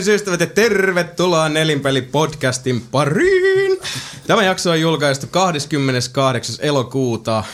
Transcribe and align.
Tervehdys 0.00 0.20
ystävät 0.20 0.40
ja 0.40 0.46
tervetuloa 0.46 1.48
Nelinpeli 1.48 2.02
podcastin 2.02 2.80
pariin. 2.90 3.78
Tämä 4.26 4.44
jakso 4.44 4.70
on 4.70 4.80
julkaistu 4.80 5.26
28. 5.30 6.56
elokuuta 6.58 7.44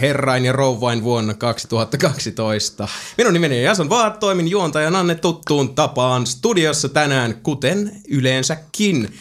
herrain 0.00 0.44
ja 0.44 0.52
rouvain 0.52 1.04
vuonna 1.04 1.34
2012. 1.34 2.88
Minun 3.18 3.32
nimeni 3.32 3.56
on 3.56 3.62
Jason 3.62 3.90
Vaat, 3.90 4.18
toimin 4.20 4.48
juontajananne 4.48 5.14
tuttuun 5.14 5.74
tapaan 5.74 6.26
studiossa 6.26 6.88
tänään, 6.88 7.34
kuten 7.42 7.92
yleensäkin. 8.08 9.14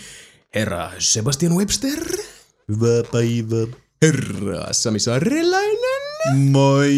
Herra 0.55 0.91
Sebastian 0.99 1.55
Webster. 1.55 2.17
Hyvää 2.67 3.03
päivää. 3.11 3.82
Herra 4.03 4.67
Sami 4.73 4.99
Saarelainen. 4.99 6.03
Moi. 6.35 6.93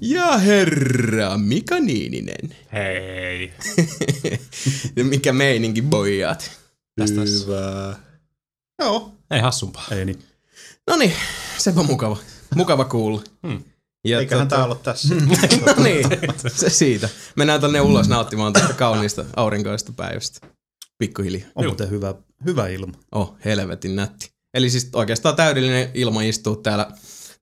Ja 0.00 0.38
herra 0.38 1.38
Mika 1.38 1.80
Niininen. 1.80 2.56
Hei. 2.72 3.52
Ja 4.96 5.04
Mikä 5.04 5.32
meininki, 5.32 5.82
boijat? 5.82 6.50
Tästä 7.00 7.20
olisi- 7.20 7.44
Hyvää. 7.46 7.96
Joo. 8.78 9.12
Ei 9.30 9.40
hassumpaa. 9.40 9.84
Ei 9.90 10.04
niin. 10.04 10.18
No 10.86 10.96
niin, 10.96 11.12
sepä 11.58 11.82
mukava. 11.82 12.16
Mukava 12.54 12.84
kuulla. 12.84 13.22
Hmm. 13.46 13.62
Ja 14.04 14.18
Eiköhän 14.18 14.46
tota- 14.46 14.50
tää 14.50 14.64
ollut 14.64 14.82
tässä. 14.82 15.14
no 15.76 15.82
niin, 15.82 16.06
se 16.56 16.70
siitä. 16.70 17.08
Mennään 17.36 17.60
tonne 17.60 17.80
ulos 17.80 18.08
nauttimaan 18.08 18.52
tästä 18.52 18.74
kauniista 18.74 19.24
aurinkoista 19.36 19.92
päivästä. 19.96 20.46
Pikkuhiljaa. 20.98 21.48
On 21.54 21.66
muuten 21.66 21.90
hyvä, 21.90 22.14
hyvä 22.44 22.68
ilma. 22.68 22.92
Oh, 23.12 23.36
helvetin 23.44 23.96
nätti. 23.96 24.31
Eli 24.54 24.70
siis 24.70 24.88
oikeastaan 24.92 25.36
täydellinen 25.36 25.90
ilma 25.94 26.22
istuu 26.22 26.56
täällä 26.56 26.90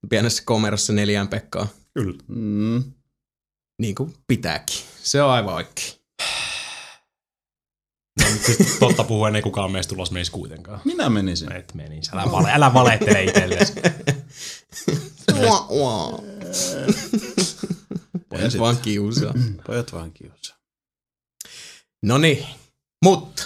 pienessä 0.08 0.42
komerossa 0.46 0.92
neljään 0.92 1.28
Pekkaa. 1.28 1.68
Kyllä. 1.94 2.18
Mm. 2.28 2.84
Niin 3.80 3.94
kuin 3.94 4.14
pitääkin. 4.26 4.76
Se 5.02 5.22
on 5.22 5.30
aivan 5.30 5.54
oikein. 5.54 6.00
No, 8.20 8.30
nyt 8.32 8.42
siis 8.42 8.76
totta 8.78 9.04
puhuen 9.04 9.36
ei 9.36 9.42
kukaan 9.42 9.72
meistä 9.72 9.88
tulos 9.88 10.10
meistä 10.10 10.32
kuitenkaan. 10.32 10.80
Minä 10.84 11.10
menisin. 11.10 11.52
Et 11.52 11.74
meni. 11.74 12.00
Älä, 12.12 12.32
vale, 12.32 12.52
älä 12.52 12.74
valehtele 12.74 13.24
itsellesi. 13.24 13.72
Pojat 18.28 18.58
vaan 18.58 18.78
kiusaa. 18.78 19.34
Pojat 19.66 19.92
vaan 19.92 20.12
kiusaa. 20.12 20.56
No 22.02 22.18
niin, 22.18 22.46
mutta 23.04 23.42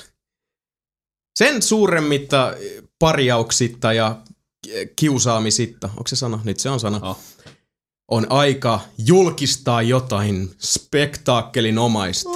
sen 1.39 1.63
suuremmitta 1.63 2.55
parjauksitta 3.05 3.93
ja 3.93 4.17
kiusaamisitta, 4.97 5.87
onko 5.87 6.07
se 6.07 6.17
sana? 6.17 6.41
Nyt 6.45 6.61
se 6.61 6.71
on 6.71 6.81
sana. 6.81 7.01
Oh. 7.03 7.19
On 8.11 8.27
aika 8.31 8.81
julkistaa 8.99 9.83
jotain 9.83 10.51
spektaakkelinomaista. 10.59 12.31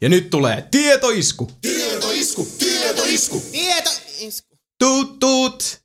Ja 0.00 0.08
nyt 0.08 0.30
tulee 0.30 0.68
tietoisku. 0.70 1.50
Tietoisku, 1.62 2.48
tietoisku. 2.58 3.42
Tuut, 4.78 5.18
tuut. 5.18 5.82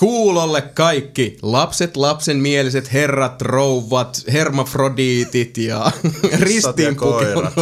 Kuulolle 0.00 0.62
kaikki 0.62 1.38
lapset, 1.42 1.96
lapsenmieliset 1.96 2.92
herrat, 2.92 3.42
rouvat, 3.42 4.22
hermafrodiitit 4.32 5.58
ja 5.58 5.92
ristiin 6.38 6.96
koirat. 6.96 7.54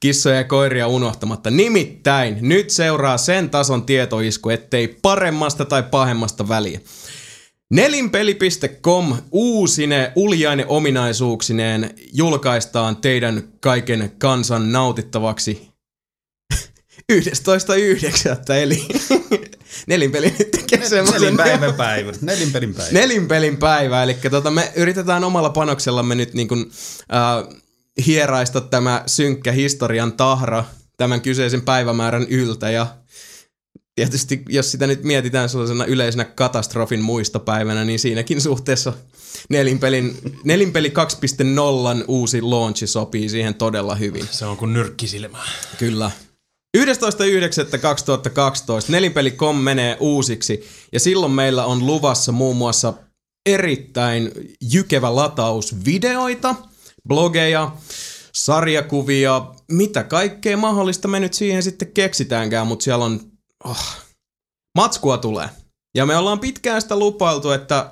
Kissoja 0.00 0.36
ja 0.36 0.44
koiria 0.44 0.88
unohtamatta. 0.88 1.50
Nimittäin 1.50 2.38
nyt 2.40 2.70
seuraa 2.70 3.18
sen 3.18 3.50
tason 3.50 3.82
tietoisku, 3.82 4.50
ettei 4.50 4.88
paremmasta 4.88 5.64
tai 5.64 5.82
pahemmasta 5.82 6.48
väliä. 6.48 6.80
Nelinpeli.com 7.70 9.16
uusine 9.32 10.12
uljaine 10.16 10.66
ominaisuuksineen 10.66 11.90
julkaistaan 12.12 12.96
teidän 12.96 13.42
kaiken 13.60 14.12
kansan 14.18 14.72
nautittavaksi 14.72 15.68
11.9. 17.12 18.52
eli 18.52 18.88
nelinpeli 19.86 20.34
nyt 20.38 20.50
tekee 20.50 20.88
semmoisen 20.88 21.22
Nelinpäivän 21.22 21.74
päivä. 21.74 22.12
Nelinpelin 22.20 22.74
päivä. 22.74 22.92
nelinpelin 22.92 23.56
päivä, 23.56 24.02
eli 24.02 24.14
tota, 24.30 24.50
me 24.50 24.72
yritetään 24.76 25.24
omalla 25.24 25.50
panoksellamme 25.50 26.14
nyt 26.14 26.34
niin 26.34 26.48
kuin, 26.48 26.70
äh, 27.14 27.58
hieraista 28.06 28.60
tämä 28.60 29.02
synkkä 29.06 29.52
historian 29.52 30.12
tahra 30.12 30.64
tämän 30.96 31.20
kyseisen 31.20 31.62
päivämäärän 31.62 32.26
yltä 32.28 32.70
ja 32.70 32.86
tietysti 33.94 34.42
jos 34.48 34.70
sitä 34.70 34.86
nyt 34.86 35.04
mietitään 35.04 35.48
sellaisena 35.48 35.84
yleisenä 35.84 36.24
katastrofin 36.24 37.02
muistopäivänä, 37.02 37.84
niin 37.84 37.98
siinäkin 37.98 38.40
suhteessa 38.40 38.92
nelinpelin, 39.50 40.16
nelinpeli 40.44 40.88
2.0 41.98 42.04
uusi 42.08 42.42
launchi 42.42 42.86
sopii 42.86 43.28
siihen 43.28 43.54
todella 43.54 43.94
hyvin. 43.94 44.28
Se 44.30 44.46
on 44.46 44.56
kuin 44.56 44.72
nyrkkisilmä. 44.72 45.38
Kyllä. 45.78 46.10
11.9.2012 46.78 46.82
nelinpeli.com 48.88 49.56
menee 49.56 49.96
uusiksi 50.00 50.68
ja 50.92 51.00
silloin 51.00 51.32
meillä 51.32 51.64
on 51.64 51.86
luvassa 51.86 52.32
muun 52.32 52.56
muassa 52.56 52.94
erittäin 53.46 54.32
jykevä 54.72 55.16
lataus 55.16 55.84
videoita, 55.84 56.54
blogeja, 57.08 57.72
sarjakuvia, 58.34 59.54
mitä 59.70 60.04
kaikkea 60.04 60.56
mahdollista 60.56 61.08
me 61.08 61.20
nyt 61.20 61.34
siihen 61.34 61.62
sitten 61.62 61.92
keksitäänkään, 61.92 62.66
mutta 62.66 62.82
siellä 62.82 63.04
on, 63.04 63.20
oh, 63.64 63.84
matskua 64.78 65.18
tulee. 65.18 65.48
Ja 65.94 66.06
me 66.06 66.16
ollaan 66.16 66.40
pitkään 66.40 66.82
sitä 66.82 66.96
lupailtu, 66.98 67.50
että 67.50 67.90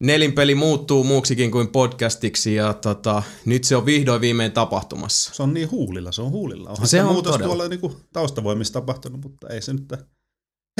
nelinpeli 0.00 0.54
muuttuu 0.54 1.04
muuksikin 1.04 1.50
kuin 1.50 1.68
podcastiksi 1.68 2.54
ja 2.54 2.74
tota, 2.74 3.22
nyt 3.44 3.64
se 3.64 3.76
on 3.76 3.86
vihdoin 3.86 4.20
viimein 4.20 4.52
tapahtumassa. 4.52 5.34
Se 5.34 5.42
on 5.42 5.54
niin 5.54 5.70
huulilla, 5.70 6.12
se 6.12 6.22
on 6.22 6.30
huulilla. 6.30 6.70
Onhan 6.70 6.86
Se 6.88 6.90
se 6.90 7.02
on 7.02 7.12
muutos 7.12 7.32
todella. 7.32 7.46
tuolla 7.54 7.68
niinku 7.68 8.00
taustavoimissa 8.12 8.72
tapahtunut, 8.72 9.20
mutta 9.22 9.48
ei 9.48 9.62
se 9.62 9.72
nyt 9.72 9.92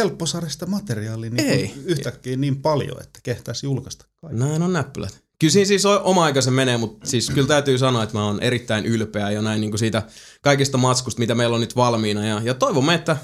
helppo 0.01 0.27
saada 0.27 0.49
sitä 0.49 0.67
materiaalia 0.67 1.31
Ei. 1.39 1.57
niinku 1.57 1.81
yhtäkkiä 1.85 2.37
niin 2.37 2.63
paljon, 2.63 3.03
että 3.03 3.21
kehtäisi 3.23 3.67
julkaista 3.67 4.07
kaikki. 4.21 4.39
Näin 4.41 4.63
on 4.63 4.73
näppylät. 4.73 5.26
Kyllä 5.41 5.53
siis 5.53 5.87
oma 5.87 6.25
aika 6.25 6.41
se 6.41 6.51
menee, 6.51 6.77
mutta 6.77 7.07
siis 7.07 7.31
kyllä 7.31 7.49
täytyy 7.49 7.79
sanoa, 7.79 8.03
että 8.03 8.19
mä 8.19 8.25
oon 8.25 8.43
erittäin 8.43 8.87
ylpeä 8.87 9.31
jo 9.31 9.43
näin 9.43 9.61
niin 9.61 9.71
kuin 9.71 9.79
siitä 9.79 10.03
kaikista 10.43 10.79
matskusta, 10.79 11.19
mitä 11.19 11.35
meillä 11.35 11.55
on 11.55 11.61
nyt 11.61 11.77
valmiina. 11.77 12.27
Ja, 12.27 12.41
ja 12.45 12.55
toivomme, 12.55 12.95
että 12.95 13.17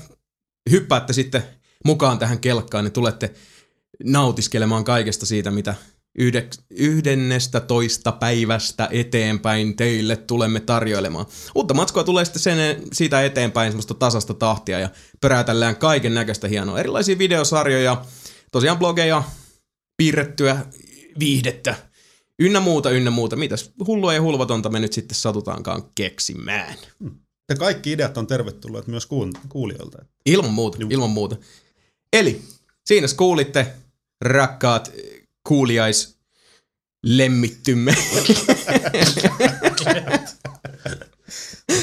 hyppäätte 0.71 1.13
sitten 1.13 1.43
mukaan 1.85 2.19
tähän 2.19 2.39
kelkkaan 2.39 2.85
ja 2.85 2.91
tulette 2.91 3.35
nautiskelemaan 4.05 4.85
kaikesta 4.85 5.27
siitä, 5.27 5.51
mitä 5.51 5.75
yhdennestä 6.71 7.61
toista 7.61 8.13
päivästä 8.13 8.89
eteenpäin 8.91 9.77
teille 9.77 10.17
tulemme 10.17 10.61
tarjoilemaan. 10.61 11.27
Uutta 11.55 11.75
matskua 11.75 12.05
tulee 12.05 12.25
sitten 12.25 12.43
sen, 12.43 12.83
siitä 12.93 13.25
eteenpäin 13.25 13.73
semmoista 13.73 13.95
tasasta 13.95 14.35
tahtia 14.35 14.79
ja 14.79 14.91
pöräytellään 15.21 15.77
kaiken 15.77 16.15
näköistä 16.15 16.49
hienoa. 16.49 16.79
Erilaisia 16.79 17.19
videosarjoja, 17.19 18.05
tosiaan 18.53 18.79
blogeja, 18.79 19.23
piirrettyä 19.97 20.67
viihdettä, 21.19 21.92
ynnä 22.39 22.61
muuta, 22.61 22.91
ynnä 22.91 23.11
muuta. 23.11 23.37
Mitäs 23.37 23.73
hullua 23.87 24.15
ja 24.15 24.23
hulvatonta 24.23 24.69
me 24.69 24.81
nyt 24.81 24.93
sitten 24.93 25.17
satutaankaan 25.17 25.83
keksimään. 25.95 26.75
Ja 27.49 27.57
kaikki 27.57 27.93
ideat 27.93 28.19
on 28.19 28.27
tervetulleet 28.27 28.87
myös 28.87 29.09
kuulijoilta. 29.49 30.05
Ilman 30.27 30.53
muuta, 30.53 30.79
ilman 30.91 31.11
muuta. 31.11 31.37
Eli 32.13 32.43
siinä 32.87 33.07
kuulitte, 33.17 33.67
rakkaat 34.21 34.93
kuulijais 35.49 36.17
lemmittymme. 37.03 37.95
11.9.2012 41.73 41.77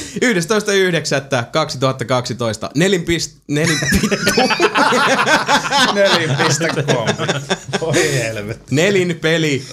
nelin 2.76 3.04
pist, 3.04 3.38
nelin, 3.48 3.80
Nelin.com. 5.94 7.08
Oi 7.82 8.14
helvetti. 8.14 8.76
nelin 8.76 9.20
peli 9.22 9.64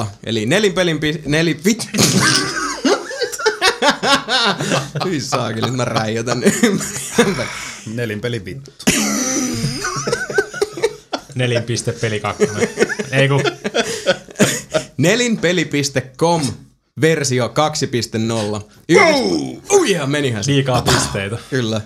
2.0, 0.00 0.06
eli 0.24 0.46
nelin 0.46 0.72
pelin 0.72 1.00
pi, 1.00 1.22
neli, 1.26 1.60
vit, 1.64 1.88
Hyi 5.04 5.20
saakeli, 5.20 5.66
nyt 5.66 5.76
mä 5.76 5.84
räijätän 5.84 6.42
ympäri. 7.18 7.48
Nelinpeli 7.86 8.44
vittu. 8.44 8.70
Nelin 11.34 11.62
piste 11.62 11.92
peli 11.92 12.20
kakkonen. 12.20 12.68
Ei 13.10 13.28
kun, 13.28 13.42
Nelinpeli.com 14.96 16.42
versio 17.00 17.48
2.0. 17.48 17.52
Yhdestä... 18.88 19.20
Uja, 19.76 20.06
menihän 20.06 20.44
se. 20.44 20.50
liikaa 20.52 20.82
pisteitä. 20.82 21.38
Kyllä. 21.50 21.80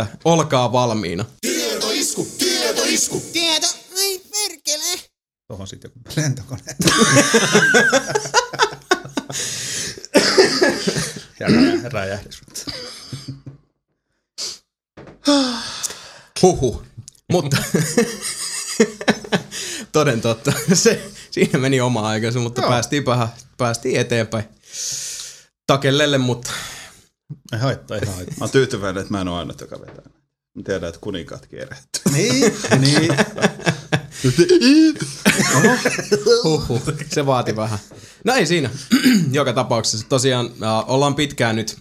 11.9. 0.00 0.06
Olkaa 0.24 0.72
valmiina. 0.72 1.24
Tietoisku, 1.40 2.28
tietoisku. 2.38 3.22
Tieto, 3.32 3.66
ai 3.98 4.20
perkele. 4.30 4.98
Tuohon 5.48 5.66
sitten 5.66 5.90
joku 5.94 6.20
lentokone. 6.20 6.62
ja 11.40 11.46
räjä- 11.48 11.88
räjähdys. 11.92 12.42
Huhu. 16.42 16.82
Mutta 17.32 17.56
toden 19.92 20.20
totta. 20.20 20.52
Se, 20.74 21.10
siinä 21.30 21.58
meni 21.58 21.80
oma 21.80 22.08
aikansa, 22.08 22.38
mutta 22.38 22.60
Joo. 22.60 22.70
päästiin, 22.70 23.06
vähän, 23.06 23.28
päästiin 23.56 24.00
eteenpäin. 24.00 24.44
takellelle, 25.66 26.18
mutta 26.18 26.50
Ei 27.52 27.58
haittaa, 27.58 27.96
ei 27.96 28.06
haittaa. 28.06 28.34
Mä 28.38 28.44
oon 28.44 28.50
tyytyväinen, 28.50 29.00
että 29.00 29.12
mä 29.14 29.20
en 29.20 29.28
ole 29.28 29.38
ainut, 29.38 29.60
joka 29.60 29.80
vetää. 29.80 30.04
Mä 30.54 30.62
tiedän, 30.64 30.88
että 30.88 31.00
kuninkaatkin 31.00 31.58
erehtyy. 31.58 32.02
niin, 32.12 32.54
niin. 32.80 33.16
Huhhuh, 36.44 36.82
se 37.10 37.26
vaati 37.26 37.56
vähän. 37.56 37.78
No 38.24 38.34
ei 38.34 38.46
siinä. 38.46 38.70
Joka 39.30 39.52
tapauksessa 39.52 40.06
tosiaan 40.08 40.46
äh, 40.46 40.90
ollaan 40.90 41.14
pitkään 41.14 41.56
nyt 41.56 41.76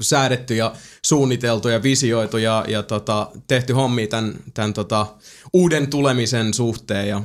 säädetty 0.00 0.56
ja 0.56 0.74
suunniteltu 1.04 1.68
ja 1.68 1.82
visioitu 1.82 2.36
ja, 2.36 2.64
ja 2.68 2.82
tota, 2.82 3.30
tehty 3.46 3.72
hommia 3.72 4.06
tämän, 4.06 4.34
tämän 4.54 4.74
tota, 4.74 5.06
uuden 5.52 5.90
tulemisen 5.90 6.54
suhteen. 6.54 7.08
Ja 7.08 7.22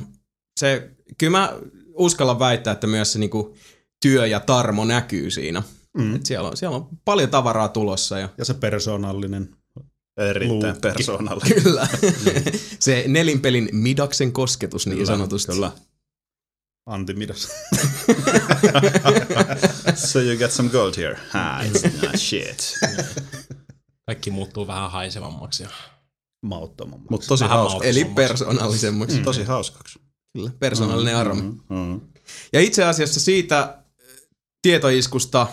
se, 0.60 0.90
kyllä 1.18 1.38
mä 1.38 1.52
uskallan 1.94 2.38
väittää, 2.38 2.72
että 2.72 2.86
myös 2.86 3.12
se 3.12 3.18
niinku, 3.18 3.56
työ 4.02 4.26
ja 4.26 4.40
tarmo 4.40 4.84
näkyy 4.84 5.30
siinä. 5.30 5.62
Mm. 5.98 6.14
Et 6.16 6.26
siellä, 6.26 6.48
on, 6.48 6.56
siellä 6.56 6.76
on 6.76 6.88
paljon 7.04 7.30
tavaraa 7.30 7.68
tulossa. 7.68 8.18
Ja, 8.18 8.28
Ja 8.38 8.44
se 8.44 8.54
persoonallinen. 8.54 9.48
Erittäin 10.16 10.50
Luukki. 10.50 10.80
persoonallinen. 10.80 11.62
kyllä. 11.62 11.88
se 12.78 13.04
nelinpelin 13.06 13.68
midaksen 13.72 14.32
kosketus 14.32 14.86
niin 14.86 15.06
sanotusti. 15.06 15.52
Kyllä. 15.52 15.72
Antti 16.86 17.14
Midas. 17.14 17.48
So 19.94 20.20
you 20.20 20.36
get 20.36 20.52
some 20.52 20.68
gold 20.68 20.96
here. 20.96 21.18
Ha, 21.30 21.60
it's 21.62 22.06
not 22.06 22.16
shit. 22.16 22.78
Kaikki 24.06 24.30
muuttuu 24.30 24.66
vähän 24.66 24.90
haisevammaksi. 24.90 25.62
Ja 25.62 25.68
Mauttomammaksi. 26.42 27.06
Mutta 27.10 27.26
tosi 27.26 27.44
Vähän. 27.44 27.66
Eli 27.82 28.04
persoonallisemmaksi. 28.04 29.18
Tosi 29.18 29.44
hauskaksi. 29.44 29.98
Kyllä, 30.32 30.50
persoonallinen 30.58 31.16
armi. 31.16 31.42
Mm. 31.42 32.00
Ja 32.52 32.60
itse 32.60 32.84
asiassa 32.84 33.20
siitä 33.20 33.58
äh, 33.60 33.68
tietoiskusta 34.62 35.46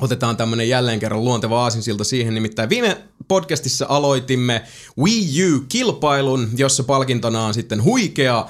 otetaan 0.00 0.36
tämmönen 0.36 0.68
jälleen 0.68 1.00
kerran 1.00 1.24
luonteva 1.24 1.62
aasinsilta 1.62 2.04
siihen, 2.04 2.34
nimittäin 2.34 2.68
viime 2.68 3.04
podcastissa 3.28 3.86
aloitimme 3.88 4.64
Wii 4.98 5.44
U-kilpailun, 5.44 6.48
jossa 6.56 6.84
palkintona 6.84 7.46
on 7.46 7.54
sitten 7.54 7.82
huikea 7.82 8.48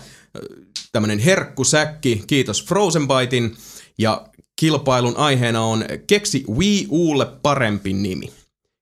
tämmönen 0.96 1.18
herkkusäkki, 1.18 2.22
kiitos 2.26 2.64
Frozenbytein, 2.64 3.56
ja 3.98 4.26
kilpailun 4.60 5.16
aiheena 5.16 5.64
on 5.64 5.84
keksi 6.06 6.44
Wii 6.50 6.86
Ulle 6.90 7.26
parempi 7.42 7.92
nimi. 7.92 8.32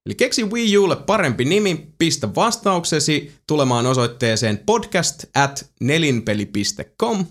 Eli 0.06 0.14
keksi 0.14 0.44
Wii 0.44 0.78
Ulle 0.78 0.96
parempi 0.96 1.44
nimi, 1.44 1.86
pistä 1.98 2.34
vastauksesi 2.34 3.32
tulemaan 3.46 3.86
osoitteeseen 3.86 4.58
podcast 4.66 5.24
at 5.34 5.70
nelinpeli.com 5.80 7.26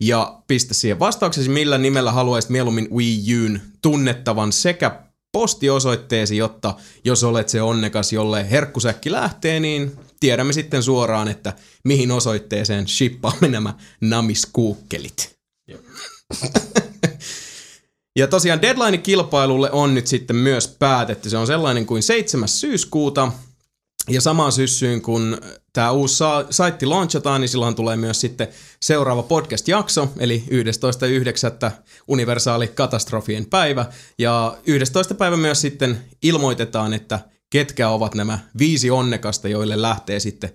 ja 0.00 0.42
pistä 0.46 0.74
siihen 0.74 0.98
vastauksesi, 0.98 1.48
millä 1.48 1.78
nimellä 1.78 2.12
haluaisit 2.12 2.50
mieluummin 2.50 2.88
Wii 2.94 3.18
U'n 3.18 3.58
tunnettavan 3.82 4.52
sekä 4.52 5.00
postiosoitteesi, 5.32 6.36
jotta 6.36 6.74
jos 7.04 7.24
olet 7.24 7.48
se 7.48 7.62
onnekas, 7.62 8.12
jolle 8.12 8.50
herkkusäkki 8.50 9.12
lähtee, 9.12 9.60
niin 9.60 9.92
tiedämme 10.20 10.52
sitten 10.52 10.82
suoraan, 10.82 11.28
että 11.28 11.52
mihin 11.84 12.10
osoitteeseen 12.10 12.88
shippaamme 12.88 13.48
nämä 13.48 13.74
namiskuukkelit. 14.00 15.36
Ja 18.16 18.26
tosiaan 18.26 18.62
deadline-kilpailulle 18.62 19.70
on 19.72 19.94
nyt 19.94 20.06
sitten 20.06 20.36
myös 20.36 20.68
päätetty. 20.78 21.30
Se 21.30 21.36
on 21.36 21.46
sellainen 21.46 21.86
kuin 21.86 22.02
7. 22.02 22.48
syyskuuta. 22.48 23.32
Ja 24.08 24.20
samaan 24.20 24.52
syssyyn, 24.52 25.02
kun 25.02 25.38
tämä 25.72 25.90
uusi 25.90 26.16
sa- 26.16 26.44
saitti 26.50 26.86
launchataan, 26.86 27.40
niin 27.40 27.48
silloin 27.48 27.74
tulee 27.74 27.96
myös 27.96 28.20
sitten 28.20 28.48
seuraava 28.82 29.22
podcast-jakso, 29.22 30.08
eli 30.18 30.44
11.9. 30.50 31.70
universaali 32.08 32.68
katastrofien 32.68 33.46
päivä. 33.46 33.86
Ja 34.18 34.56
11. 34.66 35.14
päivä 35.14 35.36
myös 35.36 35.60
sitten 35.60 36.04
ilmoitetaan, 36.22 36.94
että 36.94 37.20
ketkä 37.50 37.88
ovat 37.88 38.14
nämä 38.14 38.38
viisi 38.58 38.90
onnekasta, 38.90 39.48
joille 39.48 39.82
lähtee 39.82 40.20
sitten 40.20 40.50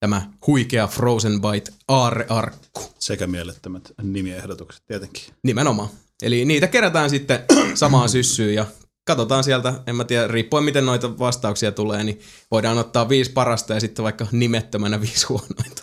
tämä 0.00 0.22
huikea 0.46 0.86
Frozen 0.86 1.40
Bite 1.40 1.72
aarrearkku. 1.88 2.82
Sekä 2.98 3.26
mielettömät 3.26 3.92
nimiehdotukset 4.02 4.82
tietenkin. 4.86 5.24
Nimenomaan. 5.42 5.88
Eli 6.22 6.44
niitä 6.44 6.66
kerätään 6.66 7.10
sitten 7.10 7.44
samaan 7.74 8.08
syssyyn 8.08 8.54
ja 8.54 8.66
katsotaan 9.04 9.44
sieltä, 9.44 9.74
en 9.86 9.96
mä 9.96 10.04
tiedä, 10.04 10.26
riippuen 10.26 10.64
miten 10.64 10.86
noita 10.86 11.18
vastauksia 11.18 11.72
tulee, 11.72 12.04
niin 12.04 12.20
voidaan 12.50 12.78
ottaa 12.78 13.08
viisi 13.08 13.32
parasta 13.32 13.74
ja 13.74 13.80
sitten 13.80 14.02
vaikka 14.02 14.26
nimettömänä 14.32 15.00
viisi 15.00 15.26
huonointa, 15.26 15.82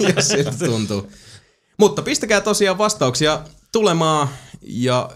jos 0.16 0.28
siltä 0.28 0.66
tuntuu. 0.66 1.10
Mutta 1.78 2.02
pistäkää 2.02 2.40
tosiaan 2.40 2.78
vastauksia 2.78 3.40
tulemaan 3.72 4.28
ja 4.62 5.10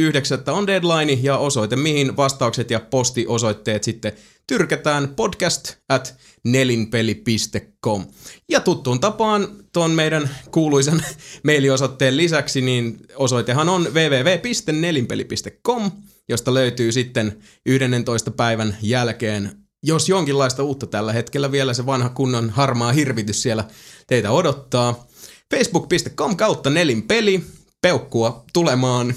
7.9. 0.00 0.52
on 0.52 0.66
deadline 0.66 1.18
ja 1.22 1.38
osoite, 1.38 1.76
mihin 1.76 2.16
vastaukset 2.16 2.70
ja 2.70 2.80
postiosoitteet 2.80 3.84
sitten 3.84 4.12
tyrkätään 4.46 5.08
podcast 5.08 5.76
at 5.88 6.16
nelinpeli.com. 6.44 8.06
Ja 8.48 8.60
tuttuun 8.60 9.00
tapaan 9.00 9.48
tuon 9.72 9.90
meidän 9.90 10.30
kuuluisen 10.50 11.04
mailiosoitteen 11.46 12.16
lisäksi, 12.16 12.60
niin 12.60 13.00
osoitehan 13.16 13.68
on 13.68 13.84
www.nelinpeli.com, 13.84 15.90
josta 16.28 16.54
löytyy 16.54 16.92
sitten 16.92 17.38
11. 17.66 18.30
päivän 18.30 18.76
jälkeen, 18.82 19.52
jos 19.82 20.08
jonkinlaista 20.08 20.62
uutta 20.62 20.86
tällä 20.86 21.12
hetkellä 21.12 21.52
vielä 21.52 21.74
se 21.74 21.86
vanha 21.86 22.08
kunnon 22.08 22.50
harmaa 22.50 22.92
hirvitys 22.92 23.42
siellä 23.42 23.64
teitä 24.06 24.30
odottaa. 24.30 25.06
Facebook.com 25.54 26.36
kautta 26.36 26.70
nelinpeli, 26.70 27.44
peukkua 27.82 28.44
tulemaan, 28.52 29.14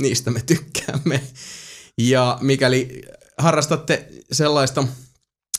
niistä 0.00 0.30
me 0.30 0.40
tykkäämme. 0.46 1.20
Ja 1.98 2.38
mikäli 2.40 3.02
harrastatte 3.38 4.08
sellaista 4.32 4.84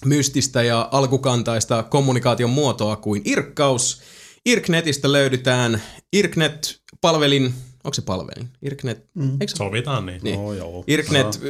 mystistä 0.05 0.63
ja 0.63 0.89
alkukantaista 0.91 1.83
kommunikaation 1.83 2.49
muotoa 2.49 2.95
kuin 2.95 3.21
irkkaus. 3.25 4.01
Irknetistä 4.45 5.11
löydetään 5.11 5.81
Irknet-palvelin, 6.15 7.53
onko 7.83 7.93
se 7.93 8.01
palvelin? 8.01 8.49
Irknet, 8.61 9.05
mm. 9.13 9.31
eikö 9.31 9.47
se 9.47 9.55
sovitaan 9.55 10.05
niin. 10.05 10.21
niin. 10.23 10.39
No 10.39 10.53
joo. 10.53 10.83
Irknet 10.87 11.41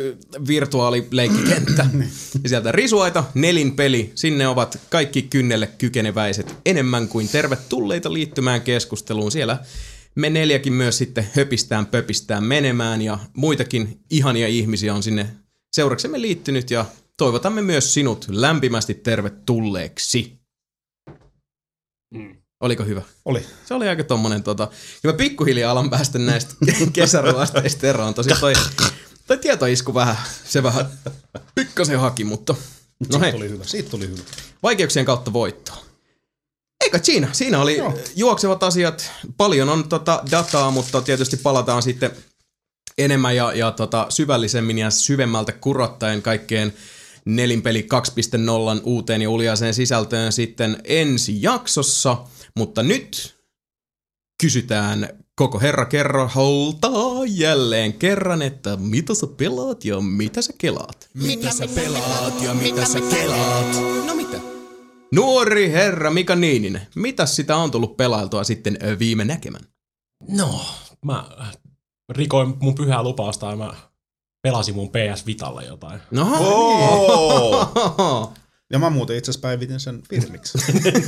virtuaalileikkikenttä. 0.48 1.86
ja 2.44 2.50
sieltä 2.50 2.72
risuaita, 2.72 3.24
nelinpeli. 3.34 4.12
Sinne 4.16 4.48
ovat 4.48 4.80
kaikki 4.90 5.22
kynnelle 5.22 5.68
kykeneväiset 5.68 6.56
enemmän 6.66 7.08
kuin 7.08 7.30
tervetulleita 7.30 8.14
liittymään 8.14 8.62
keskusteluun. 8.62 9.32
Siellä 9.32 9.60
me 10.16 10.30
neljäkin 10.30 10.74
myös 10.74 10.98
sitten 10.98 11.28
höpistään, 11.36 11.86
pöpistään 11.86 12.44
menemään 12.44 13.02
ja 13.02 13.20
muitakin 13.38 14.00
ihania 14.10 14.48
ihmisiä 14.48 14.94
on 14.94 15.04
sinne 15.04 15.28
seuraksemme 15.74 16.22
liittynyt 16.22 16.72
ja 16.72 16.86
toivotamme 17.18 17.62
myös 17.62 17.94
sinut 17.94 18.26
lämpimästi 18.30 18.94
tervetulleeksi. 18.94 20.40
Oliko 22.62 22.84
hyvä? 22.84 23.02
Oli. 23.26 23.46
Se 23.66 23.74
oli 23.74 23.88
aika 23.88 24.04
tommonen 24.04 24.44
tota... 24.44 24.68
Ja 25.04 25.12
mä 25.12 25.18
pikkuhiljaa 25.18 25.72
alan 25.72 25.90
päästä 25.90 26.20
näistä 26.20 26.56
kesäruosteista 26.94 27.88
eroon. 27.88 28.14
Tosi 28.14 28.30
toi, 28.40 28.54
toi 29.28 29.38
tietoisku 29.38 29.94
vähän, 29.94 30.18
se 30.46 30.64
vähän 30.64 30.86
pikkasen 31.56 32.00
haki, 32.00 32.24
mutta... 32.24 32.54
No 32.54 33.08
Siitä 33.12 33.20
hei, 33.20 33.32
tuli 33.32 33.50
hyvä. 33.50 33.64
Siitä 33.64 33.90
tuli 33.90 34.08
hyvä. 34.08 34.22
vaikeuksien 34.64 35.06
kautta 35.06 35.34
voittoa. 35.34 35.83
Eikö 36.84 37.00
siinä? 37.04 37.30
Siinä 37.32 37.62
oli 37.62 37.78
Joo. 37.78 38.00
juoksevat 38.16 38.64
asiat. 38.64 39.12
Paljon 39.38 39.70
on 39.70 39.90
tota 39.90 40.24
dataa, 40.32 40.72
mutta 40.72 41.02
tietysti 41.02 41.38
palataan 41.38 41.84
sitten 41.84 42.12
enemmän 42.98 43.36
ja, 43.36 43.54
ja 43.54 43.72
tota, 43.72 44.06
syvällisemmin 44.10 44.78
ja 44.78 44.90
syvemmältä 44.90 45.52
kurottaen 45.52 46.22
kaikkeen 46.22 46.74
nelinpeli 47.26 47.88
2.0 48.76 48.82
uuteen 48.84 49.22
ja 49.22 49.30
uljaiseen 49.30 49.74
sisältöön 49.74 50.32
sitten 50.32 50.78
ensi 50.84 51.42
jaksossa. 51.42 52.18
Mutta 52.56 52.84
nyt 52.84 53.36
kysytään 54.42 55.10
koko 55.36 55.60
herra 55.60 55.86
kerro 55.86 56.30
holtaa 56.36 57.22
jälleen 57.28 57.94
kerran, 57.94 58.42
että 58.42 58.78
mitä 58.78 59.14
sä 59.14 59.28
pelaat 59.28 59.86
ja 59.86 60.02
mitä 60.02 60.42
sä 60.42 60.54
kelaat. 60.58 61.10
Mitä 61.14 61.52
sä 61.52 61.68
pelaat 61.76 62.42
ja 62.42 62.54
mitä 62.54 62.86
sä 62.86 63.02
kelaat? 63.02 63.76
No 64.06 64.16
mitä? 64.16 64.53
Nuori 65.14 65.72
herra 65.72 66.12
Mika 66.12 66.36
Niininen, 66.36 66.88
mitä 66.96 67.26
sitä 67.26 67.56
on 67.58 67.72
tullut 67.72 67.98
pelailtua 67.98 68.44
sitten 68.44 68.78
viime 69.00 69.26
näkemän? 69.26 69.62
No, 70.28 70.66
mä 71.06 71.30
rikoin 72.10 72.54
mun 72.60 72.76
pyhää 72.76 73.04
lupausta 73.04 73.50
ja 73.50 73.56
mä 73.56 73.74
pelasin 74.42 74.76
mun 74.76 74.90
PS 74.90 75.26
Vitalle 75.26 75.66
jotain. 75.66 76.00
No, 76.12 76.28
Oh! 76.40 78.34
Ja 78.72 78.80
mä 78.80 78.90
muuten 78.90 79.18
itse 79.18 79.32
asiassa 79.32 79.48
päivitin 79.48 79.80
sen 79.80 80.04
firmiksi. 80.10 80.58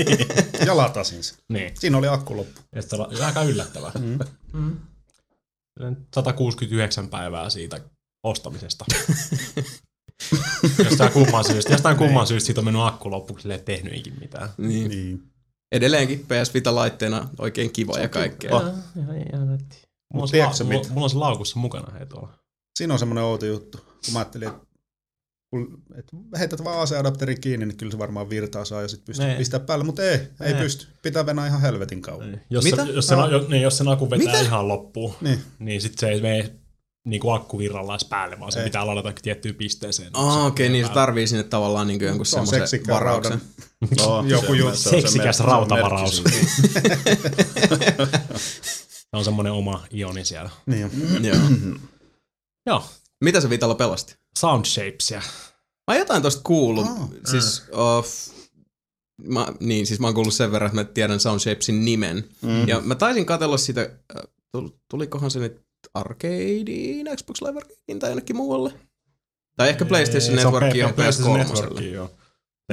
ja 0.67 0.77
latasin 0.77 1.23
sen. 1.23 1.37
Niin. 1.49 1.71
Siinä 1.79 1.97
oli 1.97 2.07
akku 2.07 2.37
loppu. 2.37 2.61
Oli 2.97 3.21
aika 3.21 3.43
yllättävää. 3.43 3.91
Mm. 4.53 4.77
169 6.15 7.09
päivää 7.09 7.49
siitä 7.49 7.79
ostamisesta. 8.23 8.85
jostain 10.83 11.11
kumman 11.11 11.43
syystä, 11.45 11.73
jostain 11.73 11.97
kumman 11.97 12.27
syystä 12.27 12.45
siitä 12.45 12.61
on 12.61 12.65
mennyt 12.65 12.81
akku 12.85 13.11
loppuksi, 13.11 13.41
sille 13.41 13.53
ei 13.55 13.61
tehnyt 13.61 13.93
ikinä 13.93 14.15
mitään. 14.19 14.49
niin. 14.57 14.89
Niin. 14.89 15.23
Edelleenkin 15.71 16.19
PS 16.19 16.53
Vita 16.53 16.75
laitteena 16.75 17.29
oikein 17.37 17.71
kiva 17.71 17.99
ja 17.99 18.09
kaikkea. 18.09 18.55
Oh. 18.55 18.63
Mulla 18.63 18.73
on, 20.23 20.29
la- 20.39 20.65
mulla, 20.65 20.87
mulla 20.89 21.03
on 21.05 21.09
se 21.09 21.17
laukussa 21.17 21.59
mukana 21.59 21.91
hei 21.97 22.05
tuolla. 22.05 22.33
Siinä 22.77 22.93
on 22.93 22.99
semmoinen 22.99 23.23
outo 23.23 23.45
juttu. 23.45 23.77
Kun 23.77 24.13
mä 24.13 24.19
ajattelin, 24.19 24.47
että 24.47 24.59
kun 25.49 25.83
et 25.97 26.05
heität 26.39 26.63
vaan 26.63 26.79
aseadapteri 26.81 27.35
kiinni, 27.35 27.65
niin 27.65 27.77
kyllä 27.77 27.91
se 27.91 27.97
varmaan 27.97 28.29
virtaa 28.29 28.65
saa 28.65 28.81
ja 28.81 28.87
sitten 28.87 29.05
pystyy 29.05 29.25
Nee. 29.27 29.37
pistää 29.37 29.59
päälle, 29.59 29.85
mutta 29.85 30.03
ei, 30.03 30.17
ei 30.41 30.53
Nee. 30.53 30.61
pysty. 30.61 30.87
Pitää 31.01 31.25
venää 31.25 31.47
ihan 31.47 31.61
helvetin 31.61 32.01
kauan. 32.01 32.41
Jos, 32.49 32.63
Mitä? 32.63 32.85
Se, 32.85 32.91
jos, 32.91 33.07
se, 33.07 33.15
niin, 33.49 33.61
jos 33.61 33.77
se 33.77 33.83
naku 33.83 34.09
vetää 34.09 34.25
Mitä? 34.27 34.41
ihan 34.41 34.67
loppuun, 34.67 35.13
Niin. 35.21 35.39
niin 35.59 35.81
sit 35.81 35.97
se 35.99 36.07
ei 36.09 36.21
mene 36.21 36.51
niin 37.05 37.21
kuin 37.21 37.35
akkuvirralla 37.35 37.93
edes 37.93 38.05
päälle, 38.05 38.39
vaan 38.39 38.51
se 38.51 38.59
Ei. 38.59 38.63
pitää 38.65 38.87
ladata 38.87 39.13
tiettyyn 39.21 39.55
pisteeseen. 39.55 40.09
Ah, 40.13 40.45
okei, 40.45 40.69
niin 40.69 40.85
se 40.87 40.91
tarvii 40.93 41.27
sinne 41.27 41.43
tavallaan 41.43 41.87
niin 41.87 42.01
jonkun 42.01 42.25
Se 42.25 42.39
on 42.39 42.47
semmoisen 42.47 42.79
varauksen. 42.87 43.41
No, 43.97 44.23
Joku 44.27 44.45
se- 44.53 44.57
juttu. 44.59 44.77
se 44.77 44.89
Seksikäs 44.89 45.37
se 45.37 45.43
rautavaraus. 45.43 46.23
Se 49.11 49.17
on 49.17 49.23
semmoinen 49.23 49.53
oma 49.53 49.83
ioni 49.93 50.25
siellä. 50.25 50.49
Niin. 50.65 50.91
Joo. 51.23 51.37
Joo, 52.67 52.83
Mitä 53.23 53.41
se 53.41 53.49
Vitalla 53.49 53.75
pelasti? 53.75 54.15
Sound 54.39 54.65
Shapesia. 54.65 55.17
Mä 55.87 55.93
oon 55.93 55.97
jotain 55.97 56.21
tosta 56.21 56.41
kuullut. 56.43 56.85
Ah. 56.85 57.09
Siis, 57.31 57.63
uh, 57.71 58.05
mä, 59.23 59.47
niin, 59.59 59.87
siis 59.87 59.99
mä 59.99 60.07
oon 60.07 60.13
kuullut 60.13 60.33
sen 60.33 60.51
verran, 60.51 60.67
että 60.69 60.81
mä 60.81 60.83
tiedän 60.83 61.19
Sound 61.19 61.39
Shapesin 61.39 61.85
nimen. 61.85 62.29
Mm. 62.41 62.67
Ja 62.67 62.81
mä 62.81 62.95
taisin 62.95 63.25
katsella 63.25 63.57
sitä, 63.57 63.89
tul- 64.57 64.69
tulikohan 64.91 65.31
se 65.31 65.39
nyt 65.39 65.64
Arcadeen, 65.95 67.17
Xbox 67.17 67.41
Live 67.41 67.57
Arcadeen 67.57 67.99
tai 67.99 68.09
jonnekin 68.09 68.35
muualle? 68.35 68.73
Tai 69.57 69.69
ehkä 69.69 69.85
PlayStation 69.85 70.39
Se 70.39 70.47
on 70.47 70.53
Networkiin 70.53 70.79
ja 70.81 70.89
P- 70.89 70.95
PlayStation 70.95 71.35
PS3. 71.35 71.37
Networkiin, 71.39 71.93
joo. 71.93 72.11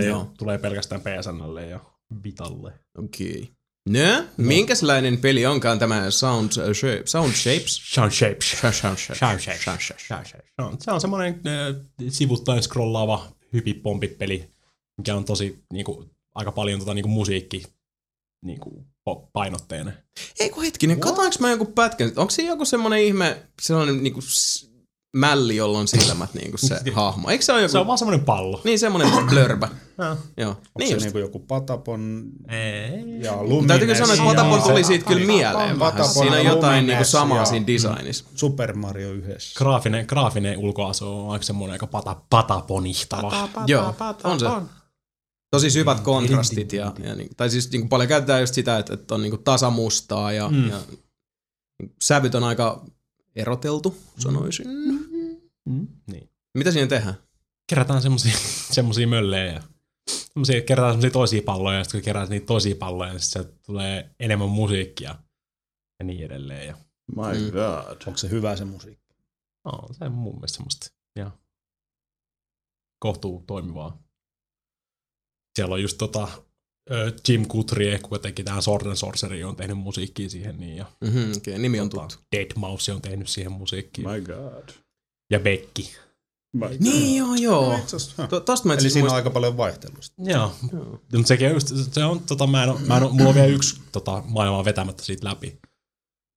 Se 0.00 0.06
Joo. 0.06 0.32
tulee 0.38 0.58
pelkästään 0.58 1.00
PSNlle 1.00 1.66
ja 1.66 1.80
Vitalle. 2.24 2.72
Okei. 2.98 3.50
No, 3.88 4.24
minkälainen 4.36 5.18
peli 5.18 5.46
onkaan 5.46 5.78
tämä 5.78 6.10
Sound, 6.10 6.52
äh, 6.58 6.72
Shape, 6.74 7.02
Sound 7.04 7.32
Shapes? 7.32 7.82
Sound 7.94 8.10
Shapes. 8.12 8.50
Sound 8.60 8.74
Shapes. 8.74 9.18
Sound 9.18 9.40
Shapes. 9.40 9.64
Sound 9.64 9.80
Shapes. 10.26 10.46
Se 10.56 10.62
on, 10.62 10.76
se 10.80 10.90
on 10.92 11.00
semmoinen 11.00 11.34
äh, 11.46 11.84
sivuttain 12.08 12.62
scrollaava 12.62 13.32
hypipompi-peli, 13.52 14.50
mikä 14.98 15.16
on 15.16 15.24
tosi 15.24 15.64
niinku, 15.72 16.04
aika 16.34 16.52
paljon 16.52 16.78
tota, 16.78 16.94
niinku, 16.94 17.08
musiikki 17.08 17.62
niinku, 18.44 18.86
painotteinen. 19.32 19.94
Ei 20.40 20.50
kun 20.50 20.62
hetkinen, 20.64 21.00
katoinko 21.00 21.36
mä 21.40 21.48
jonkun 21.50 21.72
pätkän? 21.72 22.12
Onko 22.16 22.30
siinä 22.30 22.52
joku 22.52 22.64
semmonen 22.64 22.98
ihme, 23.02 23.42
sellainen 23.62 24.02
niinku 24.02 24.20
s- 24.20 24.72
mälli, 25.16 25.56
jolla 25.56 25.78
on 25.78 25.88
silmät 25.88 26.34
niinku 26.34 26.56
se 26.58 26.78
hahmo? 26.94 27.28
Eikö 27.30 27.44
se 27.44 27.52
ole 27.52 27.60
joku... 27.60 27.72
Se 27.72 27.78
on 27.78 27.86
vaan 27.86 27.98
semmoinen 27.98 28.24
pallo. 28.24 28.60
Niin 28.64 28.78
semmonen 28.78 29.08
blörbä. 29.30 29.68
Joo. 30.36 30.50
Onko 30.50 30.60
Niin 30.78 30.88
se 30.88 30.94
just. 30.94 31.04
niinku 31.04 31.18
joku 31.18 31.38
Patapon 31.38 32.22
Ei. 32.48 33.20
ja 33.22 33.42
Lumines? 33.42 33.66
Täytyykö 33.66 33.94
sanoa, 33.94 34.12
että 34.14 34.24
Patapon 34.24 34.62
tuli 34.62 34.84
siitä 34.84 35.04
kyllä 35.06 35.26
mieleen 35.26 35.78
vähän. 35.78 36.08
Siinä 36.08 36.36
on 36.36 36.44
jotain 36.44 36.86
niinku 36.86 37.04
samaa 37.04 37.44
siinä 37.44 37.66
designissa. 37.66 38.24
Super 38.34 38.76
Mario 38.76 39.12
yhdessä. 39.12 39.58
Graafinen, 39.58 40.04
graafinen 40.08 40.58
ulkoasu 40.58 41.08
on 41.08 41.30
aika 41.32 41.44
semmoinen 41.44 41.72
aika 41.72 41.86
pata, 41.86 42.16
pataponihtava. 42.30 43.48
Joo, 43.66 43.94
on 44.24 44.40
se. 44.40 44.46
Tosi 45.52 45.70
syvät 45.70 46.00
kontrastit 46.00 46.72
ja, 46.72 46.92
ja 47.04 47.14
niin, 47.14 47.30
tai 47.36 47.50
siis 47.50 47.72
niin 47.72 47.88
paljon 47.88 48.08
käytetään 48.08 48.40
just 48.40 48.54
sitä, 48.54 48.78
että, 48.78 48.94
että 48.94 49.14
on 49.14 49.22
niin 49.22 49.44
tasamustaa 49.44 50.32
ja, 50.32 50.48
mm. 50.48 50.68
ja 50.68 50.80
sävyt 52.02 52.34
on 52.34 52.44
aika 52.44 52.84
eroteltu, 53.36 53.96
sanoisin. 54.18 54.66
Mm. 55.64 55.86
Niin. 56.10 56.30
Mitä 56.54 56.70
siinä 56.70 56.86
tehdään? 56.86 57.14
Kerätään 57.68 58.02
semmosia, 58.02 58.38
semmosia 58.76 59.06
möllejä 59.06 59.52
ja 59.52 59.62
semmosia, 60.10 60.60
kerätään 60.60 60.92
semmosia 60.92 61.10
toisia 61.10 61.42
palloja 61.44 61.78
ja 61.78 61.84
sitten 61.84 62.00
kun 62.00 62.04
kerätään 62.04 62.30
niitä 62.30 62.46
toisia 62.46 62.74
palloja, 62.76 63.12
niin 63.12 63.20
sit 63.20 63.32
sieltä 63.32 63.52
tulee 63.66 64.10
enemmän 64.20 64.48
musiikkia 64.48 65.14
ja 65.98 66.04
niin 66.04 66.24
edelleen. 66.24 66.66
Ja, 66.66 66.76
My 67.16 67.22
Mm. 67.40 67.50
god. 67.50 68.02
Onko 68.06 68.16
se 68.18 68.30
hyvä 68.30 68.56
se 68.56 68.64
musiikki? 68.64 69.14
no, 69.64 69.88
se 69.92 70.04
on 70.04 70.12
mun 70.12 70.34
mielestä 70.34 70.56
semmoista 70.56 70.90
ja 71.16 71.30
kohtuu 72.98 73.44
toimivaa. 73.46 74.01
Siellä 75.56 75.74
on 75.74 75.82
just 75.82 75.98
tota 75.98 76.28
Jim 77.28 77.46
Guthrie, 77.48 77.98
kun 77.98 78.20
teki 78.20 78.44
tähän 78.44 78.62
Sword 78.62 78.86
and 78.86 78.96
Sorcery, 78.96 79.42
on 79.42 79.56
tehnyt 79.56 79.78
musiikkia 79.78 80.28
siihen 80.30 80.60
niin, 80.60 80.76
ja 80.76 80.84
Mm-hmm, 81.00 81.32
okay, 81.36 81.58
nimi 81.58 81.80
on 81.80 81.90
tuttu. 81.90 82.14
Dead 82.36 82.50
Mouse 82.56 82.92
on 82.92 83.02
tehnyt 83.02 83.28
siihen 83.28 83.52
musiikkiin. 83.52 84.08
My 84.10 84.20
god. 84.20 84.68
Ja 85.30 85.40
Becky. 85.40 85.82
My 86.52 86.66
god. 86.68 86.76
Niin 86.80 87.16
joo 87.16 87.34
joo. 87.34 87.78
Huh. 88.18 88.28
To, 88.28 88.40
tosta 88.40 88.68
mä 88.68 88.74
itse 88.74 88.84
Eli 88.86 88.90
siinä 88.90 89.04
on 89.04 89.10
muistan- 89.10 89.16
aika 89.16 89.30
paljon 89.30 89.56
vaihtelusta. 89.56 90.14
Joo. 90.18 90.52
Mutta 91.12 91.28
sekin 91.28 91.46
on 91.48 91.52
just, 91.54 91.72
se 91.92 92.04
on, 92.04 92.20
tota, 92.20 92.46
mä 92.46 92.64
en, 92.64 92.70
mä 92.86 92.96
en, 92.96 93.02
mulla 93.02 93.28
on 93.28 93.34
vielä 93.34 93.46
yksi 93.46 93.80
tota, 93.92 94.22
maailmaa 94.26 94.64
vetämättä 94.64 95.02
siitä 95.04 95.28
läpi. 95.28 95.58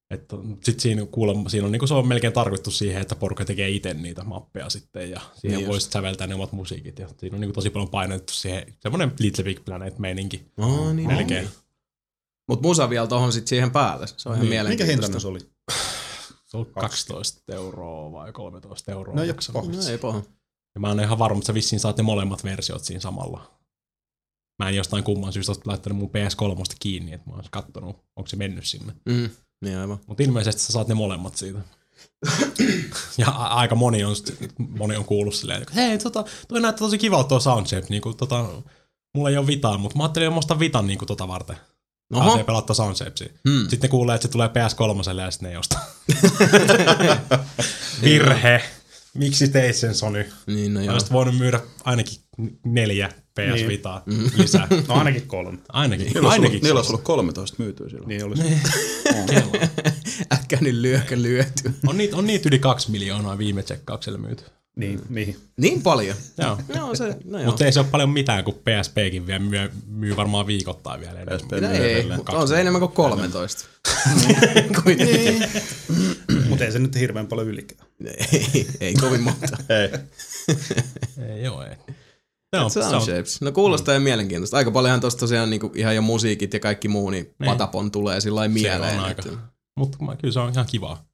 Että 0.09 0.35
sit 0.63 0.79
siinä, 0.79 1.05
kuulemma, 1.05 1.49
siinä 1.49 1.65
on, 1.65 1.71
niin 1.71 1.87
se 1.87 1.93
on 1.93 2.07
melkein 2.07 2.33
tarkoitettu 2.33 2.71
siihen, 2.71 3.01
että 3.01 3.15
porukka 3.15 3.45
tekee 3.45 3.69
itse 3.69 3.93
niitä 3.93 4.23
mappeja 4.23 4.69
sitten 4.69 5.11
ja 5.11 5.21
siihen 5.35 5.57
Niin 5.59 5.67
voisi 5.67 5.89
säveltää 5.91 6.27
ne 6.27 6.35
omat 6.35 6.51
musiikit. 6.51 6.99
Ja 6.99 7.07
siinä 7.17 7.35
on 7.35 7.41
niin 7.41 7.53
tosi 7.53 7.69
paljon 7.69 7.89
painotettu 7.89 8.33
siihen, 8.33 8.73
semmoinen 8.79 9.11
Little 9.19 9.43
Big 9.43 9.65
Planet-meininki 9.65 10.45
Oh, 10.57 10.93
niin, 10.93 11.07
melkein. 11.07 11.43
niin. 11.45 11.49
Mut 12.49 12.61
musa 12.61 12.89
vielä 12.89 13.07
tohon 13.07 13.33
sit 13.33 13.47
siihen 13.47 13.71
päälle. 13.71 14.07
Se 14.07 14.29
on 14.29 14.35
ihan 14.35 14.45
Niin. 14.45 14.49
Mielenkiintoista. 14.49 14.91
hintainen 14.91 15.21
se 15.21 15.27
oli? 15.27 15.39
Se 16.45 16.57
on 16.57 16.65
12 16.65 17.53
euroa 17.53 18.11
vai 18.11 18.31
13 18.33 18.91
euroa. 18.91 19.15
No 19.15 19.23
ei 19.23 19.29
oo 19.53 19.61
No 19.61 19.89
ei 19.91 19.97
paha. 19.97 20.21
Ja 20.75 20.81
mä 20.81 20.87
en 20.87 20.93
ole 20.93 21.03
ihan 21.03 21.19
varma, 21.19 21.37
että 21.37 21.47
sä 21.47 21.53
vissiin 21.53 21.79
saat 21.79 21.97
ne 21.97 22.03
molemmat 22.03 22.43
versiot 22.43 22.83
siinä 22.83 22.99
samalla. 23.01 23.51
Mä 24.63 24.69
en 24.69 24.75
jostain 24.75 25.03
kumman 25.03 25.33
syystä 25.33 25.51
ole 25.51 25.61
laittanut 25.65 25.97
mun 25.99 26.09
PS3 26.09 26.75
kiinni, 26.79 27.13
että 27.13 27.29
mä 27.29 27.35
oon 27.35 27.43
kattonut, 27.51 27.95
onko 28.15 28.27
se 28.27 28.35
mennyt 28.35 28.65
sinne. 28.65 28.93
Mm, 29.05 29.29
niin 29.65 29.77
aivan. 29.77 29.99
Mutta 30.07 30.23
ilmeisesti 30.23 30.61
sä 30.61 30.73
saat 30.73 30.87
ne 30.87 30.93
molemmat 30.93 31.35
siitä. 31.37 31.59
ja 33.17 33.27
a- 33.27 33.47
aika 33.47 33.75
moni 33.75 34.03
on, 34.03 34.15
sit- 34.15 34.39
moni 34.57 34.95
on 34.95 35.05
kuullut 35.05 35.35
silleen, 35.35 35.61
että 35.61 35.73
hei, 35.73 35.97
tota, 35.97 36.25
toi 36.47 36.61
näyttää 36.61 36.85
tosi 36.85 36.97
kivalta 36.97 37.29
tuo 37.29 37.39
soundcheck, 37.39 37.89
niinku, 37.89 38.13
tota, 38.13 38.45
mulla 39.15 39.29
ei 39.29 39.37
ole 39.37 39.47
vitaa, 39.47 39.77
mutta 39.77 39.97
mä 39.97 40.03
ajattelin, 40.03 40.25
että 40.27 40.33
mä 40.35 40.39
ostan 40.39 40.59
vitan 40.59 40.87
niinku, 40.87 41.05
tota 41.05 41.27
varten. 41.27 41.55
Oho. 42.13 42.25
Pääsee 42.25 42.43
pelata 42.43 42.73
soundchepsia. 42.73 43.29
Hmm. 43.49 43.61
Sitten 43.61 43.79
ne 43.81 43.87
kuulee, 43.87 44.15
että 44.15 44.27
se 44.27 44.31
tulee 44.31 44.47
PS3 44.47 45.21
ja 45.21 45.31
sitten 45.31 45.47
ne 45.47 45.51
ei 45.51 45.57
osta. 45.57 45.79
Virhe. 48.03 48.61
Miksi 49.13 49.47
teit 49.47 49.75
sen 49.75 49.95
Sony? 49.95 50.31
Niin 50.47 50.73
no 50.73 50.81
joo. 50.81 50.93
Olisit 50.93 51.11
voinut 51.11 51.37
myydä 51.37 51.59
ainakin 51.83 52.19
neljä 52.65 53.11
PS 53.39 53.53
Niin. 53.55 53.67
Vitaa 53.67 54.03
lisää. 54.37 54.67
No 54.87 54.95
ainakin 54.95 55.27
kolme. 55.27 55.57
Ainakin. 55.69 56.05
Niillä 56.05 56.19
olisi, 56.19 56.33
ainakin. 56.33 56.51
ollut, 56.51 56.63
niillä 56.63 56.77
olisi 56.77 56.91
ollut 56.91 57.03
13 57.03 57.55
myytyä 57.63 57.89
silloin. 57.89 58.07
Niin 58.07 58.23
olisi. 58.25 58.43
Äkkäinen 60.33 60.81
lyökö 60.81 61.21
lyöty. 61.21 61.71
on, 61.87 61.97
niitä, 61.97 62.17
on 62.17 62.27
niitä 62.27 62.49
yli 62.49 62.59
kaksi 62.59 62.91
miljoonaa 62.91 63.37
viime 63.37 63.63
tsekkauksella 63.63 64.17
myyty. 64.17 64.43
Niin, 64.75 65.01
mihin? 65.09 65.37
Niin 65.57 65.81
paljon. 65.81 66.15
Joo. 66.37 66.57
Joo, 66.75 66.95
se, 66.95 67.17
no 67.25 67.39
joo. 67.39 67.45
Mutta 67.45 67.65
ei 67.65 67.71
se 67.71 67.79
ole 67.79 67.87
paljon 67.91 68.09
mitään, 68.09 68.43
kun 68.43 68.53
PSPkin 68.53 69.27
vielä 69.27 69.39
myy, 69.39 69.69
myy 69.87 70.15
varmaan 70.15 70.47
viikottain 70.47 70.99
vielä 71.01 71.13
enemmän. 71.21 71.39
PSP 71.39 71.51
myy 71.51 71.85
ei, 71.85 72.05
mutta 72.15 72.31
on 72.31 72.47
se 72.47 72.61
enemmän 72.61 72.79
kuin 72.79 72.91
13. 72.91 73.65
Kuitenkin. 74.83 75.43
Mutta 76.49 76.65
ei 76.65 76.71
se 76.71 76.79
nyt 76.79 76.95
hirveän 76.95 77.27
paljon 77.27 77.47
ylikään. 77.47 77.87
ei, 78.33 78.67
ei 78.79 78.93
kovin 78.93 79.21
monta. 79.21 79.57
Ei. 79.69 79.89
Ei 81.27 81.43
joo, 81.43 81.63
ei. 81.63 81.95
Se 82.67 82.81
Sound 82.81 83.05
Shapes. 83.05 83.41
No 83.41 83.51
kuulostaa 83.51 83.99
mm. 83.99 84.03
mielenkiintoista. 84.03 84.57
Aika 84.57 84.71
paljonhan 84.71 85.01
tosta 85.01 85.19
tosiaan 85.19 85.49
niinku 85.49 85.71
ihan 85.75 85.95
jo 85.95 86.01
musiikit 86.01 86.53
ja 86.53 86.59
kaikki 86.59 86.87
muu, 86.87 87.09
niin, 87.09 87.25
niin. 87.39 87.51
Patapon 87.51 87.91
tulee 87.91 88.21
sillä 88.21 88.47
mieleen. 88.47 89.15
mutta 89.79 89.97
kyllä 90.21 90.31
se 90.31 90.39
on 90.39 90.51
ihan 90.51 90.65
kivaa. 90.65 91.05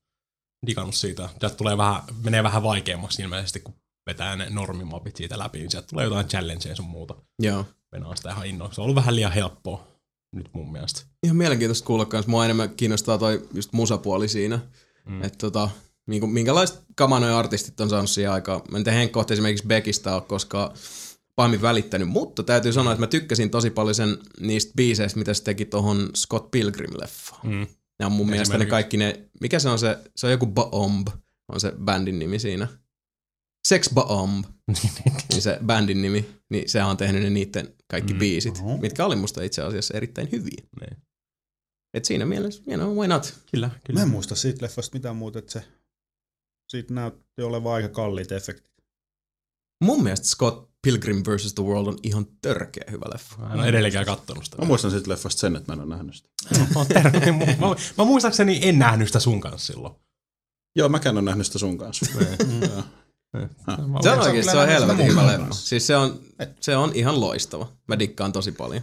Digannut 0.68 0.96
siitä. 0.96 1.30
Sieltä 1.40 1.56
tulee 1.56 1.78
vähän, 1.78 2.02
menee 2.24 2.44
vähän 2.44 2.64
vaikeammaksi 2.64 3.22
ilmeisesti, 3.22 3.60
kun 3.60 3.74
vetää 4.08 4.36
ne 4.36 4.50
normimapit 4.50 5.16
siitä 5.16 5.40
läpi, 5.40 5.60
niin 5.60 5.72
sieltä 5.72 5.88
tulee 5.88 6.06
jotain 6.06 6.28
challengeja 6.28 6.76
sun 6.76 6.86
muuta. 6.86 7.16
Joo. 7.40 7.66
Venaa 7.92 8.16
sitä 8.16 8.30
ihan 8.30 8.48
innolla. 8.48 8.74
Se 8.74 8.82
on 8.82 8.84
ollut 8.84 8.96
vähän 8.96 9.16
liian 9.16 9.32
helppoa 9.32 9.88
nyt 10.36 10.50
mun 10.54 10.72
mielestä. 10.72 11.02
Ihan 11.24 11.38
mielenkiintoista 11.38 11.86
kuulla 11.86 12.06
kans. 12.06 12.28
Mua 12.28 12.46
enemmän 12.46 12.70
kiinnostaa 12.70 13.18
toi 13.18 13.48
just 13.54 13.74
musapuoli 13.74 14.28
siinä. 14.28 14.60
Mm. 15.06 15.24
Että 15.24 15.38
tota, 15.38 15.70
niinku, 16.08 16.28
minkälaista 16.28 16.82
kamaa 16.96 17.20
noi 17.20 17.34
artistit 17.34 17.80
on 17.80 17.90
saanut 17.90 18.10
siihen 18.10 18.32
aikaan. 18.32 18.62
Mä 18.72 18.78
en 18.78 18.84
tiedä 18.84 18.98
Henkko 18.98 19.20
otti 19.20 19.34
esimerkiksi 19.34 19.68
Beckistä 19.68 20.16
ole 20.16 20.22
koskaan 20.22 20.72
pahemmin 21.36 21.62
välittänyt, 21.62 22.08
mutta 22.08 22.44
täytyy 22.44 22.74
sanoa, 22.74 22.94
että 22.94 23.00
mä 23.00 23.08
tykkäsin 23.08 23.50
tosi 23.50 23.70
paljon 23.70 23.96
sen 23.96 24.18
niistä 24.40 24.74
biiseistä, 24.76 25.20
mitä 25.20 25.34
se 25.34 25.44
teki 25.44 25.66
tohon 25.66 26.10
Scott 26.16 26.56
Pilgrim-leffaan. 26.56 27.48
Mm. 27.48 27.68
Ja 28.00 28.10
mun 28.10 28.30
mielestä 28.30 28.58
ne 28.58 28.66
kaikki 28.66 28.98
ne, 28.98 29.30
mikä 29.42 29.60
se 29.60 29.70
on 29.70 29.80
se, 29.80 29.98
se 30.16 30.28
on 30.28 30.32
joku 30.32 30.46
Baomb, 30.46 31.08
on 31.48 31.60
se 31.60 31.74
bändin 31.84 32.20
nimi 32.20 32.40
siinä. 32.40 32.68
Sex 33.68 33.94
Baomb, 33.94 34.46
niin 35.30 35.42
se 35.42 35.60
bändin 35.66 36.02
nimi, 36.02 36.26
niin 36.50 36.70
sehän 36.70 36.90
on 36.90 36.98
tehnyt 36.98 37.24
ne 37.24 37.30
niiden 37.30 37.74
kaikki 37.88 38.14
mm. 38.14 38.20
biisit, 38.20 38.58
Oho. 38.58 38.78
mitkä 38.78 39.06
oli 39.06 39.16
musta 39.16 39.44
itse 39.44 39.62
asiassa 39.62 39.98
erittäin 39.98 40.32
hyviä. 40.32 40.64
Niin. 40.82 40.98
Et 41.94 42.06
siinä 42.06 42.26
mielessä, 42.26 42.64
you 42.68 42.78
know, 42.78 42.98
why 42.98 43.08
not? 43.08 43.34
Kyllä, 43.52 43.68
Mä 43.68 43.80
kyllä. 43.84 44.02
en 44.02 44.10
muista 44.10 44.36
siitä 44.36 44.66
leffasta 44.66 44.96
mitään 44.98 45.16
muuta, 45.16 45.40
että 45.40 45.52
se 45.52 45.64
siitä 46.70 46.94
näytti 46.94 47.42
olevan 47.42 47.74
aika 47.74 47.90
kalliit 47.90 48.32
efektit. 48.32 48.72
Mun 49.84 50.04
mielestä 50.04 50.28
Scott 50.28 50.71
Pilgrim 50.82 51.24
vs. 51.24 51.54
The 51.54 51.64
World 51.64 51.88
on 51.88 51.98
ihan 52.04 52.28
törkeä 52.42 52.84
hyvä 52.92 53.06
leffa. 53.14 53.38
Mä 53.38 53.54
en 53.54 53.60
ole 53.60 53.68
edelleenkään 53.68 54.06
kattonut 54.06 54.46
sitä. 54.46 54.58
Mä 54.58 54.66
muistan 54.66 54.92
siitä 54.92 55.10
leffasta 55.10 55.40
sen, 55.40 55.56
että 55.56 55.72
mä 55.72 55.74
en 55.74 55.88
ole 55.88 55.96
nähnyt 55.96 56.16
sitä. 56.16 56.30
Mä, 56.76 56.86
terve, 56.86 57.32
mä, 57.32 57.46
mä, 57.46 57.76
mä, 57.98 58.06
muistaakseni 58.06 58.60
en 58.64 58.80
nähnyt 58.80 59.08
sitä 59.08 59.20
sun 59.20 59.42
kanssa 59.42 59.74
silloin. 59.74 59.94
Joo, 60.76 60.90
mäkään 60.90 61.14
en 61.14 61.18
ole 61.18 61.26
nähnyt 61.26 61.46
sitä 61.46 61.60
sun 61.60 61.78
kanssa. 61.78 62.06
Joo. 62.62 62.84
Se 64.02 64.12
on 64.12 64.20
oikeasti, 64.20 64.52
se 64.52 64.58
on 64.58 64.68
helvetin 64.68 65.08
hyvä 65.08 65.28
leffa. 65.28 65.54
Siis 65.54 65.88
se 65.88 65.96
on, 65.96 66.20
se 66.60 66.76
on 66.76 66.92
ihan 66.96 67.22
loistava. 67.22 67.72
Mä 67.88 68.00
dikkaan 68.00 68.32
tosi 68.32 68.52
paljon. 68.52 68.82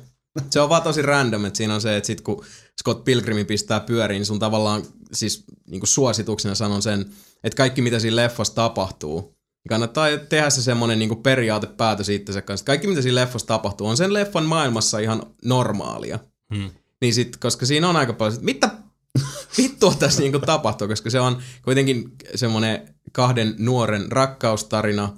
Se 0.50 0.60
on 0.60 0.68
vaan 0.68 0.82
tosi 0.82 1.02
random, 1.02 1.44
että 1.44 1.56
siinä 1.56 1.74
on 1.74 1.80
se, 1.80 1.96
että 1.96 2.06
sit 2.06 2.20
kun 2.20 2.44
Scott 2.80 3.04
Pilgrimi 3.04 3.44
pistää 3.44 3.80
pyöriin, 3.80 4.18
niin 4.18 4.26
sun 4.26 4.38
tavallaan, 4.38 4.82
siis 5.12 5.44
niin 5.66 5.86
suosituksena 5.86 6.54
sanon 6.54 6.82
sen, 6.82 7.00
että 7.44 7.56
kaikki 7.56 7.82
mitä 7.82 7.98
siinä 7.98 8.16
leffassa 8.16 8.54
tapahtuu, 8.54 9.20
niin 9.20 9.37
kannattaa 9.68 10.06
tehdä 10.28 10.50
se 10.50 10.62
semmoinen 10.62 10.98
niin 10.98 11.22
periaatepäätös 11.22 12.08
itsensä 12.08 12.42
kanssa. 12.42 12.66
Kaikki 12.66 12.86
mitä 12.86 13.02
siinä 13.02 13.14
leffassa 13.14 13.46
tapahtuu 13.48 13.86
on 13.86 13.96
sen 13.96 14.14
leffan 14.14 14.44
maailmassa 14.44 14.98
ihan 14.98 15.22
normaalia. 15.44 16.18
Hmm. 16.54 16.70
Niin 17.00 17.14
sit, 17.14 17.36
koska 17.36 17.66
siinä 17.66 17.88
on 17.88 17.96
aika 17.96 18.12
paljon, 18.12 18.34
että 18.34 18.44
mitä 18.44 18.70
vittua 19.58 19.94
tässä 19.94 20.20
niinku 20.20 20.38
tapahtuu, 20.38 20.88
koska 20.88 21.10
se 21.10 21.20
on 21.20 21.38
kuitenkin 21.62 22.12
semmoinen 22.34 22.94
kahden 23.12 23.54
nuoren 23.58 24.12
rakkaustarina, 24.12 25.12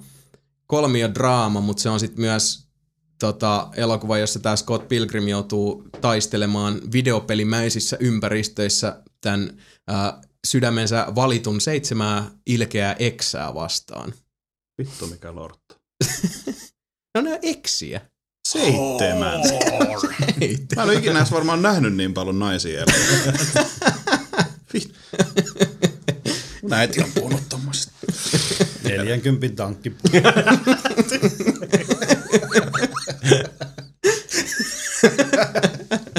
kolmiodraama, 0.67 1.61
mutta 1.61 1.83
se 1.83 1.89
on 1.89 1.99
sitten 1.99 2.21
myös 2.21 2.67
tota, 3.19 3.69
elokuva, 3.75 4.17
jossa 4.17 4.39
tämä 4.39 4.55
Scott 4.55 4.87
Pilgrim 4.87 5.27
joutuu 5.27 5.83
taistelemaan 6.01 6.81
videopelimäisissä 6.93 7.97
ympäristöissä 7.99 9.01
tämän 9.21 9.57
ää, 9.87 10.21
sydämensä 10.47 11.07
valitun 11.15 11.61
seitsemää 11.61 12.31
ilkeää 12.45 12.95
eksää 12.99 13.53
vastaan. 13.53 14.13
Vittu 14.81 15.07
mikä 15.07 15.35
lortta. 15.35 15.75
No 17.15 17.21
ne 17.21 17.33
on 17.33 17.39
eksiä. 17.41 18.01
Seitsemän. 18.47 19.39
Ei, 20.41 20.57
Mä 20.75 20.83
en 20.83 20.89
ole 20.89 20.97
ikinä 20.97 21.19
edes 21.19 21.31
varmaan 21.31 21.61
nähnyt 21.61 21.95
niin 21.95 22.13
paljon 22.13 22.39
naisia 22.39 22.79
elämässä. 22.83 23.65
Mun 26.61 26.73
äiti 26.73 27.01
on 27.03 27.11
puhunut 27.15 27.41
tommosesta. 27.49 27.91
40 28.83 29.47
tankki. 29.55 29.95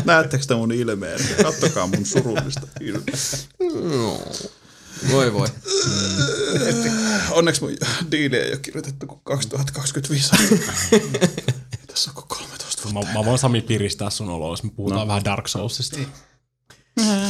Näettekö 0.04 0.44
te 0.46 0.54
mun 0.54 0.72
ilmeen? 0.72 1.20
Kattokaa 1.42 1.86
mun 1.86 2.06
surullista 2.06 2.66
ilmeä. 2.80 3.16
No. 3.96 4.22
Voi 5.10 5.32
voi. 5.32 5.48
Onneksi 7.32 7.60
mun 7.60 7.76
diili 8.10 8.36
ei 8.36 8.50
ole 8.50 8.58
kirjoitettu 8.58 9.06
kuin 9.06 9.20
2025 9.24 10.30
Tässä 11.86 12.10
on 12.10 12.14
kuin 12.14 12.28
13 12.28 12.82
vuotta. 12.94 13.12
Mä, 13.12 13.18
mä 13.18 13.24
voin 13.24 13.38
Sami 13.38 13.60
piristää 13.60 14.10
sun 14.10 14.28
oloa, 14.28 14.52
jos 14.52 14.62
me 14.62 14.70
puhutaan 14.76 15.00
no. 15.00 15.06
vähän 15.06 15.24
Dark 15.24 15.48
Soulsista. 15.48 15.96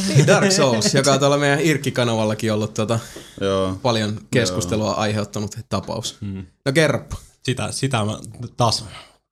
Niin, 0.07 0.27
Dark 0.27 0.51
Souls, 0.51 0.93
joka 0.93 1.13
on 1.13 1.19
tuolla 1.19 1.37
meidän 1.37 1.59
Irkki-kanavallakin 1.59 2.53
ollut 2.53 2.73
tota, 2.73 2.99
Joo. 3.41 3.79
paljon 3.81 4.19
keskustelua 4.31 4.91
aiheuttanut 4.91 5.55
tapaus. 5.69 6.17
Hmm. 6.21 6.45
No 6.65 6.71
kerropa. 6.71 7.17
Sitä, 7.43 7.71
sitä 7.71 8.05
mä 8.05 8.17
taas, 8.57 8.85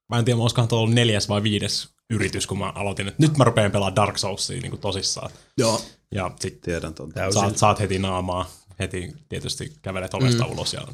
mä 0.09 0.19
en 0.19 0.25
tiedä, 0.25 0.37
mä 0.37 0.41
olisikohan 0.41 0.67
tuo 0.67 0.79
ollut 0.79 0.95
neljäs 0.95 1.29
vai 1.29 1.43
viides 1.43 1.89
yritys, 2.09 2.47
kun 2.47 2.57
mä 2.59 2.69
aloitin, 2.75 3.07
että 3.07 3.23
nyt 3.23 3.37
mä 3.37 3.43
rupean 3.43 3.71
pelaamaan 3.71 3.95
Dark 3.95 4.17
Soulsia 4.17 4.61
niin 4.61 4.69
kuin 4.69 4.81
tosissaan. 4.81 5.31
Joo. 5.57 5.81
Ja 6.11 6.31
sit 6.39 6.61
Tiedän 6.61 6.93
ton. 6.93 7.13
saat, 7.33 7.57
saat 7.57 7.79
heti 7.79 7.99
naamaa, 7.99 8.49
heti 8.81 9.13
tietysti 9.29 9.73
kävelet 9.81 10.13
ovesta 10.13 10.43
mm. 10.43 10.51
ulos 10.51 10.73
ja 10.73 10.87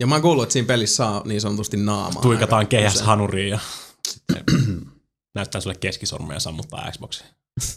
Ja 0.00 0.06
mä 0.06 0.14
oon 0.14 0.22
kuullut, 0.22 0.42
että 0.42 0.52
siinä 0.52 0.66
pelissä 0.66 0.96
saa 0.96 1.22
niin 1.24 1.40
sanotusti 1.40 1.76
naamaa. 1.76 2.22
tuikataan 2.22 2.66
kehäs 2.66 3.02
hanuriin 3.02 3.50
ja 3.50 3.58
sitten 4.08 4.44
näyttää 5.34 5.60
sulle 5.60 5.74
keskisormen 5.80 6.34
ja 6.34 6.40
sammuttaa 6.40 6.90
Xboxi. 6.90 7.24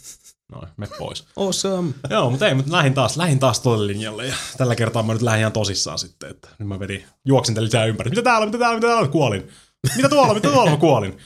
Noin, 0.52 0.68
me 0.76 0.88
pois. 0.98 1.24
Awesome. 1.36 1.94
Joo, 2.10 2.30
mutta 2.30 2.48
ei, 2.48 2.54
mutta 2.54 2.72
lähdin 2.72 2.94
taas, 2.94 3.16
lähdin 3.16 3.38
taas 3.38 3.60
tuolle 3.60 3.86
linjalle 3.86 4.26
ja 4.26 4.34
tällä 4.56 4.76
kertaa 4.76 5.02
mä 5.02 5.12
nyt 5.12 5.22
lähdin 5.22 5.40
ihan 5.40 5.52
tosissaan 5.52 5.98
sitten, 5.98 6.30
että 6.30 6.48
nyt 6.58 6.68
mä 6.68 6.78
vedin, 6.78 7.04
juoksin 7.24 7.64
lisää 7.64 7.84
ympäri. 7.84 8.10
Mitä 8.10 8.22
täällä, 8.22 8.46
mitä 8.46 8.58
täällä, 8.58 8.76
mitä 8.76 8.86
täällä, 8.86 9.08
kuolin. 9.08 9.48
Mitä 9.96 10.08
tuolla, 10.08 10.34
mitä 10.34 10.50
tuolla 10.50 10.70
mä 10.70 10.76
kuolin. 10.76 11.18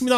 Mitä, 0.00 0.14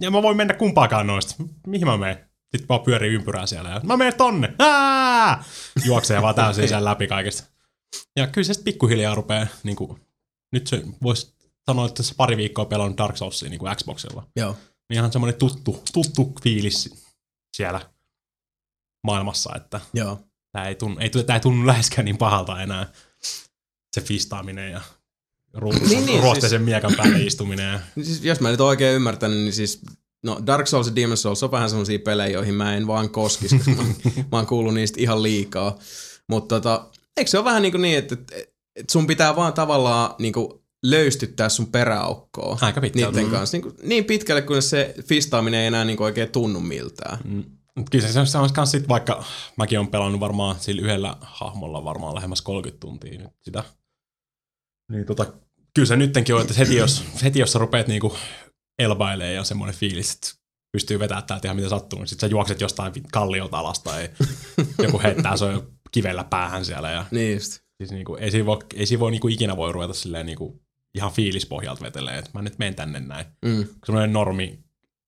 ja 0.00 0.10
mä 0.10 0.22
voin 0.22 0.36
mennä 0.36 0.54
kumpaakaan 0.54 1.06
noista. 1.06 1.34
Mihin 1.66 1.86
mä 1.86 1.96
menen? 1.96 2.29
Sitten 2.50 2.68
vaan 2.68 2.80
pyörii 2.80 3.10
ympyrää 3.14 3.46
siellä 3.46 3.70
ja 3.70 3.80
mä 3.84 3.96
menen 3.96 4.14
tonne. 4.16 4.54
Ää! 4.58 5.44
Juoksee 5.84 6.22
vaan 6.22 6.34
täysin 6.34 6.68
sen 6.68 6.84
läpi 6.84 7.06
kaikesta. 7.06 7.44
Ja 8.16 8.26
kyllä 8.26 8.46
se 8.46 8.54
sitten 8.54 8.72
pikkuhiljaa 8.72 9.14
rupeaa, 9.14 9.46
niin 9.62 9.76
kuin, 9.76 10.00
nyt 10.52 10.66
se 10.66 10.82
voisi 11.02 11.34
sanoa, 11.66 11.86
että 11.86 11.96
tässä 11.96 12.14
pari 12.16 12.36
viikkoa 12.36 12.64
pelannut 12.64 12.98
Dark 12.98 13.16
Soulsia 13.16 13.50
niin 13.50 13.58
kuin 13.58 13.76
Xboxilla. 13.76 14.26
Joo. 14.36 14.52
Niin 14.88 14.96
ihan 14.98 15.12
semmoinen 15.12 15.38
tuttu, 15.38 15.82
tuttu 15.92 16.32
fiilis 16.42 16.94
siellä 17.56 17.80
maailmassa, 19.02 19.50
että 19.56 19.80
Joo. 19.94 20.20
Tää 20.52 20.68
ei, 20.68 20.74
tunnu, 20.74 20.96
ei, 21.00 21.10
tää 21.10 21.36
ei 21.36 21.40
tunnu 21.40 21.66
läheskään 21.66 22.04
niin 22.04 22.18
pahalta 22.18 22.62
enää. 22.62 22.86
Se 23.94 24.00
fistaaminen 24.00 24.72
ja 24.72 24.80
ru- 25.56 25.88
Niin, 25.88 26.06
niin, 26.06 26.22
ruosteisen 26.22 26.58
siis- 26.58 26.64
miekan 26.66 26.94
päälle 26.96 27.20
istuminen. 27.22 27.72
Ja, 27.72 27.80
Siis, 28.04 28.24
jos 28.24 28.40
mä 28.40 28.50
nyt 28.50 28.60
oikein 28.60 28.96
ymmärtänyt, 28.96 29.38
niin 29.38 29.52
siis 29.52 29.80
No 30.22 30.40
Dark 30.46 30.66
Souls 30.66 30.86
ja 30.86 30.92
Demon's 30.92 31.16
Souls 31.16 31.42
on 31.42 31.50
vähän 31.50 31.70
semmosia 31.70 31.98
pelejä, 31.98 32.28
joihin 32.28 32.54
mä 32.54 32.76
en 32.76 32.86
vaan 32.86 33.10
koskisi, 33.10 33.58
koska 33.58 33.70
mä, 33.70 33.84
mä 34.32 34.38
oon 34.38 34.46
kuullut 34.46 34.74
niistä 34.74 35.00
ihan 35.00 35.22
liikaa. 35.22 35.78
Mutta 36.28 36.54
tota, 36.54 36.86
eikö 37.16 37.30
se 37.30 37.38
ole 37.38 37.44
vähän 37.44 37.62
niin, 37.62 37.72
kuin 37.72 37.82
niin 37.82 37.98
että, 37.98 38.16
että, 38.74 38.92
sun 38.92 39.06
pitää 39.06 39.36
vaan 39.36 39.52
tavallaan 39.52 40.14
niin 40.18 40.32
kuin 40.32 40.52
löystyttää 40.82 41.48
sun 41.48 41.66
peräaukkoa 41.66 42.58
Aika 42.60 42.80
pitkälti. 42.80 43.16
niiden 43.16 43.30
kanssa. 43.32 43.56
Niin, 43.56 43.62
kuin, 43.62 43.74
niin 43.82 44.04
pitkälle, 44.04 44.42
kun 44.42 44.62
se 44.62 44.94
fistaaminen 45.06 45.60
ei 45.60 45.66
enää 45.66 45.84
niin 45.84 45.96
kuin 45.96 46.04
oikein 46.04 46.28
tunnu 46.28 46.60
miltään. 46.60 47.18
Mm. 47.24 47.44
Kyllä 47.90 48.26
se, 48.26 48.38
on 48.38 48.52
kans 48.52 48.70
sit 48.70 48.88
vaikka, 48.88 49.24
mäkin 49.56 49.80
on 49.80 49.88
pelannut 49.88 50.20
varmaan 50.20 50.56
sillä 50.60 50.82
yhdellä 50.82 51.16
hahmolla 51.20 51.84
varmaan 51.84 52.14
lähemmäs 52.14 52.42
30 52.42 52.80
tuntia 52.80 53.18
nyt 53.18 53.30
sitä. 53.40 53.64
Niin 54.90 55.06
tota, 55.06 55.26
kyllä 55.74 55.86
se 55.86 55.96
nyttenkin 55.96 56.34
on, 56.34 56.40
että 56.40 56.54
heti 56.54 56.76
jos, 56.76 57.04
heti 57.24 57.38
jos 57.38 57.52
sä 57.52 57.58
rupeat 57.58 57.88
niinku 57.88 58.16
elbailee 58.80 59.32
ja 59.32 59.44
semmoinen 59.44 59.76
fiilis, 59.76 60.14
että 60.14 60.28
pystyy 60.72 60.98
vetämään 60.98 61.24
täältä 61.24 61.48
ihan 61.48 61.56
mitä 61.56 61.68
sattuu, 61.68 61.98
niin 61.98 62.08
sit 62.08 62.20
sä 62.20 62.26
juokset 62.26 62.60
jostain 62.60 62.92
kalliolta 63.12 63.58
alas 63.58 63.78
tai 63.80 64.10
joku 64.84 65.00
heittää 65.02 65.36
se 65.36 65.46
kivellä 65.90 66.24
päähän 66.24 66.64
siellä 66.64 66.90
ja 66.90 67.04
Niin 67.10 67.34
just. 67.34 67.60
Siis 67.78 67.90
niinku, 67.90 68.14
ei 68.14 68.30
siinä 68.30 68.46
voi, 68.46 68.58
ei 68.74 68.86
siinä 68.86 69.00
voi 69.00 69.10
niinku 69.10 69.28
ikinä 69.28 69.56
voi 69.56 69.72
ruveta 69.72 69.94
silleen 69.94 70.26
niinku 70.26 70.62
ihan 70.94 71.12
fiilispohjalta 71.12 71.84
vetelee, 71.84 72.18
että 72.18 72.30
mä 72.34 72.42
nyt 72.42 72.58
menen 72.58 72.74
tänne 72.74 73.00
näin. 73.00 73.26
Mm. 73.44 73.66
Semmoinen 73.86 74.12
normi 74.12 74.58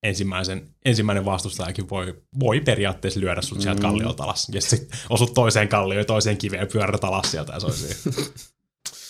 ensimmäisen, 0.03 0.69
ensimmäinen 0.85 1.25
vastustajakin 1.25 1.91
voi, 1.91 2.23
voi 2.41 2.61
periaatteessa 2.61 3.21
lyödä 3.21 3.43
sut 3.43 3.61
sieltä 3.61 3.81
Mm. 3.81 3.83
kalliolta 3.83 4.25
alas. 4.25 4.49
Ja 4.53 4.61
sitten 4.61 4.99
osut 5.11 5.35
toiseen 5.35 5.69
kallioon 5.69 6.01
ja 6.01 6.05
toiseen 6.05 6.37
kiveen 6.37 6.61
ja 6.61 6.67
pyörät 6.67 7.05
alas 7.05 7.31
sieltä 7.31 7.53
ja 7.53 7.61
se 7.61 7.97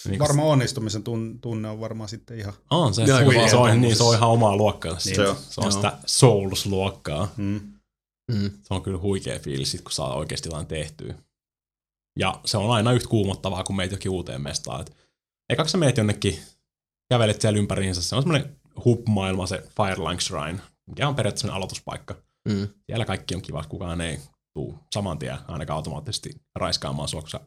niin 0.09 0.19
Varmaan 0.19 0.49
onnistumisen 0.49 1.03
tun- 1.03 1.39
tunne 1.41 1.69
on 1.69 1.81
varmaan 1.81 2.09
sitten 2.09 2.39
ihan... 2.39 2.53
On 2.71 2.95
se, 2.95 3.07
se, 3.07 3.49
se, 3.51 3.57
on, 3.57 3.81
niin, 3.81 3.97
se 3.97 4.03
on 4.03 4.15
ihan 4.15 4.31
omaa 4.31 4.57
luokkaa. 4.57 4.93
Niin, 4.93 5.17
Se 5.17 5.29
on. 5.29 5.37
se 5.37 5.61
on 5.61 5.65
Joo. 5.65 5.71
sitä 5.71 5.99
Souls-luokkaa. 6.07 7.29
Mm. 7.37 7.61
Mm. 8.33 8.51
Se 8.63 8.75
on 8.75 8.83
kyllä 8.83 8.99
huikea 8.99 9.39
fiilis, 9.39 9.71
sit, 9.71 9.81
kun 9.81 9.93
saa 9.93 10.15
oikeasti 10.15 10.49
jotain 10.49 10.67
tehtyä. 10.67 11.15
Ja 12.19 12.41
se 12.45 12.57
on 12.57 12.71
aina 12.71 12.93
yhtä 12.93 13.09
kuumottavaa, 13.09 13.65
kun 13.65 13.77
meet 13.77 13.91
jokin 13.93 14.11
uuteen 14.11 14.41
mestaan. 14.43 14.81
Et 14.81 14.97
ekaksi 15.51 15.73
sä 15.73 15.79
meet 15.79 15.97
jonnekin, 15.97 16.39
kävelet 17.11 17.41
siellä 17.41 17.59
ympäriinsä, 17.59 18.03
se 18.03 18.17
on 18.17 18.23
semmoinen 18.23 18.57
hub-maailma, 18.85 19.47
se 19.47 19.63
Firelink 19.77 20.21
Shrine, 20.21 20.61
mikä 20.87 21.09
on 21.09 21.15
periaatteessa 21.15 21.55
aloituspaikka. 21.55 22.15
Mm. 22.49 22.69
Siellä 22.87 23.05
kaikki 23.05 23.35
on 23.35 23.43
kiva, 23.43 23.65
kukaan 23.69 24.01
ei 24.01 24.19
tuu 24.55 24.79
saman 24.95 25.19
tien 25.19 25.39
ainakaan 25.49 25.77
automaattisesti 25.77 26.31
raiskaamaan 26.55 27.09
sua, 27.09 27.21
kun 27.21 27.31
sä 27.31 27.41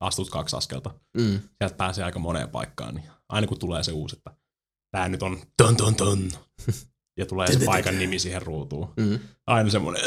astut 0.00 0.30
kaksi 0.30 0.56
askelta. 0.56 0.94
Mm. 1.16 1.40
Sieltä 1.58 1.76
pääsee 1.76 2.04
aika 2.04 2.18
moneen 2.18 2.48
paikkaan, 2.48 2.94
niin 2.94 3.10
aina 3.28 3.46
kun 3.46 3.58
tulee 3.58 3.84
se 3.84 3.92
uusi, 3.92 4.16
että 4.16 4.36
tää 4.90 5.08
nyt 5.08 5.22
on 5.22 5.40
ton 5.56 5.76
ton 5.76 5.94
ton, 5.94 6.30
ja 7.18 7.26
tulee 7.26 7.52
se 7.52 7.64
paikan 7.64 7.98
nimi 7.98 8.18
siihen 8.18 8.42
ruutuun. 8.42 8.92
Mm. 8.96 9.18
Aina 9.46 9.70
semmoinen, 9.70 10.02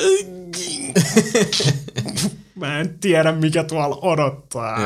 mä 2.56 2.80
en 2.80 3.00
tiedä 3.00 3.32
mikä 3.32 3.64
tuolla 3.64 3.98
odottaa. 4.02 4.80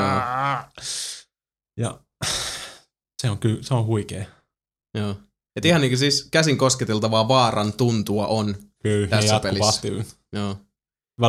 Ja 1.80 2.00
se 3.22 3.30
on 3.30 3.40
kyllä, 3.40 3.64
se 3.64 3.74
on 3.74 3.86
huikea. 3.86 4.26
Joo. 4.98 5.16
Et 5.56 5.66
ihan 5.66 5.82
niin 5.82 5.92
kuin 5.92 6.00
siis 6.00 6.28
käsin 6.32 6.58
kosketeltavaa 6.58 7.28
vaaran 7.28 7.74
tuntua 7.74 8.28
on. 8.28 8.56
Kyllä, 8.84 9.08
Tässä 9.08 9.34
jatkuvasti. 9.34 9.88
Joo. 10.34 10.58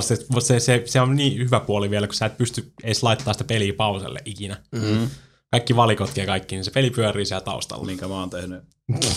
Se, 0.01 0.17
se, 0.41 0.61
se, 0.61 0.83
se, 0.87 1.01
on 1.01 1.17
niin 1.17 1.39
hyvä 1.39 1.61
puoli 1.61 1.91
vielä, 1.91 2.07
kun 2.07 2.15
sä 2.15 2.27
et 2.27 2.39
pysty 2.39 2.73
edes 2.83 3.03
laittaa 3.03 3.33
sitä 3.33 3.45
peliä 3.45 3.73
pauselle 3.73 4.21
ikinä. 4.25 4.63
Mm. 4.73 5.11
Kaikki 5.51 5.77
valikotkin 5.77 6.23
ja 6.23 6.27
kaikki, 6.27 6.55
niin 6.55 6.65
se 6.65 6.71
peli 6.71 6.91
pyörii 6.91 7.27
siellä 7.27 7.45
taustalla. 7.45 7.85
Minkä 7.85 8.09
mä 8.09 8.15
oon 8.15 8.31
tehnyt 8.31 8.63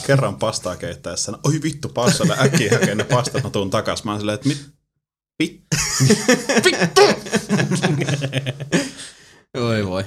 kerran 0.08 0.36
pastaa 0.36 0.76
keittäessä. 0.76 1.32
Oi 1.44 1.62
vittu, 1.64 1.90
passalle 1.90 2.36
äkkiä 2.40 2.72
hakee 2.72 2.96
ne 2.96 3.04
pastat, 3.04 3.44
mä 3.44 3.50
tuun 3.50 3.70
takas. 3.70 4.04
Mä 4.04 4.12
oon 4.12 4.20
silleen, 4.20 4.36
että 4.36 4.50
mit, 4.50 4.72
vit, 5.40 5.62
Oi 9.58 9.86
voi. 9.86 10.04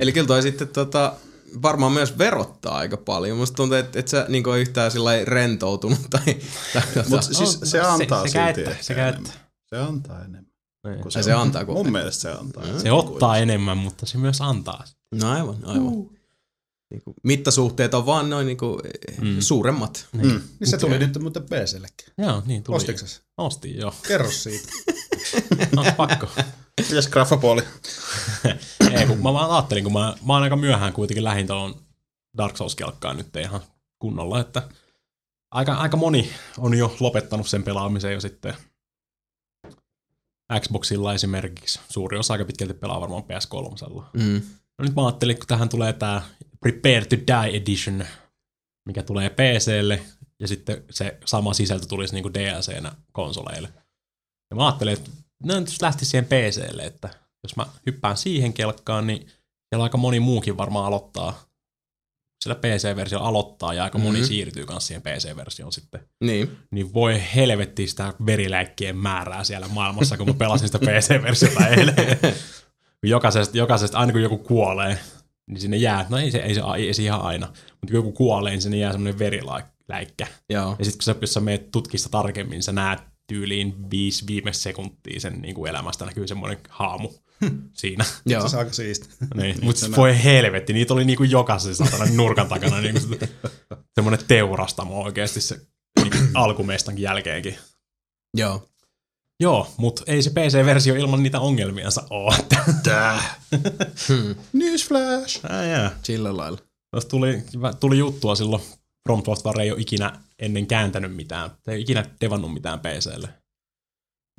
Eli 0.00 0.12
kyllä 0.12 0.26
toi 0.26 0.42
sitten 0.42 0.68
tota, 0.68 1.14
varmaan 1.62 1.92
myös 1.92 2.18
verottaa 2.18 2.76
aika 2.76 2.96
paljon. 2.96 3.38
Musta 3.38 3.56
tuntuu, 3.56 3.78
että 3.78 3.98
et 3.98 4.08
sä 4.08 4.26
niinku 4.28 4.50
ole 4.50 4.60
yhtään 4.60 4.90
sillä 4.90 5.04
lailla 5.04 5.24
rentoutunut 5.24 6.00
tai... 6.10 6.24
tai 6.72 6.82
tota, 6.94 7.08
Mutta 7.08 7.34
siis 7.34 7.60
se 7.62 7.80
antaa 7.80 8.26
sekä 8.28 8.46
silti 8.46 8.60
että, 8.60 8.70
ehkä 8.70 8.82
sekä 8.82 9.08
enemmän. 9.08 9.32
Se 9.66 9.76
antaa 9.76 10.18
enemmän. 10.18 10.46
Niin. 10.86 11.02
kuin 11.02 11.12
Ai 11.16 11.22
se 11.22 11.32
antaa, 11.32 11.64
kun- 11.64 11.74
Mun 11.74 11.92
mielestä 11.92 12.22
se 12.22 12.30
antaa. 12.30 12.64
Se 12.78 12.92
ottaa 12.92 13.38
enemmän, 13.38 13.78
mutta 13.78 14.06
se 14.06 14.18
myös 14.18 14.40
antaa. 14.40 14.84
No 15.14 15.30
aivan, 15.30 15.56
aivan. 15.64 15.92
Niinku, 16.90 17.14
mittasuhteet 17.22 17.94
on 17.94 18.06
vaan 18.06 18.30
noin 18.30 18.46
niinku, 18.46 18.80
mm. 19.20 19.40
suuremmat. 19.40 20.06
Mm. 20.12 20.40
Niin 20.60 20.68
se 20.68 20.78
tuli 20.78 20.98
nyt 20.98 21.18
muuten 21.20 21.42
PCllekin. 21.42 22.14
Joo, 22.18 22.42
niin 22.46 22.62
tuli. 22.62 22.76
Ostiksä? 22.76 23.20
Ostin, 23.38 23.78
joo. 23.78 23.94
Kerro 24.08 24.30
siitä. 24.30 24.68
No, 25.76 25.84
pakko. 25.96 26.26
Mitäs 26.78 27.08
graffapuoli? 27.08 27.62
Ei, 28.98 29.06
kun 29.06 29.22
mä 29.22 29.32
vaan 29.32 29.50
ajattelin, 29.50 29.84
kun 29.84 29.92
mä, 29.92 30.14
mä 30.26 30.32
oon 30.32 30.42
aika 30.42 30.56
myöhään 30.56 30.92
kuitenkin 30.92 31.24
lähin 31.24 31.46
tuon 31.46 31.74
Dark 32.38 32.56
Souls-kelkkaan 32.56 33.16
nyt 33.16 33.36
ihan 33.36 33.60
kunnolla, 33.98 34.40
että 34.40 34.62
aika, 35.50 35.74
aika 35.74 35.96
moni 35.96 36.30
on 36.58 36.78
jo 36.78 36.96
lopettanut 37.00 37.48
sen 37.48 37.62
pelaamisen 37.62 38.12
jo 38.12 38.20
sitten 38.20 38.54
Xboxilla 40.60 41.14
esimerkiksi. 41.14 41.80
Suuri 41.88 42.18
osa 42.18 42.34
aika 42.34 42.44
pitkälti 42.44 42.74
pelaa 42.74 43.00
varmaan 43.00 43.22
PS3. 43.22 44.04
Mm. 44.12 44.42
No 44.78 44.84
nyt 44.84 44.94
mä 44.94 45.06
ajattelin, 45.06 45.38
kun 45.38 45.46
tähän 45.46 45.68
tulee 45.68 45.92
tää 45.92 46.22
Prepare 46.60 47.04
to 47.04 47.16
Die 47.16 47.56
Edition, 47.56 48.04
mikä 48.86 49.02
tulee 49.02 49.30
PClle, 49.30 50.02
ja 50.40 50.48
sitten 50.48 50.84
se 50.90 51.18
sama 51.24 51.54
sisältö 51.54 51.86
tulisi 51.86 52.14
niinku 52.14 52.34
DLCnä 52.34 52.92
konsoleille. 53.12 53.68
Ja 54.50 54.56
mä 54.56 54.66
ajattelin, 54.66 54.92
että 54.92 55.10
no 55.44 55.60
nyt 55.60 55.68
lähti 55.82 56.04
siihen 56.04 56.24
PClle, 56.24 56.82
että 56.82 57.08
jos 57.42 57.56
mä 57.56 57.66
hyppään 57.86 58.16
siihen 58.16 58.52
kelkkaan, 58.52 59.06
niin 59.06 59.26
siellä 59.68 59.82
aika 59.84 59.98
moni 59.98 60.20
muukin 60.20 60.56
varmaan 60.56 60.86
aloittaa 60.86 61.48
sillä 62.44 62.54
PC-versio 62.54 63.20
aloittaa 63.20 63.74
ja 63.74 63.84
aika 63.84 63.98
moni 63.98 64.18
Mhm. 64.18 64.26
siirtyy 64.28 64.66
myös 64.70 64.86
siihen 64.86 65.02
PC-versioon 65.02 65.72
sitten. 65.72 66.00
Niin. 66.24 66.58
Niin 66.70 66.94
voi 66.94 67.22
helvetti 67.34 67.86
sitä 67.86 68.14
veriläikkien 68.26 68.96
määrää 68.96 69.44
siellä 69.44 69.68
maailmassa, 69.68 70.16
kun 70.16 70.26
mä 70.26 70.34
pelasin 70.34 70.68
sitä 70.68 70.78
PC-versiota 70.78 71.66
eilen. 71.68 71.94
Jokaisesta, 73.02 73.58
jokaisesta, 73.58 73.98
aina 73.98 74.12
kun 74.12 74.22
joku 74.22 74.38
kuolee, 74.38 74.98
niin 75.46 75.60
sinne 75.60 75.76
jää, 75.76 76.06
no 76.08 76.18
ei 76.18 76.30
se, 76.30 76.38
ei 76.38 76.54
se, 76.54 76.60
ei 76.76 76.94
se 76.94 77.02
ihan 77.02 77.22
aina, 77.22 77.46
mutta 77.46 77.86
kun 77.86 77.94
joku 77.94 78.12
kuolee, 78.12 78.52
niin 78.52 78.62
sinne 78.62 78.76
jää 78.76 78.92
semmoinen 78.92 79.18
veriläikkä. 79.18 80.26
Joo. 80.50 80.76
Ja 80.78 80.84
sitten 80.84 80.98
kun 80.98 81.02
sä, 81.02 81.14
jos 81.20 81.32
sä 81.34 81.40
meet 81.40 81.70
tutkista 81.70 82.08
tarkemmin, 82.08 82.62
sä 82.62 82.72
näet 82.72 82.98
tyyliin 83.28 83.90
viisi 83.90 84.24
viimeistä 84.26 84.62
sekuntia 84.62 85.20
sen 85.20 85.42
niin 85.42 85.54
kuin 85.54 85.70
elämästä 85.70 86.04
näkyy 86.06 86.26
semmoinen 86.28 86.58
haamu 86.68 87.10
siinä. 87.72 88.04
Joo. 88.26 88.48
Se 88.48 88.56
on 88.56 88.60
aika 88.60 88.72
siisti. 88.72 89.08
Niin, 89.34 89.56
mutta 89.62 89.86
voi 89.96 90.24
helvetti, 90.24 90.72
niitä 90.72 90.94
oli 90.94 91.04
niinku 91.04 91.24
jokaisessa 91.24 91.84
satana 91.84 92.10
nurkan 92.12 92.48
takana 92.48 92.80
niinku 92.80 93.00
se- 93.00 93.28
semmoinen 93.94 94.24
teurastamo 94.28 95.02
oikeasti 95.02 95.40
se 95.40 95.60
niinku 96.02 96.18
alkumeistankin 96.34 97.02
jälkeenkin. 97.02 97.56
Joo. 98.36 98.68
Joo, 99.40 99.74
mutta 99.76 100.02
ei 100.06 100.22
se 100.22 100.30
PC-versio 100.30 100.94
ilman 100.94 101.22
niitä 101.22 101.40
ongelmiansa 101.40 102.02
oo. 102.10 102.34
Tää. 102.82 103.22
Hmm. 104.08 104.34
Newsflash. 104.52 105.40
Ää, 105.48 105.66
jää. 105.66 105.98
Sillä 106.02 106.36
lailla. 106.36 106.58
Tuossa 106.90 107.08
tuli, 107.08 107.42
tuli 107.80 107.98
juttua 107.98 108.34
silloin, 108.34 108.62
From 109.08 109.22
Software 109.24 109.62
ei 109.62 109.72
ole 109.72 109.80
ikinä 109.80 110.12
ennen 110.38 110.66
kääntänyt 110.66 111.16
mitään, 111.16 111.50
ei 111.50 111.74
ole 111.74 111.80
ikinä 111.80 112.04
devannut 112.20 112.52
mitään 112.52 112.80
PClle. 112.80 113.28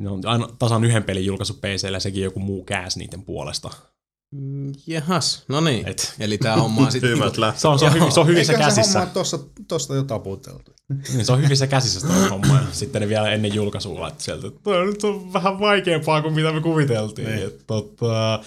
Ne 0.02 0.10
on 0.10 0.22
aina 0.26 0.48
tasan 0.60 0.84
yhden 0.84 1.04
pelin 1.04 1.26
julkaisu 1.26 1.54
PClle 1.54 1.96
ja 1.96 2.00
sekin 2.00 2.24
joku 2.24 2.40
muu 2.40 2.64
käänsi 2.64 3.00
niiden 3.00 3.24
puolesta. 3.24 3.70
Mm, 4.36 4.74
Jahas, 4.88 5.44
no 5.48 5.62
niin. 5.62 5.88
Et. 5.88 6.16
Eli 6.20 6.38
tää 6.38 6.56
homma 6.56 6.82
on 6.86 6.92
sitten... 6.92 7.10
Hyvät 7.16 7.38
lähtö. 7.38 7.60
Se 7.60 7.68
on, 7.68 7.80
se 7.80 7.86
on, 7.86 7.94
hyvin, 7.94 8.12
se 8.12 8.20
on 8.20 8.28
hyvissä 8.28 8.54
Eikä 8.54 8.70
se 8.70 8.76
käsissä. 8.76 9.00
homma 9.00 9.14
tossa, 9.14 9.40
tosta 9.68 9.96
jo 9.96 10.04
taputeltu. 10.04 10.72
Niin, 11.14 11.26
se 11.26 11.32
on 11.32 11.42
hyvissä 11.42 11.68
käsissä 11.68 12.08
toi 12.08 12.30
homma. 12.30 12.56
Ja 12.56 12.68
sitten 12.72 13.02
ne 13.02 13.10
vielä 13.10 13.32
ennen 13.32 13.54
julkaisua 13.54 14.02
laittoi 14.02 14.22
sieltä, 14.22 14.48
että 14.48 14.60
toi 14.64 14.86
nyt 14.86 15.04
on 15.04 15.34
vähän 15.34 15.60
vaikeampaa 15.60 16.22
kuin 16.22 16.34
mitä 16.34 16.52
me 16.52 16.62
kuviteltiin. 16.62 17.28
Niin. 17.28 17.48
Että, 17.48 17.64
tota, 17.68 18.40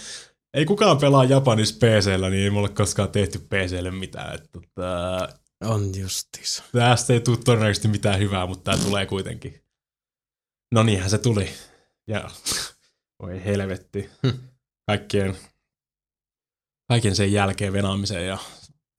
ei 0.55 0.65
kukaan 0.65 0.99
pelaa 0.99 1.25
Japanissa 1.25 1.77
PCllä, 1.77 2.31
niin 2.31 2.45
ei 2.45 2.51
mulle 2.51 2.69
koskaan 2.69 3.09
tehty 3.09 3.39
PClle 3.39 3.91
mitään. 3.91 4.35
Että, 4.35 4.49
tota, 4.53 5.29
On 5.65 5.99
justiis. 5.99 6.63
tästä 6.73 7.13
ei 7.13 7.21
tule 7.21 7.37
todennäköisesti 7.37 7.89
mitään 7.89 8.19
hyvää, 8.19 8.47
mutta 8.47 8.71
tämä 8.73 8.85
tulee 8.85 9.07
kuitenkin. 9.07 9.63
No 10.75 10.83
niinhän 10.83 11.11
se 11.11 11.19
tuli. 11.19 11.49
Ja 12.07 12.31
voi 13.23 13.45
helvetti. 13.45 14.11
Kaikkien, 14.87 15.37
kaiken 16.89 17.17
sen 17.17 17.33
jälkeen 17.33 17.73
venaamisen 17.73 18.27
ja 18.27 18.39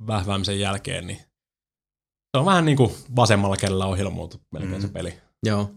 vähväämisen 0.07 0.59
jälkeen, 0.59 1.07
niin 1.07 1.17
se 1.17 2.39
on 2.39 2.45
vähän 2.45 2.65
niin 2.65 2.77
kuin 2.77 2.95
vasemmalla 3.15 3.57
kädellä 3.57 3.85
ohjelmoitu 3.85 4.41
melkein 4.51 4.81
se 4.81 4.87
peli. 4.87 5.13
Joo. 5.45 5.71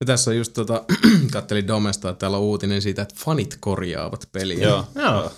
Ja 0.00 0.06
tässä 0.06 0.30
on 0.30 0.36
just 0.36 0.52
tota, 0.52 0.84
kattelin 1.32 1.66
Domesta, 1.66 2.10
että 2.10 2.18
täällä 2.18 2.36
on 2.36 2.42
uutinen 2.42 2.82
siitä, 2.82 3.02
että 3.02 3.14
fanit 3.18 3.56
korjaavat 3.60 4.28
peliä. 4.32 4.68
Joo. 4.68 4.86
Joo. 4.94 5.30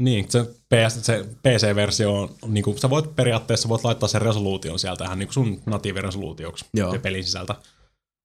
Niin, 0.00 0.30
se, 0.30 0.44
PS, 0.44 1.02
se 1.06 1.24
PC-versio 1.42 2.14
on, 2.22 2.34
niin 2.46 2.64
kuin, 2.64 2.78
sä 2.78 2.90
voit 2.90 3.16
periaatteessa 3.16 3.68
voit 3.68 3.84
laittaa 3.84 4.08
sen 4.08 4.22
resoluution 4.22 4.78
sieltä 4.78 5.04
ihan 5.04 5.18
niin 5.18 5.26
kuin 5.26 5.34
sun 5.34 5.62
natiiviresoluutioksi 5.66 6.64
Joo. 6.74 6.92
se 6.92 6.98
pelin 6.98 7.24
sisältä. 7.24 7.54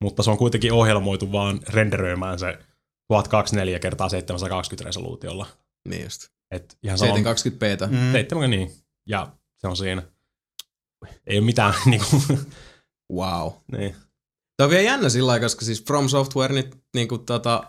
Mutta 0.02 0.22
se 0.22 0.30
on 0.30 0.38
kuitenkin 0.38 0.72
ohjelmoitu 0.72 1.32
vaan 1.32 1.60
renderöimään 1.68 2.38
se 2.38 2.58
1024 3.08 3.78
kertaa 3.78 4.08
720 4.08 4.84
resoluutiolla. 4.88 5.46
niin 5.88 6.02
just. 6.02 6.28
Et 6.50 6.78
ihan 6.82 6.98
sama, 6.98 7.14
720p. 7.16 7.86
Mm. 7.90 8.12
7, 8.12 8.50
niin. 8.50 8.72
Ja 9.08 9.32
se 9.56 9.66
on 9.68 9.76
siinä. 9.76 10.02
Ei 11.26 11.38
ole 11.38 11.44
mitään 11.46 11.74
niinku, 11.86 12.22
Wow. 13.12 13.52
niin. 13.72 13.96
Tämä 14.56 14.64
on 14.64 14.70
vielä 14.70 14.82
jännä 14.82 15.08
sillä 15.08 15.26
lailla, 15.26 15.44
koska 15.44 15.64
siis 15.64 15.84
From 15.84 16.08
Software, 16.08 16.54
niin, 16.54 16.70
niin 16.94 17.08
kuin 17.08 17.26
tota, 17.26 17.64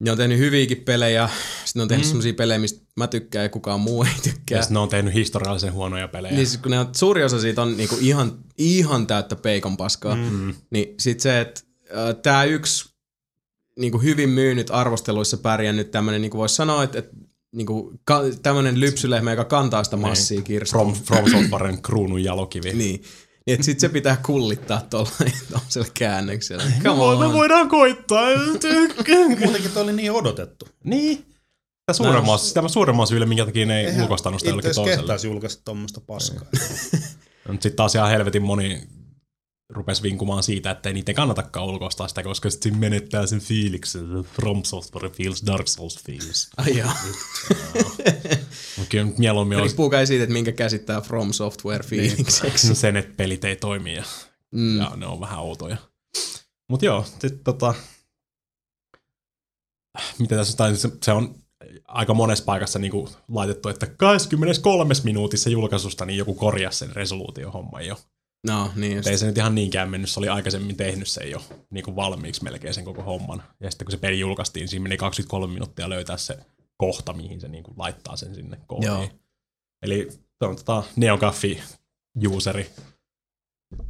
ne 0.00 0.10
on 0.10 0.16
tehnyt 0.16 0.38
hyviäkin 0.38 0.76
pelejä, 0.76 1.28
sitten 1.64 1.80
ne 1.80 1.82
on 1.82 1.88
tehnyt 1.88 2.06
mm. 2.06 2.08
semmoisia 2.08 2.34
pelejä, 2.34 2.58
mistä 2.58 2.80
mä 2.96 3.06
tykkään 3.06 3.42
ja 3.42 3.48
kukaan 3.48 3.80
muu 3.80 4.02
ei 4.02 4.10
tykkää. 4.22 4.58
Ja 4.58 4.64
ne 4.70 4.78
on 4.78 4.88
tehnyt 4.88 5.14
historiallisen 5.14 5.72
huonoja 5.72 6.08
pelejä. 6.08 6.34
Niin 6.34 6.46
siis 6.46 6.60
kun 6.60 6.70
ne 6.70 6.78
on, 6.78 6.88
suuri 6.96 7.24
osa 7.24 7.40
siitä 7.40 7.62
on 7.62 7.76
niinku 7.76 7.96
ihan, 8.00 8.38
ihan 8.58 9.06
täyttä 9.06 9.36
peikon 9.36 9.76
paskaa, 9.76 10.16
mm. 10.16 10.22
Mm. 10.22 10.54
niin 10.70 10.94
sit 10.98 11.20
se, 11.20 11.40
että 11.40 11.60
äh, 11.90 12.16
tämä 12.22 12.44
yksi 12.44 12.90
niinku 13.78 13.98
hyvin 13.98 14.28
myynyt 14.28 14.70
arvosteluissa 14.70 15.36
pärjännyt 15.36 15.90
tämmönen, 15.90 16.22
niinku 16.22 16.38
voisi 16.38 16.54
sanoa, 16.54 16.82
että, 16.82 16.98
että 16.98 17.16
niinku, 17.52 17.92
ka, 18.04 18.22
tämmönen 18.42 18.80
lypsylehmä, 18.80 19.30
joka 19.30 19.44
kantaa 19.44 19.84
sitä 19.84 19.96
massia 19.96 20.42
kirstua. 20.42 20.80
From, 20.80 20.94
From 20.94 21.30
Softwaren 21.40 21.82
kruunun 21.82 22.24
jalokivi. 22.24 22.72
Niin. 22.72 23.02
Niin, 23.46 23.54
että 23.54 23.64
sit 23.64 23.80
se 23.80 23.88
pitää 23.88 24.16
kullittaa 24.26 24.80
tuollaisella 24.90 25.88
käännöksellä. 25.98 26.62
Come 26.82 26.96
No, 26.96 27.18
me 27.18 27.26
on. 27.26 27.32
voidaan 27.32 27.68
koittaa. 27.68 28.26
Muutenkin 29.44 29.70
toi 29.74 29.82
oli 29.82 29.92
niin 29.92 30.12
odotettu. 30.12 30.68
niin. 30.84 31.26
Tämä 31.86 31.94
suuremman, 31.96 32.38
tämä 32.54 32.68
suuremman 32.68 33.06
syylle, 33.06 33.26
minkä 33.26 33.44
takia 33.46 33.66
ne 33.66 33.80
ei 33.80 34.00
ulkoistanut 34.02 34.40
sitä 34.40 34.48
Itse 34.48 34.50
jollekin 34.50 34.70
asiassa 34.70 34.82
toiselle. 34.82 35.02
kehtaisi 35.02 35.26
julkaista 35.26 35.62
tuommoista 35.64 36.00
paskaa. 36.00 36.44
Sitten 37.52 37.72
taas 37.76 37.94
ihan 37.94 38.10
helvetin 38.10 38.42
moni 38.42 38.82
rupesi 39.70 40.02
vinkumaan 40.02 40.42
siitä, 40.42 40.70
että 40.70 40.88
ei 40.88 40.92
niiden 40.92 41.14
kannatakaan 41.14 41.66
ulkoistaa 41.66 42.08
sitä, 42.08 42.22
koska 42.22 42.50
sitten 42.50 42.62
siinä 42.72 42.78
menettää 42.78 43.26
sen 43.26 43.40
fiiliksen. 43.40 44.06
From 44.34 44.64
Software 44.64 45.08
feels, 45.08 45.42
Dark 45.46 45.68
Souls 45.68 45.98
feels. 46.04 46.50
Ai. 46.56 46.82
Mutta 48.76 48.88
kyllä 48.88 49.04
nyt 49.04 49.18
mieluummin 49.18 49.58
olisi 49.58 49.72
Riippuu 49.72 49.90
kai 49.90 50.06
siitä, 50.06 50.24
että 50.24 50.32
minkä 50.32 50.52
käsittää 50.52 51.00
From 51.00 51.32
Software 51.32 51.82
fiilikseksi. 51.84 52.74
sen, 52.80 52.96
että 52.96 53.14
pelit 53.16 53.44
ei 53.44 53.56
toimi 53.56 53.94
ja, 53.94 54.04
Mm. 54.52 54.78
ja 54.78 54.92
ne 54.96 55.06
on 55.06 55.20
vähän 55.20 55.40
outoja. 55.40 55.76
Mutta 56.68 56.86
joo, 56.86 57.04
sitten 57.04 57.38
tota, 57.38 57.74
mitä 60.18 60.36
tässä 60.36 60.56
tai 60.56 60.76
se, 60.76 60.90
se 61.02 61.12
on 61.12 61.34
aika 61.88 62.14
monessa 62.14 62.44
paikassa 62.44 62.78
niinku 62.78 63.08
laitettu, 63.28 63.68
että 63.68 63.86
23 63.86 64.94
minuutissa 65.04 65.50
julkaisusta 65.50 66.06
niin 66.06 66.18
joku 66.18 66.34
korjasi 66.34 66.78
sen 66.78 66.96
resoluutiohomman 66.96 67.86
jo. 67.86 67.96
No, 68.46 68.72
niin 68.76 68.96
just. 68.96 69.08
Ei 69.08 69.18
se 69.18 69.26
nyt 69.26 69.38
ihan 69.38 69.54
niinkään 69.54 69.90
mennyt, 69.90 70.10
se 70.10 70.20
oli 70.20 70.28
aikaisemmin 70.28 70.76
tehnyt 70.76 71.08
sen 71.08 71.30
jo 71.30 71.42
niin 71.70 71.84
kuin 71.84 71.96
valmiiksi 71.96 72.44
melkein 72.44 72.74
sen 72.74 72.84
koko 72.84 73.02
homman. 73.02 73.42
Ja 73.60 73.70
sitten 73.70 73.84
kun 73.84 73.92
se 73.92 73.98
peli 73.98 74.20
julkaistiin, 74.20 74.62
niin 74.62 74.68
siinä 74.68 74.82
meni 74.82 74.96
23 74.96 75.52
minuuttia 75.52 75.88
löytää 75.88 76.16
se 76.16 76.38
kohta, 76.76 77.12
mihin 77.12 77.40
se 77.40 77.48
niin 77.48 77.64
kuin 77.64 77.74
laittaa 77.78 78.16
sen 78.16 78.34
sinne 78.34 78.56
Joo. 78.56 78.64
koodiin. 78.66 79.20
Eli 79.82 80.08
se 80.10 80.44
on 80.44 80.56
tota 80.56 80.82
Neogaffi 80.96 81.62
useri 82.28 82.70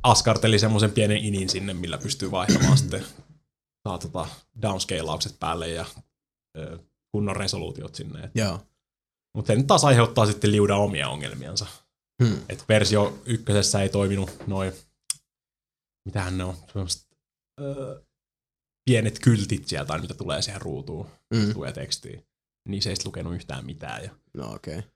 askarteli 0.03 0.59
semmoisen 0.59 0.91
pienen 0.93 1.17
inin 1.17 1.49
sinne, 1.49 1.75
millä 1.75 1.99
pystyy 1.99 2.31
vaihtamaan 2.31 2.79
sitten 2.83 3.05
saa 3.89 3.99
tota 3.99 4.27
downscalaukset 4.63 5.37
päälle 5.41 5.69
ja 5.69 5.87
ö, 6.59 6.79
kunnon 7.13 7.37
resoluutiot 7.37 7.95
sinne. 7.95 8.31
Joo. 8.35 8.61
Mutta 9.35 9.47
se 9.47 9.57
nyt 9.57 9.67
taas 9.67 9.85
aiheuttaa 9.85 10.27
sitten 10.27 10.53
liuda 10.53 10.77
omia 10.77 11.09
ongelmiansa. 11.09 11.67
Hmm. 12.25 12.39
Et 12.49 12.65
versio 12.69 13.19
ykkösessä 13.27 13.83
ei 13.83 13.89
toiminut 13.89 14.31
noin, 14.47 14.73
mitähän 16.05 16.39
ne 16.39 16.45
on, 16.45 16.57
semmoset, 16.73 17.07
öö, 17.61 18.01
pienet 18.85 19.19
kyltit 19.19 19.69
sieltä, 19.69 19.99
mitä 19.99 20.15
tulee 20.15 20.43
siihen 20.43 20.61
ruutuun, 20.63 21.07
Mm. 21.35 21.53
tulee 21.53 21.73
tekstiin. 21.73 22.27
Niin 22.69 22.83
se 22.83 22.91
ei 22.91 22.97
lukenut 23.05 23.35
yhtään 23.35 23.67
mitään. 23.67 24.05
Ja 24.05 24.11
No 24.35 24.53
okei. 24.53 24.79
Okay. 24.79 24.91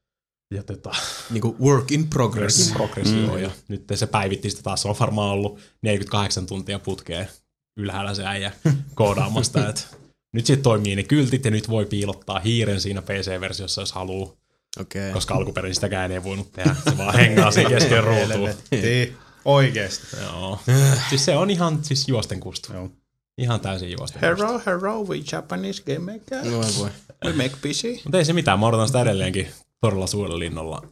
Ja 0.55 0.63
tota, 0.63 0.91
Niinku 1.31 1.57
work 1.61 1.93
in 1.93 2.09
progress. 2.09 2.73
progressio. 2.73 3.33
Mm. 3.33 3.39
Ja 3.43 3.51
nyt 3.69 3.85
se 3.95 4.07
päivitti 4.07 4.51
sitä 4.51 4.63
taas. 4.63 4.83
Se 4.83 4.89
on 4.89 4.97
varmaan 5.01 5.31
ollut 5.31 5.61
48 5.83 6.47
tuntia 6.47 6.79
putkeen 6.79 7.29
ylhäällä 7.77 8.15
se 8.15 8.25
äijä 8.27 8.53
koodaamasta. 8.95 9.69
Et 9.69 9.97
nyt 10.33 10.47
sitten 10.47 10.63
toimii 10.63 10.97
ne 10.97 11.03
kyltit 11.03 11.45
ja 11.45 11.51
nyt 11.51 11.69
voi 11.69 11.87
piilottaa 11.87 12.39
hiiren 12.41 12.81
siinä 12.81 13.03
PC-versiossa, 13.03 13.83
jos 13.83 13.93
haluaa. 13.93 14.33
Okei. 14.81 15.13
Koska 15.13 15.35
alkuperin 15.35 15.75
sitäkään 15.75 16.13
ei 16.13 16.25
voinut 16.25 16.53
tehdä. 16.53 16.77
Se 16.85 16.99
vaan 16.99 17.15
hengaa 17.15 17.51
siinä 17.51 18.01
ruutua. 18.01 18.27
Helvetti. 18.27 19.17
Oikeesti. 19.45 20.07
Joo. 20.23 20.61
Siis 21.09 21.25
se 21.25 21.37
on 21.37 21.51
ihan 21.51 21.79
siis 21.83 22.09
juosten 22.09 22.41
kustu. 22.41 22.73
Joo. 22.73 22.91
Ihan 23.39 23.61
täysin 23.61 23.91
juosten 23.91 24.21
kustu. 24.21 24.45
Hello, 24.45 24.63
hello, 24.67 25.05
we 25.05 25.17
Japanese 25.33 25.83
game 25.83 26.13
maker. 26.13 26.53
Voi 26.53 26.65
voi. 26.79 26.91
We 27.25 27.33
make 27.33 27.57
PC. 27.61 28.05
Mutta 28.05 28.19
ei 28.19 28.25
se 28.25 28.33
mitään, 28.33 28.61
mä 28.61 28.67
odotan 28.67 28.87
sitä 28.87 29.03
edelleenkin 29.03 29.49
todella 29.81 30.07
suurella 30.07 30.39
linnolla. 30.39 30.83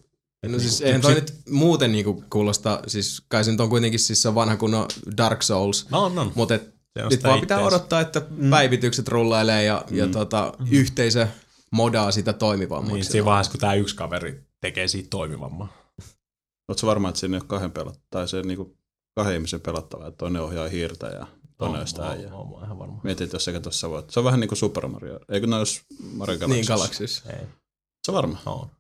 No 0.47 0.59
siis 0.59 0.81
eihän 0.81 1.01
toi 1.01 1.15
nyt 1.15 1.35
muuten 1.51 1.93
niinku 1.93 2.25
kuulosta, 2.31 2.81
siis 2.87 3.23
kai 3.29 3.45
se 3.45 3.51
nyt 3.51 3.61
on 3.61 3.69
kuitenkin 3.69 4.01
siis 4.01 4.23
se 4.23 4.35
vanha 4.35 4.57
kunnon 4.57 4.89
Dark 5.17 5.43
Souls. 5.43 5.87
No 5.91 6.05
on, 6.05 6.19
on. 6.19 6.33
Mutta 6.35 6.55
nyt 6.55 6.65
vaan 6.97 7.11
pitää 7.11 7.37
itteensä. 7.37 7.65
odottaa, 7.65 8.01
että 8.01 8.23
päivitykset 8.51 9.09
rullailee 9.09 9.65
ja, 9.65 9.85
ja 9.91 10.07
tota, 10.07 10.53
yhteisö 10.71 11.27
modaa 11.73 12.11
sitä 12.11 12.33
toimivammaksi. 12.33 12.95
Niin, 12.95 13.05
siinä 13.05 13.25
vaiheessa, 13.25 13.51
kun 13.51 13.61
tämä 13.61 13.75
yksi 13.75 13.97
kaveri 13.97 14.45
tekee 14.61 14.89
siitä 14.89 15.09
toimivamman. 15.11 15.69
Oletko 16.69 16.87
varma, 16.87 17.09
että 17.09 17.21
siinä 17.21 17.37
ei 17.37 17.41
ole 17.41 17.47
kahden 17.49 17.71
pelat, 17.73 18.01
tai 18.11 18.29
se 18.29 18.43
niinku 18.43 18.77
kahden 19.15 19.35
ihmisen 19.35 19.61
pelattava, 19.61 20.07
että 20.07 20.19
toinen 20.19 20.43
ohjaa 20.43 20.69
hiirtä 20.69 21.07
ja 21.07 21.27
toinen 21.59 21.81
on 21.81 21.87
sitä 21.87 22.09
äijää. 22.09 22.35
on, 22.35 22.55
on, 22.55 22.65
ihan 22.65 22.79
varma. 22.79 23.01
Mietit, 23.05 23.25
että 23.25 23.35
jos 23.35 23.45
sekä 23.45 23.61
tuossa 23.61 23.91
voit. 23.91 24.11
Se 24.11 24.21
on 24.21 24.25
vähän 24.25 24.41
niin 24.41 24.49
kuin 24.49 24.59
Super 24.59 24.89
Mario. 24.89 25.21
Eikö 25.29 25.47
ne 25.47 25.57
olisi 25.57 25.83
Mario 26.13 26.39
Galaxy? 26.39 26.55
Niin 26.55 26.67
Galaxys. 26.69 27.23
Ei, 27.27 27.47
Se 28.05 28.11
on 28.11 28.15
varma. 28.15 28.39
on, 28.47 28.71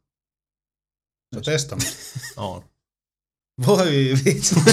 Se 1.32 1.38
on 1.38 1.42
testannut. 1.42 1.88
on. 2.36 2.64
Voi 3.66 4.14
vitsi. 4.24 4.54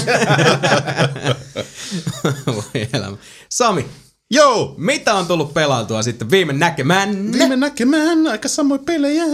Voi 2.46 2.88
elämä. 2.92 3.16
Sami, 3.50 3.86
Joo! 4.30 4.74
mitä 4.78 5.14
on 5.14 5.26
tullut 5.26 5.54
pelailtua 5.54 6.02
sitten 6.02 6.30
viime 6.30 6.52
näkemään? 6.52 7.32
Viime 7.32 7.56
näkemään 7.56 8.26
aika 8.26 8.48
samoja 8.48 8.82
pelejä. 8.86 9.24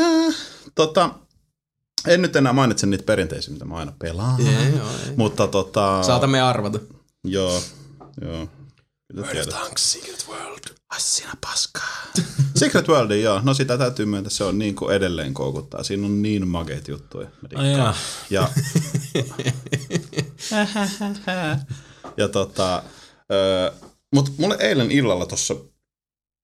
Tota, 0.75 1.11
en 2.07 2.23
nyt 2.23 2.37
enää 2.37 2.53
mainitse 2.53 2.87
niitä 2.87 3.05
perinteisiä, 3.05 3.53
mitä 3.53 3.65
mä 3.65 3.77
aina 3.77 3.93
pelaan. 3.99 4.47
Joo, 4.47 4.63
joo, 4.77 4.91
ei. 5.07 5.13
Mutta 5.17 5.47
tota... 5.47 6.03
Saatamme 6.03 6.41
arvata. 6.41 6.79
Joo, 7.25 7.63
joo. 8.21 8.49
Kyllä 9.13 9.27
tiedät. 9.27 9.55
Secret 9.77 10.27
World. 10.29 10.65
Ai 10.91 11.01
sinä 11.01 11.33
paskaa. 11.41 12.07
Secret 12.57 12.89
World, 12.89 13.11
joo. 13.11 13.41
No 13.45 13.55
sitä 13.55 13.79
täytyy 13.79 14.07
myöntää, 14.07 14.31
se 14.31 14.45
on 14.45 14.59
niin 14.59 14.75
kuin 14.75 14.97
edelleen 14.97 15.35
koukuttaa. 15.35 15.83
Siinä 15.83 16.07
on 16.07 16.23
niin 16.23 16.49
makeita 16.49 16.91
juttuja. 16.91 17.29
Mä 17.43 17.51
dikkaan. 17.51 17.71
jaa. 17.77 17.95
Ja, 18.31 18.49
ja 22.17 22.29
tota, 22.29 22.83
ö, 23.33 23.73
mut 24.14 24.33
mulle 24.38 24.57
eilen 24.61 24.90
illalla 24.90 25.27
tuossa 25.27 25.57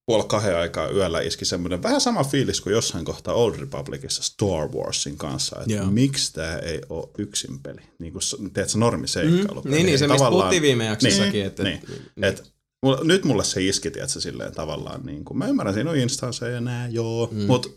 puoli 0.06 0.24
kahden 0.28 0.56
aikaa 0.56 0.90
yöllä 0.90 1.20
iski 1.20 1.44
semmoinen 1.44 1.82
vähän 1.82 2.00
sama 2.00 2.24
fiilis 2.24 2.60
kuin 2.60 2.72
jossain 2.72 3.04
kohtaa 3.04 3.34
Old 3.34 3.54
Republicissa 3.60 4.22
Star 4.22 4.68
Warsin 4.68 5.16
kanssa, 5.18 5.56
että 5.60 5.72
Joo. 5.72 5.86
miksi 5.86 6.32
tämä 6.32 6.56
ei 6.56 6.80
ole 6.88 7.08
yksin 7.18 7.58
peli, 7.62 7.80
niin 7.98 8.12
kuin 8.12 8.22
tiedätkö, 8.54 8.78
normiseikkailu. 8.78 9.62
Mm, 9.62 9.70
niin, 9.70 9.86
niin, 9.86 9.98
se 9.98 10.06
mistä 10.08 10.30
puhuttiin 10.30 10.62
viime 10.62 10.84
jaksossakin, 10.84 11.32
Niin, 11.32 11.46
että- 11.46 11.62
niin, 11.62 11.80
niin. 12.16 12.24
et, 12.24 12.52
mulla, 12.82 13.00
nyt 13.04 13.24
mulle 13.24 13.44
se 13.44 13.62
iski, 13.62 13.90
tiedätkö, 13.90 14.20
silleen 14.20 14.54
tavallaan, 14.54 15.06
niin 15.06 15.24
kuin, 15.24 15.38
mä 15.38 15.46
ymmärrän, 15.48 15.74
siinä 15.74 15.90
on 15.90 15.96
instansseja 15.96 16.52
ja 16.54 16.60
nää, 16.60 16.88
joo, 16.88 17.28
mm. 17.32 17.42
mutta 17.42 17.68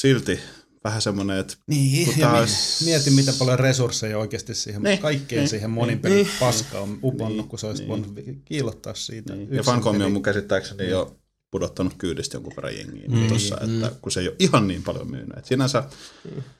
silti 0.00 0.40
vähän 0.84 1.02
semmoinen, 1.02 1.38
että 1.38 1.54
Niin, 1.66 2.08
ja 2.18 2.26
taas- 2.28 2.80
mi- 2.80 2.84
mieti 2.86 3.10
mitä 3.10 3.32
paljon 3.38 3.58
resursseja 3.58 4.18
oikeasti 4.18 4.54
siihen, 4.54 4.82
Niin, 4.82 4.98
kaikkeen 4.98 5.40
niin, 5.40 5.48
siihen 5.48 5.70
monin 5.70 6.00
niin. 6.04 6.28
paskaan 6.40 6.82
on 6.82 6.98
uponnut, 7.02 7.36
Niin, 7.36 7.48
kun 7.48 7.58
se 7.58 7.66
olisi 7.66 7.82
niin. 7.82 7.88
voinut 7.88 8.14
kiillottaa 8.44 8.94
siitä. 8.94 9.32
Niin. 9.34 9.48
Ja 9.48 9.54
yksin 9.56 9.64
Fancomi 9.64 10.04
on 10.04 10.12
mun 10.12 10.22
käsittääkseni 10.22 10.88
jo 10.88 11.16
pudottanut 11.50 11.94
kyydistä 11.98 12.36
jonkun 12.36 12.52
verran 12.56 12.76
jengiä 12.76 13.08
Mm. 13.08 13.18
mm. 13.18 13.28
tossa, 13.28 13.58
että 13.60 13.92
kun 14.02 14.12
se 14.12 14.20
ei 14.20 14.28
ole 14.28 14.36
ihan 14.38 14.68
niin 14.68 14.82
paljon 14.82 15.10
myynyt. 15.10 15.38
Et 15.38 15.44
sinänsä, 15.46 15.84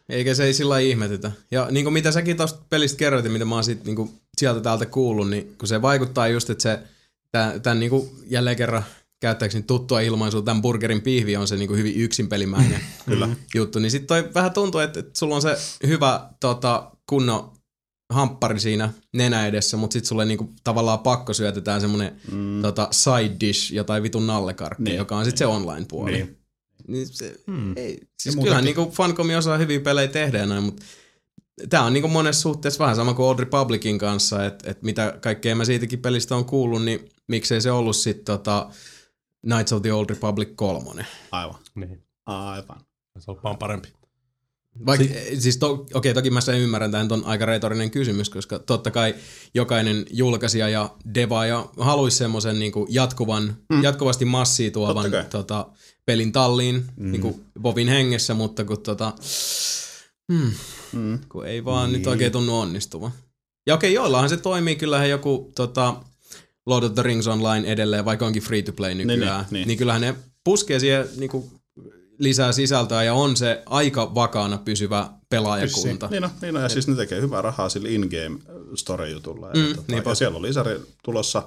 Eikä 0.08 0.34
se 0.34 0.44
ei 0.44 0.54
sillä 0.54 0.68
lailla 0.72 0.90
ihmetytä. 0.90 1.32
Ja 1.50 1.68
niin 1.70 1.84
kuin 1.84 1.94
mitä 1.94 2.12
säkin 2.12 2.36
tuosta 2.36 2.60
pelistä 2.70 2.98
kerroit 2.98 3.24
ja 3.24 3.30
mitä 3.30 3.44
mä 3.44 3.54
oon 3.54 3.64
sit, 3.64 3.84
niin 3.84 3.96
kuin 3.96 4.10
sieltä 4.38 4.60
täältä 4.60 4.86
kuullut, 4.86 5.30
niin 5.30 5.54
kun 5.58 5.68
se 5.68 5.82
vaikuttaa 5.82 6.28
just, 6.28 6.50
että 6.50 6.62
se 6.62 6.78
tämän, 7.32 7.62
tämän 7.62 7.80
niin 7.80 7.90
kuin 7.90 8.10
jälleen 8.26 8.56
kerran 8.56 8.84
käyttääkseni 9.20 9.64
tuttua 9.66 10.00
ilmaisua, 10.00 10.42
tämän 10.42 10.62
burgerin 10.62 11.02
pihvi 11.02 11.36
on 11.36 11.48
se 11.48 11.56
niin 11.56 11.68
kuin 11.68 11.78
hyvin 11.78 11.96
yksinpelimäinen 11.96 12.80
Kyllä. 13.06 13.28
juttu, 13.54 13.78
niin 13.78 13.90
sitten 13.90 14.06
toi 14.06 14.34
vähän 14.34 14.52
tuntuu, 14.52 14.80
että, 14.80 15.00
että 15.00 15.18
sulla 15.18 15.34
on 15.34 15.42
se 15.42 15.56
hyvä 15.86 16.30
tota, 16.40 16.90
kunnon 17.06 17.52
hamppari 18.12 18.60
siinä 18.60 18.92
nenä 19.12 19.46
edessä, 19.46 19.76
mutta 19.76 19.92
sitten 19.92 20.08
sulle 20.08 20.24
niinku 20.24 20.50
tavallaan 20.64 20.98
pakko 20.98 21.34
syötetään 21.34 21.80
semmonen 21.80 22.20
mm. 22.32 22.62
tota, 22.62 22.88
side 22.90 23.36
dish, 23.40 23.72
jotain 23.72 24.02
vitun 24.02 24.26
nallekarkkeja, 24.26 24.84
niin. 24.84 24.92
Niin. 24.92 24.98
joka 24.98 25.16
on 25.16 25.24
sitten 25.24 25.38
se 25.38 25.46
online-puoli. 25.46 26.12
Niin. 26.12 26.36
Niin 26.88 27.08
se, 27.08 27.34
Hmm. 27.46 27.72
ei, 27.76 28.00
siis 28.22 28.36
Ja 28.36 28.42
kyllähän 28.42 28.64
niinku 28.64 28.90
Fancomi 28.90 29.36
osaa 29.36 29.58
hyviä 29.58 29.80
pelejä 29.80 30.08
tehdä 30.08 30.38
ja 30.38 30.46
näin, 30.46 30.62
mutta 30.62 30.82
tämä 31.68 31.84
on 31.84 31.92
niinku 31.92 32.08
monessa 32.08 32.42
suhteessa 32.42 32.78
vähän 32.78 32.96
sama 32.96 33.14
kuin 33.14 33.26
Old 33.26 33.38
Republicin 33.38 33.98
kanssa, 33.98 34.44
että 34.44 34.70
et 34.70 34.82
mitä 34.82 35.18
kaikkea 35.20 35.54
mä 35.54 35.64
siitäkin 35.64 35.98
pelistä 35.98 36.36
on 36.36 36.44
kuullut, 36.44 36.84
niin 36.84 37.08
miksei 37.28 37.60
se 37.60 37.70
ollut 37.70 37.96
sitten 37.96 38.24
tota 38.24 38.70
Knights 39.46 39.72
of 39.72 39.82
the 39.82 39.92
Old 39.92 40.10
Republic 40.10 40.48
kolmonen. 40.56 41.06
aivan, 41.32 41.58
Niin. 41.74 42.02
aivan. 42.26 42.80
Se 43.18 43.30
on 43.30 43.40
vaan 43.44 43.56
parempi. 43.58 43.88
Vaikka, 44.86 45.06
si- 45.06 45.40
siis 45.40 45.56
to, 45.56 45.86
okei, 45.94 46.14
toki 46.14 46.30
mä 46.30 46.40
sen 46.40 46.58
ymmärrän, 46.58 46.90
tämä 46.90 47.06
on 47.10 47.24
aika 47.24 47.46
retorinen 47.46 47.90
kysymys, 47.90 48.30
koska 48.30 48.58
totta 48.58 48.90
kai 48.90 49.14
jokainen 49.54 50.06
julkaisija 50.10 50.68
ja 50.68 50.94
devaaja 51.14 51.66
haluaisi 51.78 52.16
semmoisen 52.16 52.58
niin 52.58 52.72
jatkuvan, 52.88 53.56
mm. 53.72 53.82
jatkuvasti 53.82 54.24
massia 54.24 54.70
tuovan 54.70 55.10
tota, 55.30 55.66
pelin 56.06 56.32
talliin, 56.32 56.84
mm. 56.96 57.10
niin 57.10 57.22
kuin 57.22 57.44
Bobin 57.60 57.88
hengessä, 57.88 58.34
mutta 58.34 58.64
kun, 58.64 58.82
tota, 58.82 59.12
hmm, 60.32 60.52
Mm. 60.92 61.18
kun 61.28 61.46
ei 61.46 61.64
vaan 61.64 61.92
niin. 61.92 61.98
nyt 61.98 62.06
oikein 62.06 62.32
tunnu 62.32 62.58
onnistuva. 62.60 63.10
Ja 63.66 63.74
okei, 63.74 63.94
joillahan 63.94 64.28
se 64.28 64.36
toimii, 64.36 64.76
kyllähän 64.76 65.10
joku 65.10 65.52
tota, 65.54 65.96
Lord 66.66 66.84
of 66.84 66.94
the 66.94 67.02
Rings 67.02 67.26
Online 67.26 67.68
edelleen, 67.72 68.04
vaikka 68.04 68.26
onkin 68.26 68.42
free 68.42 68.62
to 68.62 68.72
play 68.72 68.94
nykyään, 68.94 69.18
niin, 69.20 69.28
niin, 69.28 69.36
niin, 69.40 69.46
niin. 69.50 69.68
niin 69.68 69.78
kyllähän 69.78 70.00
ne 70.00 70.14
puskee 70.44 70.78
siihen 70.80 71.08
niin 71.16 71.30
kuin, 71.30 71.50
lisää 72.18 72.52
sisältöä 72.52 73.02
ja 73.02 73.14
on 73.14 73.36
se 73.36 73.62
aika 73.66 74.14
vakaana 74.14 74.58
pysyvä 74.58 75.10
pelaajakunta. 75.28 76.08
Niin 76.08 76.24
on, 76.24 76.30
niin 76.42 76.56
on, 76.56 76.62
ja 76.62 76.68
siis 76.68 76.88
ne 76.88 76.96
tekee 76.96 77.20
hyvää 77.20 77.42
rahaa 77.42 77.68
sillä 77.68 77.88
in-game 77.88 78.38
story-jutulla. 78.74 79.46
Ja, 79.46 79.54
Mm, 79.54 79.74
tota, 79.76 79.92
niinpä. 79.92 80.10
ja 80.10 80.14
siellä 80.14 80.36
on 80.36 80.42
lisäri 80.42 80.80
tulossa 81.04 81.42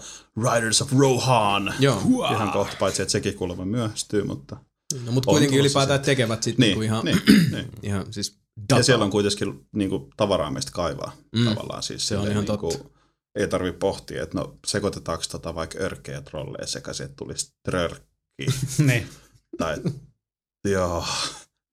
Riders 0.54 0.82
of 0.82 0.92
Rohan. 0.98 1.74
Joo. 1.80 2.02
Ihan 2.32 2.52
kohta, 2.52 2.76
paitsi 2.80 3.02
että 3.02 3.12
sekin 3.12 3.34
kuulemma 3.36 3.66
myöhästyy, 3.66 4.24
mutta... 4.24 4.58
No, 5.06 5.12
mutta 5.12 5.30
kuitenkin 5.32 5.60
ylipäätään 5.60 6.00
tekevät 6.00 6.44
sitten 6.44 6.64
Niin, 6.64 6.68
niinku 6.80 6.82
ihan, 6.82 7.06
niin, 7.06 7.22
niin. 7.52 7.68
ihan 7.84 8.06
siis 8.14 8.30
Ja 8.58 8.62
dataa. 8.70 8.84
siellä 8.84 9.06
on 9.06 9.12
kuitenkin 9.12 9.66
niin 9.72 9.90
kuin, 9.90 10.10
tavaraa, 10.18 10.52
mistä 10.52 10.72
kaivaa 10.72 11.12
Mm. 11.36 11.46
tavallaan. 11.46 11.84
Siis 11.84 12.08
Se 12.08 12.18
on 12.18 12.32
ihan 12.32 12.46
niin 12.46 12.58
kuin, 12.60 12.74
ei 13.36 13.48
tarvitse 13.48 13.78
pohtia, 13.80 14.24
että 14.24 14.38
no 14.38 14.58
sekoitetaanko 14.68 15.24
tota 15.32 15.56
vaikka 15.56 15.80
örkkejä 15.80 16.22
trolleja 16.22 16.68
sekaisin, 16.68 17.06
että 17.06 17.16
tulisi 17.16 17.54
trörkki. 17.66 18.46
niin. 18.88 19.10
tai 19.58 19.78
joo, 20.68 21.06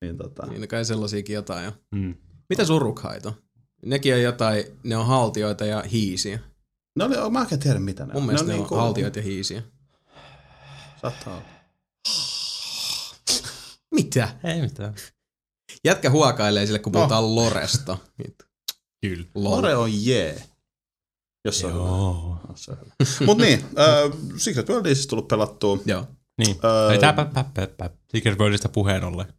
niin 0.01 0.17
tota. 0.17 0.45
Niin, 0.45 0.61
no 0.61 0.67
kai 0.67 0.85
sellaisiakin 0.85 1.33
jotain. 1.33 1.65
Jo. 1.65 1.71
Mm. 1.95 2.15
Mitä 2.49 2.65
surukhaita? 2.65 3.29
on? 3.29 3.35
Nekin 3.85 4.13
on 4.13 4.21
jotain, 4.21 4.63
ne 4.83 4.97
on 4.97 5.05
haltioita 5.05 5.65
ja 5.65 5.81
hiisiä. 5.81 6.39
No 6.95 7.05
oli, 7.05 7.31
mä 7.31 7.39
oikein 7.39 7.61
tiedä 7.61 7.79
mitä 7.79 8.05
ne 8.05 8.13
Mun 8.13 8.25
mielestä 8.25 8.47
ne 8.47 8.53
on, 8.53 8.59
niinku- 8.59 8.75
haltioita 8.75 9.19
ja 9.19 9.23
hiisiä. 9.23 9.63
Saattaa 11.01 11.33
olla. 11.33 11.45
Mitä? 13.95 14.29
Ei 14.43 14.61
mitään. 14.61 14.95
Jätkä 15.85 16.09
huokailee 16.09 16.65
sille, 16.65 16.79
kun 16.79 16.91
puhutaan 16.91 17.35
Loresta. 17.35 17.97
Kyllä. 19.01 19.25
Lore 19.35 19.75
on 19.75 20.05
jee. 20.05 20.33
Jos 20.33 20.50
hyvä. 21.63 21.71
Joo. 21.73 22.37
Jos 22.49 22.63
se 22.63 22.71
on 22.71 22.77
hyvä. 22.77 22.93
Mut 23.25 23.37
niin, 23.37 23.59
äh, 23.59 24.19
Secret 24.37 24.69
World 24.69 24.85
siis 24.85 25.07
tullut 25.07 25.27
pelattua. 25.27 25.77
Joo. 25.85 26.07
Niin. 26.37 26.57
Öö, 26.63 26.91
Ei 26.91 26.99
tää 26.99 27.13
pä, 27.13 27.25
pä, 27.25 27.45
pä, 27.53 27.67
pä. 27.77 27.89
Secret 28.11 28.39
Worldista 28.39 28.69
puheen 28.69 29.03
ollen. 29.03 29.33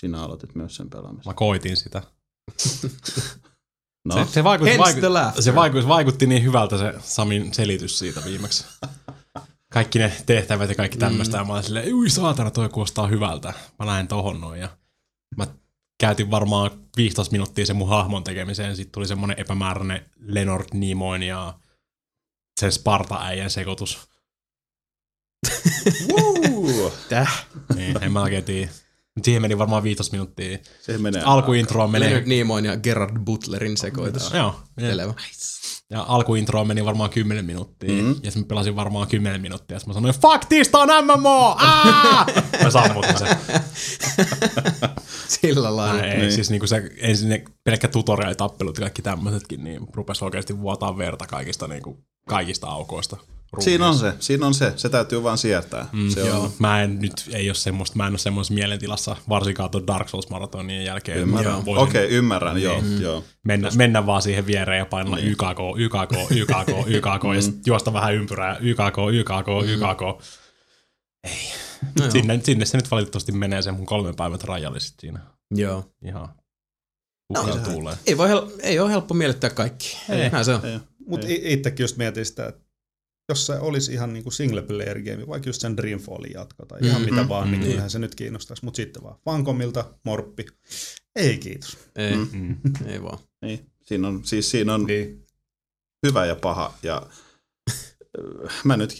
Sinä 0.00 0.22
aloitit 0.22 0.54
myös 0.54 0.76
sen 0.76 0.90
pelaamisen. 0.90 1.30
Mä 1.30 1.34
koitin 1.34 1.76
sitä. 1.76 2.02
No, 4.04 4.14
Se, 4.24 4.32
se, 4.32 4.44
vaikutti, 4.44 4.70
Hence 4.70 4.84
vaikutti, 4.84 5.08
laughter. 5.08 5.42
se 5.42 5.54
vaikutti, 5.54 5.88
vaikutti 5.88 6.26
niin 6.26 6.42
hyvältä 6.44 6.78
se 6.78 6.94
Samin 7.02 7.54
selitys 7.54 7.98
siitä 7.98 8.24
viimeksi. 8.24 8.64
Kaikki 9.72 9.98
ne 9.98 10.12
tehtävät 10.26 10.68
ja 10.68 10.74
kaikki 10.74 10.98
tämmöistä. 10.98 11.36
Mm. 11.36 11.40
Ja 11.40 11.44
mä 11.44 11.52
olin 11.52 11.64
silleen, 11.64 11.94
ui 11.94 12.10
saatana, 12.10 12.50
toi 12.50 12.68
kuulostaa 12.68 13.06
hyvältä. 13.06 13.52
Mä 13.78 13.86
lähden 13.86 14.08
tohon 14.08 14.40
noin. 14.40 14.60
Ja 14.60 14.68
käytin 15.98 16.30
varmaan 16.30 16.70
15 16.96 17.32
minuuttia 17.32 17.66
sen 17.66 17.76
mun 17.76 17.88
hahmon 17.88 18.24
tekemiseen. 18.24 18.76
Sitten 18.76 18.92
tuli 18.92 19.06
semmonen 19.06 19.40
epämääräinen 19.40 20.10
Leonard 20.16 20.66
Nimoin 20.74 21.22
ja 21.22 21.58
sen 22.60 22.72
Sparta-äijän 22.72 23.50
sekoitus. 23.50 24.08
Täh. 27.08 27.46
Niin, 27.74 28.02
en 28.02 28.12
mä 28.12 28.22
oikein 28.22 28.44
tiedä. 28.44 28.72
Siihen 29.22 29.42
meni 29.42 29.58
varmaan 29.58 29.82
15 29.82 30.12
minuuttia. 30.12 30.58
Siihen 30.80 31.02
menee 31.02 31.22
Alkuintroa 31.22 31.88
menee... 31.88 32.08
Leonard 32.08 32.28
Nimoyn 32.28 32.64
ja 32.64 32.76
Gerard 32.76 33.18
Butlerin 33.24 33.76
sekoitus. 33.76 34.32
Joo. 34.32 34.60
Ja, 34.80 34.88
Selvä. 34.88 35.14
ja 35.90 36.04
alkuintroa 36.08 36.64
meni 36.64 36.84
varmaan 36.84 37.10
10 37.10 37.44
minuuttia. 37.44 37.90
Mm-hmm. 37.92 38.14
Ja 38.22 38.30
sitten 38.30 38.48
pelasin 38.48 38.76
varmaan 38.76 39.08
10 39.08 39.40
minuuttia. 39.40 39.74
Ja 39.74 39.80
sitten 39.80 39.90
mä 39.90 39.94
sanoin, 39.94 40.14
fuck 40.14 40.44
this, 40.48 40.68
tää 40.68 40.80
on 40.80 40.88
MMO! 41.04 41.56
Aa! 41.58 42.26
mä 42.62 42.70
sammutin 42.70 43.18
sen. 43.18 43.36
Sillä 45.28 45.76
lailla. 45.76 46.02
Ei, 46.02 46.18
niin. 46.18 46.32
siis 46.32 46.50
niinku 46.50 46.66
se 46.66 46.90
ensin 46.98 47.28
ne 47.28 47.44
pelkkä 47.64 47.88
tutorialitappelut 47.88 48.76
ja 48.76 48.80
kaikki 48.80 49.02
tämmöisetkin, 49.02 49.64
niin 49.64 49.86
rupesi 49.94 50.24
oikeasti 50.24 50.58
vuotaa 50.58 50.98
verta 50.98 51.26
kaikista, 51.26 51.68
niinku, 51.68 52.04
kaikista 52.28 52.66
aukoista. 52.66 53.16
Siinä 53.60 53.88
on 53.88 53.98
se, 53.98 54.12
siinä 54.20 54.46
on 54.46 54.54
se. 54.54 54.72
Se 54.76 54.88
täytyy 54.88 55.22
vaan 55.22 55.38
sietää. 55.38 55.88
Mm, 55.92 56.10
se 56.10 56.20
Joo. 56.20 56.40
on. 56.42 56.50
Mä 56.58 56.82
en 56.82 56.98
nyt, 56.98 57.12
ei 57.32 57.48
ole 57.48 57.54
semmoista, 57.54 57.96
mä 57.96 58.06
en 58.06 58.12
ole 58.12 58.18
semmoisessa 58.18 58.54
mielentilassa, 58.54 59.16
varsinkaan 59.28 59.70
tuon 59.70 59.86
Dark 59.86 60.08
Souls 60.08 60.30
maratonien 60.30 60.84
jälkeen. 60.84 61.18
Ymmärrän. 61.18 61.54
Okei, 61.56 61.76
okay, 61.76 62.06
ymmärrän, 62.06 62.62
joo, 62.62 62.80
Niin. 62.82 63.02
joo. 63.02 63.24
mennä, 63.44 63.68
mennä 63.76 64.06
vaan 64.06 64.22
siihen 64.22 64.46
viereen 64.46 64.78
ja 64.78 64.86
painella 64.86 65.18
YKK, 65.18 65.60
YKK, 65.78 66.30
YKK, 66.30 66.86
YKK 66.86 67.24
ja 67.36 67.42
sitten 67.42 67.62
juosta 67.66 67.92
vähän 67.92 68.14
ympyrää, 68.14 68.56
YKK, 68.60 68.98
YKK, 69.12 69.48
YKK. 69.66 70.22
Ei. 71.24 71.32
No 72.00 72.10
sinne, 72.10 72.40
sinne 72.42 72.64
se 72.64 72.76
nyt 72.78 72.90
valitettavasti 72.90 73.32
menee 73.32 73.62
se 73.62 73.72
mun 73.72 73.86
kolmen 73.86 74.16
päivän 74.16 74.38
rajalle 74.44 74.80
sit 74.80 74.94
siinä. 75.00 75.20
Joo. 75.50 75.84
Ihan 76.04 76.28
No. 77.34 77.44
Ei, 78.06 78.18
voi, 78.18 78.28
hel- 78.28 78.50
ei 78.62 78.78
ole 78.78 78.90
helppo 78.90 79.14
miellyttää 79.14 79.50
kaikki. 79.50 79.96
Ei. 80.08 80.30
Näin 80.30 80.44
se 80.44 80.54
on. 80.54 80.64
Ei. 80.66 80.78
Mutta 81.06 81.26
itsekin 81.28 81.84
just 81.84 81.96
mietin 81.96 82.26
sitä, 82.26 82.46
että 82.46 82.60
jos 83.28 83.46
se 83.46 83.58
olisi 83.58 83.92
ihan 83.92 84.12
niinku 84.12 84.30
single 84.30 84.62
player 84.62 85.02
game, 85.02 85.26
vaikka 85.26 85.48
just 85.48 85.60
sen 85.60 85.76
Dreamfallin 85.76 86.32
jatko 86.34 86.66
tai 86.66 86.78
ihan 86.82 87.02
Mhm. 87.02 87.14
mitä 87.14 87.28
vaan, 87.28 87.50
niin 87.50 87.60
Mhm. 87.60 87.68
kyllähän 87.68 87.90
se 87.90 87.98
nyt 87.98 88.14
kiinnostaisi. 88.14 88.64
Mutta 88.64 88.76
sitten 88.76 89.02
vaan 89.02 89.16
Fancomilta, 89.24 89.84
morppi. 90.04 90.46
Ei 91.16 91.38
kiitos. 91.38 91.76
Ei, 91.96 92.16
Mm. 92.16 92.56
ei 92.92 93.02
vaan. 93.02 93.18
Niin. 93.42 93.66
Siinä 93.84 94.08
on, 94.08 94.20
siis 94.24 94.50
siinä 94.50 94.74
on 94.74 94.84
Niin. 94.84 95.26
hyvä 96.06 96.26
ja 96.26 96.36
paha. 96.36 96.74
Ja 96.82 97.02
mä 98.64 98.76
nyt 98.76 98.96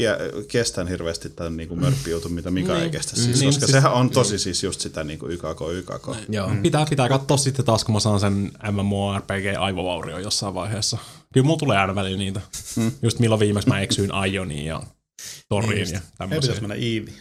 kestän 0.49 0.89
hirveästi 0.89 1.31
tämän 1.31 1.57
niin 1.57 1.79
mörppijutun, 1.81 2.33
mitä 2.33 2.51
Mika 2.51 2.73
Niin. 2.73 2.83
ei 2.83 2.91
kestä. 2.91 3.17
Siis, 3.17 3.41
Niin, 3.41 3.49
koska 3.49 3.61
siis- 3.67 3.71
sehän 3.73 3.93
on 3.93 4.11
tosi 4.11 4.39
siis 4.39 4.62
just 4.62 4.81
sitä 4.81 5.05
niin 5.05 5.19
kuin 5.19 5.33
YKK, 5.33 5.61
YKK. 5.73 6.09
Joo. 6.29 6.51
Pitää, 6.62 6.87
pitää 6.91 7.09
katsoa 7.09 7.37
sitten 7.37 7.65
taas, 7.65 7.85
kun 7.85 7.93
mä 7.95 8.01
saan 8.01 8.21
sen 8.21 8.53
MMORPG-aivovaurio 8.73 10.19
jossain 10.19 10.55
vaiheessa. 10.55 10.99
Kyllä 11.37 11.44
mulla 11.46 11.59
tulee 11.59 11.79
aina 11.79 11.94
välillä 11.94 12.18
niitä. 12.18 12.40
Mm. 12.77 12.92
Just 13.03 13.18
milloin 13.18 13.40
viimeksi 13.40 13.68
mä 13.68 13.81
eksyin 13.81 14.11
Ioniin 14.33 14.66
ja 14.66 14.83
Toriin 15.49 15.70
Niin 15.70 15.90
ja 15.92 15.99
Ei 15.99 16.05
tämmöiseen. 16.18 16.40
pitäisi 16.40 16.61
mennä 16.61 16.75
Eevee. 16.75 17.12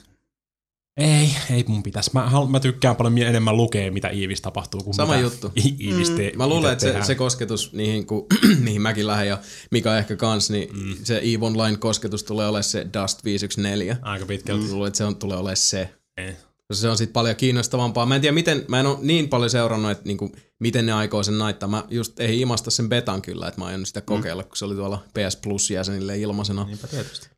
Ei, 0.98 1.36
ei 1.52 1.64
mun 1.68 1.84
pitäisi. 1.84 2.10
Mä, 2.14 2.30
halu- 2.30 2.48
mä 2.48 2.60
tykkään 2.60 2.96
paljon 2.96 3.18
enemmän 3.18 3.58
lukea, 3.58 3.92
mitä 3.92 4.10
Iivis 4.10 4.42
tapahtuu, 4.42 4.84
kuin 4.84 4.94
Sama 4.94 5.14
mitä 5.14 5.24
juttu. 5.24 5.52
Iivis 5.80 6.10
te- 6.10 6.32
Mä 6.36 6.48
luulen, 6.48 6.74
että 6.74 6.82
se, 7.00 7.04
se 7.04 7.16
kosketus 7.16 7.74
niihin, 7.74 8.06
kun, 8.06 8.26
mihin 8.66 8.82
mäkin 8.82 9.08
lähden 9.08 9.28
ja 9.28 9.40
Mika 9.72 9.98
ehkä 9.98 10.16
kans, 10.16 10.50
niin 10.50 10.70
mm. 10.78 10.96
se 11.04 11.18
EVE 11.24 11.46
Online 11.46 11.78
kosketus 11.78 12.24
tulee 12.24 12.48
olemaan 12.48 12.64
se 12.64 12.88
Dust 13.02 13.24
514. 13.24 14.06
Aika 14.10 14.26
pitkälti. 14.26 14.66
Mä 14.66 14.72
luulen, 14.74 14.88
että 14.88 14.98
se 14.98 15.04
on, 15.06 15.16
tulee 15.16 15.38
olemaan 15.38 15.58
se. 15.58 15.90
Ei. 16.18 16.36
Se 16.74 16.90
on 16.90 16.98
sitten 16.98 17.14
paljon 17.14 17.36
kiinnostavampaa. 17.36 18.06
Mä 18.06 18.16
en 18.16 18.22
tiedä, 18.22 18.34
miten, 18.34 18.66
mä 18.68 18.80
en 18.80 18.86
ole 18.86 18.98
niin 19.02 19.30
paljon 19.30 19.50
seurannut, 19.50 19.92
että 19.92 20.06
niinku, 20.06 20.32
miten 20.60 20.86
ne 20.86 20.94
aikoo 20.94 21.24
sen 21.24 21.38
naittaa. 21.38 21.70
Mä 21.70 21.84
just 21.90 22.20
ei 22.20 22.42
imasta 22.42 22.72
sen 22.72 22.90
betan 22.90 23.22
kyllä, 23.22 23.48
että 23.48 23.62
mä 23.62 23.66
aion 23.66 23.86
sitä 23.86 24.02
kokeilla, 24.02 24.44
kun 24.44 24.58
se 24.58 24.66
oli 24.66 24.76
tuolla 24.76 25.04
PS 25.14 25.36
Plus 25.36 25.72
jäsenille 25.72 26.20
ilmaisena. 26.20 26.64
Niinpä 26.64 26.88
tietysti. 26.88 27.30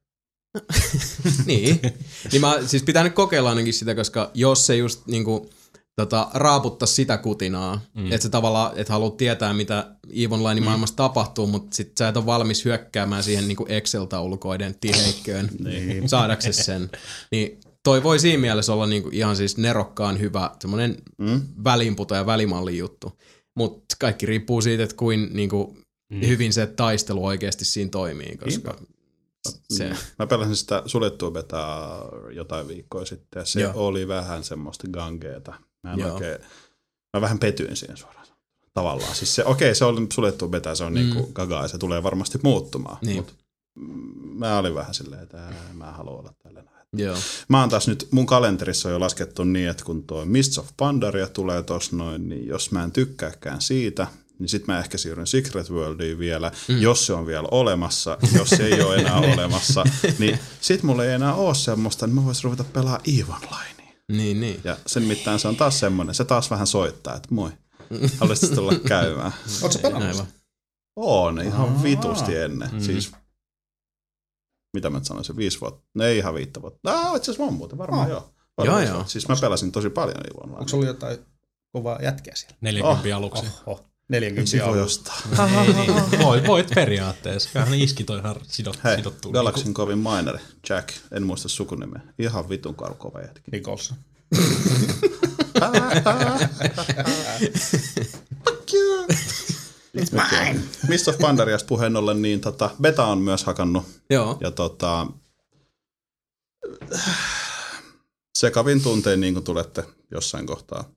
niin. 1.45 1.79
niin 2.31 2.41
mä 2.41 2.57
siis 2.65 2.83
pitää 2.83 3.03
nyt 3.03 3.13
kokeilla 3.13 3.49
ainakin 3.49 3.73
sitä, 3.73 3.95
koska 3.95 4.31
jos 4.33 4.65
se 4.65 4.75
just 4.75 5.07
niinku, 5.07 5.49
tota, 5.95 6.29
raaputtaa 6.33 6.87
sitä 6.87 7.17
kutinaa, 7.17 7.81
mm. 7.93 8.05
että 8.05 8.23
se 8.23 8.29
tavallaan, 8.29 8.71
että 8.75 8.93
haluat 8.93 9.17
tietää, 9.17 9.53
mitä 9.53 9.91
EVE 10.13 10.35
Online 10.35 10.61
maailmassa 10.61 10.95
tapahtuu, 10.95 11.47
mutta 11.47 11.75
sit 11.75 11.97
sä 11.97 12.07
et 12.07 12.17
ole 12.17 12.25
valmis 12.25 12.65
hyökkäämään 12.65 13.23
siihen 13.23 13.47
niinku 13.47 13.65
Excel-taulukoiden 13.69 14.75
tiheikköön 14.79 15.49
niin. 15.63 16.09
saadaksesi 16.09 16.63
sen. 16.63 16.89
Niin 17.31 17.59
toi 17.88 18.04
voi 18.04 18.19
siinä 18.19 18.41
mielessä 18.41 18.73
olla 18.73 18.88
niinku 18.88 19.10
ihan 19.12 19.36
siis 19.36 19.58
nerokkaan 19.58 20.19
hyvä 20.19 20.52
semmoinen 20.60 20.97
mm. 21.17 21.41
välinputo 21.63 22.15
ja 22.15 22.26
välimallin 22.26 22.78
juttu. 22.78 23.19
Mutta 23.56 23.95
kaikki 24.00 24.26
riippuu 24.26 24.62
siitä, 24.62 24.84
että 24.84 24.95
kuin 24.95 25.30
niinku, 25.34 25.78
mm. 26.13 26.21
hyvin 26.28 26.54
se 26.54 26.67
taistelu 26.67 27.26
oikeasti 27.26 27.65
siinä 27.65 27.89
toimii, 27.89 28.38
koska 28.38 28.78
se, 29.69 29.91
Mä 30.19 30.28
pelasin 30.28 30.56
sitä 30.56 30.84
suljettua 30.86 31.32
betaa 31.32 32.10
jotain 32.32 32.67
viikkoa 32.67 33.06
sitten 33.06 33.39
ja 33.39 33.45
se 33.45 33.62
Joo. 33.62 33.73
Joo. 33.73 33.88
oli 33.88 34.08
vähän 34.08 34.43
semmoista 34.43 34.88
gangeeta. 34.88 35.54
Mä, 35.84 35.93
en 35.93 36.00
Joo. 36.00 36.13
oikein, 36.13 36.38
mä 37.13 37.21
vähän 37.21 37.39
petyin 37.39 37.76
siihen 37.76 37.97
suoraan. 37.97 38.28
Tavallaan. 38.73 39.15
Siis 39.15 39.36
se, 39.36 39.45
okei, 39.45 39.76
se 39.76 39.86
oli 39.86 40.08
suljettu 40.13 40.47
beta, 40.47 40.76
se 40.76 40.84
on 40.84 40.93
mm. 40.93 40.95
niinku 40.95 41.30
gaga 41.34 41.62
ja 41.62 41.67
se 41.67 41.78
tulee 41.78 42.04
varmasti 42.04 42.39
muuttumaan. 42.43 42.97
Niin. 43.02 43.15
Mut 43.15 43.36
mä 44.38 44.58
olin 44.58 44.76
vähän 44.76 44.93
silleen, 44.93 45.23
että 45.23 45.54
mä 45.73 45.91
haluan 45.91 46.19
olla. 46.19 46.34
Joo. 46.99 47.17
Mä 47.47 47.60
oon 47.60 47.69
taas 47.69 47.88
nyt, 47.88 48.07
mun 48.12 48.25
kalenterissa 48.25 48.89
on 48.89 48.93
jo 48.93 48.99
laskettu 48.99 49.43
niin, 49.43 49.69
että 49.69 49.83
kun 49.83 50.03
tuo 50.03 50.25
Mists 50.25 50.57
of 50.57 50.67
Pandaria 50.77 51.27
tulee 51.27 51.63
tos 51.63 51.91
noin, 51.91 52.29
niin 52.29 52.47
jos 52.47 52.71
mä 52.71 52.83
en 52.83 52.91
tykkääkään 52.91 53.62
siitä, 53.62 54.07
niin 54.39 54.49
sit 54.49 54.67
mä 54.67 54.79
ehkä 54.79 54.97
siirryn 54.97 55.27
Secret 55.27 55.69
Worldiin 55.69 56.19
vielä, 56.19 56.51
mm. 56.67 56.81
jos 56.81 57.05
se 57.05 57.13
on 57.13 57.27
vielä 57.27 57.47
olemassa, 57.51 58.17
jos 58.33 58.49
se 58.49 58.65
ei 58.65 58.81
ole 58.81 58.95
enää 58.95 59.19
olemassa, 59.33 59.83
niin 60.19 60.39
sit 60.62 60.83
mulla 60.83 61.05
ei 61.05 61.13
enää 61.13 61.33
ole 61.33 61.55
semmoista, 61.55 62.07
niin 62.07 62.15
mä 62.15 62.25
voisin 62.25 62.43
ruveta 62.43 62.63
pelaa 62.63 62.99
EVE 63.07 63.33
Onlinea. 63.33 63.93
Niin, 64.12 64.39
niin. 64.39 64.60
Ja 64.63 64.77
sen 64.86 65.03
mittaan 65.03 65.39
se 65.39 65.47
on 65.47 65.55
taas 65.55 65.79
semmoinen, 65.79 66.15
se 66.15 66.25
taas 66.25 66.51
vähän 66.51 66.67
soittaa, 66.67 67.15
että 67.15 67.27
moi, 67.31 67.51
haluaisit 68.19 68.55
tulla 68.55 68.73
käymään. 68.88 69.33
Oletko 69.62 69.79
pelannut 69.81 70.03
Näin 70.03 70.15
sitä? 70.15 70.27
vaan. 70.27 70.38
On, 70.95 71.41
ihan 71.41 71.83
vitusti 71.83 72.36
ennen. 72.36 72.69
Mm. 72.71 72.79
Siis, 72.81 73.12
mitä 74.77 74.89
mä 74.89 74.99
sanoisin, 75.03 75.35
viisi 75.37 75.61
vuotta? 75.61 75.83
No 75.93 76.03
ei 76.03 76.17
ihan 76.17 76.35
viittä 76.35 76.61
vuotta. 76.61 76.91
Ah, 76.93 77.15
itse 77.15 77.31
asiassa 77.31 77.43
on 77.43 77.53
muuten, 77.53 77.77
varmaan 77.77 78.01
Ah. 78.03 78.09
joo. 78.09 78.19
Joo, 78.19 78.31
Varmaan 78.57 78.87
joo. 78.87 79.03
Siis 79.07 79.27
mä 79.27 79.35
pelasin 79.41 79.71
tosi 79.71 79.89
paljon 79.89 80.17
EVE 80.17 80.29
Onlinea. 80.37 80.59
Onko 80.59 80.69
sulla 80.69 80.85
jotain 80.85 81.17
kovaa 81.71 81.99
jätkeä 82.01 82.35
siellä? 82.35 82.57
40 82.61 83.09
oh, 83.09 83.15
aluksi. 83.17 83.45
Oho, 83.65 83.85
40 84.09 84.57
Voi 84.57 84.63
aluksi. 84.79 84.81
ostaa. 84.81 85.15
Ei 85.67 85.73
niin. 85.87 85.93
Voit, 86.23 86.47
voit 86.47 86.69
periaatteessa. 86.75 87.49
Kyllähän 87.53 87.71
ne 87.71 87.77
iskit 87.83 88.09
on 88.09 88.19
ihan 88.19 88.36
sidot, 88.43 88.80
Hei, 88.84 88.97
sidottu. 88.97 89.32
Galaxin 89.32 89.73
kovin 89.73 89.97
mineri, 89.97 90.39
Jack, 90.69 90.89
en 91.11 91.23
muista 91.23 91.49
sukunimeä. 91.49 92.01
Ihan 92.19 92.49
vitun 92.49 92.75
karkova 92.75 93.21
jätki. 93.21 93.51
Nicholson. 93.51 93.97
Mistä 100.88 101.12
of 101.12 101.18
Pandariasta 101.18 101.68
puheen 101.68 101.95
ollen, 101.95 102.22
niin 102.22 102.41
tota, 102.41 102.70
beta 102.82 103.06
on 103.06 103.18
myös 103.18 103.43
hakannut. 103.43 103.84
Joo. 104.10 104.38
Ja 104.41 104.52
tota, 104.52 105.08
sekavin 108.38 108.84
tuntein, 108.84 109.20
niin 109.20 109.34
kuin 109.34 109.43
tulette 109.43 109.84
jossain 110.12 110.45
kohtaa 110.48 110.89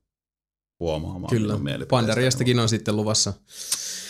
huomaamaan. 0.80 1.30
Kyllä. 1.30 1.54
Pandariastakin 1.90 2.58
on 2.58 2.68
sitten 2.68 2.96
luvassa 2.96 3.32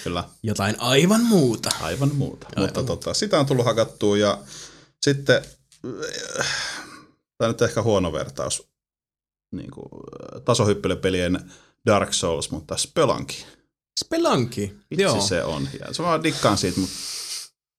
Kyllä, 0.04 0.24
jotain 0.42 0.80
aivan 0.80 1.24
muuta. 1.24 1.70
aivan 1.80 2.14
muuta. 2.14 2.46
Aivan 2.46 2.62
Mutta 2.62 2.82
tota, 2.82 3.14
sitä 3.14 3.40
on 3.40 3.46
tullut 3.46 3.64
hakattua 3.64 4.16
ja 4.16 4.38
sitten, 5.02 5.44
tämä 7.38 7.48
nyt 7.48 7.62
ehkä 7.62 7.82
huono 7.82 8.12
vertaus, 8.12 8.68
niin 9.52 9.70
kuin, 9.70 9.88
tasohyppelypelien 10.44 11.52
Dark 11.86 12.12
Souls, 12.12 12.50
mutta 12.50 12.76
Spelunky. 12.76 13.34
Spelunky. 14.04 14.80
Vitsi 14.90 15.02
Joo. 15.02 15.20
se 15.20 15.44
on 15.44 15.68
hieno. 15.72 15.92
Se 15.92 16.02
vaan 16.02 16.22
dikkaan 16.22 16.58
siitä, 16.58 16.80
mutta 16.80 16.96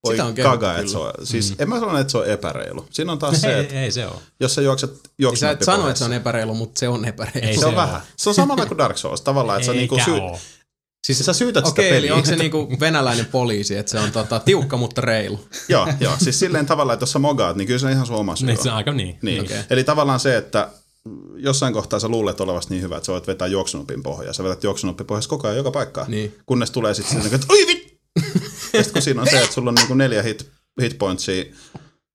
voi 0.04 0.14
Sitä 0.14 0.24
on 0.24 0.34
kaga, 0.34 0.78
että 0.78 0.92
se 0.92 0.98
on. 0.98 1.12
Siis 1.24 1.50
mm. 1.50 1.56
en 1.58 1.68
mä 1.68 1.80
sano, 1.80 1.98
että 1.98 2.10
se 2.10 2.18
on 2.18 2.26
epäreilu. 2.26 2.86
Siinä 2.90 3.12
on 3.12 3.18
taas 3.18 3.40
se, 3.40 3.54
ei, 3.54 3.60
että 3.60 3.80
ei 3.80 3.92
se 3.92 4.06
ole. 4.06 4.16
jos 4.40 4.54
sä 4.54 4.62
juokset 4.62 4.90
Niin 5.18 5.36
sä 5.36 5.50
et 5.50 5.62
sano, 5.62 5.88
että 5.88 5.98
se 5.98 6.04
on 6.04 6.12
epäreilu, 6.12 6.54
mutta 6.54 6.78
se 6.78 6.88
on 6.88 7.04
epäreilu. 7.04 7.46
Ei 7.48 7.54
se, 7.54 7.60
se 7.60 7.66
on 7.66 7.74
ole. 7.74 7.82
vähän. 7.82 8.00
Se 8.16 8.28
on 8.28 8.34
samalla 8.34 8.66
kuin 8.66 8.78
Dark 8.78 8.98
Souls 8.98 9.20
tavallaan, 9.20 9.58
että 9.58 9.66
sä 9.66 9.72
niinku 9.72 9.98
syy. 10.04 10.20
Siis, 11.06 11.18
sä 11.18 11.32
syytät 11.32 11.66
sitä 11.66 11.80
Okei, 11.80 11.88
eli 11.88 11.96
peliä. 11.96 12.14
onko 12.14 12.26
se 12.26 12.36
niinku 12.36 12.68
venäläinen 12.80 13.26
poliisi, 13.26 13.76
että 13.76 13.92
se 13.92 13.98
on 13.98 14.12
tota, 14.12 14.40
tiukka, 14.40 14.76
mutta 14.76 15.00
reilu? 15.00 15.40
joo, 15.68 15.88
joo, 16.00 16.14
siis 16.18 16.38
silleen 16.38 16.66
tavallaan, 16.66 16.94
että 16.94 17.02
jos 17.02 17.12
sä 17.12 17.18
mogaat, 17.18 17.56
niin 17.56 17.66
kyllä 17.66 17.78
se 17.78 17.86
on 17.86 17.92
ihan 17.92 18.06
sun 18.06 18.16
oma 18.16 18.36
syy. 18.36 18.46
Niin, 18.46 18.62
se 18.62 18.70
on 18.70 18.76
aika 18.76 18.92
niin. 18.92 19.18
Niin. 19.22 19.42
Okay. 19.42 19.58
Eli 19.70 19.84
tavallaan 19.84 20.20
se, 20.20 20.36
että 20.36 20.68
jossain 21.36 21.72
kohtaa 21.72 22.00
sä 22.00 22.08
luulet 22.08 22.40
olevasi 22.40 22.70
niin 22.70 22.82
hyvä, 22.82 22.96
että 22.96 23.06
sä 23.06 23.12
voit 23.12 23.26
vetää 23.26 23.48
juoksunopin 23.48 24.02
pohjaa. 24.02 24.32
Sä 24.32 24.44
vetät 24.44 24.64
juoksunopin 24.64 25.06
pohjassa 25.06 25.30
koko 25.30 25.46
ajan 25.48 25.56
joka 25.56 25.70
paikkaan. 25.70 26.10
Niin. 26.10 26.34
Kunnes 26.46 26.70
tulee 26.70 26.94
sitten 26.94 27.22
se, 27.22 27.34
että 27.34 27.46
oi 27.48 27.66
vit! 27.66 28.00
Ja 28.72 28.84
kun 28.92 29.02
siinä 29.02 29.20
on 29.22 29.28
se, 29.30 29.38
että 29.40 29.52
sulla 29.54 29.68
on 29.68 29.74
niinku 29.74 29.94
neljä 29.94 30.22
hit, 30.22 30.50
hit 30.82 30.98
pointsia, 30.98 31.44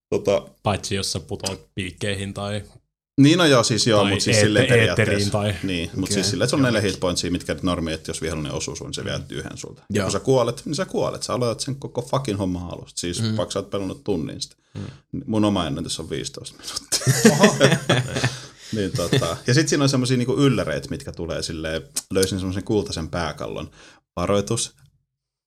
tota, 0.10 0.48
Paitsi 0.64 0.96
jos 0.96 1.12
sä 1.12 1.20
putoat 1.20 1.60
piikkeihin 1.76 2.34
tai... 2.34 2.64
Niin 3.22 3.38
no 3.38 3.46
joo, 3.46 3.64
siis 3.64 3.88
joo, 3.88 4.06
mutta 4.06 4.24
siis 4.24 4.40
silleen 4.40 4.68
periaatteessa. 4.68 5.32
tai- 5.32 5.56
Niin, 5.64 5.90
mutta 5.96 6.04
Okei. 6.04 6.14
siis 6.14 6.30
silleen, 6.30 6.46
että 6.46 6.50
se 6.50 6.56
on 6.56 6.62
neljä 6.62 6.82
hit 6.82 7.00
pointsia, 7.00 7.32
mitkä 7.32 7.54
nyt 7.54 7.64
normi, 7.64 7.94
että 7.94 8.10
jos 8.10 8.22
vihollinen 8.22 8.52
osuu 8.52 8.76
sun, 8.76 8.88
niin 8.88 8.94
se 8.94 9.04
vie 9.06 9.20
yhden 9.30 9.58
sulta. 9.58 9.82
Ja 9.94 10.04
kun 10.04 10.12
sä 10.12 10.20
kuolet, 10.20 10.62
niin 10.66 10.76
sä 10.76 10.86
kuolet. 10.86 11.24
Sä 11.24 11.34
aloitat 11.34 11.60
sen 11.60 11.76
koko 11.76 12.02
fucking 12.02 12.40
homma 12.40 12.68
alusta. 12.68 13.00
Siis 13.00 13.22
mm. 13.22 13.38
vaikka 13.38 13.54
sä 13.54 13.60
oot 13.60 13.70
pelannut 13.70 14.04
tunnin 14.04 14.42
sitä. 14.42 14.56
Mm. 14.76 15.22
Mun 15.26 15.46
oma 15.46 15.68
ennätys 15.68 16.00
on 16.00 16.10
15 16.10 16.56
minuuttia. 16.58 17.78
Niin, 18.74 18.92
tota. 18.92 19.38
Ja 19.48 19.54
sitten 19.54 19.68
siinä 19.68 19.84
on 19.84 19.90
semmoisia 19.90 20.18
niinku 20.18 20.38
ylläreitä, 20.38 20.90
mitkä 20.90 21.12
tulee 21.12 21.42
silleen, 21.44 21.82
löysin 22.12 22.40
semmoisen 22.40 22.64
kultaisen 22.64 23.10
pääkallon. 23.10 23.72
Varoitus, 24.16 24.76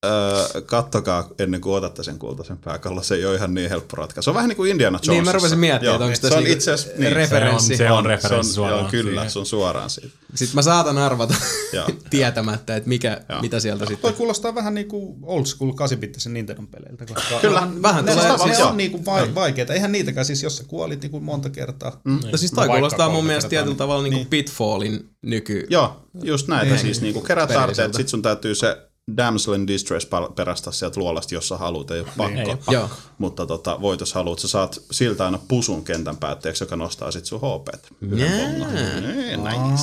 öö, 0.07 0.61
kattokaa 0.67 1.29
ennen 1.39 1.61
kuin 1.61 1.75
otatte 1.77 2.03
sen 2.03 2.19
kultaisen 2.19 2.59
pääkallon, 2.59 3.05
se 3.05 3.15
ei 3.15 3.25
ole 3.25 3.35
ihan 3.37 3.55
niin 3.55 3.71
helppo 3.71 3.97
ratkaisu. 3.97 4.25
Se 4.25 4.31
on 4.31 4.35
vähän 4.35 4.49
niin 4.49 4.57
kuin 4.57 4.71
Indiana 4.71 4.95
Jonesissa. 4.97 5.13
Niin, 5.13 5.25
mä 5.25 5.33
rupesin 5.33 5.59
miettimään, 5.59 5.95
että 5.95 6.05
onko 6.05 6.15
se 6.17 6.23
tässä 6.23 6.39
on 6.39 6.47
itse 6.47 6.73
asiassa, 6.73 6.99
niin, 7.01 7.13
referenssi. 7.13 7.77
Se 7.77 7.85
on, 7.85 7.89
se 7.89 7.93
on 7.93 8.03
se 8.05 8.09
referenssi 8.09 8.51
on, 8.51 8.55
suoraan. 8.55 8.81
joo, 8.81 8.91
kyllä, 8.91 9.11
siihen. 9.11 9.31
se 9.31 9.39
on 9.39 9.47
suoraan 9.47 9.91
siitä. 9.91 10.17
Sitten 10.35 10.55
mä 10.55 10.63
saatan 10.63 10.99
arvata 10.99 11.35
tietämättä, 12.11 12.77
että 12.77 12.89
mikä, 12.89 13.21
Joo. 13.29 13.41
mitä 13.41 13.61
sieltä 13.61 13.85
Toi 13.87 13.95
sitten. 13.95 14.15
kuulostaa 14.15 14.55
vähän 14.55 14.75
niinku 14.75 15.17
old 15.23 15.45
school 15.45 15.71
8-bittisen 15.73 16.29
Nintendon 16.33 16.67
peleiltä. 16.67 17.07
Koska 17.07 17.39
Kyllä, 17.41 17.61
nehän- 17.61 17.83
vähän 17.83 18.05
ne, 18.05 18.13
tulee 18.13 18.33
ne, 18.33 18.39
siis- 18.39 18.59
ne 18.59 18.65
on 18.65 18.77
niinku 18.77 19.05
vai, 19.05 19.35
vaikeita. 19.35 19.75
Eihän 19.75 19.93
niitäkään 19.93 20.27
siis, 20.27 20.43
jos 20.43 20.57
sä 20.57 20.65
kuolit 20.65 21.03
niinku 21.03 21.21
monta 21.21 21.51
kertaa. 21.51 22.01
Mm. 22.05 22.19
No 22.33 22.37
siis 22.39 22.51
toi 22.51 22.57
Vaikka 22.57 22.75
kuulostaa 22.75 23.09
mun 23.09 23.25
mielestä 23.27 23.49
kertaa, 23.49 23.51
tietyllä 23.51 23.73
niin- 23.73 23.79
tavalla 23.79 24.03
niinku 24.03 24.19
niin. 24.19 24.27
Pitfallin 24.27 25.11
nyky... 25.23 25.67
Joo, 25.71 25.97
just 26.23 26.49
näitä 26.49 26.77
siis 26.77 27.01
niinku 27.01 27.21
kerät 27.21 27.49
perilliseltä. 27.49 27.77
tarpeet, 27.83 27.95
sit 27.95 28.09
sun 28.09 28.23
täytyy 28.23 28.55
se 28.55 28.90
damsel 29.17 29.55
in 29.55 29.67
distress 29.67 30.07
perastaa 30.35 30.73
sieltä 30.73 31.01
luolasta, 31.01 31.35
jos 31.35 31.49
sä 31.49 31.57
haluat, 31.57 31.91
ei 31.91 32.01
ole 32.01 32.09
pakko. 32.17 32.51
Ei 32.51 32.75
Joo. 32.75 32.89
Mutta 33.19 33.47
tota, 33.47 33.81
voit, 33.81 34.01
jos 34.01 34.13
haluat, 34.15 34.39
sä 34.39 34.49
saat 34.49 34.81
siltä 34.91 35.25
aina 35.25 35.39
pusun 35.49 35.85
kentän 35.85 36.17
päätteeksi, 36.17 36.65
joka 36.65 36.77
nostaa 36.77 37.11
sit 37.11 37.25
sun 37.25 37.41
HP. 37.41 37.69
Jää. 38.17 38.49
Niin, 38.53 39.41
nice. 39.45 39.83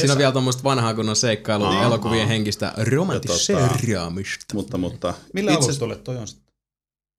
Siinä 0.00 0.12
on 0.12 0.18
vielä 0.18 0.32
tuommoista 0.32 0.64
vanhaa 0.64 0.94
kunnon 0.94 1.16
seikkailu 1.16 1.64
elokuvien 1.64 2.28
henkistä 2.28 2.72
romantiseeraamista. 2.90 4.54
Mutta, 4.54 4.78
mutta 4.78 5.14
Millä 5.32 5.52
itse- 5.52 5.64
alustolle 5.64 5.96
toi 5.96 6.16
on 6.16 6.28
sitten? 6.28 6.44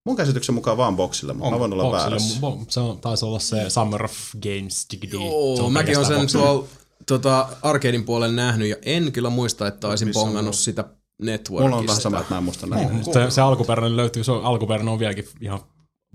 Mun 0.05 0.15
käsityksen 0.15 0.55
mukaan 0.55 0.77
vaan 0.77 0.95
boksille, 0.95 1.33
mutta 1.33 1.51
mä 1.51 1.59
voin 1.59 1.73
olla 1.73 1.83
Boxille, 1.83 2.01
väärässä. 2.09 2.39
bo- 2.39 2.65
se 2.67 2.79
on, 2.79 2.99
taisi 2.99 3.25
olla 3.25 3.39
se 3.39 3.69
Summer 3.69 4.03
of 4.05 4.13
Games 4.43 4.85
digidi. 4.91 5.15
Joo, 5.15 5.65
on 5.65 5.73
mäkin 5.73 5.97
olen 5.97 6.07
sen 6.07 6.27
tuolla 6.41 6.67
tota, 7.07 7.47
arcadein 7.61 8.03
puolella 8.03 8.35
nähnyt 8.35 8.69
ja 8.69 8.75
en 8.81 9.11
kyllä 9.11 9.29
muista, 9.29 9.67
että 9.67 9.87
olisin 9.87 10.11
pongannut 10.13 10.55
sitä 10.55 10.83
networkista. 11.21 11.63
Mulla 11.69 11.75
on 11.81 11.87
vähän 11.87 12.01
sama, 12.01 12.19
että 12.19 12.33
mä 12.33 12.37
en 12.37 12.43
muista 12.43 12.67
näin. 12.67 12.89
boxilla. 12.89 13.13
Se, 13.13 13.31
se 13.31 13.41
alkuperäinen 13.41 13.97
löytyy, 13.97 14.23
se 14.23 14.31
on, 14.31 14.45
alkuperäinen 14.45 14.93
on 14.93 14.99
vieläkin 14.99 15.25
ihan 15.41 15.59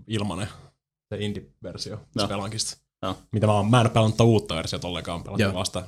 ilmanen. 0.06 0.48
Se 1.14 1.20
indie-versio 1.24 2.00
Joo. 2.16 2.26
Spelankista. 2.26 2.76
Joo. 3.02 3.16
Mitä 3.32 3.46
mä, 3.46 3.52
oon, 3.52 3.70
mä 3.70 3.80
en 3.80 3.86
ole 3.86 3.92
pelannut 3.92 4.20
uutta 4.20 4.54
versiota 4.56 4.88
ollenkaan, 4.88 5.18
Joo. 5.18 5.24
pelasin 5.24 5.54
vasta 5.54 5.82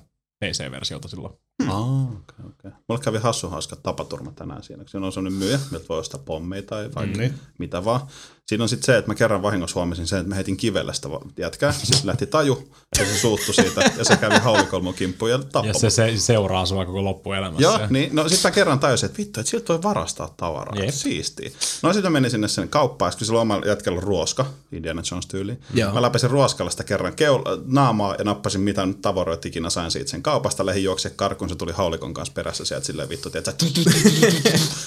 PC-versiota 0.45 1.09
silloin. 1.09 1.35
Ah, 1.69 2.03
okay, 2.03 2.47
okay. 2.49 2.71
Mulle 2.89 3.01
kävi 3.05 3.19
hassu 3.19 3.49
hauska 3.49 3.77
tapaturma 3.77 4.33
tänään 4.33 4.63
siinä. 4.63 4.83
kun 4.83 4.89
Siinä 4.91 5.07
on 5.07 5.13
sellainen 5.13 5.39
myyjä, 5.39 5.59
miltä 5.71 5.85
voi 5.89 5.99
ostaa 5.99 6.21
pommeja 6.25 6.63
tai 6.63 6.91
vaikka 6.95 7.19
Niin. 7.19 7.35
mitä 7.59 7.85
vaan. 7.85 8.01
Siinä 8.49 8.63
on 8.63 8.69
sitten 8.69 8.87
se, 8.87 8.97
että 8.97 9.11
mä 9.11 9.15
kerran 9.15 9.43
vahingossa 9.43 9.75
huomasin 9.75 10.07
sen, 10.07 10.19
että 10.19 10.29
mä 10.29 10.35
heitin 10.35 10.57
kivellä 10.57 10.93
sitä 10.93 11.09
jätkää. 11.39 11.73
Sitten 11.73 12.07
lähti 12.07 12.27
taju 12.27 12.69
ja 12.99 13.05
se 13.05 13.19
suuttu 13.19 13.53
siitä 13.53 13.91
ja 13.99 14.05
se 14.05 14.17
kävi 14.17 14.39
haulikolmon 14.39 14.95
kimppuun 14.95 15.31
ja 15.31 15.39
tappoi. 15.39 15.67
Ja 15.67 15.75
se, 15.75 15.91
se 15.91 16.13
seuraa 16.17 16.67
sua 16.67 16.87
koko 16.87 17.05
loppuelämässä. 17.05 17.63
Joo, 17.63 17.79
niin, 17.91 18.15
no 18.15 18.29
sitten 18.29 18.51
mä 18.51 18.55
kerran 18.55 18.79
tajusin, 18.79 19.07
että 19.07 19.19
vittu, 19.19 19.41
että 19.41 19.51
siltä 19.51 19.69
voi 19.69 19.83
varastaa 19.83 20.35
tavaraa. 20.37 20.85
Jep. 20.85 20.91
Siistiä. 20.91 21.51
No 21.83 21.93
sitten 21.93 22.13
mä 22.13 22.17
menin 22.17 22.31
sinne 22.31 22.49
sen 22.49 22.69
kauppaan, 22.69 23.13
kun 23.19 23.27
sillä 23.27 23.39
on 23.39 23.43
omalla 23.43 23.67
jätkällä 23.67 24.01
ruoska, 24.01 24.47
Indiana 24.73 25.03
Jones 25.11 25.27
tyyliin. 25.27 25.61
Joo. 25.75 25.95
Mä 25.95 26.03
läpäsin 26.03 26.31
ruoskalla 26.31 26.71
sitä 26.71 26.85
kerran 26.85 27.13
keul- 27.13 27.63
naamaa 27.67 28.15
ja 28.19 28.25
nappasin 28.25 28.61
mitä 28.61 28.87
nyt 28.87 29.01
tavaroita 29.01 29.49
ikinä 29.49 29.71
sain 29.71 29.91
siitä 29.91 30.11
sen 30.11 30.23
kaupasta. 30.23 30.67
Lähin 30.67 30.85
juokse 30.85 31.11
karkuun, 31.11 31.49
se 31.49 31.55
tuli 31.57 31.73
haulikon 31.73 32.15
kanssa 32.15 32.35
perässä 32.35 32.65
sieltä 32.65 32.87
silleen 32.87 33.09
vittu, 33.09 33.31
tiedätkö, 33.31 33.67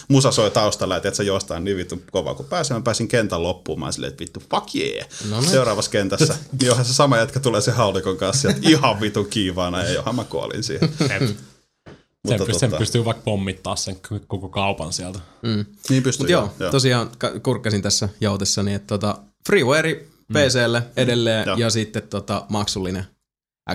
musa 0.08 0.32
soi 0.32 0.52
taustalla 0.52 0.94
ja 0.94 1.02
tiedätkö, 1.02 1.24
jostain 1.24 1.64
niin 1.64 1.78
vittu 1.78 2.02
kovaa. 2.12 2.36
Kun 2.36 2.46
pääsin, 2.46 2.76
mä 2.78 2.82
pääsin 2.82 3.08
kentän 3.08 3.44
loppuun, 3.44 3.55
mä 3.78 3.86
olin 3.86 3.94
silleen, 3.94 4.12
että 4.12 4.22
vittu, 4.22 4.44
fuck 4.52 4.76
yeah. 4.76 5.08
No 5.30 5.40
niin. 5.42 5.52
Seuraavassa 5.52 5.92
kentässä, 5.92 6.38
niin 6.60 6.72
onhan 6.72 6.86
se 6.86 6.94
sama 6.94 7.18
jätkä 7.18 7.40
tulee 7.40 7.62
se 7.62 7.72
haulikon 7.72 8.18
kanssa 8.18 8.42
sieltä 8.42 8.70
ihan 8.70 9.02
vittu 9.02 9.24
kiivaana 9.24 9.84
ja 9.84 9.92
johan 9.92 10.16
mä 10.16 10.24
kuolin 10.24 10.64
siihen. 10.64 10.90
Sen, 12.28 12.38
Mutta 12.38 12.46
pystyy, 12.46 12.60
sen 12.60 12.74
tota- 12.74 12.78
pystyy 12.78 13.06
vaikka 13.06 13.24
pommittaa 13.24 13.76
sen 13.76 13.98
koko 14.28 14.50
kaupan 14.50 14.94
sieltä. 14.94 15.20
Niin 15.90 16.04
pystyy. 16.04 16.24
Mutta 16.24 16.64
joo, 16.64 16.72
tosiaan 16.72 17.12
ka- 17.18 17.40
kurkkasin 17.40 17.82
tässä 17.82 18.10
jautessani, 18.22 18.74
että 18.74 18.88
tota, 18.88 19.18
freeware 19.48 20.06
PClle 20.34 20.84
edelleen 20.98 21.48
Joo. 21.48 21.58
ja 21.58 21.70
sitten 21.70 22.02
tota, 22.02 22.46
maksullinen 22.50 23.06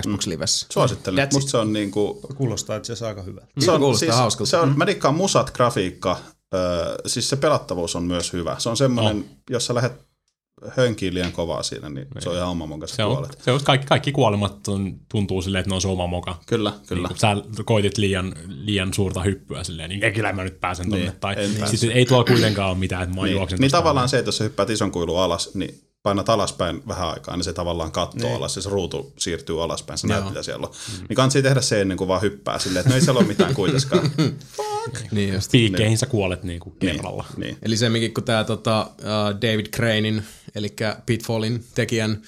Xbox 0.01 0.27
Livessä. 0.27 0.65
Suosittelen. 0.69 1.27
That's 1.27 1.33
Musta 1.33 1.51
se 1.51 1.57
on 1.57 1.73
niinku... 1.73 2.19
Kuulostaa 2.35 2.77
itse 2.77 2.93
asiassa 2.93 3.07
aika 3.07 3.21
hyvältä. 3.21 3.47
Se 3.59 3.71
on, 3.71 3.79
kuulostaa 3.79 4.15
hauskalta. 4.15 4.49
Se 4.49 4.57
on, 4.57 4.77
mä 4.77 4.87
dikkaan 4.87 5.15
musat, 5.15 5.51
grafiikka, 5.51 6.19
öö, 6.53 6.95
siis 7.05 7.29
se 7.29 7.35
pelattavuus 7.35 7.95
on 7.95 8.03
myös 8.03 8.33
hyvä. 8.33 8.55
Se 8.59 8.69
on 8.69 8.77
semmoinen, 8.77 9.19
no. 9.19 9.25
jos 9.49 9.65
sä 9.65 9.75
lähdet 9.75 10.11
hönkiin 10.77 11.13
liian 11.13 11.31
kovaa 11.31 11.63
siinä, 11.63 11.89
niin 11.89 12.07
se 12.19 12.29
on 12.29 12.35
ihan 12.35 12.49
oma 12.49 12.65
monka 12.65 12.87
Se 12.87 13.03
on, 13.03 13.27
se 13.39 13.51
on 13.51 13.59
kaikki, 13.63 13.87
kaikki 13.87 14.11
kuolemat 14.11 14.67
on, 14.67 14.99
tuntuu 15.09 15.41
silleen, 15.41 15.59
että 15.59 15.69
ne 15.69 15.75
on 15.75 15.81
sun 15.81 15.91
oma 15.91 16.07
moka. 16.07 16.39
Kyllä, 16.45 16.73
kyllä. 16.87 17.07
Niin, 17.07 17.17
sä 17.17 17.35
koitit 17.65 17.97
liian, 17.97 18.33
liian 18.47 18.93
suurta 18.93 19.21
hyppyä 19.21 19.63
silleen, 19.63 19.89
niin 19.89 20.03
ei, 20.03 20.11
kyllä 20.11 20.33
mä 20.33 20.43
nyt 20.43 20.59
pääsen 20.59 20.89
tonne. 20.89 21.05
Niin, 21.05 21.19
tai 21.19 21.35
pääse. 21.35 21.77
sitten 21.77 21.97
ei 21.97 22.05
tuolla 22.05 22.23
kuitenkaan 22.23 22.69
ole 22.69 22.77
mitään, 22.77 23.03
että 23.03 23.15
mä 23.15 23.23
niin, 23.23 23.35
juoksen 23.35 23.59
niin 23.59 23.71
tavallaan 23.71 24.09
se, 24.09 24.17
että 24.17 24.27
jos 24.27 24.37
sä 24.37 24.43
hyppäät 24.43 24.69
ison 24.69 24.91
kuilun 24.91 25.19
alas, 25.19 25.55
niin 25.55 25.81
painat 26.03 26.29
alaspäin 26.29 26.83
vähän 26.87 27.09
aikaa, 27.09 27.35
niin 27.37 27.43
se 27.43 27.53
tavallaan 27.53 27.91
kattoo 27.91 28.27
Niin. 28.27 28.37
alas 28.37 28.55
ja 28.55 28.61
se 28.61 28.69
ruutu 28.69 29.13
siirtyy 29.17 29.63
alaspäin, 29.63 29.97
sä 29.97 30.07
näet 30.07 30.25
mitä 30.25 30.43
siellä 30.43 30.67
on. 30.67 30.73
Niin 31.09 31.15
kannattaa 31.15 31.41
tehdä 31.41 31.61
se 31.61 31.81
ennen 31.81 31.97
kuin 31.97 32.07
vaan 32.07 32.21
hyppää 32.21 32.59
silleen, 32.59 32.79
että 32.81 32.89
no 32.89 32.95
ei 32.95 33.01
siellä 33.01 33.19
ole 33.19 33.27
mitään 33.27 33.53
kuitenkaan. 33.55 34.11
Niin 35.11 35.33
just. 35.33 35.51
Piikkeihin 35.51 35.97
sä 35.97 36.05
kuolet 36.05 36.43
niin 36.43 36.59
kuin 36.59 36.75
kerralla. 36.79 37.25
niin. 37.37 37.57
Eli 37.63 37.77
semminkin 37.77 38.13
kun 38.13 38.23
tämä 38.23 38.43
tota, 38.43 38.89
uh, 38.99 39.41
David 39.41 39.65
Cranein, 39.65 40.23
eli 40.55 40.75
Pitfallin 41.05 41.65
tekijän 41.75 42.21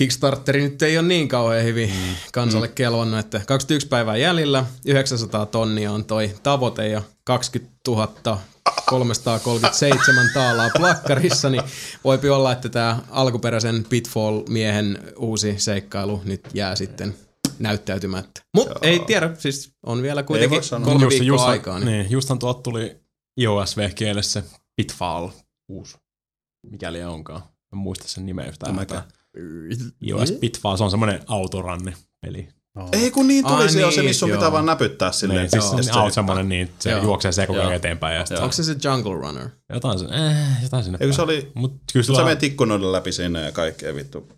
Kickstarteri 0.00 0.62
nyt 0.62 0.82
ei 0.82 0.98
ole 0.98 1.08
niin 1.08 1.28
kauhean 1.28 1.64
hyvin 1.64 1.90
mm. 1.90 2.14
kansalle 2.32 2.66
mm. 2.66 2.72
kelvannut, 2.74 3.20
että 3.20 3.40
21 3.46 3.88
päivää 3.88 4.16
jäljellä, 4.16 4.66
900 4.86 5.46
tonnia 5.46 5.92
on 5.92 6.04
toi 6.04 6.34
tavoite 6.42 6.88
ja 6.88 7.02
20 7.24 7.70
337 8.86 10.30
taalaa 10.34 10.70
plakkarissa, 10.76 11.50
niin 11.50 11.62
voipi 12.04 12.28
olla, 12.28 12.52
että 12.52 12.68
tämä 12.68 12.98
alkuperäisen 13.10 13.84
Pitfall-miehen 13.88 15.12
uusi 15.16 15.54
seikkailu 15.58 16.22
nyt 16.24 16.48
jää 16.54 16.76
sitten 16.76 17.14
näyttäytymättä. 17.58 18.42
Mutta 18.54 18.78
ei 18.82 18.98
tiedä, 18.98 19.30
siis 19.38 19.72
on 19.86 20.02
vielä 20.02 20.22
kuitenkin 20.22 20.56
voi 20.56 20.64
sanoa. 20.64 20.84
kolme 20.84 21.04
Just- 21.04 21.10
viikkoa 21.10 21.26
just, 21.26 21.44
aikaa. 21.44 21.78
Niin. 21.78 21.86
Niin, 21.86 22.10
justhan 22.10 22.38
tuolta 22.38 22.62
tuli 22.62 22.96
iOS-vehkeelle 23.40 24.22
se 24.22 24.44
Pitfall 24.76 25.28
uusi, 25.68 25.96
mikäli 26.70 27.02
onkaan. 27.02 27.42
En 27.72 27.78
muista 27.78 28.08
sen 28.08 28.26
nimeä 28.26 28.46
yhtään. 28.46 28.74
mäkään. 28.74 29.02
iOS 30.02 30.32
Pitfall, 30.32 30.76
se 30.76 30.84
on 30.84 30.90
semmoinen 30.90 31.20
autoranni 31.26 31.92
peli. 32.20 32.48
Ei 32.92 33.10
kun 33.10 33.28
niin 33.28 33.44
tuli 33.46 33.62
Ai 33.62 33.68
se, 33.68 33.84
on 33.86 33.92
se 33.92 34.00
niin, 34.00 34.10
missä 34.10 34.20
sun 34.20 34.28
joo. 34.28 34.38
pitää 34.38 34.52
vaan 34.52 34.66
näpyttää 34.66 35.12
silleen. 35.12 35.40
Niin, 35.40 35.50
siis 35.50 35.86
se 35.92 35.98
on 35.98 36.12
semmoinen, 36.12 36.48
niin 36.48 36.70
se 36.78 36.90
Joo. 36.90 37.02
juoksee 37.02 37.32
se 37.32 37.46
koko 37.46 37.60
ajan 37.60 37.74
eteenpäin. 37.74 38.16
Ja 38.16 38.26
sitten 38.26 38.42
Onko 38.42 38.52
se 38.52 38.64
se 38.64 38.76
Jungle 38.84 39.14
Runner? 39.14 39.48
jotain, 39.72 39.98
se, 39.98 40.04
eh, 40.04 40.62
jotain 40.62 40.84
sinne 40.84 40.98
Eikö 41.00 41.12
se 41.12 41.22
oli, 41.22 41.50
Mut 41.54 41.74
kyllä 41.92 42.04
sä 42.04 42.06
sillä 42.06 42.24
menet 42.24 42.42
ikkunoiden 42.42 42.92
läpi 42.92 43.12
sinne 43.12 43.44
ja 43.44 43.52
kaikkea 43.52 43.94
vittu. 43.94 44.28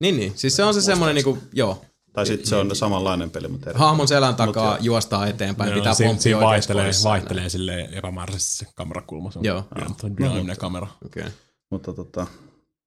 Niin, 0.00 0.16
niin. 0.16 0.32
Siis 0.36 0.56
se 0.56 0.64
on 0.64 0.74
se 0.74 0.80
semmoinen 0.80 1.14
niinku, 1.14 1.38
joo, 1.52 1.84
Tai 2.12 2.26
sitten 2.26 2.46
se 2.46 2.56
on 2.56 2.76
samanlainen 2.76 3.30
peli, 3.30 3.48
mutta 3.48 3.70
eri. 3.70 3.78
hahmon 3.78 4.08
selän 4.08 4.36
takaa 4.36 4.72
Mut 4.72 4.84
juostaa 4.84 5.26
eteenpäin, 5.26 5.70
Joo, 5.70 5.78
pitää 5.78 5.94
siinä, 5.94 6.08
pomppia 6.08 6.22
siinä 6.22 6.38
oikeassa 6.38 6.74
vaihtelee, 6.74 6.92
vaihtelee 7.04 7.48
sille 7.48 7.88
epämääräisesti 7.92 8.56
se 8.56 8.66
kamerakulma. 8.74 9.30
Se 9.30 9.38
on 9.38 9.44
Joo. 9.44 9.64
Joo. 9.78 10.10
dynaaminen 10.18 10.56
kamera. 10.56 10.86
Okei, 11.06 11.20
okay. 11.20 11.32
Mutta 11.70 11.92
tota, 11.92 12.26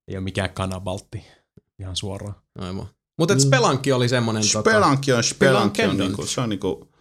Ei 0.07 0.15
ole 0.17 0.23
mikään 0.23 0.49
kanabaltti 0.53 1.25
ihan 1.79 1.95
suoraan. 1.95 2.35
aivan. 2.59 2.87
Mutta 3.19 3.39
Spelankki 3.39 3.91
oli 3.91 4.09
semmoinen... 4.09 4.43
Tota, 4.53 4.69
Spelunky 4.69 5.11
on, 5.11 5.23
Spelunky 5.23 5.63
on, 5.81 5.87
Spelunky. 5.89 6.03
niinku, 6.03 6.25
se 6.25 6.41
on 6.41 6.49
niinku, 6.49 6.91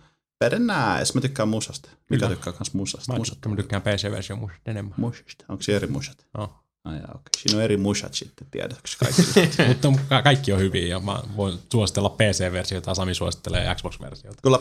nice. 0.45 1.13
Mä 1.15 1.21
tykkään 1.21 1.49
musasta. 1.49 1.89
Mikä 2.11 2.27
Kyllä. 2.27 2.37
tykkää 2.37 2.53
kans 2.53 2.75
musasta? 2.75 3.13
Mä, 3.13 3.19
Musat. 3.19 3.39
mä 3.49 3.57
tykkään 3.57 3.83
PC-versio 3.83 4.37
musta 4.37 4.59
enemmän. 4.67 4.95
Musasta. 4.97 5.45
Onko 5.49 5.63
se 5.63 5.77
eri 5.77 5.87
musat? 5.87 6.27
Oh. 6.39 6.55
Ai 6.85 6.97
jaa, 6.97 7.05
okei. 7.15 7.31
Siinä 7.43 7.59
on 7.59 7.65
eri 7.65 7.77
musat 7.77 8.15
sitten, 8.15 8.47
tiedätkö 8.51 8.89
kaikki? 8.99 9.23
Mutta 9.69 10.03
ka- 10.09 10.23
kaikki 10.23 10.53
on 10.53 10.59
hyviä 10.59 10.87
ja 10.87 11.01
mä 11.01 11.23
voin 11.37 11.59
suositella 11.73 12.09
PC-versiota 12.09 12.91
ja 12.91 12.95
Sami 12.95 13.15
suosittelee 13.15 13.75
Xbox-versiota. 13.75 14.39
Kyllä. 14.43 14.59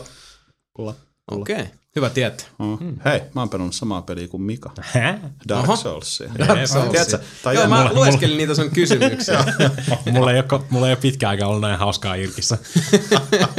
Kyllä. 0.76 0.94
Okei, 1.30 1.54
okay. 1.54 1.66
hyvä 1.96 2.10
tietää. 2.10 2.46
Mm. 2.58 2.96
Hei, 3.04 3.20
mä 3.34 3.40
oon 3.40 3.48
pelannut 3.48 3.74
samaa 3.74 4.02
peliä 4.02 4.28
kuin 4.28 4.42
Mika. 4.42 4.70
Hä? 4.80 5.18
Dark 5.48 5.64
Oho. 5.68 5.76
Soulsia. 5.76 6.30
Dark 6.38 6.66
Soulsia. 6.66 6.90
Tiedätkö, 6.90 7.18
tai 7.42 7.54
Joo, 7.54 7.68
mä 7.68 7.84
mä... 7.84 7.92
lueskelin 7.92 8.36
niitä 8.36 8.54
sun 8.54 8.70
kysymyksiä. 8.70 9.44
mulla, 10.12 10.32
ei 10.32 10.38
ole, 10.38 10.60
mulla 10.70 10.86
ei 10.86 10.92
ole 10.92 11.00
pitkään 11.00 11.30
aikaa 11.30 11.48
ollut 11.48 11.60
näin 11.60 11.78
hauskaa 11.78 12.14
Irkissä. 12.14 12.58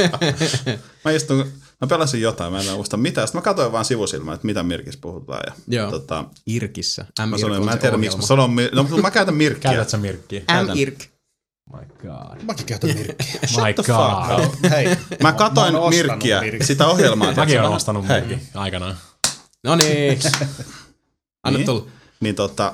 mä 1.06 1.12
istun, 1.12 1.52
mä 1.82 1.88
pelasin 1.88 2.22
jotain, 2.22 2.54
mä 2.54 2.60
en 2.60 2.74
muista 2.76 2.98
mitä. 2.98 3.26
Sitten 3.26 3.40
mä 3.40 3.44
katsoin 3.44 3.72
vaan 3.72 3.86
sivusilmään, 3.86 4.36
että 4.36 4.46
mitä 4.46 4.64
Mirkis 4.64 4.98
puhutaan. 4.98 5.42
Ja, 5.48 5.54
Joo. 5.68 5.92
Tota, 5.92 6.26
Irkissä. 6.46 7.06
M 7.26 7.30
mä 7.30 7.38
sanoin, 7.38 7.66
mä 7.66 7.72
en 7.72 7.80
tiedä 7.80 7.98
miksi 7.98 8.18
mä 8.18 8.24
sanon, 8.24 8.56
no 8.72 8.84
mä 9.02 9.12
käytän 9.12 9.36
Mirkkiä. 9.44 9.72
Käytät 9.72 9.90
sä 9.90 9.98
Mirkkiä? 9.98 10.42
M-irk. 10.64 11.13
My 11.74 11.86
god. 12.10 12.44
Mäkin 12.44 12.66
käytän 12.66 12.90
Mirkkiä. 12.90 13.26
My 13.42 13.74
god. 13.88 14.70
Hei, 14.70 14.98
Mä 15.22 15.34
katoin 15.34 15.74
mä 15.74 15.90
Mirkkiä, 15.90 16.42
Mirkkiä. 16.42 16.68
sitä 16.68 16.88
ohjelmaa. 16.88 17.34
Mäkin 17.36 17.60
olen 17.62 17.72
ostanut. 17.72 18.08
Mirkin 18.08 18.42
aikanaan. 18.54 18.96
No 19.64 19.76
niin. 19.76 20.20
Anna 21.44 21.58
Niin. 21.58 21.66
tulla. 21.66 21.86
Niin 22.20 22.36
tota, 22.36 22.74